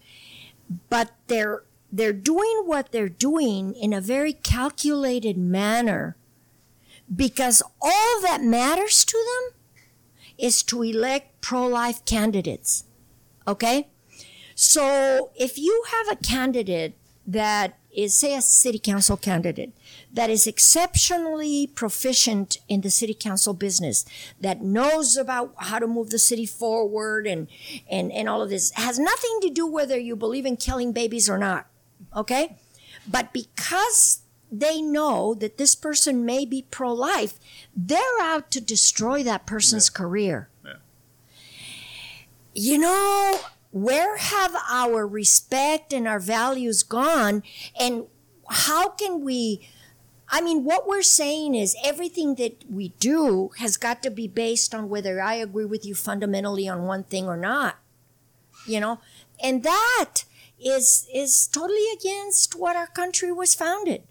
But 0.89 1.13
they're 1.29 1.65
they're 1.91 2.13
doing 2.13 2.63
what 2.65 2.91
they're 2.91 3.09
doing 3.09 3.73
in 3.75 3.93
a 3.93 4.01
very 4.01 4.33
calculated 4.33 5.39
manner 5.39 6.17
because 7.15 7.63
all 7.81 8.21
that 8.21 8.43
matters 8.43 9.05
to 9.05 9.17
them 9.17 9.54
is 10.39 10.63
to 10.65 10.83
elect 10.83 11.41
pro-life 11.41 12.05
candidates. 12.05 12.85
Okay? 13.47 13.89
So 14.55 15.31
if 15.35 15.59
you 15.59 15.85
have 15.91 16.17
a 16.17 16.23
candidate 16.23 16.97
that 17.27 17.79
is, 17.95 18.15
say, 18.15 18.35
a 18.35 18.43
city 18.43 18.79
council 18.79 19.17
candidate 19.17 19.73
that 20.13 20.29
is 20.29 20.47
exceptionally 20.47 21.69
proficient 21.69 22.59
in 22.69 22.81
the 22.81 22.91
city 22.91 23.15
council 23.15 23.55
business, 23.55 24.05
that 24.41 24.61
knows 24.61 25.17
about 25.17 25.55
how 25.59 25.79
to 25.79 25.87
move 25.87 26.11
the 26.11 26.19
city 26.19 26.47
forward 26.47 27.27
and, 27.27 27.49
and, 27.91 28.13
and 28.13 28.29
all 28.29 28.43
of 28.43 28.51
this, 28.51 28.73
has 28.73 28.99
nothing 28.99 29.39
to 29.43 29.51
do 29.51 29.67
whether 29.67 29.97
you 29.97 30.17
believe 30.17 30.45
in 30.45 30.57
killing 30.57 30.93
babies 30.93 31.31
or 31.31 31.39
not. 31.39 31.67
Okay? 32.15 32.57
But 33.09 33.33
because 33.33 34.24
they 34.53 34.81
know 34.81 35.35
that 35.35 35.59
this 35.59 35.75
person 35.75 36.25
may 36.25 36.45
be 36.45 36.63
pro 36.63 36.93
life, 36.93 37.39
they're 37.77 38.21
out 38.21 38.51
to 38.53 38.61
destroy 38.61 39.23
that 39.23 39.47
person's 39.47 39.91
Yeah. 39.93 39.99
career. 39.99 40.49
Yeah. 40.65 40.73
You 42.55 42.79
know, 42.79 43.41
where 43.73 44.17
have 44.17 44.55
our 44.71 45.07
respect 45.07 45.93
and 45.93 46.07
our 46.07 46.21
values 46.21 46.83
gone? 46.83 47.43
And 47.79 48.07
how 48.49 48.91
can 48.91 49.23
we? 49.25 49.69
I 50.29 50.41
mean, 50.41 50.65
what 50.65 50.87
we're 50.89 51.03
saying 51.03 51.55
is 51.55 51.77
everything 51.85 52.37
that 52.37 52.65
we 52.71 52.89
do 52.99 53.51
has 53.59 53.77
got 53.77 54.03
to 54.05 54.11
be 54.11 54.27
based 54.27 54.75
on 54.75 54.89
whether 54.89 55.21
I 55.21 55.35
agree 55.35 55.65
with 55.67 55.85
you 55.85 55.95
fundamentally 55.95 56.69
on 56.69 56.85
one 56.85 57.05
thing 57.05 57.27
or 57.27 57.37
not. 57.37 57.79
You 58.67 58.81
know, 58.81 59.01
and 59.43 59.63
that 59.65 60.25
is 60.59 61.07
is 61.13 61.47
totally 61.49 61.87
against 61.99 62.55
what 62.55 62.77
our 62.77 62.87
country 62.87 63.31
was 63.33 63.55
founded 63.55 64.05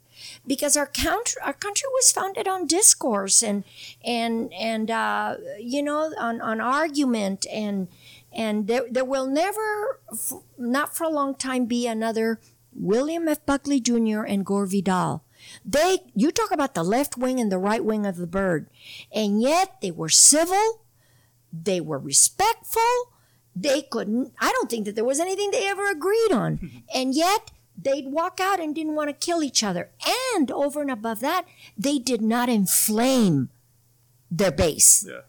because 0.46 0.76
our 0.76 0.86
country 0.86 1.42
our 1.44 1.54
country 1.54 1.88
was 1.94 2.12
founded 2.12 2.48
on 2.48 2.68
discourse 2.68 3.42
and 3.42 3.64
and 4.04 4.54
and 4.54 4.92
uh, 4.92 5.38
you 5.60 5.82
know 5.82 6.14
on 6.20 6.42
on 6.42 6.60
argument 6.60 7.46
and 7.52 7.88
and 8.32 8.68
there 8.68 8.86
there 8.90 9.06
will 9.06 9.28
never 9.28 10.00
f- 10.12 10.34
not 10.58 10.96
for 10.96 11.06
a 11.06 11.10
long 11.10 11.36
time 11.36 11.66
be 11.66 11.88
another 11.88 12.40
William 12.76 13.28
F. 13.28 13.46
Buckley 13.46 13.80
Jr. 13.80 14.24
and 14.24 14.46
Gore 14.46 14.66
Vidal. 14.66 15.24
They 15.66 16.00
you 16.16 16.32
talk 16.32 16.52
about 16.52 16.74
the 16.74 16.84
left 16.84 17.18
wing 17.18 17.40
and 17.40 17.52
the 17.52 17.58
right 17.58 17.84
wing 17.84 18.06
of 18.06 18.18
the 18.18 18.28
bird, 18.28 18.70
and 19.12 19.42
yet 19.42 19.82
they 19.82 19.92
were 19.92 20.10
civil, 20.10 20.82
they 21.52 21.82
were 21.82 22.00
respectful, 22.00 23.14
they 23.56 23.82
couldn't 23.82 24.34
i 24.40 24.52
don't 24.52 24.70
think 24.70 24.86
that 24.86 24.96
there 24.96 25.06
was 25.06 25.20
anything 25.20 25.52
they 25.52 25.68
ever 25.68 25.90
agreed 25.90 26.32
on 26.32 26.84
and 26.96 27.16
yet 27.16 27.52
they'd 27.82 28.08
walk 28.08 28.40
out 28.40 28.60
and 28.60 28.76
didn't 28.76 28.96
want 28.96 29.10
to 29.10 29.26
kill 29.26 29.44
each 29.44 29.64
other. 29.64 29.90
And 30.36 30.52
over 30.52 30.82
and 30.82 30.92
above 30.92 31.20
that 31.22 31.46
they 31.78 32.00
did 32.00 32.22
not 32.22 32.50
inflame 32.50 33.50
their 34.32 34.52
base. 34.52 35.06
Yeah. 35.08 35.22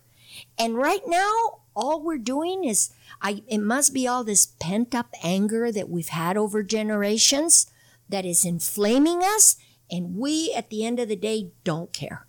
and 0.58 0.76
right 0.76 1.02
now 1.06 1.60
all 1.76 2.00
we're 2.00 2.16
doing 2.16 2.64
is 2.64 2.90
i 3.20 3.42
it 3.48 3.58
must 3.58 3.92
be 3.92 4.06
all 4.06 4.24
this 4.24 4.46
pent 4.60 4.94
up 4.94 5.08
anger 5.22 5.70
that 5.72 5.88
we've 5.88 6.08
had 6.08 6.36
over 6.36 6.62
generations 6.62 7.70
that 8.08 8.24
is 8.24 8.44
inflaming 8.44 9.22
us 9.22 9.56
and 9.90 10.16
we 10.16 10.52
at 10.54 10.70
the 10.70 10.84
end 10.84 10.98
of 10.98 11.08
the 11.08 11.16
day 11.16 11.50
don't 11.62 11.92
care. 11.92 12.26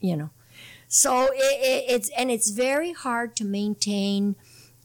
You 0.00 0.16
know? 0.16 0.30
So 0.88 1.24
it, 1.26 1.34
it, 1.34 1.84
it's 1.88 2.10
and 2.16 2.30
it's 2.30 2.50
very 2.50 2.92
hard 2.92 3.36
to 3.36 3.44
maintain 3.44 4.36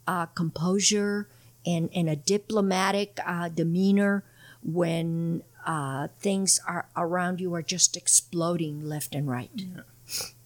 uh, 0.08 0.28
composure 0.28 1.28
and, 1.66 1.90
and 1.96 2.10
a 2.10 2.16
diplomatic 2.16 3.20
uh, 3.26 3.50
demeanor 3.50 4.24
when 4.66 5.44
uh, 5.66 6.08
things 6.20 6.60
are 6.68 6.88
around 6.98 7.40
you 7.40 7.54
are 7.54 7.62
just 7.62 7.96
exploding 7.96 8.84
left 8.84 9.14
and 9.16 9.30
right. 9.30 9.50
Yeah. 9.56 9.82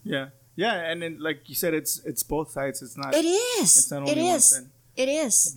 Yeah, 0.04 0.28
Yeah, 0.56 0.74
and 0.92 1.02
then 1.02 1.20
like 1.20 1.48
you 1.50 1.56
said, 1.56 1.74
it's 1.74 2.00
it's 2.06 2.24
both 2.24 2.52
sides. 2.52 2.82
It's 2.82 2.98
not 2.98 3.14
It 3.16 3.26
is. 3.26 3.78
It's 3.78 3.92
not 3.92 4.04
It 4.08 4.12
only 4.12 4.24
one 4.24 4.36
is. 4.36 4.50
side. 4.50 4.66
It 4.96 5.10
is. 5.10 5.56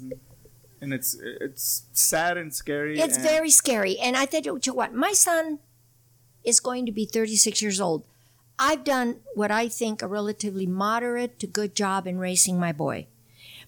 and 0.81 0.93
it's 0.95 1.15
it's 1.21 1.85
sad 1.93 2.37
and 2.37 2.55
scary. 2.55 2.99
It's 2.99 3.17
and- 3.17 3.25
very 3.27 3.51
scary. 3.51 3.99
And 3.99 4.17
I 4.17 4.25
tell 4.27 4.43
you 4.43 4.59
to 4.59 4.73
what, 4.73 4.95
my 4.95 5.13
son 5.13 5.59
is 6.45 6.59
going 6.61 6.87
to 6.87 6.93
be 6.93 7.05
36 7.07 7.63
years 7.63 7.81
old. 7.81 8.05
I've 8.59 8.85
done 8.85 9.17
what 9.35 9.51
I 9.51 9.69
think 9.69 10.03
a 10.03 10.07
relatively 10.09 10.67
moderate 10.67 11.39
to 11.41 11.47
good 11.47 11.75
job 11.75 12.07
in 12.07 12.19
raising 12.19 12.59
my 12.59 12.73
boy. 12.73 13.07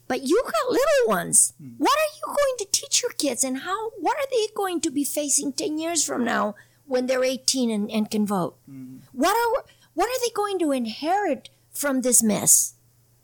But 0.07 0.22
you 0.22 0.42
got 0.44 0.70
little 0.70 1.07
ones. 1.09 1.55
Hmm. 1.59 1.70
What 1.78 1.96
are 1.98 2.12
you 2.18 2.26
going 2.26 2.57
to 2.59 2.66
teach 2.70 3.02
your 3.02 3.12
kids 3.12 3.42
and 3.44 3.59
how 3.59 3.90
what 3.98 4.16
are 4.18 4.28
they 4.30 4.46
going 4.55 4.80
to 4.82 4.90
be 4.90 5.05
facing 5.05 5.52
10 5.52 5.78
years 5.78 6.05
from 6.05 6.24
now 6.24 6.55
when 6.86 7.07
they're 7.07 7.24
18 7.24 7.70
and, 7.70 7.90
and 7.90 8.11
can 8.11 8.26
vote? 8.26 8.57
Hmm. 8.68 8.96
What 9.12 9.34
are 9.36 9.64
what 9.94 10.09
are 10.09 10.20
they 10.20 10.32
going 10.34 10.59
to 10.59 10.72
inherit 10.72 11.48
from 11.72 12.02
this 12.02 12.22
mess? 12.22 12.74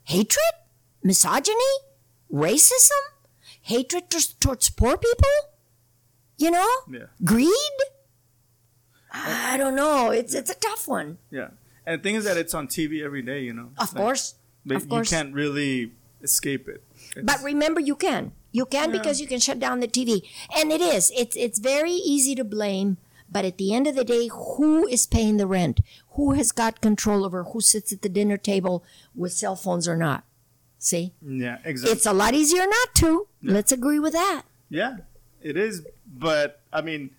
Hatred? 0.05 0.53
Misogyny? 1.03 1.73
Racism? 2.33 3.03
Hatred 3.61 4.09
t- 4.09 4.33
towards 4.39 4.69
poor 4.69 4.97
people? 4.97 5.29
You 6.37 6.49
know? 6.51 6.69
Yeah, 6.89 7.05
Greed? 7.23 7.79
I 9.13 9.57
don't 9.57 9.75
know. 9.75 10.09
It's 10.11 10.33
it's 10.33 10.49
a 10.49 10.55
tough 10.55 10.87
one. 10.87 11.17
yeah. 11.29 11.49
And 11.85 11.99
the 11.99 12.03
thing 12.03 12.15
is 12.15 12.25
that 12.25 12.37
it's 12.37 12.53
on 12.53 12.67
TV 12.67 13.03
every 13.03 13.21
day. 13.23 13.41
You 13.41 13.53
know, 13.53 13.69
Of 13.77 13.93
Like, 13.93 14.01
course. 14.03 14.35
but 14.65 14.77
of 14.77 14.87
course. 14.89 15.11
you 15.11 15.17
can't 15.17 15.33
really 15.33 15.91
escape 16.23 16.67
it. 16.67 16.83
It's- 17.11 17.25
But 17.25 17.43
remember, 17.43 17.79
you 17.79 17.95
can. 17.95 18.31
You 18.51 18.65
can 18.65 18.89
Yeah. 18.91 18.97
because 18.99 19.21
you 19.21 19.27
can 19.27 19.39
shut 19.39 19.59
down 19.59 19.79
the 19.79 19.87
TV. 19.87 20.23
And 20.55 20.71
it 20.71 20.81
is. 20.81 21.11
It's 21.15 21.35
it's 21.35 21.59
very 21.59 21.93
easy 21.93 22.35
to 22.35 22.43
blame. 22.43 22.97
But 23.31 23.45
at 23.45 23.57
the 23.57 23.73
end 23.73 23.87
of 23.87 23.95
the 23.95 24.03
day, 24.03 24.27
who 24.27 24.85
is 24.87 25.05
paying 25.05 25.37
the 25.37 25.47
rent? 25.47 25.79
Who 26.15 26.33
has 26.33 26.51
got 26.51 26.81
control 26.81 27.23
over 27.23 27.43
who 27.43 27.61
sits 27.61 27.93
at 27.93 28.01
the 28.01 28.09
dinner 28.09 28.35
table 28.37 28.83
with 29.15 29.31
cell 29.31 29.55
phones 29.55 29.87
or 29.87 29.95
not? 29.95 30.25
See, 30.79 31.13
yeah, 31.21 31.59
exactly. 31.63 31.93
it's 31.95 32.05
a 32.05 32.11
lot 32.11 32.33
easier 32.33 32.65
not 32.67 32.93
to. 32.95 33.27
Let's 33.41 33.71
agree 33.71 33.99
with 33.99 34.11
that. 34.13 34.43
Yeah, 34.69 34.97
it 35.41 35.55
is. 35.55 35.83
But 36.05 36.59
I 36.73 36.81
mean, 36.81 37.11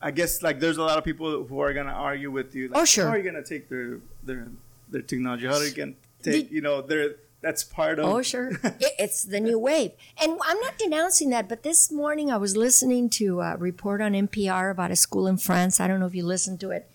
I 0.00 0.10
guess 0.10 0.42
like 0.42 0.60
there's 0.60 0.76
a 0.76 0.82
lot 0.82 0.98
of 0.98 1.04
people 1.04 1.44
who 1.44 1.58
are 1.60 1.72
gonna 1.72 1.90
argue 1.90 2.30
with 2.30 2.54
you. 2.54 2.68
Like, 2.68 2.82
Oh, 2.82 2.84
sure. 2.84 3.06
How 3.06 3.12
are 3.12 3.18
you 3.18 3.24
gonna 3.24 3.42
take 3.42 3.68
their 3.68 4.00
their 4.22 4.48
their 4.90 5.02
technology? 5.02 5.46
How 5.46 5.54
are 5.56 5.64
you 5.64 5.72
gonna 5.74 5.94
take? 6.30 6.48
Did- 6.48 6.54
you 6.54 6.60
know, 6.60 6.80
their 6.82 7.16
that's 7.40 7.62
part 7.62 7.98
of. 7.98 8.06
Oh, 8.06 8.22
sure. 8.22 8.52
It's 8.98 9.22
the 9.22 9.38
new 9.38 9.58
wave. 9.58 9.92
And 10.20 10.38
I'm 10.46 10.58
not 10.60 10.78
denouncing 10.78 11.28
that, 11.30 11.46
but 11.46 11.62
this 11.62 11.92
morning 11.92 12.30
I 12.30 12.38
was 12.38 12.56
listening 12.56 13.10
to 13.20 13.42
a 13.42 13.56
report 13.58 14.00
on 14.00 14.12
NPR 14.12 14.70
about 14.70 14.90
a 14.90 14.96
school 14.96 15.26
in 15.26 15.36
France. 15.36 15.78
I 15.78 15.86
don't 15.86 16.00
know 16.00 16.06
if 16.06 16.14
you 16.14 16.24
listened 16.24 16.58
to 16.60 16.70
it. 16.70 16.90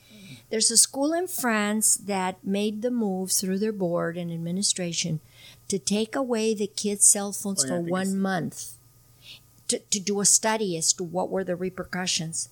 There's 0.49 0.71
a 0.71 0.77
school 0.77 1.13
in 1.13 1.27
France 1.27 1.95
that 1.97 2.43
made 2.43 2.81
the 2.81 2.89
move 2.89 3.31
through 3.31 3.59
their 3.59 3.71
board 3.71 4.17
and 4.17 4.31
administration 4.31 5.19
to 5.67 5.77
take 5.77 6.15
away 6.15 6.55
the 6.55 6.65
kids' 6.65 7.05
cell 7.05 7.31
phones 7.31 7.63
Oh, 7.63 7.67
yeah, 7.67 7.81
for 7.81 7.81
one 7.83 8.17
month 8.19 8.73
to, 9.67 9.77
to 9.77 9.99
do 9.99 10.19
a 10.19 10.25
study 10.25 10.75
as 10.77 10.91
to 10.93 11.03
what 11.03 11.29
were 11.29 11.43
the 11.43 11.55
repercussions. 11.55 12.49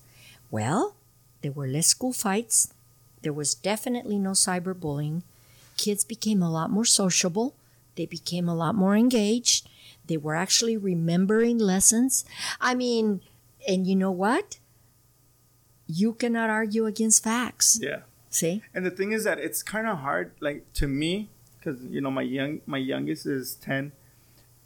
Well, 0.52 0.94
there 1.42 1.50
were 1.50 1.66
less 1.66 1.88
school 1.88 2.12
fights. 2.12 2.72
There 3.22 3.32
was 3.32 3.54
definitely 3.56 4.18
no 4.18 4.30
cyberbullying. 4.30 5.22
Kids 5.78 6.04
became 6.04 6.42
a 6.42 6.50
lot 6.50 6.70
more 6.70 6.84
sociable. 6.84 7.54
They 7.94 8.04
became 8.04 8.48
a 8.48 8.54
lot 8.54 8.74
more 8.74 8.94
engaged. 8.94 9.68
They 10.06 10.16
were 10.16 10.34
actually 10.34 10.76
remembering 10.76 11.58
lessons. 11.58 12.24
I 12.60 12.74
mean, 12.74 13.22
and 13.66 13.86
you 13.86 13.96
know 13.96 14.10
what? 14.10 14.58
You 15.86 16.12
cannot 16.12 16.50
argue 16.50 16.84
against 16.84 17.24
facts. 17.24 17.78
Yeah, 17.80 18.00
See? 18.28 18.62
and 18.74 18.84
the 18.84 18.90
thing 18.90 19.12
is 19.12 19.24
that 19.24 19.38
it's 19.38 19.62
kind 19.62 19.86
of 19.86 19.98
hard, 19.98 20.32
like 20.40 20.70
to 20.74 20.86
me, 20.86 21.30
because 21.58 21.82
you 21.84 22.00
know 22.00 22.10
my 22.10 22.22
young 22.22 22.60
my 22.66 22.78
youngest 22.78 23.24
is 23.24 23.54
ten, 23.54 23.92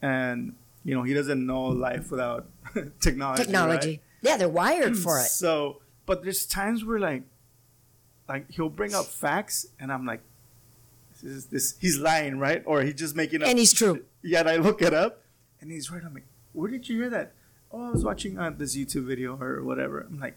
and 0.00 0.54
you 0.84 0.94
know 0.94 1.02
he 1.02 1.14
doesn't 1.14 1.44
know 1.46 1.64
life 1.66 2.10
without 2.10 2.46
technology. 3.00 3.44
Technology. 3.44 3.88
right? 3.88 4.00
Yeah, 4.22 4.36
they're 4.36 4.48
wired 4.48 4.94
mm, 4.94 5.02
for 5.02 5.18
it. 5.18 5.26
So, 5.26 5.80
but 6.06 6.22
there's 6.22 6.46
times 6.46 6.84
where 6.84 6.98
like, 6.98 7.22
like 8.28 8.50
he'll 8.50 8.68
bring 8.68 8.94
up 8.94 9.06
facts, 9.06 9.66
and 9.78 9.92
I'm 9.92 10.06
like, 10.06 10.22
this 11.22 11.32
is 11.32 11.46
this 11.46 11.74
he's 11.80 11.98
lying, 11.98 12.38
right? 12.38 12.62
Or 12.66 12.82
he's 12.82 12.94
just 12.94 13.14
making 13.16 13.42
up. 13.42 13.48
And 13.48 13.58
he's 13.58 13.72
true. 13.72 14.04
Yeah, 14.22 14.40
and 14.40 14.48
I 14.48 14.56
look 14.56 14.82
it 14.82 14.92
up, 14.94 15.22
and 15.60 15.70
he's 15.70 15.90
right. 15.90 16.02
I'm 16.04 16.14
like, 16.14 16.26
where 16.52 16.70
did 16.70 16.88
you 16.88 16.96
hear 17.00 17.10
that? 17.10 17.32
Oh, 17.72 17.86
I 17.88 17.90
was 17.90 18.04
watching 18.04 18.38
uh, 18.38 18.50
this 18.50 18.76
YouTube 18.76 19.06
video 19.06 19.36
or 19.40 19.62
whatever. 19.62 20.00
I'm 20.00 20.18
like, 20.20 20.34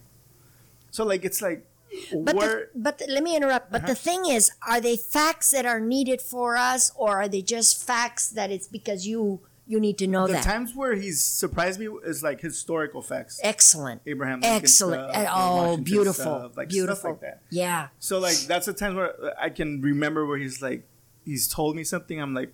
so 0.91 1.03
like 1.03 1.25
it's 1.25 1.41
like, 1.41 1.65
But, 2.13 2.35
where? 2.35 2.69
the, 2.73 2.79
but 2.79 2.97
the- 2.99 3.07
let 3.07 3.23
me 3.23 3.35
interrupt. 3.35 3.71
But 3.71 3.81
Uh-huh. 3.83 3.89
the 3.93 3.95
thing 3.95 4.25
is, 4.25 4.51
are 4.67 4.79
they 4.79 4.95
facts 4.97 5.51
that 5.51 5.65
are 5.65 5.79
needed 5.79 6.21
for 6.21 6.55
us, 6.55 6.91
or 6.95 7.17
are 7.21 7.27
they 7.27 7.41
just 7.41 7.83
facts 7.83 8.29
that 8.29 8.51
it's 8.51 8.67
because 8.67 9.05
you 9.05 9.41
you 9.67 9.79
need 9.79 9.97
to 9.97 10.07
know 10.07 10.27
the 10.27 10.33
that? 10.33 10.43
times 10.43 10.75
where 10.75 10.95
he's 10.95 11.23
surprised 11.23 11.79
me 11.79 11.87
is 12.03 12.21
like 12.21 12.41
historical 12.41 13.01
facts. 13.01 13.39
Excellent. 13.43 14.01
Abraham 14.05 14.41
Lincoln 14.41 14.63
Excellent. 14.63 15.11
stuff, 15.11 15.27
oh, 15.33 15.77
beautiful. 15.77 16.13
stuff, 16.13 16.57
like 16.57 16.69
beautiful. 16.69 16.95
stuff 16.95 17.11
like 17.11 17.21
that. 17.21 17.41
Yeah. 17.49 17.87
So 17.99 18.19
like 18.19 18.37
that's 18.47 18.67
the 18.67 18.73
times 18.73 18.95
where 18.95 19.15
I 19.39 19.49
can 19.49 19.81
remember 19.81 20.25
where 20.25 20.37
he's 20.37 20.61
like, 20.61 20.87
he's 21.23 21.47
told 21.47 21.75
me 21.75 21.83
something. 21.83 22.21
I'm 22.21 22.33
like, 22.33 22.53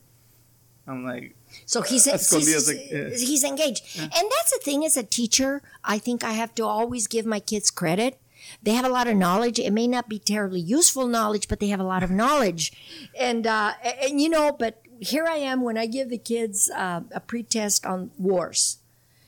I'm 0.88 1.06
like, 1.06 1.36
So 1.66 1.82
he's 1.82 2.08
Uh, 2.08 2.14
escondidas, 2.14 2.48
he's, 2.48 2.68
like, 2.68 2.92
yeah. 2.92 3.10
he's 3.10 3.44
engaged, 3.44 3.84
and 4.00 4.12
that's 4.12 4.52
the 4.52 4.60
thing. 4.64 4.84
As 4.86 4.98
a 4.98 5.04
teacher, 5.04 5.62
I 5.84 6.00
think 6.00 6.24
I 6.24 6.32
have 6.32 6.56
to 6.56 6.66
always 6.66 7.08
give 7.08 7.26
my 7.26 7.40
kids 7.40 7.70
credit. 7.70 8.20
They 8.64 8.72
have 8.74 8.86
a 8.86 8.90
lot 8.90 9.08
of 9.08 9.16
knowledge. 9.16 9.60
It 9.60 9.72
may 9.72 9.88
not 9.88 10.10
be 10.10 10.18
terribly 10.18 10.60
useful 10.60 11.06
knowledge, 11.06 11.48
but 11.48 11.60
they 11.60 11.68
have 11.68 11.80
a 11.80 11.84
lot 11.84 12.02
of 12.02 12.10
knowledge, 12.10 12.74
and 13.18 13.46
uh, 13.46 13.74
and, 13.84 14.20
you 14.20 14.30
know. 14.30 14.52
But 14.52 14.81
here 15.02 15.26
I 15.26 15.38
am 15.38 15.62
when 15.64 15.78
I 15.78 15.88
give 15.88 16.10
the 16.10 16.18
kids 16.20 16.70
uh, 16.70 17.02
a 17.12 17.20
pretest 17.20 17.86
on 17.88 18.12
wars, 18.20 18.78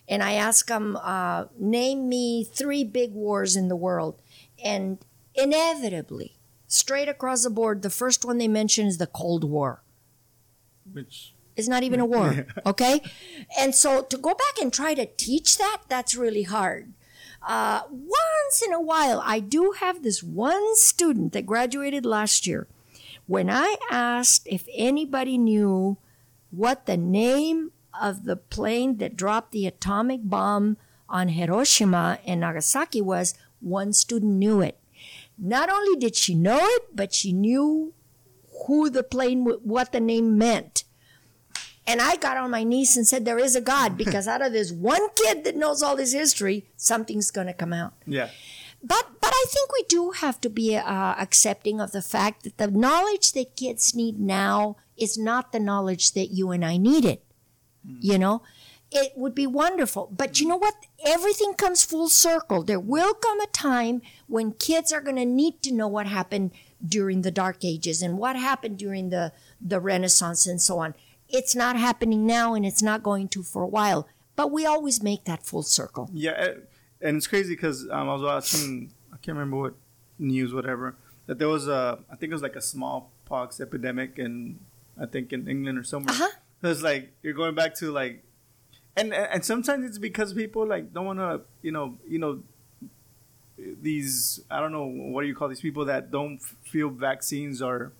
and 0.07 0.21
I 0.21 0.33
ask 0.33 0.67
them, 0.67 0.95
uh, 1.01 1.45
name 1.57 2.07
me 2.07 2.43
three 2.43 2.83
big 2.83 3.13
wars 3.13 3.55
in 3.55 3.69
the 3.69 3.75
world. 3.75 4.21
And 4.63 4.99
inevitably, 5.33 6.37
straight 6.67 7.09
across 7.09 7.43
the 7.43 7.49
board, 7.49 7.81
the 7.81 7.89
first 7.89 8.23
one 8.23 8.37
they 8.37 8.47
mention 8.47 8.85
is 8.85 8.99
the 8.99 9.07
Cold 9.07 9.43
War. 9.43 9.81
Which 10.91 11.33
It's 11.55 11.67
not 11.67 11.81
even 11.81 11.99
a 11.99 12.05
war, 12.05 12.45
okay? 12.67 13.01
And 13.59 13.73
so 13.73 14.03
to 14.03 14.17
go 14.17 14.29
back 14.35 14.61
and 14.61 14.71
try 14.71 14.93
to 14.93 15.07
teach 15.17 15.57
that, 15.57 15.81
that's 15.89 16.15
really 16.15 16.43
hard. 16.43 16.93
Uh, 17.41 17.81
once 17.89 18.61
in 18.65 18.71
a 18.71 18.79
while, 18.79 19.21
I 19.25 19.39
do 19.39 19.73
have 19.79 20.03
this 20.03 20.21
one 20.21 20.75
student 20.75 21.33
that 21.33 21.47
graduated 21.47 22.05
last 22.05 22.45
year. 22.45 22.67
When 23.27 23.49
I 23.49 23.77
asked 23.89 24.47
if 24.47 24.67
anybody 24.73 25.37
knew 25.37 25.97
what 26.51 26.85
the 26.85 26.97
name 26.97 27.71
of 27.99 28.25
the 28.25 28.35
plane 28.35 28.97
that 28.97 29.15
dropped 29.15 29.51
the 29.51 29.67
atomic 29.67 30.21
bomb 30.23 30.77
on 31.07 31.29
Hiroshima 31.29 32.19
and 32.25 32.41
Nagasaki 32.41 33.01
was, 33.01 33.35
one 33.59 33.93
student 33.93 34.33
knew 34.33 34.61
it. 34.61 34.77
Not 35.37 35.69
only 35.69 35.99
did 35.99 36.15
she 36.15 36.35
know 36.35 36.59
it, 36.61 36.95
but 36.95 37.13
she 37.13 37.33
knew 37.33 37.93
who 38.67 38.89
the 38.89 39.03
plane, 39.03 39.45
what 39.45 39.91
the 39.91 39.99
name 39.99 40.37
meant. 40.37 40.83
And 41.85 42.01
I 42.01 42.15
got 42.15 42.37
on 42.37 42.49
my 42.51 42.63
knees 42.63 42.95
and 42.95 43.05
said, 43.05 43.25
There 43.25 43.39
is 43.39 43.55
a 43.55 43.61
God, 43.61 43.97
because 43.97 44.27
out 44.33 44.41
of 44.41 44.53
this 44.53 44.71
one 44.71 45.09
kid 45.15 45.43
that 45.43 45.55
knows 45.55 45.83
all 45.83 45.95
this 45.95 46.13
history, 46.13 46.65
something's 46.77 47.29
going 47.31 47.47
to 47.47 47.53
come 47.53 47.73
out. 47.73 47.93
yeah, 48.05 48.29
But 48.83 49.05
but 49.21 49.31
I 49.33 49.45
think 49.47 49.71
we 49.71 49.83
do 49.87 50.11
have 50.11 50.41
to 50.41 50.49
be 50.49 50.75
uh, 50.75 51.15
accepting 51.17 51.79
of 51.79 51.91
the 51.93 52.01
fact 52.01 52.43
that 52.43 52.57
the 52.57 52.67
knowledge 52.67 53.31
that 53.31 53.55
kids 53.55 53.95
need 53.95 54.19
now 54.19 54.75
is 54.97 55.17
not 55.17 55.51
the 55.51 55.59
knowledge 55.59 56.11
that 56.13 56.27
you 56.27 56.51
and 56.51 56.65
I 56.65 56.77
needed. 56.77 57.19
You 57.99 58.17
know, 58.17 58.43
it 58.91 59.11
would 59.17 59.35
be 59.35 59.47
wonderful. 59.47 60.09
But 60.11 60.39
you 60.39 60.47
know 60.47 60.55
what? 60.55 60.75
Everything 61.05 61.53
comes 61.53 61.83
full 61.83 62.07
circle. 62.07 62.63
There 62.63 62.79
will 62.79 63.13
come 63.13 63.41
a 63.41 63.47
time 63.47 64.01
when 64.27 64.53
kids 64.53 64.93
are 64.93 65.01
going 65.01 65.17
to 65.17 65.25
need 65.25 65.61
to 65.63 65.73
know 65.73 65.87
what 65.87 66.07
happened 66.07 66.51
during 66.85 67.23
the 67.23 67.31
Dark 67.31 67.65
Ages 67.65 68.01
and 68.01 68.17
what 68.17 68.35
happened 68.35 68.77
during 68.77 69.09
the 69.09 69.31
the 69.59 69.79
Renaissance 69.79 70.45
and 70.47 70.61
so 70.61 70.79
on. 70.79 70.95
It's 71.27 71.55
not 71.55 71.77
happening 71.77 72.25
now, 72.25 72.53
and 72.53 72.65
it's 72.65 72.83
not 72.83 73.01
going 73.03 73.27
to 73.29 73.43
for 73.43 73.63
a 73.63 73.67
while. 73.67 74.07
But 74.35 74.51
we 74.51 74.65
always 74.65 75.01
make 75.03 75.25
that 75.25 75.45
full 75.45 75.63
circle. 75.63 76.09
yeah, 76.13 76.31
eh, 76.31 76.53
and 77.03 77.17
it's 77.17 77.27
crazy 77.27 77.55
because 77.55 77.83
um, 77.89 78.09
I 78.09 78.13
was 78.13 78.23
watching. 78.23 78.93
I 79.11 79.17
can't 79.17 79.37
remember 79.37 79.57
what 79.57 79.73
news, 80.17 80.53
whatever. 80.53 80.95
That 81.27 81.37
there 81.37 81.49
was 81.49 81.67
a, 81.67 81.99
I 82.09 82.15
think 82.15 82.31
it 82.31 82.35
was 82.35 82.41
like 82.41 82.55
a 82.55 82.61
smallpox 82.61 83.59
epidemic 83.59 84.17
in, 84.17 84.59
I 84.99 85.05
think 85.05 85.31
in 85.31 85.47
England 85.47 85.77
or 85.77 85.83
somewhere. 85.83 86.15
Uh-huh. 86.15 86.29
So 86.61 86.69
it's 86.69 86.81
like 86.81 87.11
you're 87.21 87.33
going 87.33 87.55
back 87.55 87.75
to 87.75 87.91
like, 87.91 88.23
and 88.95 89.13
and 89.13 89.43
sometimes 89.43 89.85
it's 89.85 89.97
because 89.97 90.33
people 90.33 90.65
like 90.65 90.93
don't 90.93 91.05
want 91.05 91.19
to, 91.19 91.41
you 91.61 91.71
know, 91.71 91.97
you 92.07 92.19
know, 92.19 92.41
these 93.57 94.41
I 94.49 94.59
don't 94.59 94.71
know 94.71 94.85
what 94.85 95.21
do 95.21 95.27
you 95.27 95.35
call 95.35 95.49
these 95.49 95.61
people 95.61 95.85
that 95.85 96.11
don't 96.11 96.39
feel 96.63 96.89
vaccines 96.89 97.61
are. 97.61 97.91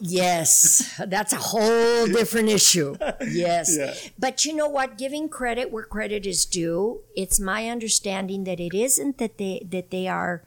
Yes, 0.00 1.00
that's 1.06 1.32
a 1.32 1.36
whole 1.36 2.06
different 2.06 2.48
issue. 2.48 2.96
Yes. 3.28 3.76
Yeah. 3.76 3.94
But 4.18 4.44
you 4.44 4.54
know 4.54 4.68
what? 4.68 4.98
Giving 4.98 5.28
credit 5.28 5.70
where 5.70 5.84
credit 5.84 6.26
is 6.26 6.44
due, 6.44 7.00
it's 7.16 7.38
my 7.38 7.68
understanding 7.68 8.44
that 8.44 8.60
it 8.60 8.74
isn't 8.74 9.18
that 9.18 9.38
they 9.38 9.66
that 9.70 9.90
they 9.90 10.08
are 10.08 10.42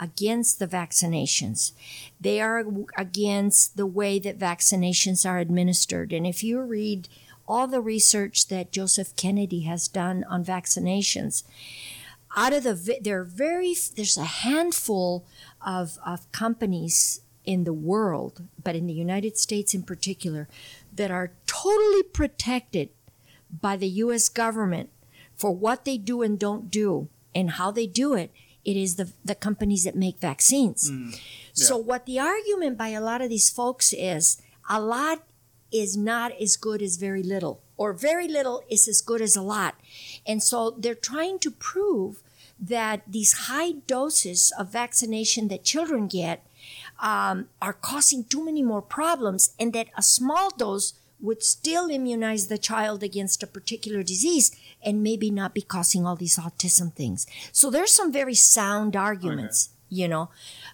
against 0.00 0.58
the 0.58 0.66
vaccinations. 0.66 1.72
They 2.20 2.40
are 2.40 2.64
against 2.96 3.76
the 3.76 3.86
way 3.86 4.18
that 4.18 4.38
vaccinations 4.38 5.28
are 5.28 5.38
administered. 5.38 6.12
And 6.12 6.26
if 6.26 6.42
you 6.42 6.60
read 6.60 7.08
all 7.46 7.66
the 7.66 7.80
research 7.80 8.48
that 8.48 8.72
Joseph 8.72 9.14
Kennedy 9.16 9.60
has 9.60 9.86
done 9.88 10.24
on 10.24 10.44
vaccinations, 10.44 11.44
out 12.36 12.52
of 12.52 12.64
the 12.64 12.98
there 13.00 13.20
are 13.20 13.24
very 13.24 13.74
there's 13.96 14.16
a 14.16 14.24
handful 14.24 15.24
of, 15.64 15.98
of 16.04 16.30
companies 16.32 17.20
in 17.44 17.64
the 17.64 17.72
world, 17.72 18.42
but 18.62 18.74
in 18.74 18.86
the 18.86 18.94
United 18.94 19.36
States 19.36 19.74
in 19.74 19.82
particular, 19.82 20.48
that 20.94 21.10
are 21.10 21.32
totally 21.46 22.02
protected 22.02 22.88
by 23.60 23.76
the 23.76 23.88
U.S. 24.04 24.28
government 24.28 24.90
for 25.36 25.50
what 25.50 25.84
they 25.84 25.98
do 25.98 26.22
and 26.22 26.38
don't 26.38 26.70
do 26.70 27.08
and 27.34 27.52
how 27.52 27.70
they 27.70 27.86
do 27.86 28.14
it. 28.14 28.30
It 28.64 28.76
is 28.76 28.96
the 28.96 29.12
the 29.24 29.34
companies 29.34 29.84
that 29.84 29.94
make 29.94 30.18
vaccines. 30.18 30.90
Mm, 30.90 31.20
so 31.52 31.76
what 31.76 32.06
the 32.06 32.18
argument 32.18 32.78
by 32.78 32.88
a 32.88 33.00
lot 33.00 33.20
of 33.20 33.28
these 33.28 33.50
folks 33.50 33.92
is 33.92 34.40
a 34.68 34.80
lot 34.80 35.22
is 35.70 35.96
not 35.96 36.32
as 36.40 36.56
good 36.56 36.80
as 36.80 36.96
very 36.96 37.22
little, 37.22 37.60
or 37.76 37.92
very 37.92 38.28
little 38.28 38.62
is 38.70 38.88
as 38.88 39.02
good 39.02 39.20
as 39.20 39.36
a 39.36 39.42
lot. 39.42 39.74
And 40.26 40.42
so 40.42 40.70
they're 40.70 40.94
trying 40.94 41.38
to 41.40 41.50
prove 41.50 42.22
that 42.58 43.02
these 43.06 43.48
high 43.48 43.72
doses 43.72 44.52
of 44.58 44.72
vaccination 44.72 45.48
that 45.48 45.64
children 45.64 46.06
get 46.06 46.46
um, 47.00 47.48
are 47.60 47.72
causing 47.72 48.24
too 48.24 48.44
many 48.44 48.62
more 48.62 48.82
problems, 48.82 49.54
and 49.58 49.72
that 49.72 49.88
a 49.96 50.02
small 50.02 50.50
dose 50.50 50.94
would 51.20 51.42
still 51.42 51.88
immunize 51.90 52.48
the 52.48 52.58
child 52.58 53.02
against 53.02 53.42
a 53.42 53.46
particular 53.46 54.02
disease 54.02 54.54
and 54.84 55.02
maybe 55.02 55.30
not 55.30 55.54
be 55.54 55.62
causing 55.62 56.06
all 56.06 56.16
these 56.16 56.36
autism 56.36 56.92
things. 56.92 57.26
So 57.52 57.70
there's 57.70 57.92
some 57.92 58.12
very 58.12 58.34
sound 58.34 58.94
arguments, 58.94 59.70
you 59.88 60.06
know. 60.06 60.28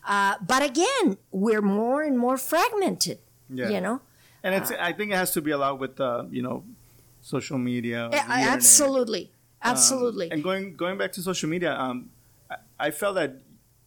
Uh, 0.07 0.35
but 0.45 0.63
again, 0.63 1.19
we're 1.31 1.63
more 1.63 2.03
and 2.03 2.19
more 2.19 2.37
fragmented, 2.37 3.19
Yeah. 3.49 3.69
you 3.69 3.81
know. 3.81 4.01
And 4.43 4.55
it's 4.55 4.73
I 4.73 4.93
think 4.93 5.13
it 5.13 5.17
has 5.17 5.33
to 5.33 5.43
be 5.43 5.51
allowed 5.51 5.79
with 5.79 6.01
uh, 6.01 6.25
you 6.31 6.43
know, 6.43 6.65
social 7.21 7.59
media. 7.59 8.09
Yeah, 8.11 8.25
absolutely, 8.29 9.31
absolutely. 9.63 10.27
Um, 10.27 10.33
and 10.33 10.43
going 10.43 10.75
going 10.77 10.97
back 10.99 11.13
to 11.13 11.23
social 11.23 11.49
media, 11.49 11.77
um, 11.79 12.11
I, 12.51 12.57
I 12.87 12.91
felt 12.91 13.15
that 13.17 13.37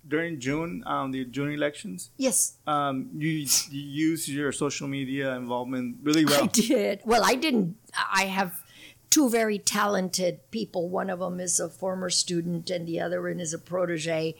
during 0.07 0.39
June, 0.39 0.83
um, 0.85 1.11
the 1.11 1.25
June 1.25 1.51
elections, 1.51 2.11
yes. 2.17 2.57
um, 2.67 3.09
you, 3.15 3.29
you 3.29 3.47
used 3.71 4.27
your 4.27 4.51
social 4.51 4.87
media 4.87 5.35
involvement 5.35 5.97
really 6.03 6.25
well. 6.25 6.43
I 6.43 6.47
did. 6.47 7.01
Well, 7.05 7.23
I 7.23 7.35
didn't. 7.35 7.77
I 8.11 8.25
have 8.25 8.63
two 9.09 9.29
very 9.29 9.59
talented 9.59 10.39
people. 10.51 10.89
One 10.89 11.09
of 11.09 11.19
them 11.19 11.39
is 11.39 11.59
a 11.59 11.69
former 11.69 12.09
student, 12.09 12.69
and 12.69 12.87
the 12.87 12.99
other 12.99 13.21
one 13.21 13.39
is 13.39 13.53
a 13.53 13.59
protege. 13.59 14.35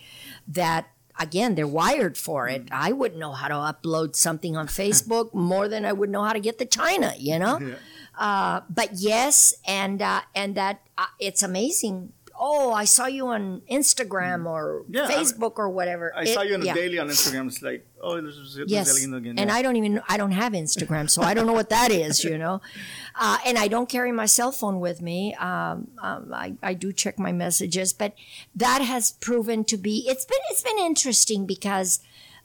That 0.48 0.88
again, 1.20 1.56
they're 1.56 1.68
wired 1.68 2.18
for 2.18 2.48
it. 2.48 2.68
I 2.72 2.92
wouldn't 2.92 3.20
know 3.20 3.34
how 3.34 3.48
to 3.48 3.54
upload 3.54 4.16
something 4.16 4.58
on 4.58 4.68
Facebook 4.68 5.34
more 5.52 5.68
than 5.68 5.86
I 5.86 5.94
would 5.94 6.10
know 6.10 6.24
how 6.24 6.34
to 6.34 6.40
get 6.40 6.58
to 6.60 6.66
China. 6.66 7.14
You 7.18 7.40
know. 7.40 7.60
Yeah. 7.60 7.76
Uh, 8.18 8.62
but 8.70 8.90
yes, 8.94 9.54
and 9.68 10.02
uh, 10.02 10.22
and 10.36 10.56
that 10.56 10.82
uh, 10.98 11.06
it's 11.20 11.44
amazing. 11.44 12.14
Oh, 12.46 12.74
I 12.74 12.84
saw 12.84 13.06
you 13.06 13.28
on 13.28 13.62
Instagram 13.72 14.46
or 14.46 14.84
Yeah, 14.90 15.06
I- 15.08 15.14
Facebook 15.14 15.54
or 15.58 15.70
whatever. 15.70 16.12
I 16.14 16.24
It- 16.24 16.34
saw 16.34 16.42
you 16.42 16.56
on 16.56 16.60
the 16.60 16.66
yeah. 16.66 16.74
daily 16.82 17.00
on 17.00 17.08
Instagram. 17.08 17.48
It's 17.48 17.62
like, 17.62 17.88
oh, 18.02 18.20
this 18.20 18.36
is 18.36 18.60
Yes, 18.68 18.98
again. 18.98 19.14
and 19.42 19.50
Yeah. 19.50 19.56
I 19.58 19.62
don't 19.62 19.78
even 19.78 20.02
I 20.10 20.18
don't 20.18 20.34
have 20.34 20.52
Instagram, 20.52 21.10
so 21.10 21.22
I 21.22 21.34
don't 21.34 21.48
know 21.48 21.54
what 21.62 21.70
that 21.70 21.90
is, 21.92 22.24
you 22.24 22.38
know. 22.38 22.60
Uh, 23.16 23.38
and 23.46 23.60
I 23.60 23.68
don't 23.68 23.88
carry 23.88 24.12
my 24.12 24.26
cell 24.26 24.52
phone 24.52 24.80
with 24.80 25.00
me. 25.00 25.36
Um, 25.36 25.88
um, 26.02 26.34
I, 26.34 26.56
I 26.64 26.74
do 26.74 26.92
check 26.92 27.20
my 27.20 27.32
messages, 27.32 27.94
but 27.94 28.14
that 28.56 28.82
has 28.82 29.12
proven 29.12 29.64
to 29.66 29.78
be 29.78 29.96
it's 30.12 30.26
been 30.26 30.44
it's 30.50 30.64
been 30.64 30.80
interesting 30.80 31.46
because 31.46 32.00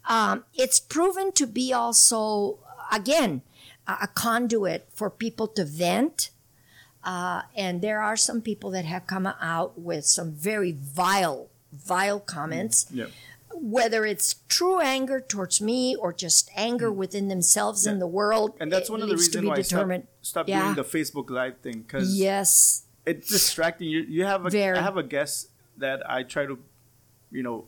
um, 0.06 0.44
it's 0.54 0.78
proven 0.78 1.32
to 1.32 1.46
be 1.46 1.72
also 1.72 2.58
again 2.92 3.40
a, 3.86 3.92
a 4.02 4.08
conduit 4.08 4.80
for 4.94 5.08
people 5.08 5.48
to 5.56 5.64
vent. 5.64 6.30
Uh, 7.12 7.40
and 7.56 7.80
there 7.86 8.00
are 8.08 8.16
some 8.28 8.40
people 8.48 8.70
that 8.76 8.84
have 8.84 9.04
come 9.14 9.26
out 9.56 9.70
with 9.88 10.04
some 10.04 10.30
very 10.50 10.72
vile, 10.72 11.48
vile 11.72 12.20
comments 12.20 12.76
yeah. 13.00 13.06
whether 13.76 14.00
it's 14.12 14.28
true 14.56 14.78
anger 14.96 15.18
towards 15.20 15.56
me 15.70 15.96
or 16.02 16.12
just 16.12 16.50
anger 16.68 16.90
within 16.92 17.28
themselves 17.34 17.86
and 17.88 17.96
the 18.00 18.06
world. 18.20 18.50
And 18.60 18.68
that's 18.74 18.90
one 18.90 19.00
of 19.04 19.08
the 19.08 19.16
reasons 19.16 19.44
why 19.46 19.56
I 19.56 19.62
stopped, 19.62 19.68
determined. 19.70 20.04
stopped 20.22 20.48
Yeah. 20.48 20.62
doing 20.64 20.76
the 20.82 20.88
Facebook 20.96 21.28
Live 21.30 21.56
thing 21.64 21.78
because 21.82 22.08
Yes, 22.28 22.84
it's 23.10 23.28
distracting. 23.36 23.88
You 23.94 24.00
you 24.16 24.22
have 24.32 24.44
a 24.46 24.50
Very. 24.50 24.76
I 24.78 24.82
have 24.82 24.98
a 24.98 25.02
guest 25.16 25.34
that 25.84 25.98
I 26.16 26.18
try 26.34 26.44
to, 26.52 26.58
you 27.36 27.42
know, 27.46 27.58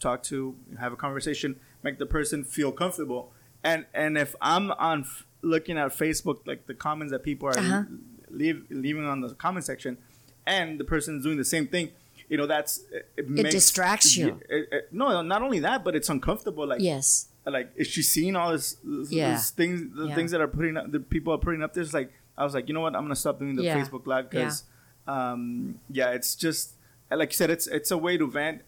talk 0.00 0.18
to, 0.32 0.36
have 0.84 0.92
a 0.92 1.00
conversation, 1.06 1.50
make 1.82 1.96
the 1.98 2.06
person 2.18 2.38
feel 2.56 2.72
comfortable. 2.72 3.22
And 3.62 3.80
and 3.92 4.16
if 4.26 4.30
I'm 4.40 4.66
on 4.90 4.98
f- 5.02 5.26
looking 5.42 5.76
at 5.78 5.88
Facebook, 6.04 6.38
like 6.50 6.60
the 6.66 6.74
comments 6.86 7.10
that 7.14 7.22
people 7.30 7.46
are 7.50 7.58
Uh-huh. 7.58 7.82
Leave, 8.30 8.64
leaving 8.70 9.04
on 9.04 9.20
the 9.20 9.30
comment 9.34 9.64
section, 9.64 9.98
and 10.46 10.78
the 10.80 10.84
person's 10.84 11.24
doing 11.24 11.36
the 11.36 11.44
same 11.44 11.66
thing, 11.66 11.90
you 12.28 12.36
know, 12.36 12.46
that's 12.46 12.78
it, 12.92 13.08
it 13.16 13.28
makes, 13.28 13.50
distracts 13.50 14.16
you. 14.16 14.40
it- 14.48 14.68
it- 14.72 14.88
no, 14.92 15.22
not 15.22 15.42
only 15.42 15.60
that, 15.60 15.84
but 15.84 15.94
it's 15.96 16.08
uncomfortable. 16.08 16.66
Like 16.66 16.80
yes, 16.80 17.28
like 17.46 17.70
is 17.76 17.86
she 17.86 18.02
seeing 18.02 18.34
all 18.36 18.52
this, 18.52 18.76
this 18.82 19.12
Yeah. 19.12 19.32
this 19.32 19.50
things 19.50 19.94
the 19.96 20.06
Yeah. 20.06 20.14
things 20.14 20.30
that 20.32 20.40
are 20.40 20.48
putting 20.48 20.76
up 20.76 20.90
the 20.90 20.98
people 21.00 21.32
are 21.32 21.38
putting 21.38 21.62
up 21.62 21.74
there's 21.74 21.94
like 21.94 22.12
i 22.36 22.42
was 22.42 22.54
like 22.54 22.66
you 22.66 22.74
know 22.74 22.80
what 22.80 22.96
i'm 22.96 23.02
gonna 23.04 23.14
stop 23.14 23.38
doing 23.38 23.54
the 23.54 23.62
Yeah. 23.62 23.78
facebook 23.80 24.04
live 24.08 24.28
because 24.28 24.64
um 25.06 25.78
yeah 25.88 26.10
it's 26.10 26.34
just 26.34 26.72
like 27.10 27.30
you 27.30 27.34
said 27.36 27.48
it's 27.50 27.66
it's 27.68 27.90
a 27.92 27.96
way 27.98 28.16
to 28.16 28.26
vent 28.26 28.62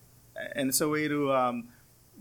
and 0.54 0.68
it's 0.68 0.80
a 0.80 0.88
way 0.88 1.08
to 1.08 1.32
um 1.32 1.68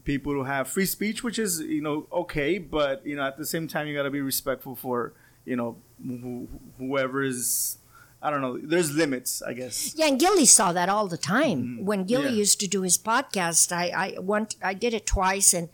people 0.04 0.34
to 0.34 0.44
have 0.44 0.68
free 0.68 0.86
speech 0.88 1.24
which 1.24 1.38
is 1.38 1.60
you 1.62 1.82
know 1.82 2.08
okay 2.12 2.58
but 2.58 3.06
you 3.06 3.16
know 3.16 3.22
at 3.24 3.38
the 3.38 3.46
same 3.46 3.68
time 3.68 3.88
you 3.88 3.94
got 3.96 4.04
to 4.04 4.10
be 4.10 4.22
respectful 4.22 4.76
for 4.76 5.14
you 5.48 5.56
know 5.56 5.80
who, 6.04 6.48
whoever 6.78 7.24
is 7.24 7.80
I 8.20 8.32
don't 8.34 8.42
know. 8.42 8.58
There's 8.58 8.90
limits, 8.98 9.42
I 9.46 9.54
guess. 9.54 9.94
Yeah, 9.96 10.08
and 10.10 10.20
Gilly 10.20 10.46
saw 10.50 10.74
that 10.74 10.90
all 10.90 11.06
the 11.08 11.22
time. 11.22 11.86
When 11.86 12.04
Gilly 12.04 12.34
Mm-hmm. 12.34 12.34
Yeah. 12.34 12.44
used 12.46 12.60
to 12.62 12.68
do 12.68 12.82
his 12.82 12.98
podcast, 12.98 13.72
I 13.72 13.86
I 13.94 14.08
want 14.20 14.58
I 14.62 14.74
did 14.74 14.94
it 14.94 15.06
twice, 15.06 15.54
and 15.54 15.70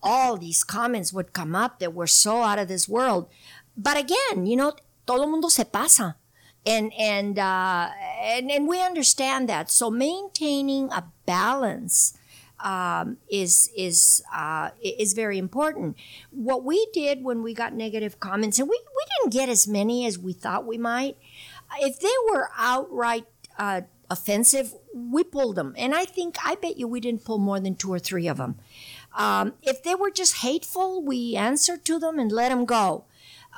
all 0.00 0.38
these 0.38 0.62
comments 0.62 1.12
would 1.12 1.34
come 1.34 1.58
up 1.58 1.78
that 1.82 1.92
were 1.92 2.06
so 2.06 2.42
out 2.46 2.58
of 2.62 2.68
this 2.70 2.86
world. 2.88 3.26
But 3.76 3.98
again, 3.98 4.46
you 4.46 4.54
know, 4.56 4.72
todo 5.10 5.26
mundo 5.26 5.48
se 5.50 5.64
pasa, 5.74 6.14
and 6.64 6.94
and 6.94 7.34
uh, 7.38 7.90
and 8.22 8.46
and 8.50 8.68
we 8.70 8.78
understand 8.80 9.48
that. 9.50 9.66
So 9.70 9.90
maintaining 9.90 10.90
a 10.94 11.02
balance 11.26 12.14
um, 12.60 13.18
is 13.30 13.70
is 13.76 14.22
uh, 14.34 14.70
is 14.82 15.12
very 15.12 15.38
important. 15.38 15.96
What 16.30 16.64
we 16.64 16.86
did 16.92 17.22
when 17.22 17.42
we 17.42 17.54
got 17.54 17.72
negative 17.72 18.20
comments, 18.20 18.58
and 18.58 18.68
we, 18.68 18.78
we 18.78 19.04
didn't 19.18 19.32
get 19.32 19.48
as 19.48 19.68
many 19.68 20.06
as 20.06 20.18
we 20.18 20.32
thought 20.32 20.66
we 20.66 20.78
might. 20.78 21.16
If 21.80 22.00
they 22.00 22.08
were 22.30 22.50
outright 22.56 23.26
uh, 23.58 23.82
offensive, 24.10 24.74
we 24.94 25.22
pulled 25.22 25.56
them, 25.56 25.74
and 25.76 25.94
I 25.94 26.04
think 26.04 26.36
I 26.44 26.56
bet 26.56 26.78
you 26.78 26.88
we 26.88 27.00
didn't 27.00 27.24
pull 27.24 27.38
more 27.38 27.60
than 27.60 27.74
two 27.76 27.92
or 27.92 27.98
three 27.98 28.26
of 28.26 28.38
them. 28.38 28.58
Um, 29.16 29.54
if 29.62 29.82
they 29.82 29.94
were 29.94 30.10
just 30.10 30.36
hateful, 30.38 31.02
we 31.02 31.36
answered 31.36 31.84
to 31.86 31.98
them 31.98 32.18
and 32.18 32.30
let 32.30 32.50
them 32.50 32.64
go. 32.64 33.04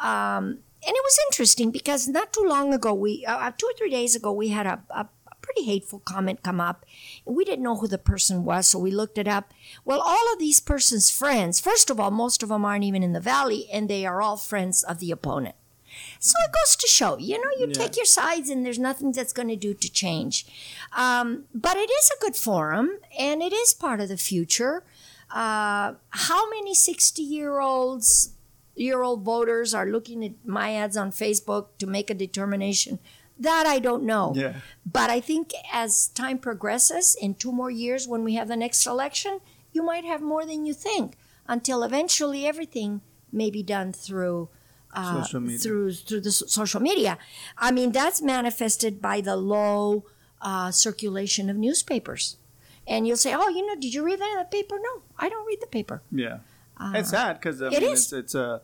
Um, 0.00 0.60
and 0.82 0.96
it 0.96 1.04
was 1.04 1.18
interesting 1.30 1.70
because 1.70 2.08
not 2.08 2.32
too 2.32 2.44
long 2.46 2.72
ago, 2.72 2.94
we 2.94 3.24
uh, 3.26 3.52
two 3.56 3.66
or 3.66 3.74
three 3.76 3.90
days 3.90 4.16
ago, 4.16 4.32
we 4.32 4.48
had 4.48 4.66
a, 4.66 4.82
a 4.90 5.06
pretty 5.52 5.66
hateful 5.66 6.00
comment 6.00 6.42
come 6.42 6.60
up. 6.60 6.84
We 7.24 7.44
didn't 7.44 7.64
know 7.64 7.76
who 7.76 7.88
the 7.88 7.98
person 7.98 8.44
was, 8.44 8.66
so 8.68 8.78
we 8.78 8.90
looked 8.90 9.18
it 9.18 9.28
up. 9.28 9.52
Well, 9.84 10.00
all 10.00 10.32
of 10.32 10.38
these 10.38 10.60
persons' 10.60 11.10
friends, 11.10 11.60
first 11.60 11.90
of 11.90 11.98
all, 11.98 12.10
most 12.10 12.42
of 12.42 12.48
them 12.48 12.64
aren't 12.64 12.84
even 12.84 13.02
in 13.02 13.12
the 13.12 13.20
valley, 13.20 13.68
and 13.72 13.88
they 13.88 14.06
are 14.06 14.22
all 14.22 14.36
friends 14.36 14.82
of 14.82 14.98
the 15.00 15.10
opponent. 15.10 15.56
So 16.20 16.34
it 16.44 16.52
goes 16.52 16.76
to 16.76 16.86
show, 16.86 17.18
you 17.18 17.36
know, 17.38 17.50
you 17.58 17.66
Yeah. 17.68 17.72
take 17.82 17.96
your 17.96 18.06
sides, 18.06 18.48
and 18.48 18.64
there's 18.64 18.78
nothing 18.78 19.12
that's 19.12 19.32
going 19.32 19.48
to 19.48 19.56
do 19.56 19.74
to 19.74 19.88
change. 19.90 20.46
Um, 20.96 21.44
but 21.54 21.76
it 21.76 21.90
is 21.90 22.10
a 22.16 22.20
good 22.20 22.36
forum, 22.36 22.98
and 23.18 23.42
it 23.42 23.52
is 23.52 23.74
part 23.74 24.00
of 24.00 24.08
the 24.08 24.16
future. 24.16 24.84
Uh, 25.30 25.94
how 26.10 26.48
many 26.50 26.74
60 26.74 27.22
year 27.22 27.60
olds 27.60 28.30
year 28.76 29.02
old 29.02 29.22
voters 29.22 29.74
are 29.74 29.86
looking 29.86 30.24
at 30.24 30.32
my 30.44 30.74
ads 30.74 30.96
on 30.96 31.10
Facebook 31.10 31.66
to 31.78 31.86
make 31.86 32.08
a 32.08 32.14
determination. 32.14 32.98
That 33.40 33.64
I 33.66 33.78
don't 33.78 34.04
know. 34.04 34.32
Yeah. 34.36 34.56
But 34.84 35.08
I 35.10 35.20
think 35.20 35.52
as 35.72 36.08
time 36.08 36.38
progresses, 36.38 37.16
in 37.20 37.34
two 37.34 37.52
more 37.52 37.70
years 37.70 38.06
when 38.06 38.22
we 38.22 38.34
have 38.34 38.48
the 38.48 38.56
next 38.56 38.86
election, 38.86 39.40
you 39.72 39.82
might 39.82 40.04
have 40.04 40.20
more 40.20 40.44
than 40.44 40.66
you 40.66 40.74
think 40.74 41.14
until 41.48 41.82
eventually 41.82 42.46
everything 42.46 43.00
may 43.32 43.50
be 43.50 43.62
done 43.62 43.92
through. 43.92 44.48
Uh, 44.92 45.22
Social 45.22 45.40
media. 45.40 45.58
through 45.58 45.92
through 45.94 46.20
the 46.20 46.32
social 46.32 46.80
media, 46.80 47.16
I 47.56 47.70
mean 47.70 47.92
that's 47.92 48.20
manifested 48.20 49.00
by 49.00 49.20
the 49.20 49.36
low 49.36 50.04
uh, 50.42 50.72
circulation 50.72 51.48
of 51.48 51.56
newspapers, 51.56 52.36
and 52.88 53.06
you'll 53.06 53.16
say, 53.26 53.32
"Oh, 53.32 53.48
you 53.48 53.64
know, 53.66 53.76
did 53.76 53.94
you 53.94 54.02
read 54.04 54.18
that 54.18 54.32
in 54.32 54.38
the 54.38 54.50
paper?" 54.50 54.76
No, 54.82 55.02
I 55.16 55.28
don't 55.28 55.46
read 55.46 55.60
the 55.60 55.68
paper. 55.68 56.02
Yeah, 56.10 56.38
it's 56.98 57.10
sad 57.10 57.34
because 57.38 57.62
I 57.62 57.66
Uh, 57.68 57.70
mean, 57.70 57.82
is. 57.84 58.02
it's 58.02 58.12
it's 58.12 58.34
a 58.34 58.62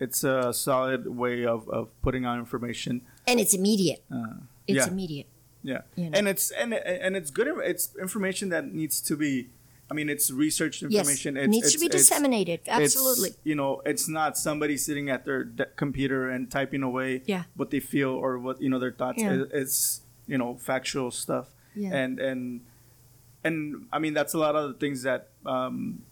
it's 0.00 0.24
a 0.24 0.54
solid 0.54 1.06
way 1.22 1.44
of, 1.44 1.68
of 1.68 1.90
putting 2.00 2.24
out 2.24 2.38
information. 2.38 3.02
And 3.28 3.38
it's 3.40 3.54
immediate. 3.54 4.02
Uh, 4.10 4.42
It's 4.66 4.84
yeah, 4.84 4.88
immediate. 4.92 5.26
yeah, 5.62 5.82
you 5.96 6.10
know. 6.10 6.18
and 6.18 6.28
it's 6.28 6.50
and 6.50 6.74
and 6.74 7.16
it's 7.16 7.30
good. 7.30 7.48
It's 7.64 7.94
information 7.96 8.48
that 8.50 8.64
needs 8.72 9.00
to 9.08 9.16
be. 9.16 9.48
I 9.90 9.94
mean, 9.96 10.10
it's 10.12 10.28
research 10.30 10.82
Yes, 10.82 10.92
information. 10.92 11.36
It's, 11.40 11.48
needs 11.48 11.72
to 11.72 11.78
be 11.80 11.86
it's- 11.88 12.02
disseminated. 12.04 12.60
Absolutely. 12.68 13.32
you 13.42 13.54
know, 13.56 13.80
it's 13.88 14.04
not 14.06 14.36
somebody 14.36 14.76
sitting 14.76 15.08
at 15.08 15.24
their 15.24 15.44
de- 15.44 15.64
computer 15.80 16.28
and 16.28 16.50
typing 16.52 16.82
away 16.84 17.22
Yeah. 17.24 17.44
what 17.56 17.70
they 17.72 17.80
feel 17.80 18.10
or 18.12 18.36
what 18.38 18.60
you 18.60 18.68
know 18.68 18.78
their 18.78 18.92
thoughts. 18.92 19.16
Yeah. 19.22 19.32
It- 19.48 19.50
It's 19.64 20.02
you 20.28 20.36
know 20.36 20.56
factual 20.60 21.08
stuff. 21.10 21.48
Yeah. 21.74 21.96
And 21.96 22.20
and 22.20 22.60
and 23.44 23.86
I 23.88 23.98
mean 23.98 24.12
that's 24.12 24.34
a 24.34 24.38
lot 24.38 24.54
of 24.56 24.68
the 24.68 24.76
things 24.76 25.02
that 25.08 25.28
um, 25.48 26.04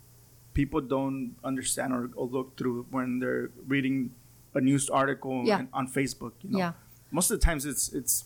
people 0.56 0.80
don't 0.80 1.36
understand 1.44 1.92
or, 1.92 2.08
or 2.16 2.24
look 2.26 2.56
through 2.56 2.86
when 2.90 3.20
they're 3.20 3.50
reading 3.68 4.14
a 4.56 4.60
news 4.64 4.88
article 4.88 5.44
Yeah. 5.44 5.68
on- 5.68 5.68
on 5.72 5.86
Facebook. 5.92 6.32
You 6.40 6.50
know? 6.56 6.58
Yeah. 6.64 6.72
Most 7.10 7.30
of 7.30 7.38
the 7.40 7.44
times 7.44 7.64
it's 7.64 7.92
it's 7.92 8.24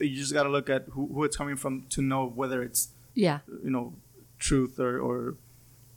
you 0.00 0.16
just 0.16 0.32
got 0.32 0.44
to 0.44 0.48
look 0.48 0.70
at 0.70 0.86
who, 0.92 1.08
who 1.12 1.24
it's 1.24 1.36
coming 1.36 1.56
from 1.56 1.84
to 1.90 2.00
know 2.02 2.26
whether 2.26 2.62
it's 2.62 2.88
Yeah. 3.14 3.40
you 3.62 3.70
know 3.70 3.92
truth 4.38 4.78
or 4.80 4.98
or 4.98 5.36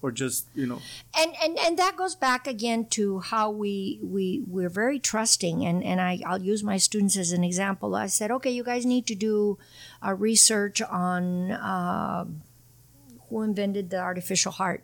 or 0.01 0.11
just 0.11 0.47
you 0.53 0.68
know 0.68 0.80
and 1.18 1.34
and 1.43 1.57
and 1.59 1.78
that 1.80 1.95
goes 1.97 2.15
back 2.15 2.45
again 2.47 2.86
to 2.86 3.20
how 3.20 3.49
we 3.49 3.99
we 4.03 4.43
we're 4.47 4.70
very 4.70 4.99
trusting 4.99 5.65
and 5.65 5.84
and 5.84 5.99
I 6.01 6.20
I'll 6.26 6.41
use 6.41 6.63
my 6.63 6.78
students 6.78 7.18
as 7.18 7.32
an 7.32 7.43
example. 7.43 7.95
I 7.95 8.07
said, 8.07 8.30
okay, 8.32 8.51
you 8.51 8.63
guys 8.63 8.86
need 8.86 9.07
to 9.07 9.15
do 9.15 9.57
a 10.01 10.13
research 10.13 10.82
on 10.82 11.51
uh, 11.51 12.26
who 13.30 13.41
invented 13.41 13.89
the 13.89 13.99
artificial 13.99 14.51
heart. 14.51 14.84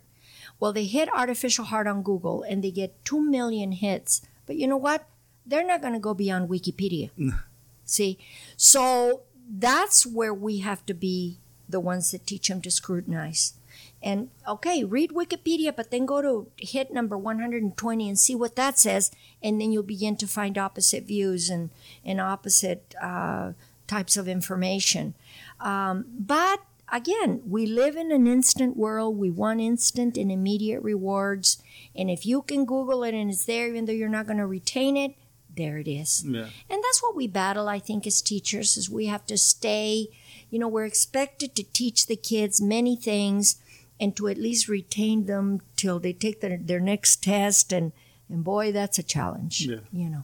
Well, 0.60 0.74
they 0.74 0.86
hit 0.86 1.10
artificial 1.14 1.66
heart 1.66 1.88
on 1.88 2.04
Google 2.04 2.44
and 2.44 2.64
they 2.64 2.72
get 2.72 3.04
two 3.06 3.22
million 3.22 3.72
hits. 3.74 4.22
But 4.46 4.56
you 4.58 4.68
know 4.68 4.78
what? 4.78 5.08
They're 5.46 5.66
not 5.66 5.82
going 5.82 5.94
to 5.94 6.00
go 6.00 6.14
beyond 6.14 6.50
Wikipedia. 6.50 7.10
See, 7.86 8.18
so 8.56 9.22
that's 9.50 10.06
where 10.06 10.34
we 10.34 10.60
have 10.60 10.86
to 10.86 10.94
be 10.94 11.38
the 11.68 11.80
ones 11.80 12.12
that 12.12 12.26
teach 12.26 12.48
them 12.48 12.62
to 12.62 12.72
scrutinize. 12.72 13.54
And 14.02 14.30
okay, 14.48 14.84
read 14.84 15.12
Wikipedia, 15.12 15.76
but 15.76 15.89
then 15.89 16.06
go 16.06 16.22
to 16.22 16.48
hit 16.58 16.91
number 16.91 17.18
120 17.18 18.10
and 18.10 18.20
see 18.20 18.36
what 18.36 18.56
that 18.58 18.78
says, 18.78 19.12
and 19.41 19.60
then 19.60 19.72
you'll 19.72 19.84
begin 19.84 20.18
to 20.18 20.28
find 20.28 20.58
opposite 20.58 21.06
views 21.06 21.50
and, 21.50 21.70
and 22.06 22.20
opposite 22.20 22.94
uh, 23.02 23.54
types 23.88 24.18
of 24.18 24.28
information. 24.28 25.14
Um, 25.60 26.06
but 26.20 26.60
again, 26.91 27.41
we 27.48 27.66
live 27.66 27.96
in 27.96 28.12
an 28.12 28.28
instant 28.28 28.76
world. 28.76 29.18
We 29.18 29.32
want 29.32 29.62
instant 29.62 30.18
and 30.18 30.32
immediate 30.32 30.82
rewards. 30.84 31.64
And 31.96 32.10
if 32.10 32.26
you 32.26 32.41
can 32.41 32.66
Google 32.66 33.04
it 33.04 33.14
and 33.14 33.32
it's 33.32 33.46
there, 33.46 33.68
even 33.68 33.86
though 33.86 33.94
you're 33.94 34.10
not 34.10 34.28
going 34.28 34.38
to 34.38 34.46
retain 34.46 34.98
it, 34.98 35.16
there 35.56 35.78
it 35.78 35.88
is. 35.88 36.24
yeah 36.26 36.47
And 36.70 36.82
that's 36.84 37.01
what 37.04 37.16
we 37.16 37.28
battle, 37.28 37.68
I 37.68 37.80
think, 37.80 38.06
as 38.08 38.22
teachers, 38.22 38.78
is 38.78 38.89
we 38.89 39.06
have 39.08 39.26
to 39.28 39.38
stay, 39.38 40.08
you 40.49 40.60
know, 40.60 40.68
we're 40.68 40.86
expected 40.86 41.56
to 41.56 41.64
teach 41.64 42.08
the 42.08 42.16
kids 42.16 42.62
many 42.62 42.95
things 42.95 43.58
and 43.99 44.16
to 44.18 44.28
at 44.28 44.38
least 44.38 44.68
retain 44.68 45.26
them 45.26 45.62
till 45.76 45.99
they 45.99 46.14
take 46.14 46.41
their, 46.41 46.58
their 46.58 46.80
next 46.80 47.24
test. 47.24 47.72
And, 47.72 47.91
and 48.30 48.43
boy, 48.43 48.72
that's 48.72 48.97
a 48.99 49.04
challenge, 49.04 49.68
Yeah. 49.68 49.80
you 49.91 50.10
know. 50.10 50.24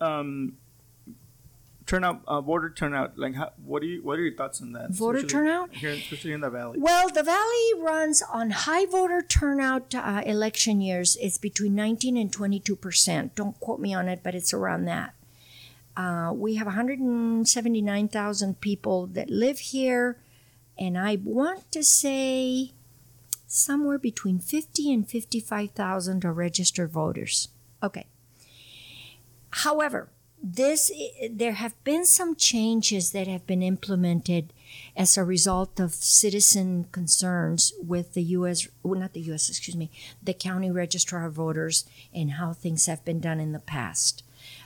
um 0.00 0.56
turnout 1.86 2.20
uh, 2.26 2.40
voter 2.40 2.68
turnout 2.70 3.16
like 3.16 3.34
how, 3.34 3.52
what 3.64 3.80
do 3.80 3.86
you 3.88 4.02
what 4.02 4.18
are 4.18 4.22
your 4.22 4.34
thoughts 4.34 4.60
on 4.60 4.72
that 4.72 4.90
Voter 4.90 5.18
Especially 5.18 5.32
turnout? 5.32 5.74
here 5.74 5.90
especially 5.90 6.32
in 6.32 6.40
the 6.40 6.50
valley 6.50 6.78
Well, 6.80 7.08
the 7.08 7.22
Valley 7.22 7.72
runs 7.78 8.22
on 8.22 8.50
high 8.50 8.86
voter 8.86 9.22
turnout 9.22 9.94
uh, 9.94 10.22
election 10.26 10.80
years. 10.80 11.16
It's 11.20 11.38
between 11.38 11.74
19 11.74 12.16
and 12.16 12.32
22 12.32 12.76
percent. 12.76 13.34
Don't 13.34 13.58
quote 13.60 13.80
me 13.80 13.94
on 13.94 14.08
it, 14.08 14.20
but 14.22 14.34
it's 14.34 14.52
around 14.52 14.84
that. 14.86 15.14
Uh, 15.96 16.30
we 16.34 16.56
have 16.56 16.66
179,000 16.66 18.60
people 18.60 19.06
that 19.06 19.30
live 19.30 19.58
here, 19.60 20.18
and 20.78 20.98
I 20.98 21.16
want 21.24 21.70
to 21.72 21.82
say 21.82 22.72
somewhere 23.46 23.96
between 23.98 24.38
50 24.38 24.92
and 24.92 25.08
55,000 25.08 26.24
are 26.24 26.32
registered 26.34 26.90
voters. 26.90 27.48
Okay. 27.82 28.06
However, 29.50 30.10
this 30.42 30.90
there 31.30 31.52
have 31.52 31.82
been 31.82 32.04
some 32.04 32.36
changes 32.36 33.12
that 33.12 33.26
have 33.26 33.46
been 33.46 33.62
implemented 33.62 34.52
as 34.96 35.16
a 35.16 35.24
result 35.24 35.80
of 35.80 35.94
citizen 35.94 36.86
concerns 36.92 37.72
with 37.82 38.14
the 38.14 38.22
U.S. 38.22 38.68
Well, 38.82 39.00
not 39.00 39.12
the 39.12 39.20
U.S. 39.22 39.48
Excuse 39.48 39.76
me, 39.76 39.90
the 40.22 40.34
county 40.34 40.70
registrar 40.70 41.26
of 41.26 41.34
voters 41.34 41.84
and 42.14 42.32
how 42.32 42.52
things 42.52 42.86
have 42.86 43.04
been 43.04 43.20
done 43.20 43.40
in 43.40 43.52
the 43.52 43.58
past, 43.58 44.22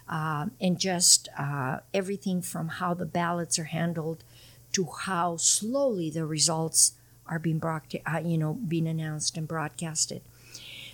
um, 0.08 0.52
and 0.60 0.78
just 0.78 1.28
uh, 1.38 1.78
everything 1.94 2.42
from 2.42 2.68
how 2.68 2.94
the 2.94 3.06
ballots 3.06 3.58
are 3.58 3.64
handled 3.64 4.24
to 4.72 4.86
how 5.04 5.36
slowly 5.36 6.10
the 6.10 6.26
results 6.26 6.92
are 7.26 7.38
being 7.38 7.58
brought, 7.58 7.94
uh, 8.06 8.20
you 8.24 8.38
know, 8.38 8.54
being 8.54 8.86
announced 8.86 9.36
and 9.36 9.46
broadcasted. 9.48 10.22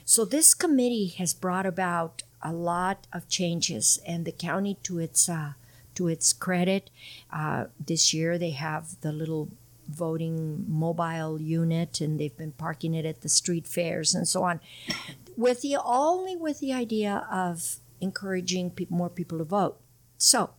So 0.04 0.24
this 0.24 0.54
committee 0.54 1.08
has 1.18 1.34
brought 1.34 1.66
about 1.66 2.22
a 2.46 2.52
lot 2.52 3.08
of 3.12 3.28
changes, 3.28 3.98
and 4.06 4.24
the 4.24 4.32
county, 4.32 4.78
to 4.84 5.00
its 5.00 5.28
uh, 5.28 5.54
to 5.96 6.06
its 6.06 6.32
credit, 6.32 6.90
uh, 7.32 7.64
this 7.84 8.14
year 8.14 8.38
they 8.38 8.50
have 8.50 9.00
the 9.00 9.10
little 9.12 9.48
voting 9.88 10.64
mobile 10.68 11.40
unit, 11.40 12.00
and 12.00 12.20
they've 12.20 12.36
been 12.36 12.52
parking 12.52 12.94
it 12.94 13.04
at 13.04 13.22
the 13.22 13.28
street 13.28 13.66
fairs 13.66 14.14
and 14.14 14.28
so 14.28 14.44
on, 14.44 14.60
with 15.36 15.60
the 15.62 15.76
only 15.84 16.36
with 16.36 16.60
the 16.60 16.72
idea 16.72 17.26
of 17.30 17.76
encouraging 18.00 18.70
pe- 18.70 18.86
more 18.88 19.10
people 19.10 19.38
to 19.38 19.44
vote. 19.44 19.80
So, 20.16 20.50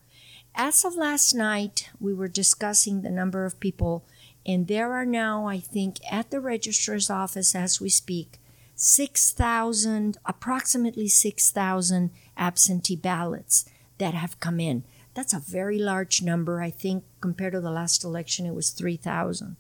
as 0.54 0.84
of 0.84 0.96
last 0.96 1.34
night, 1.34 1.90
we 2.02 2.14
were 2.14 2.28
discussing 2.28 3.02
the 3.02 3.10
number 3.10 3.46
of 3.46 3.62
people, 3.62 4.04
and 4.46 4.68
there 4.68 4.92
are 4.92 5.06
now, 5.06 5.48
I 5.48 5.60
think, 5.60 6.00
at 6.12 6.32
the 6.32 6.42
registrar's 6.42 7.10
office 7.10 7.56
as 7.56 7.80
we 7.80 7.90
speak, 7.90 8.40
6,000, 8.78 10.18
approximately 10.24 11.08
6,000 11.08 12.12
absentee 12.38 12.96
ballots 12.96 13.66
that 13.98 14.14
have 14.14 14.40
come 14.40 14.60
in. 14.60 14.84
That's 15.16 15.34
a 15.34 15.40
very 15.40 15.80
large 15.80 16.22
number. 16.22 16.62
I 16.62 16.70
think 16.70 17.04
compared 17.20 17.54
to 17.54 17.60
the 17.60 17.72
last 17.72 18.04
election, 18.04 18.46
it 18.46 18.54
was 18.54 18.70
3,000. 18.70 19.56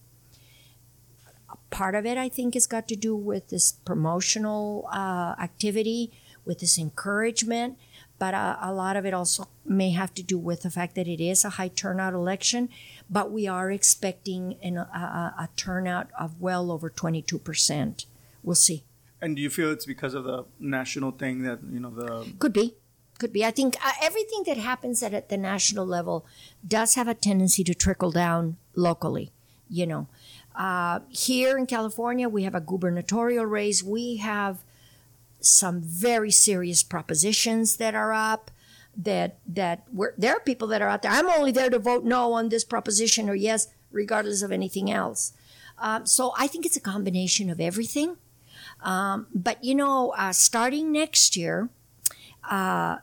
Part 1.72 1.96
of 1.96 2.06
it, 2.06 2.16
I 2.16 2.30
think, 2.30 2.54
has 2.54 2.68
got 2.68 2.88
to 2.90 2.96
do 2.96 3.16
with 3.16 3.50
this 3.50 3.72
promotional 3.72 4.88
uh, 4.94 5.34
activity, 5.42 6.12
with 6.46 6.60
this 6.60 6.78
encouragement, 6.78 7.80
but 8.20 8.36
uh, 8.36 8.58
a 8.62 8.72
lot 8.72 8.96
of 8.96 9.06
it 9.06 9.16
also 9.16 9.48
may 9.66 9.90
have 9.92 10.14
to 10.14 10.24
do 10.24 10.38
with 10.38 10.62
the 10.62 10.70
fact 10.70 10.94
that 10.94 11.08
it 11.08 11.20
is 11.20 11.44
a 11.44 11.52
high 11.52 11.68
turnout 11.70 12.14
election, 12.14 12.70
but 13.10 13.32
we 13.32 13.48
are 13.48 13.72
expecting 13.72 14.58
an, 14.62 14.78
a, 14.78 15.34
a 15.40 15.50
turnout 15.56 16.10
of 16.20 16.40
well 16.40 16.72
over 16.72 16.90
22%. 16.90 18.06
We'll 18.44 18.56
see. 18.56 18.84
And 19.22 19.36
do 19.36 19.42
you 19.42 19.50
feel 19.50 19.72
it's 19.72 19.86
because 19.86 20.14
of 20.14 20.24
the 20.26 20.46
national 20.60 21.12
thing 21.12 21.44
that, 21.44 21.60
you 21.72 21.80
know, 21.80 21.90
the. 21.90 22.34
Could 22.40 22.54
be. 22.54 22.76
Could 23.18 23.34
be. 23.34 23.44
I 23.44 23.52
think 23.52 23.76
uh, 23.84 23.92
everything 24.02 24.44
that 24.46 24.58
happens 24.58 25.02
at, 25.02 25.14
at 25.14 25.30
the 25.30 25.38
national 25.38 25.86
level 25.88 26.26
does 26.68 26.96
have 26.96 27.08
a 27.08 27.16
tendency 27.16 27.64
to 27.64 27.74
trickle 27.74 28.12
down 28.12 28.58
locally, 28.76 29.32
you 29.70 29.88
know. 29.88 30.08
Uh, 30.56 31.00
here 31.10 31.58
in 31.58 31.66
California, 31.66 32.30
we 32.30 32.44
have 32.44 32.56
a 32.56 32.62
gubernatorial 32.62 33.46
race. 33.46 33.82
We 33.84 34.18
have 34.18 34.64
some 35.40 35.82
very 35.82 36.32
serious 36.32 36.84
propositions 36.84 37.78
that 37.78 37.96
are 37.96 38.14
up. 38.14 38.52
That 39.00 39.38
that 39.46 39.84
we're, 39.94 40.14
there 40.18 40.36
are 40.36 40.40
people 40.40 40.68
that 40.70 40.82
are 40.82 40.90
out 40.90 41.04
there. 41.04 41.12
I'm 41.12 41.30
only 41.30 41.52
there 41.52 41.70
to 41.70 41.78
vote 41.78 42.04
no 42.04 42.34
on 42.34 42.50
this 42.50 42.64
proposition 42.64 43.30
or 43.30 43.36
yes, 43.36 43.68
regardless 43.92 44.42
of 44.42 44.52
anything 44.52 44.90
else. 44.92 45.34
Um, 45.78 46.08
so 46.08 46.34
I 46.36 46.48
think 46.48 46.66
it's 46.66 46.78
a 46.78 46.82
combination 46.82 47.52
of 47.52 47.60
everything. 47.60 48.18
Um, 48.82 49.28
but 49.34 49.64
you 49.64 49.76
know, 49.76 50.14
uh, 50.18 50.34
starting 50.34 50.92
next 50.92 51.36
year, 51.36 51.70
uh, 52.50 52.98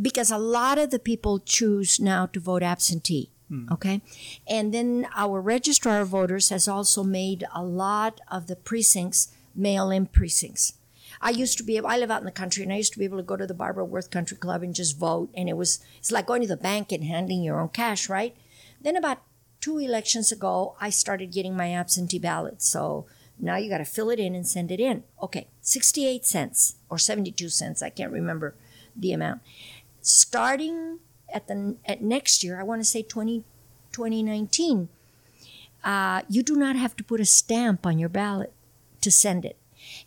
because 0.00 0.30
a 0.30 0.38
lot 0.38 0.78
of 0.78 0.90
the 0.90 0.98
people 0.98 1.38
choose 1.38 2.00
now 2.00 2.26
to 2.26 2.40
vote 2.40 2.62
absentee. 2.62 3.30
Okay. 3.70 4.00
And 4.48 4.72
then 4.72 5.06
our 5.14 5.38
registrar 5.40 6.00
of 6.00 6.08
voters 6.08 6.48
has 6.48 6.66
also 6.66 7.04
made 7.04 7.44
a 7.54 7.62
lot 7.62 8.20
of 8.30 8.46
the 8.46 8.56
precincts 8.56 9.28
mail 9.54 9.90
in 9.90 10.06
precincts. 10.06 10.72
I 11.20 11.30
used 11.30 11.58
to 11.58 11.64
be 11.64 11.76
able, 11.76 11.88
I 11.88 11.98
live 11.98 12.10
out 12.10 12.22
in 12.22 12.24
the 12.24 12.32
country 12.32 12.62
and 12.62 12.72
I 12.72 12.76
used 12.76 12.94
to 12.94 12.98
be 12.98 13.04
able 13.04 13.18
to 13.18 13.22
go 13.22 13.36
to 13.36 13.46
the 13.46 13.52
Barbara 13.52 13.84
Worth 13.84 14.10
Country 14.10 14.38
Club 14.38 14.62
and 14.62 14.74
just 14.74 14.98
vote. 14.98 15.28
And 15.34 15.48
it 15.50 15.56
was, 15.56 15.80
it's 15.98 16.10
like 16.10 16.26
going 16.26 16.40
to 16.40 16.48
the 16.48 16.56
bank 16.56 16.92
and 16.92 17.04
handing 17.04 17.42
your 17.42 17.60
own 17.60 17.68
cash, 17.68 18.08
right? 18.08 18.34
Then 18.80 18.96
about 18.96 19.18
two 19.60 19.78
elections 19.78 20.32
ago, 20.32 20.74
I 20.80 20.88
started 20.88 21.30
getting 21.30 21.54
my 21.54 21.72
absentee 21.74 22.18
ballots. 22.18 22.66
So 22.66 23.04
now 23.42 23.56
you 23.56 23.68
got 23.68 23.78
to 23.78 23.84
fill 23.84 24.08
it 24.08 24.20
in 24.20 24.36
and 24.36 24.46
send 24.46 24.70
it 24.70 24.78
in. 24.78 25.02
Okay. 25.20 25.48
68 25.60 26.24
cents 26.24 26.76
or 26.88 26.96
72 26.96 27.48
cents. 27.48 27.82
I 27.82 27.90
can't 27.90 28.12
remember 28.12 28.54
the 28.96 29.12
amount. 29.12 29.42
Starting 30.00 31.00
at 31.34 31.48
the 31.48 31.76
at 31.84 32.00
next 32.00 32.44
year, 32.44 32.60
I 32.60 32.62
want 32.62 32.80
to 32.80 32.84
say 32.84 33.02
20, 33.02 33.44
2019, 33.90 34.88
uh, 35.82 36.22
you 36.28 36.44
do 36.44 36.54
not 36.54 36.76
have 36.76 36.94
to 36.96 37.04
put 37.04 37.20
a 37.20 37.24
stamp 37.24 37.84
on 37.84 37.98
your 37.98 38.08
ballot 38.08 38.52
to 39.00 39.10
send 39.10 39.44
it. 39.44 39.58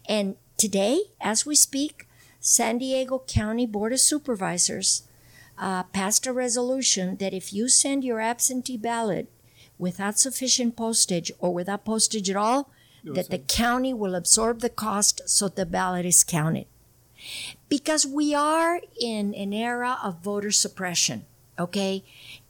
And 0.07 0.37
today, 0.55 1.01
as 1.19 1.45
we 1.45 1.55
speak, 1.55 2.07
San 2.39 2.77
Diego 2.77 3.21
County 3.27 3.65
Board 3.65 3.91
of 3.91 3.99
Supervisors 3.99 5.03
uh, 5.57 5.83
passed 5.83 6.25
a 6.25 6.31
resolution 6.31 7.17
that 7.17 7.33
if 7.33 7.51
you 7.53 7.67
send 7.67 8.05
your 8.05 8.21
absentee 8.21 8.77
ballot 8.77 9.29
without 9.77 10.17
sufficient 10.17 10.77
postage 10.77 11.33
or 11.39 11.53
without 11.53 11.83
postage 11.83 12.29
at 12.29 12.37
all, 12.37 12.69
that 13.13 13.29
the 13.29 13.37
county 13.39 13.93
will 13.93 14.15
absorb 14.15 14.59
the 14.61 14.69
cost 14.69 15.21
so 15.29 15.47
the 15.47 15.65
ballot 15.65 16.05
is 16.05 16.23
counted. 16.23 16.65
Because 17.69 18.05
we 18.05 18.33
are 18.35 18.81
in 18.99 19.33
an 19.33 19.53
era 19.53 19.97
of 20.03 20.19
voter 20.21 20.51
suppression, 20.51 21.25
okay? 21.57 22.03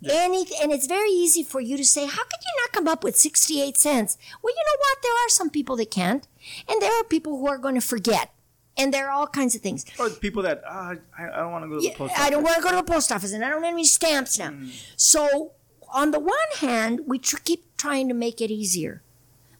Any, 0.09 0.45
and 0.61 0.71
it's 0.71 0.87
very 0.87 1.09
easy 1.09 1.43
for 1.43 1.61
you 1.61 1.77
to 1.77 1.85
say, 1.85 2.05
how 2.05 2.23
could 2.23 2.41
you 2.45 2.61
not 2.61 2.71
come 2.73 2.87
up 2.87 3.03
with 3.03 3.15
68 3.17 3.77
cents? 3.77 4.17
Well, 4.41 4.53
you 4.53 4.63
know 4.63 4.79
what? 4.79 4.97
There 5.03 5.13
are 5.13 5.29
some 5.29 5.49
people 5.49 5.75
that 5.77 5.91
can't, 5.91 6.27
and 6.67 6.81
there 6.81 6.91
are 6.99 7.03
people 7.03 7.37
who 7.37 7.47
are 7.47 7.57
going 7.57 7.75
to 7.75 7.81
forget. 7.81 8.31
And 8.77 8.93
there 8.93 9.07
are 9.07 9.11
all 9.11 9.27
kinds 9.27 9.55
of 9.55 9.61
things. 9.61 9.85
Or 9.97 10.09
people 10.09 10.43
that, 10.43 10.61
ah, 10.67 10.95
I, 11.17 11.29
I 11.29 11.37
don't 11.37 11.51
want 11.53 11.63
to 11.63 11.69
go 11.69 11.75
to 11.75 11.79
the 11.81 11.87
Yeah, 11.87 11.97
post 11.97 12.13
I 12.19 12.29
don't 12.29 12.43
office. 12.43 12.45
want 12.45 12.55
to 12.57 12.61
go 12.63 12.69
to 12.71 12.75
the 12.85 12.91
post 12.93 13.09
office 13.11 13.31
and 13.31 13.45
I 13.45 13.49
don't 13.49 13.63
have 13.63 13.71
any 13.73 13.85
stamps 13.85 14.37
now. 14.37 14.53
So, 14.97 15.53
on 15.93 16.11
the 16.11 16.19
one 16.19 16.35
hand, 16.59 16.99
we 17.07 17.17
tr- 17.17 17.37
keep 17.37 17.77
trying 17.77 18.09
to 18.09 18.13
make 18.13 18.41
it 18.41 18.51
easier. 18.51 19.01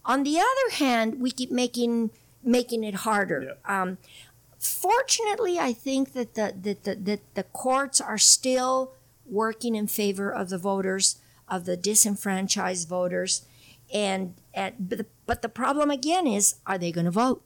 On 0.06 0.24
the 0.24 0.38
other 0.38 0.76
hand, 0.76 1.20
we 1.20 1.32
keep 1.32 1.52
making 1.52 2.12
making 2.44 2.84
it 2.84 2.94
harder. 2.94 3.58
Um, 3.66 3.98
fortunately, 4.60 5.58
I 5.60 5.74
think 5.74 6.14
that 6.14 6.36
the 6.36 6.54
that 6.62 6.84
the, 6.84 6.96
that 6.96 7.22
the 7.34 7.44
courts 7.44 8.00
are 8.00 8.18
still 8.20 8.94
working 9.26 9.76
in 9.76 9.88
favor 9.88 10.32
of 10.32 10.50
the 10.50 10.58
voters, 10.58 11.20
of 11.48 11.66
the 11.66 11.76
disenfranchised 11.76 12.88
voters, 12.88 13.46
and 13.94 14.36
at, 14.54 14.90
but, 14.90 14.98
the, 14.98 15.06
but 15.26 15.42
the 15.42 15.50
problem 15.50 15.90
again 15.92 16.28
is, 16.28 16.56
are 16.66 16.78
they 16.78 16.92
going 16.92 17.06
to 17.06 17.12
vote? 17.12 17.44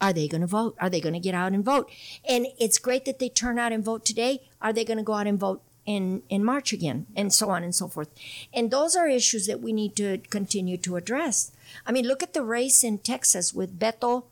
Are 0.00 0.12
they 0.12 0.26
going 0.26 0.40
to 0.40 0.46
vote? 0.46 0.76
Are 0.80 0.90
they 0.90 1.00
going 1.00 1.14
to 1.14 1.20
get 1.20 1.34
out 1.34 1.52
and 1.52 1.64
vote? 1.64 1.90
And 2.28 2.46
it's 2.58 2.78
great 2.78 3.04
that 3.04 3.18
they 3.18 3.28
turn 3.28 3.58
out 3.58 3.72
and 3.72 3.84
vote 3.84 4.04
today. 4.04 4.42
Are 4.60 4.72
they 4.72 4.84
going 4.84 4.98
to 4.98 5.04
go 5.04 5.14
out 5.14 5.28
and 5.28 5.38
vote 5.38 5.62
in, 5.86 6.22
in 6.28 6.44
March 6.44 6.72
again? 6.72 7.06
And 7.14 7.32
so 7.32 7.50
on 7.50 7.62
and 7.62 7.74
so 7.74 7.86
forth. 7.86 8.08
And 8.52 8.70
those 8.70 8.96
are 8.96 9.08
issues 9.08 9.46
that 9.46 9.60
we 9.60 9.72
need 9.72 9.94
to 9.96 10.18
continue 10.30 10.76
to 10.78 10.96
address. 10.96 11.52
I 11.86 11.92
mean, 11.92 12.06
look 12.06 12.22
at 12.22 12.34
the 12.34 12.42
race 12.42 12.84
in 12.84 12.98
Texas 12.98 13.52
with 13.52 13.78
Beto 13.78 14.24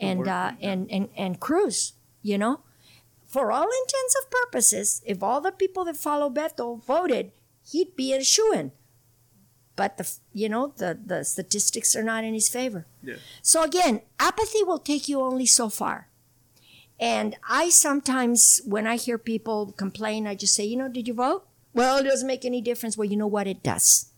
and, 0.00 0.26
uh, 0.28 0.52
and, 0.60 0.90
and, 0.90 1.08
and 1.16 1.40
Cruz, 1.40 1.94
you 2.22 2.38
know? 2.38 2.60
For 3.26 3.52
all 3.52 3.64
intents 3.64 4.16
and 4.16 4.30
purposes, 4.30 5.02
if 5.04 5.22
all 5.22 5.40
the 5.40 5.52
people 5.52 5.84
that 5.84 5.96
follow 5.96 6.30
Beto 6.30 6.82
voted, 6.82 7.32
he'd 7.70 7.94
be 7.94 8.14
a 8.14 8.24
shoo-in. 8.24 8.72
But 9.76 9.96
the 9.96 10.10
you 10.32 10.48
know 10.48 10.72
the 10.76 10.98
the 11.06 11.24
statistics 11.24 11.94
are 11.94 12.02
not 12.02 12.24
in 12.24 12.34
his 12.34 12.48
favor. 12.48 12.86
Yeah. 13.00 13.14
So 13.42 13.62
again, 13.62 14.00
apathy 14.18 14.64
will 14.64 14.80
take 14.80 15.08
you 15.08 15.20
only 15.20 15.46
so 15.46 15.68
far. 15.68 16.08
And 16.98 17.36
I 17.48 17.68
sometimes, 17.68 18.60
when 18.64 18.88
I 18.88 18.96
hear 18.96 19.18
people 19.18 19.72
complain, 19.76 20.26
I 20.26 20.34
just 20.34 20.54
say, 20.54 20.64
you 20.64 20.76
know, 20.76 20.88
did 20.88 21.06
you 21.06 21.14
vote? 21.14 21.46
Well, 21.74 21.98
it 21.98 22.02
doesn't 22.04 22.26
make 22.26 22.44
any 22.44 22.60
difference. 22.60 22.98
Well, 22.98 23.04
you 23.04 23.16
know 23.16 23.28
what? 23.28 23.46
It 23.46 23.62
does. 23.62 24.10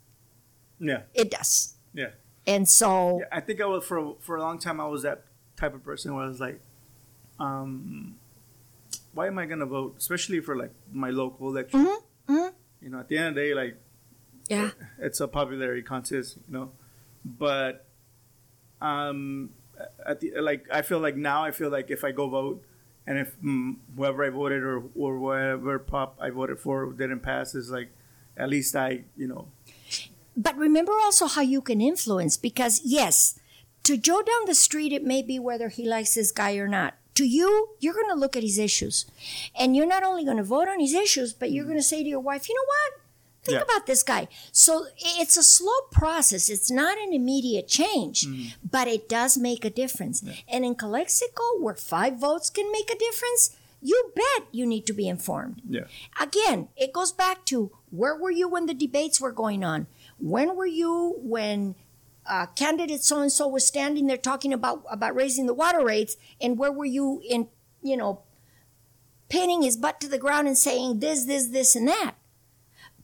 Yeah. 0.78 1.02
It 1.12 1.30
does. 1.30 1.74
Yeah. 1.92 2.12
And 2.50 2.68
so, 2.68 3.20
Yeah, 3.20 3.26
I 3.30 3.40
think 3.40 3.60
I 3.60 3.66
was 3.66 3.84
for 3.84 4.16
for 4.20 4.36
a 4.36 4.40
long 4.40 4.58
time. 4.58 4.80
I 4.80 4.86
was 4.86 5.02
that 5.02 5.24
type 5.56 5.74
of 5.74 5.82
person 5.84 6.14
where 6.14 6.24
I 6.24 6.28
was 6.28 6.40
like, 6.40 6.60
um, 7.38 8.16
why 9.14 9.26
am 9.28 9.38
I 9.38 9.46
gonna 9.46 9.66
vote? 9.66 9.94
Especially 9.98 10.40
for 10.40 10.56
like 10.56 10.72
my 10.92 11.10
local 11.10 11.48
election. 11.48 11.80
Mhm, 11.86 11.96
mhm. 12.28 12.52
You 12.82 12.88
know, 12.90 13.00
at 13.00 13.08
the 13.08 13.18
end 13.18 13.28
of 13.28 13.34
the 13.36 13.40
day, 13.40 13.54
like 13.54 13.76
yeah, 14.48 14.70
it's 14.98 15.20
a 15.20 15.28
popularity 15.28 15.82
contest. 15.82 16.38
You 16.48 16.52
know, 16.54 16.72
but 17.24 17.86
um, 18.80 19.50
at 20.06 20.20
the 20.20 20.32
like 20.40 20.66
I 20.72 20.82
feel 20.82 20.98
like 20.98 21.16
now 21.16 21.44
I 21.44 21.50
feel 21.52 21.70
like 21.70 21.90
if 21.90 22.04
I 22.04 22.12
go 22.12 22.28
vote. 22.28 22.64
And 23.06 23.18
if 23.18 23.40
mm, 23.40 23.76
whoever 23.96 24.22
I 24.24 24.28
voted 24.30 24.62
or, 24.62 24.82
or 24.94 25.18
whatever 25.18 25.78
pop 25.80 26.16
I 26.20 26.30
voted 26.30 26.60
for 26.60 26.92
didn't 26.92 27.20
pass, 27.20 27.54
is 27.56 27.70
like, 27.70 27.90
at 28.36 28.48
least 28.48 28.76
I, 28.76 29.04
you 29.16 29.26
know, 29.26 29.48
But 30.36 30.56
remember 30.56 30.92
also 30.92 31.26
how 31.26 31.42
you 31.42 31.60
can 31.60 31.80
influence 31.80 32.36
because, 32.36 32.80
yes, 32.84 33.38
to 33.82 33.96
Joe 33.96 34.22
down 34.22 34.46
the 34.46 34.54
street, 34.54 34.92
it 34.92 35.04
may 35.04 35.22
be 35.22 35.38
whether 35.38 35.68
he 35.68 35.88
likes 35.88 36.14
this 36.14 36.32
guy 36.32 36.54
or 36.56 36.68
not. 36.68 36.94
To 37.14 37.24
you, 37.26 37.70
you're 37.80 37.94
going 37.94 38.08
to 38.08 38.14
look 38.14 38.36
at 38.36 38.42
his 38.42 38.58
issues. 38.58 39.04
And 39.58 39.74
you're 39.76 39.86
not 39.86 40.04
only 40.04 40.24
going 40.24 40.36
to 40.38 40.42
vote 40.42 40.68
on 40.68 40.80
his 40.80 40.94
issues, 40.94 41.32
but 41.32 41.50
you're 41.50 41.64
going 41.64 41.76
to 41.76 41.82
say 41.82 42.02
to 42.02 42.08
your 42.08 42.20
wife, 42.20 42.48
you 42.48 42.54
know 42.54 42.66
what? 42.66 43.00
Think 43.42 43.56
Yeah. 43.58 43.64
about 43.64 43.86
this 43.86 44.02
guy. 44.02 44.28
So 44.52 44.86
it's 44.98 45.36
a 45.36 45.42
slow 45.42 45.80
process. 45.90 46.48
It's 46.48 46.70
not 46.70 46.98
an 46.98 47.12
immediate 47.12 47.68
change, 47.68 48.26
mm-hmm. 48.26 48.48
but 48.70 48.86
it 48.86 49.08
does 49.08 49.36
make 49.36 49.64
a 49.64 49.70
difference. 49.70 50.22
And 50.46 50.64
in 50.64 50.74
Calexico, 50.74 51.42
where 51.58 51.74
five 51.74 52.18
votes 52.18 52.48
can 52.50 52.70
make 52.70 52.90
a 52.90 52.98
difference, 52.98 53.56
you 53.82 54.12
bet 54.14 54.46
you 54.52 54.66
need 54.66 54.86
to 54.86 54.92
be 54.92 55.08
informed. 55.08 55.62
yeah. 55.68 55.84
Again, 56.20 56.68
it 56.76 56.92
goes 56.92 57.12
back 57.12 57.46
to 57.46 57.70
where 57.90 58.14
were 58.14 58.30
you 58.30 58.46
when 58.46 58.66
the 58.66 58.74
debates 58.74 59.20
were 59.20 59.32
going 59.32 59.64
on? 59.64 59.86
When 60.20 60.56
were 60.56 60.66
you 60.66 61.16
when 61.18 61.74
uh, 62.26 62.46
candidate 62.46 63.02
so 63.02 63.20
and 63.20 63.32
so 63.32 63.48
was 63.48 63.66
standing 63.66 64.06
there 64.06 64.16
talking 64.16 64.52
about 64.52 64.84
about 64.90 65.14
raising 65.14 65.46
the 65.46 65.54
water 65.54 65.84
rates? 65.84 66.16
And 66.40 66.58
where 66.58 66.72
were 66.72 66.84
you 66.84 67.22
in 67.28 67.48
you 67.82 67.96
know 67.96 68.22
pinning 69.28 69.62
his 69.62 69.76
butt 69.76 70.00
to 70.00 70.08
the 70.08 70.18
ground 70.18 70.46
and 70.48 70.58
saying 70.58 71.00
this, 71.00 71.24
this, 71.24 71.48
this, 71.48 71.74
and 71.74 71.88
that? 71.88 72.14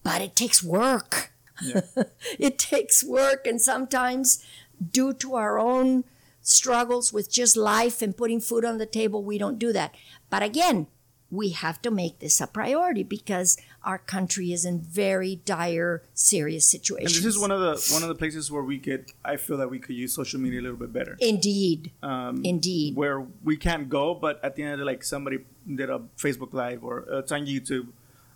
But 0.02 0.20
it 0.20 0.36
takes 0.36 0.62
work. 0.62 1.32
Yeah. 1.62 1.80
it 2.38 2.58
takes 2.58 3.02
work, 3.02 3.46
and 3.46 3.60
sometimes 3.60 4.44
due 4.92 5.14
to 5.14 5.36
our 5.36 5.58
own 5.58 6.04
struggles 6.42 7.12
with 7.12 7.30
just 7.30 7.56
life 7.56 8.02
and 8.02 8.16
putting 8.16 8.40
food 8.40 8.64
on 8.64 8.78
the 8.78 8.86
table, 8.86 9.24
we 9.24 9.38
don't 9.38 9.58
do 9.58 9.72
that. 9.72 9.94
But 10.30 10.42
again, 10.42 10.86
we 11.30 11.50
have 11.50 11.82
to 11.82 11.90
make 11.90 12.18
this 12.18 12.40
a 12.40 12.46
priority 12.46 13.02
because 13.02 13.56
our 13.86 13.98
country 13.98 14.52
is 14.52 14.64
in 14.64 14.80
very 14.80 15.36
dire, 15.44 16.02
serious 16.12 16.74
And 16.74 17.06
this 17.06 17.24
is 17.24 17.38
one 17.38 17.52
of 17.52 17.60
the 17.60 17.74
one 17.94 18.02
of 18.02 18.08
the 18.08 18.14
places 18.22 18.50
where 18.50 18.62
we 18.62 18.78
could 18.78 19.06
I 19.24 19.36
feel 19.36 19.56
that 19.58 19.70
we 19.70 19.78
could 19.78 19.94
use 19.94 20.12
social 20.12 20.40
media 20.40 20.60
a 20.60 20.64
little 20.66 20.76
bit 20.76 20.92
better. 20.92 21.16
Indeed, 21.20 21.92
Um, 22.02 22.42
indeed. 22.44 22.96
where 22.96 23.20
we 23.44 23.56
can't 23.56 23.88
go, 23.88 24.14
but 24.14 24.34
at 24.44 24.56
the 24.56 24.62
end 24.64 24.72
of 24.74 24.78
the, 24.80 24.84
like 24.84 25.02
somebody 25.04 25.38
did 25.80 25.88
a 25.88 26.00
Facebook 26.18 26.52
Live 26.52 26.82
or 26.84 27.06
uh, 27.10 27.18
it's 27.20 27.32
on 27.32 27.46
YouTube. 27.46 27.86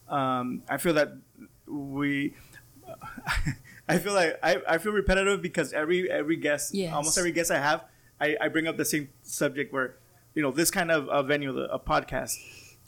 um, 0.08 0.62
I 0.68 0.76
feel 0.78 0.94
that 0.94 1.10
we. 1.66 2.34
I 3.88 3.98
feel 3.98 4.12
like 4.14 4.38
I, 4.42 4.62
I 4.68 4.78
feel 4.78 4.92
repetitive 4.92 5.42
because 5.42 5.72
every 5.72 6.08
every 6.10 6.36
guest, 6.36 6.74
Yes. 6.74 6.94
almost 6.94 7.18
every 7.18 7.32
guest 7.32 7.50
I 7.50 7.58
have, 7.58 7.84
I, 8.20 8.36
I 8.40 8.48
bring 8.48 8.66
up 8.68 8.76
the 8.76 8.84
same 8.84 9.08
subject 9.22 9.72
where, 9.72 9.96
you 10.34 10.42
know, 10.42 10.52
this 10.52 10.70
kind 10.70 10.90
of 10.92 11.08
a 11.10 11.22
venue, 11.22 11.58
a 11.58 11.78
podcast. 11.78 12.36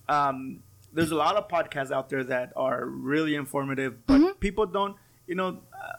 Um, 0.09 0.63
there's 0.93 1.11
a 1.11 1.17
lot 1.17 1.37
of 1.37 1.49
podcasts 1.49 1.91
out 1.91 2.09
there 2.11 2.25
that 2.25 2.53
are 2.57 2.85
really 2.85 3.35
informative, 3.35 4.07
but 4.07 4.21
Mm-hmm. 4.21 4.39
people 4.41 4.67
don't, 4.67 4.97
you 5.27 5.35
know, 5.35 5.59
uh, 5.73 5.93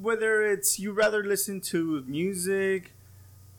whether 0.00 0.42
it's 0.50 0.78
you 0.78 0.92
rather 0.92 1.24
listen 1.24 1.60
to 1.60 2.02
music, 2.06 2.92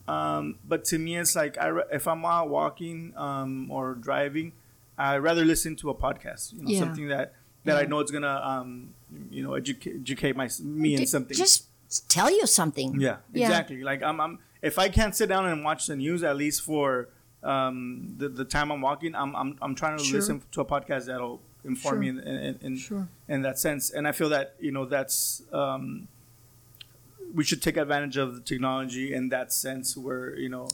um, 0.07 0.57
but 0.67 0.83
to 0.85 0.97
me 0.97 1.17
it's 1.17 1.35
like 1.35 1.57
I 1.57 1.71
if 1.91 2.07
I'm 2.07 2.25
out 2.25 2.49
walking 2.49 3.13
um, 3.17 3.69
or 3.71 3.93
driving, 3.95 4.53
I 4.97 5.17
rather 5.17 5.45
listen 5.45 5.75
to 5.77 5.89
a 5.89 5.95
podcast. 5.95 6.53
You 6.53 6.63
know, 6.63 6.69
Yeah. 6.69 6.79
something 6.79 7.07
that 7.09 7.33
that 7.65 7.77
I 7.77 7.83
know 7.85 7.99
it's 7.99 8.11
gonna 8.11 8.41
um, 8.43 8.93
you 9.29 9.43
know 9.43 9.53
educate 9.53 9.95
educate 10.01 10.35
my 10.35 10.49
me 10.63 10.95
in 10.95 11.05
something. 11.05 11.37
Just 11.37 11.67
tell 12.09 12.31
you 12.31 12.47
something. 12.47 12.99
yeah, 12.99 13.17
Yeah. 13.33 13.45
exactly. 13.47 13.83
Like 13.83 14.01
I'm, 14.01 14.19
I'm 14.19 14.39
if 14.61 14.79
I 14.79 14.89
can't 14.89 15.15
sit 15.15 15.29
down 15.29 15.45
and 15.45 15.63
watch 15.63 15.87
the 15.87 15.95
news 15.95 16.23
at 16.23 16.35
least 16.37 16.61
for 16.63 17.09
um, 17.43 18.15
the 18.17 18.29
the 18.29 18.45
time 18.45 18.71
I'm 18.71 18.81
walking, 18.81 19.15
I'm 19.15 19.35
I'm, 19.35 19.57
I'm 19.61 19.75
trying 19.75 19.97
to 19.97 20.03
Sure. 20.03 20.19
listen 20.19 20.41
to 20.51 20.61
a 20.61 20.65
podcast 20.65 21.05
that'll 21.07 21.41
inform 21.63 21.99
me 21.99 22.09
in 22.09 22.19
in, 22.19 22.35
in, 22.37 22.59
in, 22.61 22.77
Sure. 22.77 23.07
in 23.27 23.41
that 23.43 23.57
sense. 23.59 23.89
And 23.89 24.07
I 24.07 24.11
feel 24.11 24.29
that 24.29 24.55
you 24.59 24.71
know 24.71 24.85
that's 24.85 25.43
um, 25.51 26.07
we 27.33 27.43
should 27.43 27.61
take 27.61 27.77
advantage 27.77 28.17
of 28.17 28.35
the 28.35 28.41
technology 28.41 29.13
in 29.13 29.29
that 29.29 29.53
sense 29.53 29.95
where 29.95 30.37
you 30.37 30.49
know 30.49 30.67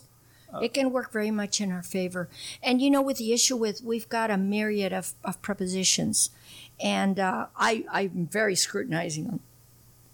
It 0.62 0.74
can 0.74 0.92
work 0.92 1.12
very 1.12 1.30
much 1.32 1.60
in 1.62 1.72
our 1.72 1.84
favor. 1.84 2.30
And 2.64 2.82
you 2.82 2.90
know, 2.90 3.02
with 3.02 3.18
the 3.18 3.32
issue 3.34 3.58
with 3.58 3.82
we've 3.84 4.10
got 4.10 4.32
a 4.32 4.38
myriad 4.38 4.94
of, 4.94 5.14
of 5.24 5.42
prepositions, 5.42 6.30
and 6.80 7.20
uh, 7.20 7.48
I 7.56 7.86
I'm 7.92 8.28
very 8.32 8.56
scrutinizing 8.56 9.28
on, 9.28 9.40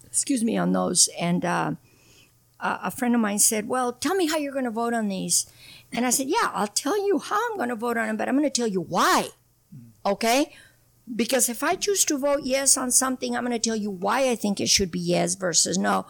excuse 0.05 0.43
me, 0.43 0.57
on 0.57 0.71
those. 0.73 1.07
And 1.19 1.45
uh, 1.45 1.71
a 2.59 2.79
a 2.89 2.91
friend 2.91 3.13
of 3.15 3.21
mine 3.21 3.39
said, 3.39 3.67
"Well, 3.67 3.93
tell 3.93 4.15
me 4.15 4.25
how 4.27 4.37
you're 4.37 4.51
going 4.59 4.65
to 4.65 4.71
vote 4.83 4.93
on 4.93 5.07
these." 5.07 5.45
And 5.93 6.05
I 6.05 6.09
said, 6.09 6.27
"Yeah, 6.27 6.51
I'll 6.53 6.67
tell 6.67 6.97
you 7.07 7.19
how 7.19 7.39
I'm 7.51 7.57
going 7.57 7.69
to 7.69 7.75
vote 7.75 7.97
on 7.97 8.07
them, 8.07 8.17
but 8.17 8.27
I'm 8.27 8.37
going 8.37 8.49
to 8.49 8.61
tell 8.61 8.67
you 8.67 8.81
why." 8.81 9.29
Mm. 9.73 10.11
Okay. 10.11 10.53
Because 11.15 11.49
if 11.49 11.63
I 11.63 11.75
choose 11.75 12.05
to 12.05 12.17
vote 12.17 12.41
yes 12.43 12.77
on 12.77 12.89
something, 12.89 13.35
I'm 13.35 13.45
going 13.45 13.51
to 13.51 13.59
tell 13.59 13.75
you 13.75 13.91
why 13.91 14.29
I 14.29 14.35
think 14.35 14.61
it 14.61 14.69
should 14.69 14.89
be 14.89 14.99
yes 14.99 15.35
versus 15.35 15.77
no. 15.77 16.05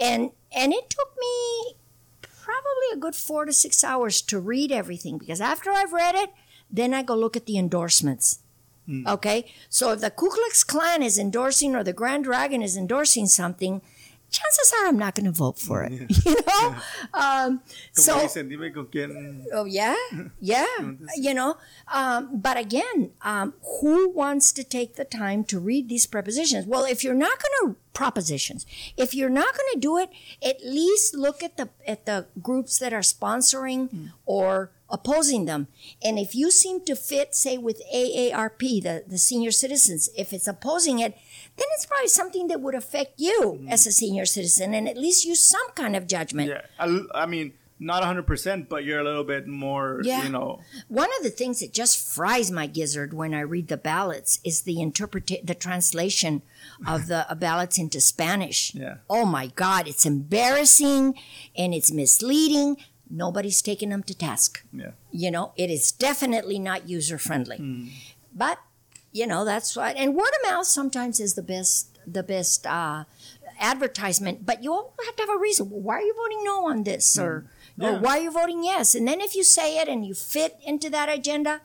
And 0.00 0.30
and 0.52 0.72
it 0.72 0.88
took 0.90 1.12
me 1.18 1.74
probably 2.22 2.88
a 2.92 2.96
good 2.96 3.14
four 3.14 3.44
to 3.44 3.52
six 3.52 3.82
hours 3.82 4.22
to 4.22 4.38
read 4.38 4.72
everything 4.72 5.18
because 5.18 5.40
after 5.40 5.70
I've 5.70 5.92
read 5.92 6.14
it, 6.14 6.30
then 6.70 6.94
I 6.94 7.02
go 7.02 7.16
look 7.16 7.36
at 7.36 7.46
the 7.46 7.58
endorsements. 7.58 8.40
Mm. 8.88 9.06
Okay, 9.06 9.52
so 9.68 9.92
if 9.92 10.00
the 10.00 10.10
Ku 10.10 10.30
Klux 10.30 10.64
Klan 10.64 11.02
is 11.02 11.18
endorsing 11.18 11.76
or 11.76 11.84
the 11.84 11.92
Grand 11.92 12.24
Dragon 12.24 12.62
is 12.62 12.76
endorsing 12.76 13.26
something, 13.26 13.82
chances 14.30 14.72
are 14.78 14.86
I'm 14.86 14.98
not 14.98 15.14
going 15.14 15.26
to 15.26 15.32
vote 15.32 15.58
for 15.58 15.84
it. 15.84 15.92
You 16.28 16.36
know, 16.46 16.76
um, 17.14 17.60
so 17.92 18.18
dicen, 18.20 18.48
dime 18.48 18.72
con 18.72 18.86
quién 18.86 19.44
Oh 19.54 19.64
yeah, 19.64 19.94
yeah. 20.40 20.66
you 21.16 21.32
know, 21.32 21.56
um, 21.92 22.28
but 22.32 22.56
again, 22.56 23.12
um, 23.22 23.54
who 23.80 24.10
wants 24.10 24.52
to 24.52 24.64
take 24.64 24.96
the 24.96 25.04
time 25.04 25.44
to 25.44 25.58
read 25.58 25.88
these 25.88 26.06
prepositions? 26.06 26.66
Well, 26.66 26.84
if 26.84 27.02
you're 27.02 27.14
not 27.14 27.38
going 27.38 27.74
to 27.74 27.80
propositions, 27.94 28.66
if 28.96 29.14
you're 29.14 29.30
not 29.30 29.46
going 29.46 29.72
to 29.74 29.78
do 29.80 29.96
it, 29.98 30.10
at 30.42 30.60
least 30.64 31.14
look 31.14 31.42
at 31.42 31.56
the 31.56 31.68
at 31.86 32.04
the 32.06 32.26
groups 32.42 32.78
that 32.78 32.92
are 32.92 33.00
sponsoring 33.00 34.10
or 34.26 34.70
opposing 34.90 35.44
them. 35.44 35.68
And 36.02 36.18
if 36.18 36.34
you 36.34 36.50
seem 36.50 36.84
to 36.84 36.96
fit, 36.96 37.34
say 37.34 37.58
with 37.58 37.82
AARP, 37.94 38.82
the 38.82 39.04
the 39.06 39.18
senior 39.18 39.50
citizens, 39.50 40.10
if 40.16 40.32
it's 40.32 40.48
opposing 40.48 40.98
it, 40.98 41.16
then 41.58 41.66
it's 41.74 41.86
probably 41.86 42.08
something 42.08 42.46
that 42.48 42.60
would 42.60 42.74
affect 42.74 43.12
you 43.18 43.66
as 43.68 43.86
a 43.86 43.92
senior 43.92 44.24
citizen, 44.26 44.74
and 44.74 44.88
at 44.88 44.96
least 44.96 45.24
use 45.24 45.42
some 45.42 45.68
kind 45.74 45.94
of 45.96 46.06
judgment. 46.06 46.48
yeah 46.48 46.62
I, 46.78 46.86
I 47.14 47.26
mean 47.26 47.52
not 47.80 48.02
100% 48.02 48.68
but 48.68 48.82
you're 48.84 48.98
a 48.98 49.04
little 49.04 49.22
bit 49.22 49.46
more 49.46 50.00
Yeah. 50.02 50.24
you 50.24 50.30
know 50.30 50.58
One 50.88 51.10
of 51.16 51.22
the 51.22 51.30
things 51.30 51.60
that 51.60 51.72
just 51.72 51.94
fries 52.14 52.50
my 52.50 52.66
gizzard 52.66 53.14
when 53.14 53.32
I 53.34 53.40
read 53.54 53.68
the 53.68 53.76
ballots 53.76 54.40
is 54.44 54.62
the 54.62 54.80
interpret 54.80 55.30
the 55.44 55.54
translation 55.54 56.42
of 56.94 57.06
the 57.06 57.20
uh, 57.30 57.34
ballots 57.36 57.78
into 57.78 58.00
Spanish. 58.00 58.74
Yeah. 58.74 58.96
Oh 59.08 59.24
my 59.24 59.46
God, 59.64 59.86
it's 59.86 60.04
embarrassing 60.06 61.14
and 61.56 61.72
it's 61.74 61.92
misleading. 61.92 62.76
Nobody's 63.10 63.62
taking 63.62 63.90
them 63.90 64.02
to 64.04 64.14
task. 64.28 64.64
yeah 64.72 64.92
You 65.12 65.30
know, 65.30 65.52
it 65.56 65.70
is 65.70 65.92
definitely 65.92 66.58
not 66.58 66.88
user 66.88 67.16
friendly. 67.18 67.58
But 68.34 68.58
you 69.12 69.26
know 69.26 69.44
that's 69.44 69.74
what. 69.76 69.96
And 69.96 70.14
word 70.14 70.32
of 70.44 70.50
mouth 70.50 70.66
sometimes 70.66 71.20
is 71.20 71.34
the 71.34 71.42
best. 71.42 71.98
The 72.06 72.22
best. 72.22 72.66
Uh, 72.66 73.04
advertisement 73.60 74.46
but 74.46 74.62
you 74.62 74.72
all 74.72 74.94
have 75.04 75.16
to 75.16 75.22
have 75.24 75.30
a 75.34 75.38
reason 75.38 75.66
why 75.66 75.96
are 75.96 76.00
you 76.00 76.14
voting 76.14 76.44
no 76.44 76.68
on 76.68 76.84
this 76.84 77.18
or, 77.18 77.44
or 77.80 77.90
Yeah. 77.90 77.98
why 77.98 78.18
are 78.18 78.22
you 78.22 78.30
voting 78.30 78.62
yes 78.62 78.94
and 78.94 79.06
then 79.08 79.20
if 79.20 79.34
you 79.34 79.42
say 79.42 79.78
it 79.78 79.88
and 79.88 80.06
you 80.06 80.14
fit 80.14 80.56
into 80.64 80.88
that 80.90 81.08
agenda 81.08 81.60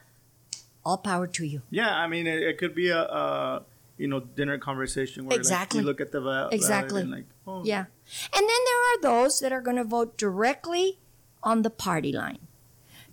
all 0.84 0.98
power 0.98 1.28
to 1.28 1.46
you 1.46 1.62
Yeah, 1.70 1.96
I 1.96 2.08
mean, 2.08 2.26
it, 2.26 2.41
it 2.41 2.58
could 2.58 2.74
be 2.74 2.89
a, 2.89 2.98
a 3.04 3.64
you 3.98 4.08
know 4.08 4.22
dinner 4.22 4.58
conversation 4.58 5.26
where 5.28 5.38
Exactly. 5.38 5.80
like, 5.80 5.84
you 5.84 5.88
look 5.88 6.02
at 6.02 6.12
the 6.12 6.22
va- 6.22 6.50
Exactly. 6.52 7.02
and 7.04 7.12
like 7.12 7.26
oh 7.46 7.62
Yeah. 7.64 7.86
And 8.34 8.41
then 8.50 8.62
there 8.70 8.82
are 8.89 9.02
those 9.02 9.39
that 9.41 9.52
are 9.54 9.62
going 9.62 9.78
to 9.78 9.84
vote 9.84 10.18
directly 10.18 10.98
on 11.44 11.62
the 11.62 11.70
party 11.70 12.12
line. 12.12 12.39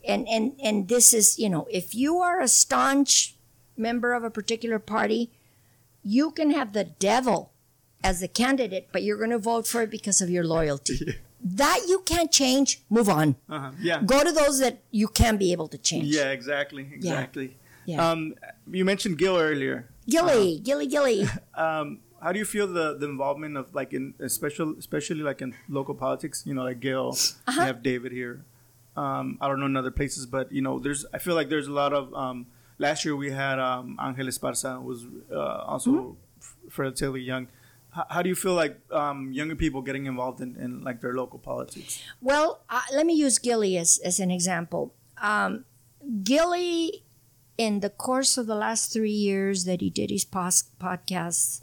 And 0.08 0.26
and 0.26 0.54
and 0.62 0.88
this 0.88 1.12
is, 1.12 1.38
you 1.38 1.50
know, 1.50 1.66
if 1.70 1.94
you 1.94 2.16
are 2.16 2.40
a 2.40 2.48
staunch 2.48 3.34
member 3.80 4.12
of 4.14 4.22
a 4.24 4.30
particular 4.30 4.78
party, 4.78 5.30
you 6.04 6.30
can 6.30 6.50
have 6.50 6.72
the 6.72 6.84
devil 6.84 7.52
as 8.02 8.22
a 8.22 8.28
candidate, 8.28 8.88
but 8.92 9.02
you're 9.02 9.18
going 9.18 9.30
to 9.30 9.38
vote 9.38 9.66
for 9.66 9.82
it 9.82 9.90
because 9.90 10.20
of 10.20 10.30
your 10.30 10.44
loyalty. 10.44 11.16
That 11.42 11.84
you 11.88 12.00
can't 12.04 12.30
change, 12.30 12.82
move 12.90 13.08
on. 13.08 13.34
uh-huh. 13.48 13.70
yeah 13.80 14.02
Go 14.04 14.22
to 14.22 14.30
those 14.30 14.60
that 14.60 14.82
you 14.90 15.08
can 15.08 15.38
be 15.38 15.52
able 15.52 15.68
to 15.68 15.78
change. 15.78 16.04
yeah 16.14 16.28
exactly 16.38 16.84
exactly 16.92 17.56
Yeah. 17.86 18.10
um 18.10 18.34
you 18.70 18.84
mentioned 18.84 19.16
Gil 19.16 19.38
earlier 19.38 19.88
Gilly, 20.06 20.60
Gilly, 20.68 20.86
Gilly. 20.86 21.24
um 21.54 22.00
how 22.22 22.30
do 22.32 22.38
you 22.38 22.44
feel 22.44 22.66
the, 22.66 22.92
the 23.00 23.06
involvement 23.08 23.56
of 23.56 23.74
like 23.74 23.94
in 23.94 24.12
especially 24.20 24.74
especially 24.78 25.22
like 25.30 25.40
in 25.40 25.54
local 25.78 25.94
politics 25.94 26.44
you 26.44 26.52
know 26.52 26.62
like 26.70 26.78
Gil 26.78 27.08
Uh-huh. 27.16 27.52
you 27.56 27.66
have 27.72 27.82
David 27.82 28.12
here 28.12 28.44
um 29.04 29.38
I 29.40 29.48
don't 29.48 29.60
know 29.60 29.70
in 29.72 29.78
other 29.80 29.90
places 30.00 30.26
but 30.36 30.52
you 30.52 30.60
know 30.60 30.78
there's 30.78 31.06
I 31.16 31.18
feel 31.24 31.34
like 31.40 31.48
there's 31.48 31.68
a 31.68 31.76
lot 31.82 31.94
of 32.00 32.12
um 32.12 32.38
last 32.86 33.04
year 33.04 33.14
we 33.24 33.30
had 33.42 33.56
um 33.68 33.86
Angel 34.06 34.26
Esparza 34.32 34.72
was 34.90 35.00
uh, 35.30 35.72
also 35.72 35.90
Mm-hmm. 35.90 36.80
relatively 36.82 37.20
young 37.32 37.44
how, 37.96 38.04
how 38.12 38.20
do 38.24 38.28
you 38.32 38.38
feel 38.44 38.54
like 38.62 38.74
um, 39.02 39.18
younger 39.40 39.56
people 39.64 39.80
getting 39.88 40.06
involved 40.12 40.40
in, 40.40 40.50
in 40.64 40.70
like 40.88 40.98
their 41.04 41.14
local 41.22 41.38
politics 41.50 41.92
Well, 42.28 42.48
uh, 42.76 42.86
let 42.96 43.04
me 43.10 43.14
use 43.26 43.36
Gilly 43.48 43.72
as, 43.76 43.98
as 44.10 44.16
an 44.24 44.30
example. 44.30 44.94
Um, 45.30 45.64
Gilly, 46.22 47.02
in 47.58 47.80
the 47.80 47.90
course 47.90 48.38
of 48.40 48.46
the 48.46 48.54
last 48.54 48.92
three 48.92 49.18
years 49.28 49.64
that 49.68 49.80
he 49.84 49.90
did 49.90 50.08
his 50.10 50.24
pos- 50.24 50.70
podcasts, 50.80 51.60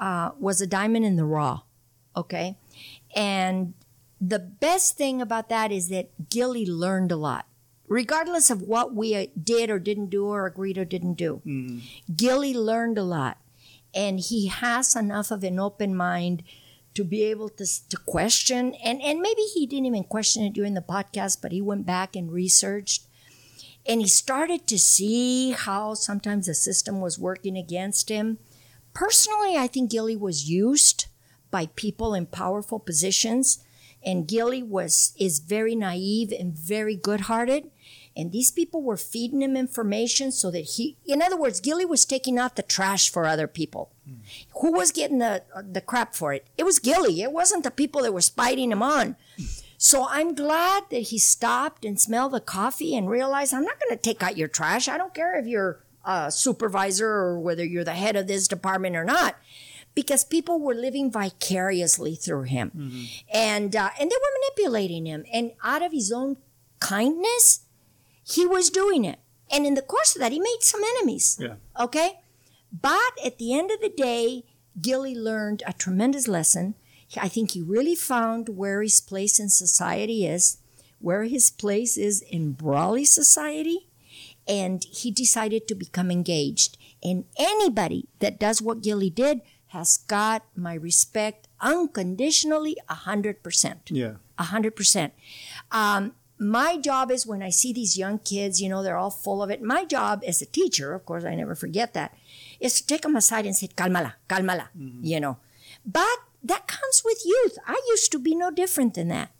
uh, 0.00 0.30
was 0.38 0.60
a 0.60 0.66
diamond 0.66 1.04
in 1.10 1.16
the 1.16 1.24
raw. 1.24 1.62
Okay. 2.16 2.56
And 3.16 3.72
the 4.20 4.38
best 4.38 4.96
thing 5.00 5.22
about 5.22 5.48
that 5.48 5.72
is 5.72 5.88
that 5.88 6.10
Gilly 6.28 6.66
learned 6.66 7.10
a 7.12 7.16
lot, 7.16 7.46
regardless 7.92 8.50
of 8.50 8.62
what 8.62 8.94
we 8.94 9.14
uh, 9.14 9.26
did 9.42 9.70
or 9.70 9.78
didn't 9.78 10.08
do 10.08 10.26
or 10.26 10.46
agreed 10.46 10.78
or 10.78 10.84
didn't 10.84 11.14
do. 11.14 11.42
Gilly 12.16 12.54
learned 12.54 12.98
a 12.98 13.02
lot, 13.02 13.38
and 13.94 14.18
he 14.18 14.46
has 14.46 14.96
enough 14.96 15.30
of 15.30 15.44
an 15.44 15.58
open 15.60 15.94
mind 15.94 16.42
to 16.94 17.04
be 17.04 17.22
able 17.24 17.48
to, 17.48 17.66
to 17.88 17.96
question 17.96 18.74
and, 18.84 19.00
and 19.00 19.20
maybe 19.20 19.42
he 19.54 19.66
didn't 19.66 19.86
even 19.86 20.04
question 20.04 20.44
it 20.44 20.52
during 20.52 20.74
the 20.74 20.82
podcast 20.82 21.40
but 21.40 21.52
he 21.52 21.60
went 21.62 21.86
back 21.86 22.14
and 22.14 22.30
researched 22.30 23.06
and 23.86 24.00
he 24.02 24.06
started 24.06 24.66
to 24.66 24.78
see 24.78 25.52
how 25.52 25.94
sometimes 25.94 26.46
the 26.46 26.54
system 26.54 27.00
was 27.00 27.18
working 27.18 27.56
against 27.56 28.10
him 28.10 28.38
personally 28.92 29.56
i 29.56 29.66
think 29.66 29.90
gilly 29.90 30.16
was 30.16 30.50
used 30.50 31.06
by 31.50 31.64
people 31.76 32.12
in 32.12 32.26
powerful 32.26 32.78
positions 32.78 33.64
and 34.04 34.28
gilly 34.28 34.62
was 34.62 35.14
is 35.18 35.38
very 35.38 35.74
naive 35.74 36.30
and 36.30 36.52
very 36.52 36.94
good-hearted 36.94 37.70
and 38.16 38.32
these 38.32 38.50
people 38.50 38.82
were 38.82 38.96
feeding 38.96 39.42
him 39.42 39.56
information 39.56 40.30
so 40.32 40.50
that 40.50 40.60
he 40.60 40.96
in 41.06 41.22
other 41.22 41.36
words 41.36 41.60
gilly 41.60 41.84
was 41.84 42.04
taking 42.04 42.38
out 42.38 42.56
the 42.56 42.62
trash 42.62 43.10
for 43.10 43.26
other 43.26 43.46
people 43.46 43.90
who 44.60 44.72
was 44.72 44.90
getting 44.92 45.18
the 45.18 45.42
the 45.70 45.80
crap 45.80 46.14
for 46.14 46.32
it? 46.32 46.46
It 46.58 46.64
was 46.64 46.78
Gilly. 46.78 47.22
It 47.22 47.32
wasn't 47.32 47.64
the 47.64 47.70
people 47.70 48.02
that 48.02 48.12
were 48.12 48.20
spiting 48.20 48.72
him 48.72 48.82
on. 48.82 49.16
So 49.78 50.06
I'm 50.08 50.34
glad 50.34 50.84
that 50.90 51.04
he 51.10 51.18
stopped 51.18 51.84
and 51.84 52.00
smelled 52.00 52.32
the 52.32 52.40
coffee 52.40 52.96
and 52.96 53.08
realized 53.08 53.52
I'm 53.52 53.64
not 53.64 53.80
going 53.80 53.96
to 53.96 54.02
take 54.02 54.22
out 54.22 54.36
your 54.36 54.48
trash. 54.48 54.88
I 54.88 54.98
don't 54.98 55.14
care 55.14 55.38
if 55.38 55.46
you're 55.46 55.84
a 56.04 56.30
supervisor 56.30 57.08
or 57.08 57.40
whether 57.40 57.64
you're 57.64 57.84
the 57.84 57.94
head 57.94 58.16
of 58.16 58.26
this 58.26 58.46
department 58.48 58.96
or 58.96 59.04
not, 59.04 59.36
because 59.94 60.24
people 60.24 60.60
were 60.60 60.74
living 60.74 61.10
vicariously 61.10 62.14
through 62.14 62.42
him, 62.42 62.70
and 63.32 63.74
uh, 63.76 63.90
and 64.00 64.10
they 64.10 64.16
were 64.16 64.38
manipulating 64.40 65.06
him. 65.06 65.24
And 65.32 65.52
out 65.62 65.82
of 65.82 65.92
his 65.92 66.10
own 66.12 66.36
kindness, 66.80 67.60
he 68.24 68.46
was 68.46 68.70
doing 68.70 69.04
it. 69.04 69.18
And 69.50 69.66
in 69.66 69.74
the 69.74 69.82
course 69.82 70.14
of 70.14 70.20
that, 70.20 70.32
he 70.32 70.40
made 70.40 70.60
some 70.60 70.82
enemies. 70.96 71.36
yeah 71.40 71.54
Okay? 71.78 72.20
But 72.72 73.12
at 73.24 73.38
the 73.38 73.52
end 73.52 73.70
of 73.70 73.80
the 73.80 73.90
day, 73.90 74.44
Gilly 74.80 75.14
learned 75.14 75.62
a 75.66 75.72
tremendous 75.74 76.26
lesson. 76.26 76.74
I 77.20 77.28
think 77.28 77.50
he 77.50 77.60
really 77.60 77.94
found 77.94 78.48
where 78.48 78.80
his 78.82 79.00
place 79.00 79.38
in 79.38 79.50
society 79.50 80.26
is, 80.26 80.58
where 80.98 81.24
his 81.24 81.50
place 81.50 81.98
is 81.98 82.22
in 82.22 82.52
Brawley 82.52 83.04
society, 83.04 83.88
and 84.48 84.82
he 84.84 85.10
decided 85.10 85.68
to 85.68 85.74
become 85.74 86.10
engaged. 86.10 86.78
And 87.02 87.24
anybody 87.36 88.08
that 88.20 88.40
does 88.40 88.62
what 88.62 88.82
Gilly 88.82 89.10
did 89.10 89.42
has 89.68 89.98
got 90.08 90.44
my 90.56 90.74
respect 90.74 91.48
unconditionally, 91.60 92.76
a 92.88 92.94
hundred 92.94 93.42
percent. 93.42 93.90
Yeah. 93.90 94.14
A 94.38 94.44
hundred 94.44 94.76
percent. 94.76 95.12
Um, 95.70 96.14
my 96.42 96.76
job 96.76 97.10
is 97.10 97.26
when 97.26 97.42
I 97.42 97.50
see 97.50 97.72
these 97.72 97.96
young 97.96 98.18
kids, 98.18 98.60
you 98.60 98.68
know, 98.68 98.82
they're 98.82 98.96
all 98.96 99.10
full 99.10 99.42
of 99.42 99.50
it. 99.50 99.62
My 99.62 99.84
job 99.84 100.22
as 100.26 100.42
a 100.42 100.46
teacher, 100.46 100.92
of 100.92 101.06
course, 101.06 101.24
I 101.24 101.34
never 101.34 101.54
forget 101.54 101.94
that, 101.94 102.14
is 102.60 102.80
to 102.80 102.86
take 102.86 103.02
them 103.02 103.16
aside 103.16 103.46
and 103.46 103.56
say, 103.56 103.68
calmala, 103.68 104.14
calmala, 104.28 104.68
you 105.00 105.20
know. 105.20 105.38
But 105.86 106.18
that 106.42 106.66
comes 106.66 107.02
with 107.04 107.22
youth. 107.24 107.58
I 107.66 107.80
used 107.88 108.10
to 108.12 108.18
be 108.18 108.34
no 108.34 108.50
different 108.50 108.94
than 108.94 109.08
that. 109.08 109.30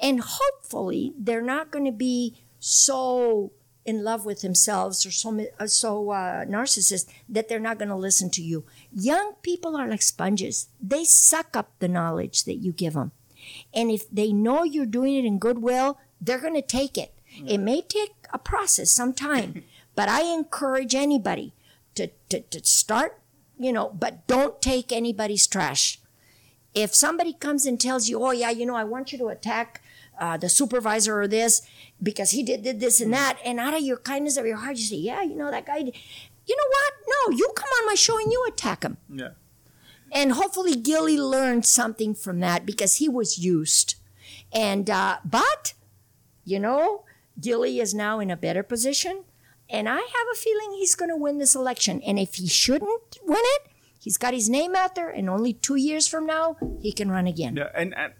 And 0.00 0.20
hopefully, 0.24 1.12
they're 1.16 1.42
not 1.42 1.70
going 1.70 1.86
to 1.86 1.92
be 1.92 2.42
so 2.58 3.52
in 3.84 4.04
love 4.04 4.24
with 4.24 4.42
themselves 4.42 5.04
or 5.04 5.10
so 5.10 5.46
uh, 5.58 5.66
so 5.66 6.10
uh, 6.10 6.44
narcissist 6.44 7.08
that 7.28 7.48
they're 7.48 7.58
not 7.58 7.78
going 7.78 7.88
to 7.88 7.96
listen 7.96 8.30
to 8.30 8.42
you. 8.42 8.64
Young 8.92 9.34
people 9.42 9.76
are 9.76 9.88
like 9.88 10.02
sponges; 10.02 10.68
they 10.80 11.04
suck 11.04 11.56
up 11.56 11.72
the 11.78 11.88
knowledge 11.88 12.44
that 12.44 12.56
you 12.56 12.70
give 12.70 12.92
them, 12.92 13.10
and 13.74 13.90
if 13.90 14.08
they 14.10 14.32
know 14.32 14.62
you're 14.62 14.86
doing 14.86 15.16
it 15.16 15.24
in 15.24 15.38
goodwill, 15.38 15.98
they're 16.22 16.40
going 16.40 16.54
to 16.54 16.62
take 16.62 16.96
it. 16.96 17.12
It 17.46 17.58
may 17.58 17.82
take 17.82 18.14
a 18.32 18.38
process, 18.38 18.90
some 18.90 19.12
time, 19.12 19.64
but 19.96 20.08
I 20.08 20.22
encourage 20.22 20.94
anybody 20.94 21.52
to, 21.94 22.08
to 22.28 22.40
to 22.40 22.64
start, 22.64 23.20
you 23.58 23.72
know, 23.72 23.90
but 23.90 24.26
don't 24.26 24.62
take 24.62 24.92
anybody's 24.92 25.46
trash. 25.46 25.98
If 26.74 26.94
somebody 26.94 27.34
comes 27.34 27.66
and 27.66 27.78
tells 27.80 28.08
you, 28.08 28.22
"Oh 28.22 28.30
yeah, 28.30 28.50
you 28.50 28.64
know, 28.64 28.76
I 28.76 28.84
want 28.84 29.12
you 29.12 29.18
to 29.18 29.28
attack." 29.28 29.82
Uh, 30.18 30.36
the 30.36 30.48
supervisor 30.48 31.20
or 31.20 31.26
this 31.26 31.62
because 32.02 32.30
he 32.30 32.42
did, 32.42 32.62
did 32.62 32.80
this 32.80 33.00
and 33.00 33.12
that. 33.12 33.38
And 33.44 33.58
out 33.58 33.74
of 33.74 33.80
your 33.82 33.96
kindness 33.96 34.36
of 34.36 34.46
your 34.46 34.58
heart, 34.58 34.76
you 34.76 34.84
say, 34.84 34.96
yeah, 34.96 35.22
you 35.22 35.34
know, 35.34 35.50
that 35.50 35.66
guy, 35.66 35.82
did. 35.82 35.96
you 36.46 36.54
know 36.54 36.68
what? 36.68 36.92
No, 37.32 37.36
you 37.36 37.50
come 37.56 37.68
on 37.80 37.86
my 37.86 37.94
show 37.94 38.18
and 38.18 38.30
you 38.30 38.44
attack 38.46 38.82
him. 38.84 38.98
Yeah. 39.08 39.30
And 40.12 40.32
hopefully 40.32 40.76
Gilly 40.76 41.16
learned 41.18 41.64
something 41.64 42.14
from 42.14 42.40
that 42.40 42.66
because 42.66 42.96
he 42.96 43.08
was 43.08 43.38
used. 43.38 43.94
And, 44.52 44.90
uh, 44.90 45.16
but, 45.24 45.72
you 46.44 46.58
know, 46.58 47.04
Gilly 47.40 47.80
is 47.80 47.94
now 47.94 48.20
in 48.20 48.30
a 48.30 48.36
better 48.36 48.62
position. 48.62 49.24
And 49.70 49.88
I 49.88 49.96
have 49.96 50.26
a 50.32 50.36
feeling 50.36 50.72
he's 50.72 50.94
going 50.94 51.08
to 51.08 51.16
win 51.16 51.38
this 51.38 51.54
election. 51.54 52.02
And 52.02 52.18
if 52.18 52.34
he 52.34 52.46
shouldn't 52.46 53.18
win 53.24 53.40
it, 53.40 53.62
he's 53.98 54.18
got 54.18 54.34
his 54.34 54.48
name 54.50 54.74
out 54.76 54.94
there. 54.94 55.08
And 55.08 55.30
only 55.30 55.54
two 55.54 55.76
years 55.76 56.06
from 56.06 56.26
now, 56.26 56.56
he 56.80 56.92
can 56.92 57.10
run 57.10 57.26
again. 57.26 57.56
Yeah. 57.56 57.70
And, 57.74 57.94
and 57.96 58.12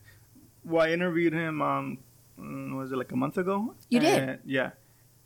well, 0.65 0.87
I 0.87 0.91
interviewed 0.93 1.35
him, 1.35 1.61
um, 1.61 1.99
mm, 2.41 2.77
was 2.77 2.93
it 2.93 2.97
like 2.97 3.13
a 3.13 3.17
month 3.17 3.37
ago? 3.37 3.75
You 3.91 4.01
did? 4.01 4.39
Yeah. 4.47 4.71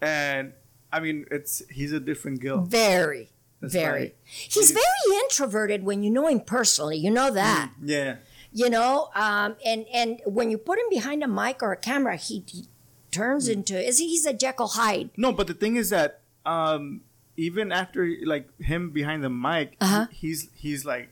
And 0.00 0.52
I 0.92 1.00
mean, 1.00 1.26
it's 1.30 1.62
he's 1.70 1.92
a 1.92 2.00
different 2.00 2.40
Gil. 2.40 2.62
Very, 2.62 3.30
very. 3.60 4.00
right. 4.00 4.16
He's 4.24 4.70
very 4.72 5.20
introverted 5.22 5.84
when 5.84 6.02
you 6.02 6.10
know 6.10 6.26
him 6.26 6.40
personally. 6.40 6.96
You 6.96 7.10
know 7.10 7.30
that. 7.30 7.70
Yeah. 7.82 8.16
you 8.52 8.70
know 8.70 9.10
um, 9.14 9.56
and 9.64 9.84
and 9.92 10.20
when 10.24 10.50
you 10.50 10.56
put 10.58 10.78
him 10.78 10.86
behind 10.88 11.22
a 11.22 11.28
mic 11.28 11.62
or 11.62 11.72
a 11.72 11.76
camera 11.76 12.16
he, 12.16 12.42
he 12.46 12.68
turns 13.10 13.48
into 13.48 13.78
is 13.78 13.98
he, 13.98 14.08
he's 14.08 14.26
a 14.26 14.32
jekyll 14.32 14.68
hyde 14.68 15.10
No, 15.16 15.32
but 15.32 15.46
the 15.46 15.54
thing 15.54 15.76
is 15.76 15.90
that 15.90 16.20
um, 16.44 17.00
even 17.36 17.72
after 17.72 18.08
like 18.24 18.48
him 18.60 18.90
behind 18.90 19.22
the 19.24 19.30
mic, 19.30 19.76
Uh-huh. 19.80 20.06
he's 20.10 20.48
he's 20.54 20.84
like 20.84 21.08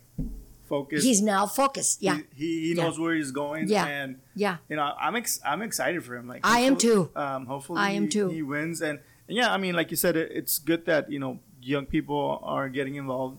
focused. 0.68 1.04
he's 1.04 1.20
now 1.20 1.46
focused 1.46 2.02
yeah 2.02 2.18
He 2.34 2.46
he, 2.46 2.60
he 2.60 2.74
Yeah. 2.74 2.84
knows 2.84 2.98
where 2.98 3.14
he's 3.14 3.30
going. 3.32 3.68
Yeah. 3.68 3.86
And 3.86 4.20
yeah 4.34 4.56
you 4.68 4.76
know, 4.76 4.92
I'm 4.98 5.16
ex- 5.16 5.40
I'm 5.44 5.60
excited 5.62 6.04
for 6.04 6.14
him. 6.16 6.26
Like 6.28 6.40
I 6.46 6.60
am 6.60 6.76
too. 6.76 7.10
Um, 7.16 7.46
hopefully, 7.46 7.80
I 7.80 7.90
am 7.90 8.04
he- 8.04 8.08
too. 8.10 8.28
He 8.28 8.42
wins, 8.42 8.80
and, 8.80 8.98
and 9.28 9.36
yeah, 9.36 9.52
I 9.52 9.56
mean, 9.58 9.74
like 9.74 9.90
you 9.90 9.96
said, 9.96 10.16
it, 10.16 10.30
it's 10.32 10.58
good 10.58 10.86
that 10.86 11.10
you 11.10 11.18
know 11.18 11.40
young 11.62 11.86
people 11.86 12.40
are 12.42 12.68
getting 12.68 12.94
involved. 12.96 13.38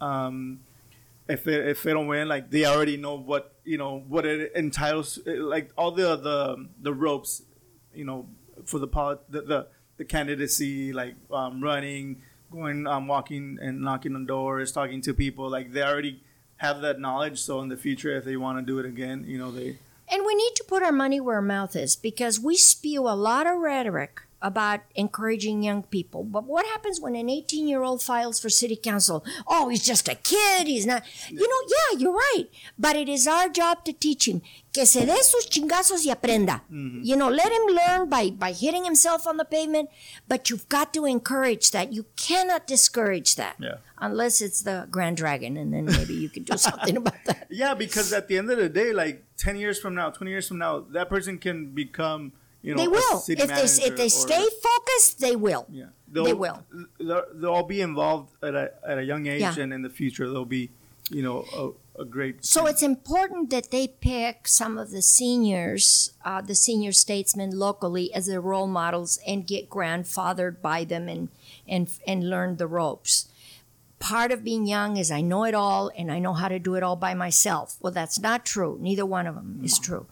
Um, 0.00 0.60
if 1.28 1.44
they, 1.44 1.56
if 1.56 1.82
they 1.82 1.92
don't 1.92 2.06
win, 2.06 2.28
like 2.28 2.50
they 2.50 2.64
already 2.64 2.96
know 2.96 3.14
what 3.18 3.52
you 3.64 3.76
know 3.78 4.00
what 4.08 4.24
it 4.26 4.52
entitles, 4.56 5.18
like 5.26 5.70
all 5.76 5.90
the 5.92 6.16
the 6.16 6.68
the 6.80 6.92
ropes, 6.92 7.42
you 7.98 8.04
know, 8.04 8.26
for 8.64 8.78
the 8.78 8.86
polit- 8.86 9.30
the, 9.30 9.42
the 9.42 9.66
the 9.98 10.04
candidacy, 10.04 10.92
like 10.92 11.16
um, 11.32 11.62
running, 11.62 12.22
going, 12.52 12.86
um, 12.86 13.08
walking 13.08 13.58
and 13.60 13.80
knocking 13.80 14.14
on 14.14 14.26
doors, 14.26 14.70
talking 14.70 15.02
to 15.02 15.12
people, 15.12 15.50
like 15.50 15.72
they 15.72 15.82
already 15.82 16.22
have 16.58 16.80
that 16.82 17.00
knowledge. 17.00 17.40
So 17.40 17.60
in 17.60 17.68
the 17.68 17.76
future, 17.76 18.16
if 18.16 18.24
they 18.24 18.36
want 18.36 18.58
to 18.58 18.62
do 18.62 18.78
it 18.78 18.86
again, 18.86 19.24
you 19.26 19.38
know, 19.38 19.50
they 19.50 19.78
and 20.10 20.24
we 20.24 20.34
need 20.34 20.54
to 20.54 20.64
put 20.64 20.82
our 20.82 20.92
money 20.92 21.20
where 21.20 21.36
our 21.36 21.42
mouth 21.42 21.76
is 21.76 21.96
because 21.96 22.40
we 22.40 22.56
spew 22.56 23.08
a 23.08 23.12
lot 23.12 23.46
of 23.46 23.58
rhetoric 23.58 24.22
about 24.40 24.80
encouraging 24.94 25.62
young 25.62 25.82
people. 25.82 26.22
But 26.24 26.44
what 26.44 26.64
happens 26.66 27.00
when 27.00 27.16
an 27.16 27.28
18 27.28 27.66
year 27.66 27.82
old 27.82 28.02
files 28.02 28.38
for 28.40 28.48
city 28.48 28.76
council? 28.76 29.24
Oh 29.46 29.68
he's 29.68 29.84
just 29.84 30.08
a 30.08 30.14
kid 30.14 30.66
he's 30.66 30.86
not 30.86 31.02
you 31.30 31.46
know 31.48 31.62
yeah 31.76 31.98
you're 31.98 32.12
right. 32.12 32.44
But 32.78 32.96
it 32.96 33.08
is 33.08 33.26
our 33.26 33.48
job 33.48 33.84
to 33.84 33.92
teach 33.92 34.28
him 34.28 34.42
que 34.72 34.84
se 34.86 35.06
dé 35.06 35.16
sus 35.18 35.46
chingazos 35.48 36.04
y 36.06 36.12
aprenda. 36.14 36.60
Mm-hmm. 36.72 37.00
You 37.02 37.16
know 37.16 37.28
let 37.28 37.50
him 37.50 37.66
learn 37.74 38.08
by 38.08 38.30
by 38.30 38.52
hitting 38.52 38.84
himself 38.84 39.26
on 39.26 39.36
the 39.38 39.44
pavement 39.44 39.88
but 40.28 40.50
you've 40.50 40.68
got 40.68 40.92
to 40.94 41.04
encourage 41.04 41.70
that. 41.72 41.92
You 41.92 42.06
cannot 42.16 42.66
discourage 42.66 43.34
that 43.36 43.56
Yeah. 43.58 43.78
unless 43.98 44.40
it's 44.40 44.62
the 44.62 44.86
grand 44.90 45.16
dragon 45.16 45.56
and 45.56 45.72
then 45.74 45.86
maybe 45.86 46.14
you 46.14 46.28
can 46.28 46.44
do 46.44 46.56
something 46.68 46.96
about 46.96 47.24
that. 47.26 47.46
Yeah, 47.50 47.74
because 47.74 48.12
at 48.12 48.28
the 48.28 48.38
end 48.38 48.50
of 48.50 48.58
the 48.58 48.68
day, 48.68 48.92
like 48.92 49.24
ten 49.36 49.56
years 49.56 49.80
from 49.80 49.94
now, 49.94 50.10
twenty 50.10 50.30
years 50.30 50.46
from 50.46 50.58
now, 50.58 50.80
that 50.92 51.08
person 51.08 51.38
can 51.38 51.72
become, 51.74 52.32
you 52.62 52.74
know, 52.74 52.82
they 52.82 52.88
will 52.88 53.18
if 53.28 53.48
they 53.48 53.86
if 53.88 53.96
they 53.96 54.06
or- 54.06 54.08
stay 54.08 54.46
focused 54.62 55.20
they 55.20 55.36
will 55.36 55.66
yeah, 55.70 55.86
they 56.10 56.32
will. 56.32 56.64
They'll, 56.98 57.24
they'll 57.34 57.50
all 57.50 57.62
be 57.62 57.80
involved 57.80 58.32
at 58.42 58.54
a 58.54 58.72
at 58.86 58.98
a 58.98 59.04
young 59.04 59.26
age, 59.26 59.40
Yeah. 59.40 59.58
and 59.58 59.72
in 59.72 59.82
the 59.82 59.90
future, 59.90 60.28
they'll 60.30 60.44
be, 60.44 60.70
you 61.10 61.22
know, 61.22 61.44
a, 61.96 62.02
a 62.02 62.04
great. 62.04 62.44
So 62.44 62.66
it's 62.66 62.82
important 62.82 63.50
that 63.50 63.70
they 63.70 63.88
pick 63.88 64.48
some 64.48 64.78
of 64.78 64.90
the 64.90 65.02
seniors, 65.02 66.12
uh, 66.24 66.40
the 66.40 66.54
senior 66.54 66.92
statesmen 66.92 67.50
locally 67.50 68.12
as 68.14 68.26
their 68.26 68.40
role 68.40 68.66
models 68.66 69.18
and 69.26 69.46
get 69.46 69.68
grandfathered 69.68 70.60
by 70.62 70.84
them 70.84 71.08
and, 71.08 71.28
and, 71.66 71.90
and 72.06 72.28
learn 72.30 72.56
the 72.56 72.66
ropes. 72.66 73.28
Part 73.98 74.30
of 74.30 74.44
being 74.44 74.64
young 74.66 74.96
is 74.96 75.10
I 75.10 75.20
know 75.22 75.42
it 75.44 75.54
all 75.54 75.90
and 75.98 76.10
I 76.12 76.20
know 76.20 76.32
how 76.32 76.46
to 76.48 76.60
do 76.60 76.76
it 76.76 76.82
all 76.84 76.94
by 76.96 77.14
myself. 77.14 77.76
Well, 77.80 77.92
that's 77.92 78.18
not 78.20 78.46
true. 78.46 78.78
Neither 78.80 79.04
one 79.04 79.26
of 79.26 79.34
them 79.34 79.60
is 79.64 79.78
true. 79.78 80.06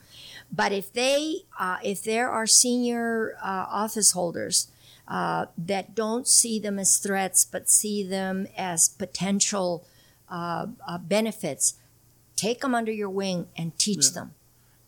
But 0.53 0.73
if 0.73 0.93
they, 0.93 1.43
uh, 1.59 1.79
if 1.85 2.03
there 2.03 2.31
are 2.31 2.47
senior 2.47 3.37
uh, 3.43 3.67
office 3.69 4.13
holders 4.13 4.69
uh, 5.09 5.47
that 5.59 5.95
don't 5.95 6.27
see 6.27 6.59
them 6.59 6.79
as 6.79 6.99
threats, 6.99 7.45
but 7.45 7.69
see 7.69 8.03
them 8.03 8.47
as 8.57 8.89
potential 8.89 9.85
uh, 10.31 10.67
uh, 10.87 10.99
benefits, 10.99 11.75
take 12.37 12.61
them 12.61 12.75
under 12.75 12.93
your 12.93 13.11
wing 13.11 13.47
and 13.57 13.77
teach 13.79 14.07
Yeah. 14.07 14.11
them 14.13 14.35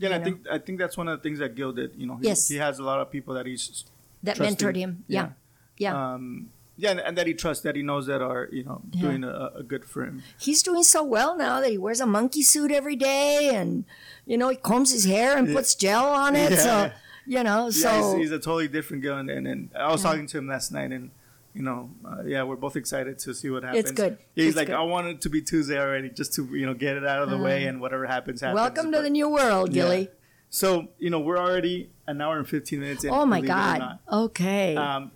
yeah, 0.01 0.11
I 0.11 0.19
you 0.19 0.25
think 0.25 0.47
I 0.49 0.59
think 0.59 0.79
that's 0.79 0.97
one 0.97 1.09
of 1.09 1.19
the 1.19 1.23
things 1.25 1.41
that 1.41 1.57
Gil 1.57 1.73
did. 1.73 1.95
You 1.97 2.07
know, 2.07 2.17
he, 2.17 2.27
Yes. 2.29 2.47
he 2.49 2.57
has 2.57 2.79
a 2.79 2.85
lot 2.85 3.01
of 3.01 3.11
people 3.11 3.35
that 3.35 3.47
he's 3.47 3.85
that 4.23 4.37
Trusting. 4.37 4.57
mentored 4.57 4.77
him. 4.77 5.03
Yeah, 5.09 5.31
yeah. 5.77 6.13
um, 6.15 6.51
yeah, 6.77 6.91
and, 6.93 7.01
and 7.01 7.19
that 7.19 7.27
he 7.27 7.35
trusts, 7.35 7.65
that 7.65 7.75
he 7.75 7.83
knows 7.83 8.07
that 8.07 8.23
are 8.23 8.49
you 8.53 8.63
know 8.63 8.81
Yeah. 8.93 9.01
doing 9.03 9.25
a, 9.25 9.51
a 9.57 9.63
good 9.65 9.85
for 9.85 10.05
him. 10.05 10.23
He's 10.39 10.63
doing 10.63 10.85
so 10.85 11.03
well 11.03 11.37
now 11.37 11.61
that 11.61 11.71
he 11.71 11.79
wears 11.79 11.99
a 12.01 12.07
monkey 12.07 12.43
suit 12.43 12.71
every 12.71 12.95
day, 12.95 13.51
and 13.53 13.85
you 14.29 14.37
know 14.39 14.49
he 14.51 14.57
combs 14.57 14.93
his 14.93 15.05
hair 15.15 15.37
and 15.39 15.49
Yeah. 15.49 15.55
puts 15.57 15.75
gel 15.75 16.07
on 16.25 16.37
it. 16.37 16.53
So 16.59 16.91
you 17.27 17.43
know, 17.43 17.69
so 17.71 17.91
yeah, 17.91 18.11
he's, 18.13 18.17
he's 18.23 18.31
a 18.31 18.39
totally 18.39 18.69
different 18.69 19.03
guy. 19.03 19.19
and, 19.21 19.31
and, 19.31 19.71
I 19.77 19.91
was 19.93 20.03
Yeah. 20.03 20.11
talking 20.11 20.27
to 20.29 20.39
him 20.39 20.47
last 20.49 20.71
night, 20.73 20.93
and 20.93 21.11
you 21.55 21.63
know, 21.63 21.91
uh, 22.09 22.23
yeah, 22.25 22.43
we're 22.45 22.57
both 22.67 22.77
excited 22.77 23.19
to 23.25 23.35
see 23.35 23.51
what 23.51 23.63
happens. 23.65 23.91
It's 23.91 23.93
good. 23.93 24.13
Yeah, 24.35 24.45
he's 24.45 24.49
It's 24.51 24.57
like, 24.57 24.69
good. 24.69 24.77
I 24.77 24.83
want 24.83 25.09
it 25.09 25.21
to 25.23 25.29
be 25.29 25.41
Tuesday 25.43 25.79
already, 25.79 26.09
just 26.11 26.33
to 26.35 26.45
you 26.57 26.67
know 26.67 26.75
get 26.75 26.97
it 26.97 27.05
out 27.05 27.23
of 27.23 27.31
the 27.31 27.39
way, 27.39 27.65
and 27.65 27.81
whatever 27.81 28.07
happens, 28.07 28.41
happens. 28.41 28.55
welcome 28.65 28.93
to 28.93 29.01
the 29.03 29.11
new 29.11 29.29
world, 29.29 29.75
Yeah. 29.75 29.83
Gilly. 29.83 30.09
So 30.51 30.89
you 30.99 31.11
know, 31.11 31.21
we're 31.21 31.39
already 31.39 31.91
an 32.07 32.21
hour 32.23 32.39
and 32.39 32.49
fifteen 32.49 32.81
minutes 32.81 33.05
in. 33.05 33.11
Oh 33.11 33.27
my 33.27 33.41
believe 33.41 33.51
it 33.51 33.55
or 33.55 33.79
God. 33.79 33.99
Okay. 34.27 34.77
Um, 34.77 35.11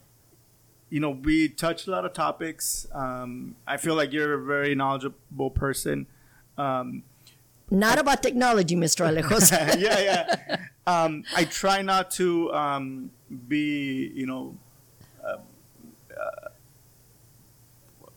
you 0.90 1.00
know, 1.00 1.10
we 1.10 1.48
touched 1.48 1.86
a 1.88 1.90
lot 1.90 2.04
of 2.04 2.12
topics. 2.12 2.86
Um, 2.92 3.56
I 3.66 3.78
feel 3.78 3.94
like 3.94 4.12
you're 4.12 4.34
a 4.34 4.44
very 4.44 4.74
knowledgeable 4.74 5.50
person. 5.50 6.06
Um, 6.58 7.04
Not 7.72 7.98
about 7.98 8.22
technology, 8.22 8.76
Mr. 8.76 9.06
Alejos. 9.10 9.50
yeah, 9.80 9.98
yeah. 9.98 10.56
Um, 10.86 11.24
I 11.34 11.44
try 11.44 11.80
not 11.80 12.10
to 12.12 12.52
um, 12.52 13.10
be, 13.48 14.12
you 14.14 14.26
know, 14.26 14.56
uh, 15.24 15.38
uh, 16.12 16.48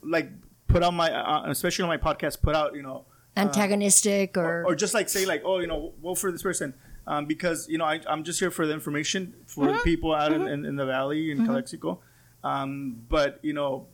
like 0.03 0.29
put 0.67 0.83
on 0.83 0.93
my, 0.95 1.09
uh, 1.09 1.49
especially 1.49 1.83
on 1.83 1.89
my 1.89 1.97
podcast, 1.97 2.41
put 2.41 2.53
out, 2.55 2.75
you 2.75 2.81
know, 2.83 3.05
Antagonistic 3.37 4.37
or, 4.37 4.63
or 4.65 4.75
just 4.75 4.93
like 4.93 5.09
say 5.09 5.25
like, 5.25 5.41
oh, 5.45 5.59
you 5.59 5.67
know, 5.67 5.93
vote 6.01 6.15
for 6.15 6.31
this 6.31 6.41
person. 6.43 6.73
Um, 7.07 7.25
because 7.27 7.69
you 7.69 7.77
know 7.77 7.85
I, 7.85 7.99
I'm 8.07 8.23
just 8.23 8.39
here 8.39 8.49
for 8.49 8.65
the 8.65 8.73
information 8.73 9.35
for 9.45 9.67
Mhm. 9.67 9.83
people 9.83 10.15
out 10.15 10.33
in, 10.33 10.47
in, 10.47 10.65
in 10.65 10.75
the 10.75 10.85
valley 10.87 11.29
in 11.31 11.45
Calexico. 11.45 11.99
Um, 12.43 13.03
but 13.07 13.39
you 13.43 13.53
know, 13.53 13.85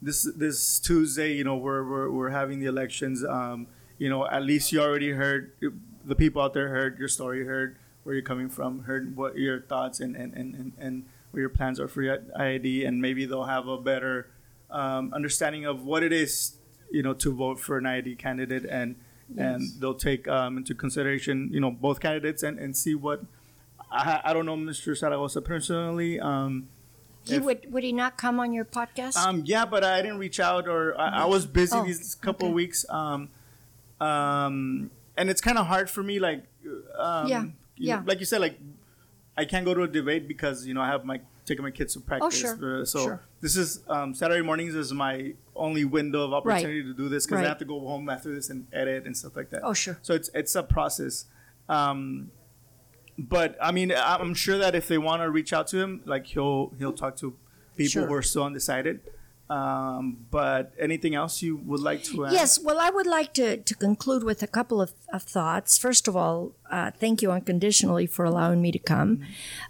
this 0.00 0.22
this 0.36 0.78
Tuesday, 0.78 1.32
you 1.32 1.42
know, 1.44 1.56
we're 1.56 1.82
we're, 1.82 2.10
we're 2.10 2.30
having 2.30 2.60
the 2.60 2.66
elections. 2.66 3.24
Um, 3.24 3.66
you 4.00 4.08
know, 4.08 4.26
at 4.26 4.42
least 4.42 4.72
you 4.72 4.80
already 4.80 5.10
heard 5.10 5.52
the 6.06 6.14
people 6.14 6.40
out 6.40 6.54
there 6.54 6.68
heard 6.68 6.98
your 6.98 7.06
story, 7.06 7.44
heard 7.44 7.76
where 8.02 8.14
you're 8.14 8.24
coming 8.24 8.48
from, 8.48 8.84
heard 8.84 9.14
what 9.14 9.36
your 9.36 9.60
thoughts 9.60 10.00
and 10.00 10.16
and, 10.16 10.32
and, 10.32 10.54
and, 10.54 10.72
and 10.78 11.04
what 11.30 11.40
your 11.40 11.50
plans 11.50 11.78
are 11.78 11.86
for 11.86 12.00
your 12.00 12.16
IID, 12.16 12.88
and 12.88 13.02
maybe 13.02 13.26
they'll 13.26 13.44
have 13.44 13.68
a 13.68 13.76
better 13.76 14.30
um, 14.70 15.12
understanding 15.12 15.66
of 15.66 15.84
what 15.84 16.02
it 16.02 16.14
is, 16.14 16.56
you 16.90 17.02
know, 17.02 17.12
to 17.12 17.30
vote 17.30 17.60
for 17.60 17.76
an 17.76 17.84
IID 17.84 18.18
candidate, 18.18 18.64
and 18.64 18.96
yes. 19.28 19.44
and 19.44 19.80
they'll 19.80 19.92
take 19.92 20.26
um, 20.26 20.56
into 20.56 20.74
consideration, 20.74 21.50
you 21.52 21.60
know, 21.60 21.70
both 21.70 22.00
candidates 22.00 22.42
and, 22.42 22.58
and 22.58 22.74
see 22.74 22.94
what. 22.94 23.22
I, 23.92 24.20
I 24.24 24.32
don't 24.32 24.46
know 24.46 24.56
Mr. 24.56 24.96
Zaragoza 24.96 25.42
personally. 25.42 26.18
Um, 26.18 26.68
he 27.26 27.34
if, 27.34 27.42
would 27.42 27.70
would 27.70 27.84
he 27.84 27.92
not 27.92 28.16
come 28.16 28.40
on 28.40 28.54
your 28.54 28.64
podcast? 28.64 29.18
Um, 29.18 29.42
yeah, 29.44 29.66
but 29.66 29.84
I 29.84 30.00
didn't 30.00 30.18
reach 30.18 30.40
out, 30.40 30.68
or 30.68 30.98
I, 30.98 31.22
I 31.22 31.24
was 31.26 31.44
busy 31.44 31.76
oh, 31.76 31.84
these 31.84 32.14
couple 32.14 32.46
okay. 32.46 32.50
of 32.50 32.54
weeks. 32.54 32.86
Um, 32.88 33.28
um, 34.00 34.90
and 35.16 35.30
it's 35.30 35.40
kind 35.40 35.58
of 35.58 35.66
hard 35.66 35.90
for 35.90 36.02
me, 36.02 36.18
like, 36.18 36.44
um, 36.98 37.28
yeah, 37.28 37.44
yeah, 37.76 37.96
know, 37.96 38.04
like 38.06 38.20
you 38.20 38.26
said, 38.26 38.40
like 38.40 38.58
I 39.36 39.44
can't 39.44 39.64
go 39.64 39.74
to 39.74 39.82
a 39.82 39.88
debate 39.88 40.28
because 40.28 40.66
you 40.66 40.74
know 40.74 40.80
I 40.80 40.88
have 40.88 41.04
my 41.04 41.20
taking 41.46 41.64
my 41.64 41.70
kids 41.70 41.94
to 41.94 42.00
practice. 42.00 42.44
Oh, 42.44 42.56
sure. 42.56 42.82
Uh, 42.82 42.84
so 42.84 43.02
sure. 43.04 43.22
this 43.40 43.56
is 43.56 43.80
um, 43.88 44.14
Saturday 44.14 44.42
mornings 44.42 44.74
is 44.74 44.92
my 44.92 45.34
only 45.56 45.84
window 45.84 46.24
of 46.24 46.32
opportunity 46.32 46.80
right. 46.80 46.88
to 46.88 46.94
do 46.94 47.08
this 47.08 47.26
because 47.26 47.36
right. 47.36 47.46
I 47.46 47.48
have 47.48 47.58
to 47.58 47.64
go 47.64 47.80
home 47.80 48.08
after 48.08 48.34
this 48.34 48.50
and 48.50 48.66
edit 48.72 49.06
and 49.06 49.16
stuff 49.16 49.36
like 49.36 49.50
that. 49.50 49.62
Oh, 49.64 49.72
sure. 49.72 49.98
So 50.02 50.14
it's 50.14 50.30
it's 50.34 50.54
a 50.54 50.62
process. 50.62 51.26
Um, 51.68 52.30
but 53.18 53.56
I 53.60 53.72
mean, 53.72 53.92
I'm 53.96 54.34
sure 54.34 54.58
that 54.58 54.74
if 54.74 54.88
they 54.88 54.98
want 54.98 55.22
to 55.22 55.30
reach 55.30 55.52
out 55.52 55.66
to 55.68 55.78
him, 55.78 56.02
like 56.04 56.26
he'll 56.26 56.72
he'll 56.78 56.92
talk 56.92 57.16
to 57.16 57.34
people 57.76 57.90
sure. 57.90 58.06
who 58.06 58.14
are 58.14 58.22
still 58.22 58.44
undecided. 58.44 59.00
Um, 59.50 60.26
but 60.30 60.72
anything 60.78 61.16
else 61.16 61.42
you 61.42 61.56
would 61.56 61.80
like 61.80 62.04
to 62.04 62.26
add? 62.26 62.32
Yes, 62.32 62.60
well, 62.62 62.78
I 62.78 62.88
would 62.88 63.06
like 63.06 63.34
to, 63.34 63.56
to 63.56 63.74
conclude 63.74 64.22
with 64.22 64.44
a 64.44 64.46
couple 64.46 64.80
of, 64.80 64.92
of 65.12 65.24
thoughts. 65.24 65.76
First 65.76 66.06
of 66.06 66.16
all, 66.16 66.52
uh, 66.70 66.92
thank 66.92 67.20
you 67.20 67.32
unconditionally 67.32 68.06
for 68.06 68.24
allowing 68.24 68.62
me 68.62 68.70
to 68.70 68.78
come. 68.78 69.22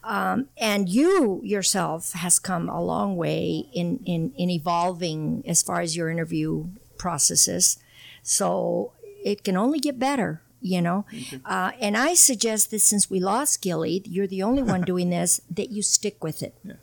Um, 0.05 0.49
and 0.59 0.91
you 0.91 1.41
yourself 1.43 2.13
has 2.13 2.39
come 2.39 2.69
a 2.69 2.83
long 2.83 3.17
way 3.17 3.71
in, 3.73 4.01
in, 4.05 4.35
in 4.37 4.51
evolving 4.51 5.43
as 5.47 5.63
far 5.63 5.81
as 5.81 5.97
your 5.97 6.11
interview 6.11 6.67
processes. 6.99 7.79
So 8.23 8.93
it 9.25 9.45
can 9.45 9.57
only 9.57 9.81
get 9.81 9.99
better 9.99 10.43
you 10.63 10.83
know. 10.83 11.07
Uh, 11.47 11.71
and 11.81 11.97
I 11.97 12.13
suggest 12.13 12.71
that 12.71 12.81
since 12.81 13.09
we 13.09 13.19
lost 13.19 13.63
Gilly, 13.63 14.03
you're 14.05 14.27
the 14.27 14.43
only 14.43 14.63
one 14.63 14.83
doing 14.93 15.09
this, 15.09 15.41
that 15.51 15.71
you 15.71 15.81
stick 15.81 16.23
with 16.23 16.43
it. 16.43 16.55
Yeah. 16.63 16.75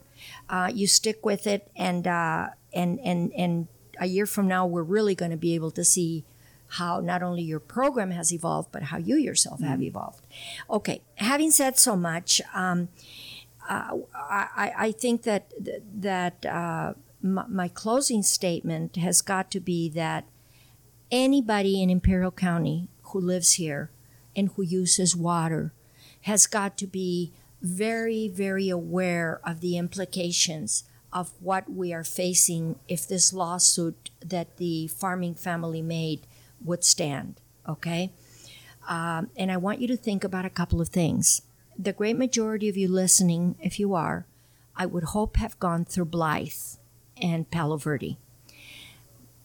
Uh, 0.49 0.71
you 0.73 0.87
stick 0.87 1.25
with 1.25 1.45
it, 1.45 1.69
and 1.75 2.07
uh, 2.07 2.49
and 2.73 2.99
and 2.99 3.31
and 3.33 3.67
a 3.99 4.05
year 4.05 4.25
from 4.25 4.47
now 4.47 4.65
we're 4.65 4.83
really 4.83 5.15
going 5.15 5.31
to 5.31 5.37
be 5.37 5.55
able 5.55 5.71
to 5.71 5.83
see 5.83 6.23
how 6.71 6.99
not 6.99 7.23
only 7.23 7.41
your 7.41 7.59
program 7.59 8.11
has 8.11 8.33
evolved 8.33 8.71
but 8.71 8.83
how 8.83 8.97
you 8.97 9.15
yourself 9.15 9.59
mm. 9.59 9.67
have 9.67 9.81
evolved. 9.81 10.25
Okay 10.69 11.01
having 11.15 11.51
said 11.51 11.77
so 11.77 11.95
much 11.95 12.41
um, 12.53 12.89
uh, 13.69 13.97
I, 14.15 14.73
I, 14.77 14.91
think 14.93 15.23
that 15.23 15.51
that 15.59 16.45
uh, 16.45 16.93
my, 17.21 17.45
my 17.47 17.67
closing 17.67 18.23
statement 18.23 18.95
has 18.95 19.21
got 19.21 19.51
to 19.51 19.59
be 19.59 19.89
that 19.89 20.25
anybody 21.11 21.81
in 21.81 21.89
Imperial 21.89 22.31
County 22.31 22.87
who 23.03 23.19
lives 23.19 23.53
here 23.53 23.91
and 24.35 24.49
who 24.55 24.61
uses 24.61 25.15
water 25.15 25.73
has 26.21 26.47
got 26.47 26.77
to 26.77 26.87
be 26.87 27.33
very, 27.61 28.27
very 28.27 28.69
aware 28.69 29.41
of 29.45 29.61
the 29.61 29.77
implications 29.77 30.83
of 31.11 31.31
what 31.39 31.71
we 31.71 31.93
are 31.93 32.03
facing 32.03 32.77
if 32.87 33.07
this 33.07 33.33
lawsuit 33.33 34.09
that 34.19 34.57
the 34.57 34.87
farming 34.87 35.35
family 35.35 35.81
made 35.81 36.27
would 36.63 36.83
stand. 36.83 37.39
Okay? 37.67 38.11
Um, 38.87 39.29
and 39.35 39.51
I 39.51 39.57
want 39.57 39.81
you 39.81 39.87
to 39.87 39.97
think 39.97 40.23
about 40.23 40.45
a 40.45 40.49
couple 40.49 40.81
of 40.81 40.89
things. 40.89 41.41
The 41.77 41.93
great 41.93 42.17
majority 42.17 42.69
of 42.69 42.77
you 42.77 42.87
listening, 42.87 43.55
if 43.61 43.79
you 43.79 43.93
are, 43.93 44.25
I 44.75 44.85
would 44.85 45.05
hope 45.05 45.37
have 45.37 45.59
gone 45.59 45.85
through 45.85 46.05
Blythe 46.05 46.77
and 47.21 47.49
Palo 47.49 47.77
Verde. 47.77 48.17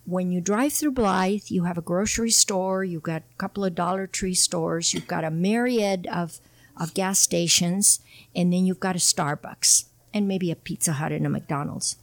When 0.05 0.33
you 0.33 0.41
drive 0.41 0.73
through 0.73 0.93
Blythe, 0.93 1.45
you 1.49 1.65
have 1.65 1.79
a 1.79 1.83
grocery 1.83 2.31
store, 2.31 2.85
you've 2.85 3.03
got 3.03 3.23
a 3.23 3.37
couple 3.39 3.65
of 3.65 3.75
Dollar 3.75 4.07
Tree 4.07 4.35
stores, 4.35 4.93
you've 4.93 5.07
got 5.07 5.25
a 5.25 5.31
myriad 5.31 6.07
of, 6.09 6.41
of 6.77 6.95
gas 6.95 7.19
stations, 7.19 8.01
and 8.35 8.53
then 8.53 8.67
you've 8.67 8.81
got 8.81 8.97
a 8.97 8.99
Starbucks 8.99 9.87
and 10.15 10.29
maybe 10.29 10.51
a 10.51 10.57
Pizza 10.57 10.93
Hut 10.93 11.13
and 11.13 11.27
a 11.27 11.31
McDonald's. 11.31 11.97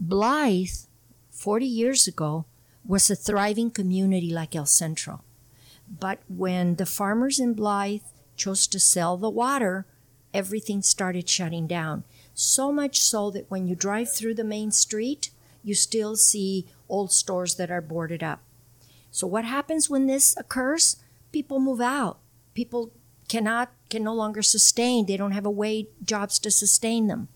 Blythe, 0.00 0.86
40 1.30 1.66
years 1.66 2.06
ago, 2.06 2.46
was 2.86 3.10
a 3.10 3.16
thriving 3.16 3.70
community 3.70 4.32
like 4.32 4.54
El 4.54 4.66
Centro. 4.66 5.22
But 5.88 6.20
when 6.28 6.76
the 6.76 6.86
farmers 6.86 7.38
in 7.38 7.54
Blythe 7.54 8.02
chose 8.36 8.66
to 8.68 8.80
sell 8.80 9.16
the 9.16 9.30
water, 9.30 9.86
everything 10.32 10.82
started 10.82 11.28
shutting 11.28 11.66
down. 11.66 12.04
So 12.34 12.72
much 12.72 12.98
so 12.98 13.30
that 13.30 13.50
when 13.50 13.66
you 13.66 13.76
drive 13.76 14.12
through 14.12 14.34
the 14.34 14.44
main 14.44 14.70
street, 14.70 15.30
you 15.62 15.74
still 15.74 16.16
see 16.16 16.66
old 16.88 17.12
stores 17.12 17.54
that 17.56 17.70
are 17.70 17.80
boarded 17.80 18.22
up. 18.22 18.40
So, 19.10 19.26
what 19.26 19.44
happens 19.44 19.88
when 19.88 20.06
this 20.06 20.36
occurs? 20.36 20.96
People 21.30 21.60
move 21.60 21.80
out. 21.80 22.18
People 22.52 22.92
cannot, 23.28 23.70
can 23.94 24.02
no 24.02 24.12
longer 24.12 24.42
sustain. 24.42 25.06
They 25.06 25.16
don't 25.16 25.30
have 25.38 25.46
a 25.46 25.50
way, 25.62 25.86
jobs 26.04 26.40
to 26.40 26.50
sustain 26.50 27.06
them. 27.06 27.28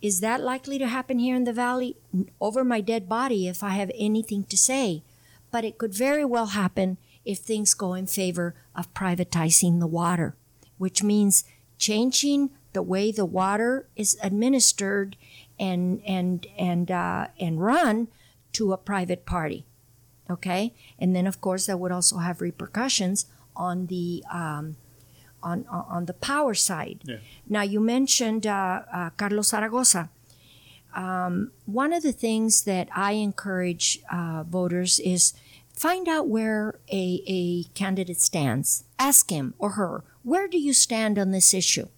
Is 0.00 0.20
that 0.20 0.40
likely 0.40 0.78
to 0.78 0.88
happen 0.88 1.18
here 1.18 1.36
in 1.36 1.44
the 1.44 1.52
valley? 1.52 1.96
Over 2.40 2.64
my 2.64 2.80
dead 2.80 3.08
body 3.08 3.46
if 3.46 3.62
I 3.62 3.70
have 3.70 3.90
anything 3.94 4.44
to 4.44 4.56
say. 4.56 5.02
But 5.50 5.64
it 5.64 5.76
could 5.76 5.92
very 5.92 6.24
well 6.24 6.46
happen 6.46 6.96
if 7.26 7.38
things 7.38 7.74
go 7.74 7.92
in 7.92 8.06
favor 8.06 8.54
of 8.74 8.94
privatizing 8.94 9.80
the 9.80 9.86
water, 9.86 10.34
which 10.78 11.02
means 11.02 11.44
changing 11.76 12.50
the 12.72 12.82
way 12.82 13.12
the 13.12 13.26
water 13.26 13.86
is 13.96 14.16
administered 14.22 15.16
and 15.58 16.02
and 16.06 16.46
and 16.58 16.90
uh, 16.90 17.28
and 17.38 17.60
run 17.60 18.08
to 18.52 18.72
a 18.72 18.78
private 18.78 19.26
party. 19.26 19.66
Okay, 20.28 20.72
and 20.98 21.14
then 21.14 21.26
of 21.26 21.40
course 21.40 21.66
that 21.66 21.78
would 21.78 21.92
also 21.92 22.16
have 22.18 22.40
repercussions 22.40 23.26
on 23.54 23.86
the 23.86 24.24
um, 24.32 24.76
on, 25.44 25.66
on 25.68 26.06
the 26.06 26.14
power 26.14 26.54
side. 26.54 26.98
Yeah. 27.04 27.16
Now, 27.48 27.62
you 27.62 27.80
mentioned 27.80 28.46
uh, 28.46 28.82
uh, 28.92 29.10
Carlos 29.16 29.48
Zaragoza. 29.48 30.10
Um, 30.94 31.50
one 31.66 31.92
of 31.92 32.02
the 32.02 32.12
things 32.12 32.64
that 32.64 32.88
I 32.94 33.12
encourage 33.12 33.98
uh, 34.10 34.44
voters 34.44 35.00
is 35.00 35.34
find 35.74 36.08
out 36.08 36.28
where 36.28 36.78
a, 36.90 37.22
a 37.26 37.64
candidate 37.74 38.20
stands. 38.20 38.84
Ask 38.98 39.30
him 39.30 39.54
or 39.58 39.70
her, 39.70 40.04
where 40.22 40.48
do 40.48 40.58
you 40.58 40.72
stand 40.72 41.18
on 41.18 41.30
this 41.30 41.52
issue? 41.52 41.88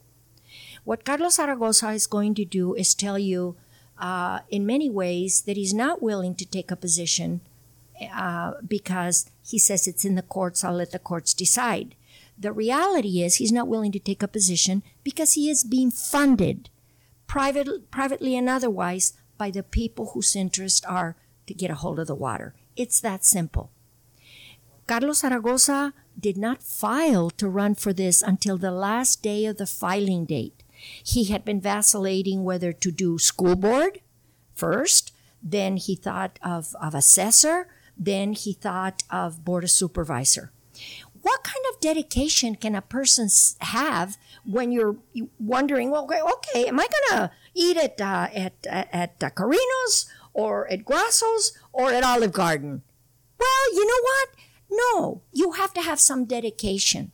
What 0.84 1.04
Carlos 1.04 1.36
Zaragoza 1.36 1.90
is 1.90 2.06
going 2.06 2.34
to 2.36 2.44
do 2.44 2.74
is 2.74 2.94
tell 2.94 3.18
you, 3.18 3.56
uh, 3.98 4.40
in 4.48 4.64
many 4.64 4.88
ways, 4.88 5.42
that 5.42 5.56
he's 5.56 5.74
not 5.74 6.02
willing 6.02 6.34
to 6.36 6.46
take 6.46 6.70
a 6.70 6.76
position 6.76 7.40
uh, 8.14 8.52
because 8.66 9.30
he 9.44 9.58
says 9.58 9.86
it's 9.86 10.04
in 10.04 10.14
the 10.14 10.22
courts, 10.22 10.64
I'll 10.64 10.74
let 10.74 10.92
the 10.92 10.98
courts 10.98 11.34
decide. 11.34 11.94
The 12.38 12.52
reality 12.52 13.22
is 13.22 13.36
he's 13.36 13.52
not 13.52 13.68
willing 13.68 13.92
to 13.92 13.98
take 13.98 14.22
a 14.22 14.28
position 14.28 14.82
because 15.02 15.32
he 15.32 15.48
is 15.48 15.64
being 15.64 15.90
funded 15.90 16.68
private, 17.26 17.90
privately 17.90 18.36
and 18.36 18.48
otherwise 18.48 19.14
by 19.38 19.50
the 19.50 19.62
people 19.62 20.10
whose 20.12 20.36
interests 20.36 20.84
are 20.84 21.16
to 21.46 21.54
get 21.54 21.70
a 21.70 21.74
hold 21.74 21.98
of 21.98 22.06
the 22.06 22.14
water. 22.14 22.54
It's 22.76 23.00
that 23.00 23.24
simple. 23.24 23.70
Carlos 24.86 25.20
Zaragoza 25.20 25.92
did 26.18 26.36
not 26.36 26.62
file 26.62 27.30
to 27.30 27.48
run 27.48 27.74
for 27.74 27.92
this 27.92 28.22
until 28.22 28.56
the 28.56 28.70
last 28.70 29.22
day 29.22 29.46
of 29.46 29.56
the 29.56 29.66
filing 29.66 30.24
date. 30.24 30.62
He 31.02 31.24
had 31.24 31.44
been 31.44 31.60
vacillating 31.60 32.44
whether 32.44 32.72
to 32.72 32.90
do 32.92 33.18
school 33.18 33.56
board 33.56 34.00
first, 34.54 35.12
then 35.42 35.76
he 35.76 35.96
thought 35.96 36.38
of, 36.42 36.74
of 36.80 36.94
assessor, 36.94 37.68
then 37.96 38.32
he 38.32 38.52
thought 38.52 39.02
of 39.10 39.44
board 39.44 39.64
of 39.64 39.70
supervisor 39.70 40.52
what 41.26 41.42
kind 41.42 41.64
of 41.72 41.80
dedication 41.80 42.54
can 42.54 42.76
a 42.76 42.80
person 42.80 43.28
have 43.58 44.16
when 44.44 44.70
you're 44.70 44.94
wondering, 45.40 45.90
well, 45.90 46.08
okay, 46.34 46.68
am 46.68 46.78
I 46.78 46.86
going 46.86 47.18
to 47.18 47.30
eat 47.52 47.76
at, 47.76 48.00
uh, 48.00 48.28
at, 48.32 48.54
at, 48.64 49.16
at 49.20 49.34
Carino's 49.34 50.06
or 50.32 50.70
at 50.70 50.84
Grasso's 50.84 51.58
or 51.72 51.90
at 51.90 52.04
Olive 52.04 52.32
Garden? 52.32 52.82
Well, 53.40 53.74
you 53.74 53.84
know 53.84 54.02
what? 54.02 54.28
No, 54.70 55.22
you 55.32 55.52
have 55.52 55.74
to 55.74 55.82
have 55.82 55.98
some 55.98 56.26
dedication. 56.26 57.10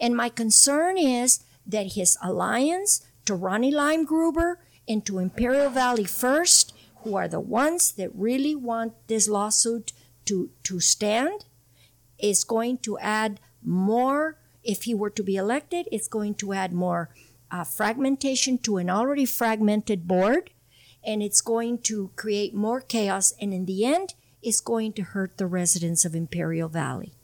And 0.00 0.16
my 0.16 0.30
concern 0.30 0.96
is 0.96 1.40
that 1.66 1.92
his 1.92 2.16
alliance 2.22 3.04
to 3.26 3.34
Ronnie 3.34 3.70
Lime 3.70 4.06
Gruber 4.06 4.58
and 4.88 5.04
to 5.04 5.18
Imperial 5.18 5.68
Valley 5.68 6.04
First, 6.04 6.72
who 7.02 7.14
are 7.14 7.28
the 7.28 7.40
ones 7.40 7.92
that 7.92 8.10
really 8.14 8.54
want 8.54 8.94
this 9.06 9.28
lawsuit 9.28 9.92
to, 10.24 10.48
to 10.62 10.80
stand, 10.80 11.44
is 12.18 12.42
going 12.42 12.78
to 12.78 12.98
add 12.98 13.38
more, 13.62 14.38
if 14.62 14.82
he 14.82 14.94
were 14.94 15.10
to 15.10 15.22
be 15.22 15.36
elected, 15.36 15.88
it's 15.90 16.08
going 16.08 16.34
to 16.36 16.52
add 16.52 16.72
more 16.72 17.10
uh, 17.50 17.64
fragmentation 17.64 18.58
to 18.58 18.76
an 18.76 18.88
already 18.90 19.26
fragmented 19.26 20.06
board. 20.06 20.50
and 21.02 21.22
it's 21.22 21.40
going 21.40 21.78
to 21.78 22.10
create 22.16 22.54
more 22.54 22.80
chaos. 22.80 23.32
And 23.40 23.54
in 23.54 23.66
the 23.66 23.84
end, 23.84 24.14
it's 24.42 24.60
going 24.60 24.92
to 24.94 25.02
hurt 25.02 25.36
the 25.36 25.46
residents 25.46 26.04
of 26.04 26.14
Imperial 26.14 26.68
Valley. 26.68 27.14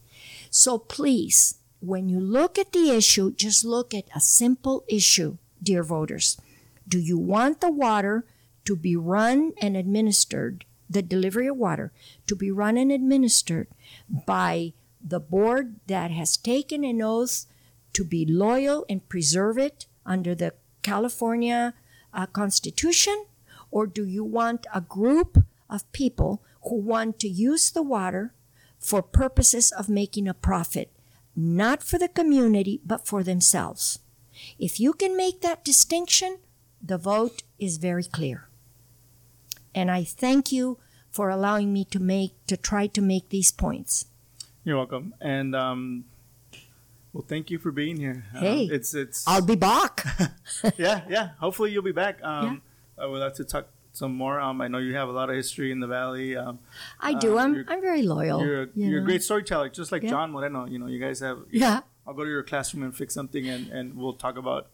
So 0.50 0.78
please, 0.78 1.58
when 1.80 2.08
you 2.08 2.20
look 2.20 2.58
at 2.58 2.72
the 2.72 2.90
issue, 2.90 3.32
just 3.32 3.64
look 3.64 3.94
at 3.94 4.08
a 4.14 4.20
simple 4.20 4.84
issue, 4.88 5.36
dear 5.62 5.82
voters. 5.82 6.40
Do 6.88 6.98
you 6.98 7.18
want 7.18 7.60
the 7.60 7.70
water 7.70 8.24
to 8.64 8.76
be 8.76 8.96
run 8.96 9.52
and 9.60 9.76
administered, 9.76 10.64
the 10.88 11.02
delivery 11.02 11.48
of 11.48 11.56
water 11.56 11.92
to 12.26 12.36
be 12.36 12.50
run 12.50 12.76
and 12.76 12.90
administered 12.90 13.68
by 14.26 14.72
the 15.06 15.20
board 15.20 15.76
that 15.86 16.10
has 16.10 16.36
taken 16.36 16.82
an 16.84 17.00
oath 17.00 17.46
to 17.92 18.04
be 18.04 18.26
loyal 18.26 18.84
and 18.88 19.08
preserve 19.08 19.56
it 19.56 19.86
under 20.04 20.34
the 20.34 20.52
California 20.82 21.74
uh, 22.12 22.26
Constitution? 22.26 23.26
Or 23.70 23.86
do 23.86 24.04
you 24.04 24.24
want 24.24 24.66
a 24.74 24.80
group 24.80 25.44
of 25.70 25.90
people 25.92 26.42
who 26.62 26.76
want 26.76 27.18
to 27.20 27.28
use 27.28 27.70
the 27.70 27.82
water 27.82 28.34
for 28.78 29.02
purposes 29.02 29.72
of 29.72 29.88
making 29.88 30.26
a 30.26 30.34
profit, 30.34 30.90
not 31.34 31.82
for 31.82 31.98
the 31.98 32.08
community, 32.08 32.80
but 32.84 33.06
for 33.06 33.22
themselves? 33.22 34.00
If 34.58 34.80
you 34.80 34.92
can 34.92 35.16
make 35.16 35.40
that 35.40 35.64
distinction, 35.64 36.38
the 36.82 36.98
vote 36.98 37.42
is 37.58 37.78
very 37.78 38.04
clear. 38.04 38.48
And 39.74 39.90
I 39.90 40.04
thank 40.04 40.52
you 40.52 40.78
for 41.10 41.30
allowing 41.30 41.72
me 41.72 41.84
to 41.86 41.98
make 41.98 42.32
to 42.46 42.56
try 42.56 42.86
to 42.88 43.00
make 43.00 43.30
these 43.30 43.52
points. 43.52 44.06
You're 44.66 44.76
welcome. 44.76 45.14
And 45.20 45.54
um, 45.54 46.04
well, 47.12 47.24
thank 47.28 47.52
you 47.52 47.58
for 47.58 47.70
being 47.70 47.96
here. 47.98 48.24
Uh, 48.34 48.40
Hey, 48.40 48.64
it's 48.64 48.94
it's 48.94 49.22
I'll 49.28 49.40
be 49.40 49.54
back. 49.54 50.04
yeah, 50.76 51.02
yeah. 51.08 51.28
Hopefully 51.38 51.70
you'll 51.70 51.84
be 51.84 51.92
back. 51.92 52.18
Um, 52.20 52.62
I 52.98 53.06
would 53.06 53.20
like 53.20 53.34
to 53.34 53.44
talk 53.44 53.68
some 53.92 54.16
more. 54.16 54.40
Um, 54.40 54.60
I 54.60 54.66
know 54.66 54.78
you 54.78 54.96
have 54.96 55.08
a 55.08 55.12
lot 55.12 55.30
of 55.30 55.36
history 55.36 55.70
in 55.70 55.78
the 55.78 55.86
valley. 55.86 56.36
Um, 56.36 56.58
I 56.98 57.14
do. 57.14 57.38
Uh, 57.38 57.42
I'm 57.44 57.64
I'm 57.68 57.80
very 57.80 58.02
loyal. 58.02 58.44
you're 58.44 58.62
a, 58.64 58.68
you 58.74 58.88
you're 58.90 59.02
a 59.02 59.04
great 59.04 59.22
storyteller, 59.22 59.68
just 59.68 59.92
like 59.92 60.02
Yeah. 60.02 60.10
John 60.10 60.32
Moreno. 60.32 60.66
You 60.66 60.80
know, 60.80 60.88
you 60.88 60.98
guys 60.98 61.20
have. 61.20 61.38
Yeah. 61.52 61.82
I'll 62.04 62.14
go 62.14 62.24
to 62.24 62.30
your 62.30 62.42
classroom 62.42 62.82
and 62.82 62.94
fix 62.96 63.14
something, 63.14 63.48
and, 63.48 63.68
and 63.68 63.96
we'll 63.96 64.14
talk 64.14 64.36
about 64.36 64.66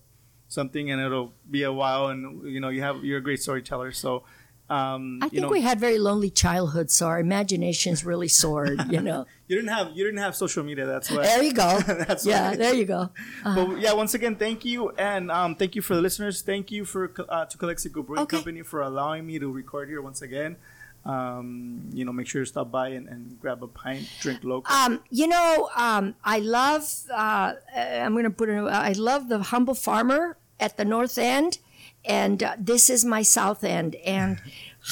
something, 0.49 0.91
and 0.91 1.01
it'll 1.03 1.33
be 1.51 1.65
a 1.65 1.73
while, 1.73 2.07
and 2.09 2.43
you 2.51 2.61
know, 2.61 2.71
you 2.71 2.81
have 2.81 3.05
you're 3.05 3.19
a 3.19 3.23
great 3.23 3.43
storyteller. 3.43 3.93
So, 3.93 4.25
um, 4.73 5.19
I 5.21 5.27
you 5.27 5.31
think 5.31 5.43
know, 5.43 5.49
we 5.51 5.61
had 5.61 5.79
very 5.79 5.99
lonely 5.99 6.31
childhoods, 6.31 6.95
so 6.95 7.07
our 7.07 7.21
imaginations 7.21 8.07
really 8.07 8.29
soared. 8.29 8.81
You 8.91 9.03
know. 9.09 9.27
you 9.47 9.57
didn't 9.57 9.69
have 9.69 9.89
you 9.95 10.03
didn't 10.03 10.21
have 10.21 10.35
social 10.35 10.65
media. 10.65 10.87
That's 10.87 11.11
why. 11.11 11.25
there 11.25 11.43
you 11.43 11.53
go. 11.53 11.81
That's 11.87 12.25
yeah, 12.25 12.55
there 12.57 12.73
you 12.75 12.87
go. 12.87 13.11
But 13.45 13.81
yeah, 13.81 13.93
once 13.93 14.15
again, 14.15 14.37
thank 14.37 14.65
you, 14.65 14.91
and 14.97 15.31
um, 15.31 15.57
thank 15.57 15.77
you 15.77 15.83
for 15.83 15.95
the 15.95 16.01
listeners. 16.01 16.41
Thank 16.41 16.71
you 16.71 16.87
for 16.87 17.13
uh, 17.29 17.45
to 17.45 17.59
Calexico 17.59 18.03
Brewing 18.03 18.23
Okay. 18.23 18.37
Company 18.39 18.63
for 18.63 18.81
allowing 18.81 19.27
me 19.27 19.39
to 19.39 19.53
record 19.53 19.89
here 19.91 20.01
once 20.01 20.23
again. 20.23 20.57
Um, 21.05 21.91
you 21.93 22.05
know, 22.07 22.13
make 22.13 22.29
sure 22.29 22.43
to 22.43 22.47
stop 22.47 22.71
by 22.71 22.89
and, 22.91 23.09
and 23.09 23.39
grab 23.41 23.63
a 23.63 23.67
pint, 23.67 24.09
drink 24.21 24.45
local. 24.45 24.73
Um, 24.75 25.01
you 25.11 25.27
know, 25.27 25.69
um, 25.77 26.15
I 26.25 26.39
love. 26.39 26.89
Uh, 27.13 27.55
I'm 27.77 28.13
going 28.13 28.25
to 28.25 28.31
put 28.31 28.49
it. 28.49 28.57
I 28.57 28.93
love 28.93 29.29
the 29.29 29.41
humble 29.53 29.75
farmer 29.75 30.39
at 30.61 30.77
the 30.77 30.85
north 30.85 31.19
end, 31.19 31.59
and 32.05 32.43
uh, 32.43 32.55
this 32.59 32.91
is 32.91 33.05
my 33.05 33.23
south 33.23 33.63
end. 33.65 33.97
And 34.05 34.41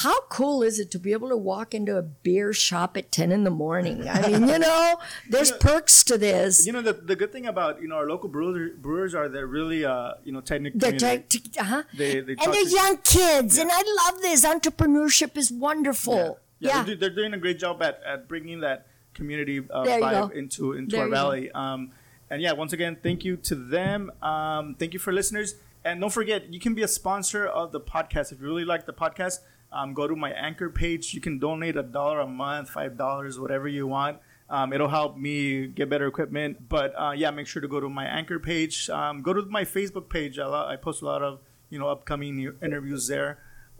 how 0.02 0.20
cool 0.28 0.62
is 0.62 0.78
it 0.78 0.90
to 0.92 0.98
be 1.00 1.12
able 1.12 1.28
to 1.30 1.36
walk 1.36 1.74
into 1.74 1.96
a 1.96 2.02
beer 2.02 2.52
shop 2.52 2.96
at 2.96 3.10
ten 3.10 3.32
in 3.32 3.42
the 3.44 3.50
morning? 3.50 4.08
I 4.08 4.28
mean, 4.28 4.46
you 4.48 4.58
know, 4.58 4.96
there's 5.28 5.48
You 5.50 5.54
know- 5.56 5.60
perks 5.60 6.04
to 6.04 6.16
this. 6.18 6.64
you 6.66 6.72
know, 6.72 6.82
the, 6.82 6.92
the 6.92 7.16
good 7.16 7.32
thing 7.32 7.46
about 7.46 7.82
you 7.82 7.88
know 7.88 7.96
our 7.96 8.08
local 8.08 8.28
brewer, 8.28 8.68
brewers 8.80 9.14
are 9.14 9.28
they're 9.28 9.46
really 9.48 9.84
uh, 9.84 10.12
you 10.22 10.32
know 10.32 10.40
knit 10.48 10.78
They're 10.78 10.92
community. 10.92 11.24
t- 11.28 11.38
t- 11.40 11.58
uh-huh. 11.60 11.82
They- 11.96 12.20
they 12.20 12.32
and 12.34 12.54
they're 12.54 12.64
to- 12.64 12.70
young 12.70 12.96
kids, 12.98 13.58
and 13.58 13.70
I 13.72 13.82
love 14.06 14.22
this. 14.22 14.44
Entrepreneurship 14.44 15.36
is 15.36 15.50
wonderful. 15.50 16.38
yeah, 16.60 16.68
Yeah. 16.76 16.82
They're, 16.84 16.96
they're 16.96 17.10
doing 17.14 17.34
a 17.34 17.38
great 17.38 17.58
job 17.58 17.82
at, 17.82 18.00
at 18.06 18.28
bringing 18.28 18.60
that 18.60 18.86
community 19.14 19.58
uh, 19.58 19.82
vibe 19.84 20.30
go. 20.30 20.38
into 20.38 20.72
into 20.74 20.94
There 20.96 21.04
our 21.06 21.10
valley. 21.10 21.50
Um, 21.50 21.90
and 22.30 22.40
yeah, 22.40 22.52
once 22.52 22.72
again, 22.72 22.96
thank 23.02 23.24
you 23.24 23.36
to 23.38 23.56
them. 23.56 24.12
Um, 24.22 24.76
thank 24.78 24.92
you 24.92 25.00
for 25.00 25.12
listeners, 25.12 25.56
and 25.84 26.00
don't 26.00 26.12
forget 26.12 26.52
you 26.52 26.60
can 26.60 26.74
be 26.74 26.82
a 26.82 26.88
sponsor 26.88 27.46
of 27.46 27.72
the 27.72 27.80
podcast 27.80 28.32
if 28.32 28.40
you 28.40 28.46
really 28.46 28.64
like 28.64 28.86
the 28.86 28.92
podcast. 28.92 29.38
Um, 29.72 29.94
go 29.94 30.08
to 30.08 30.16
my 30.16 30.30
anchor 30.32 30.68
page. 30.68 31.14
You 31.14 31.20
can 31.20 31.38
donate 31.38 31.76
a 31.76 31.82
dollar 31.82 32.20
a 32.20 32.26
month, 32.26 32.70
five 32.70 32.96
dollars, 32.96 33.38
whatever 33.38 33.68
you 33.68 33.86
want. 33.86 34.18
Um, 34.48 34.72
it'll 34.72 34.88
help 34.88 35.16
me 35.16 35.68
get 35.68 35.88
better 35.88 36.06
equipment. 36.06 36.68
But 36.68 36.92
uh, 36.98 37.12
yeah, 37.12 37.30
make 37.30 37.46
sure 37.46 37.62
to 37.62 37.68
go 37.68 37.78
to 37.78 37.88
my 37.88 38.04
anchor 38.04 38.40
page. 38.40 38.90
Um, 38.90 39.22
go 39.22 39.32
to 39.32 39.42
my 39.42 39.64
Facebook 39.64 40.08
page. 40.08 40.38
I, 40.38 40.46
lo- 40.46 40.66
I 40.66 40.76
post 40.76 41.02
a 41.02 41.06
lot 41.06 41.22
of 41.22 41.40
you 41.70 41.78
know 41.78 41.88
upcoming 41.88 42.52
interviews 42.62 43.06
there. 43.06 43.38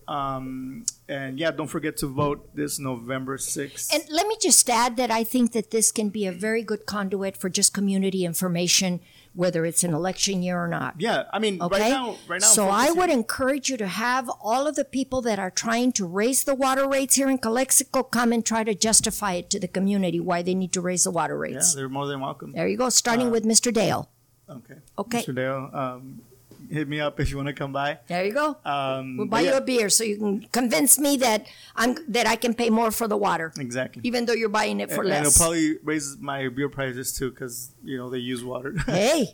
Um, 0.09 0.85
and 1.09 1.39
yeah, 1.39 1.53
don't 1.53 1.69
forget 1.69 1.97
to 1.99 2.09
vote 2.09 2.55
this 2.57 2.81
November 2.81 3.37
6th. 3.37 3.95
And 3.95 4.03
let 4.11 4.27
me 4.27 4.37
just 4.41 4.69
add 4.69 4.97
that 4.97 5.11
I 5.11 5.23
think 5.23 5.53
that 5.53 5.71
this 5.71 5.93
can 5.93 6.09
be 6.09 6.27
a 6.27 6.33
very 6.33 6.65
good 6.65 6.85
conduit 6.85 7.37
for 7.37 7.49
just 7.49 7.73
community 7.73 8.25
information, 8.25 9.01
whether 9.35 9.65
it's 9.65 9.85
an 9.85 9.95
election 9.95 10.43
year 10.43 10.59
or 10.63 10.67
not. 10.69 10.95
yeah, 10.99 11.25
I 11.33 11.39
mean, 11.39 11.63
Okay. 11.63 11.81
right 11.81 11.91
now, 11.91 12.17
right 12.27 12.41
now. 12.41 12.47
so 12.49 12.69
I 12.69 12.91
would 12.91 13.11
encourage 13.11 13.69
you 13.71 13.77
to 13.77 13.87
have 13.87 14.29
all 14.41 14.67
of 14.67 14.75
the 14.75 14.85
people 14.85 15.23
that 15.23 15.39
are 15.39 15.51
trying 15.51 15.93
to 15.93 16.05
raise 16.07 16.43
the 16.45 16.55
water 16.55 16.89
rates 16.89 17.15
here 17.15 17.29
in 17.31 17.39
Calexico 17.39 18.03
come 18.03 18.33
and 18.33 18.45
try 18.45 18.65
to 18.65 18.75
justify 18.75 19.35
it 19.35 19.49
to 19.51 19.61
the 19.61 19.69
community 19.69 20.19
why 20.21 20.43
they 20.43 20.55
need 20.55 20.73
to 20.73 20.81
raise 20.81 21.05
the 21.05 21.11
water 21.13 21.39
rates. 21.39 21.73
Yeah, 21.75 21.81
they're 21.81 21.89
more 21.89 22.07
than 22.07 22.21
welcome. 22.21 22.53
There 22.53 22.67
you 22.67 22.77
go, 22.77 22.89
starting 22.89 23.29
Uh, 23.29 23.31
with 23.31 23.45
Mr. 23.45 23.73
Dale. 23.73 24.09
Okay. 24.49 24.75
Okay. 24.99 25.23
Mr. 25.23 25.35
Dale, 25.35 25.71
um, 25.73 26.23
hit 26.71 26.89
me 26.89 27.01
up 27.01 27.19
if 27.21 27.31
you 27.31 27.37
want 27.37 27.49
to 27.49 27.53
come 27.53 27.73
by. 27.73 27.99
There 28.07 28.25
you 28.25 28.33
go. 28.33 28.57
Um, 28.65 29.17
We'll 29.17 29.27
buy 29.27 29.41
you 29.43 29.55
a 29.55 29.61
beer 29.61 29.89
so 29.89 30.05
you 30.05 30.17
can 30.17 30.41
convince 30.53 30.99
me 30.99 31.17
that 31.19 31.47
I'm 31.77 31.97
that 32.09 32.27
I 32.27 32.37
can 32.37 32.55
pay 32.55 32.71
more 32.71 32.91
for 32.91 33.09
the 33.09 33.17
water, 33.17 33.53
Exactly. 33.59 34.03
even 34.05 34.27
though 34.27 34.33
you're 34.33 34.49
buying 34.49 34.81
it 34.81 34.91
for 34.91 35.03
and, 35.03 35.13
and 35.13 35.27
it'll 35.27 35.37
probably 35.37 35.79
raise 35.83 36.17
my 36.21 36.49
beer 36.49 36.69
prices 36.69 37.13
too 37.13 37.31
because 37.31 37.73
you 37.85 37.97
know 37.99 38.09
they 38.11 38.19
use 38.19 38.45
water. 38.45 38.75
hey, 38.87 39.27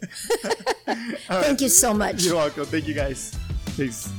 thank 1.29 1.61
you 1.61 1.69
so 1.69 1.93
much. 1.95 2.25
You're 2.25 2.37
welcome. 2.37 2.65
Thank 2.67 2.89
you 2.89 2.95
guys. 2.95 3.37
Peace. 3.77 4.11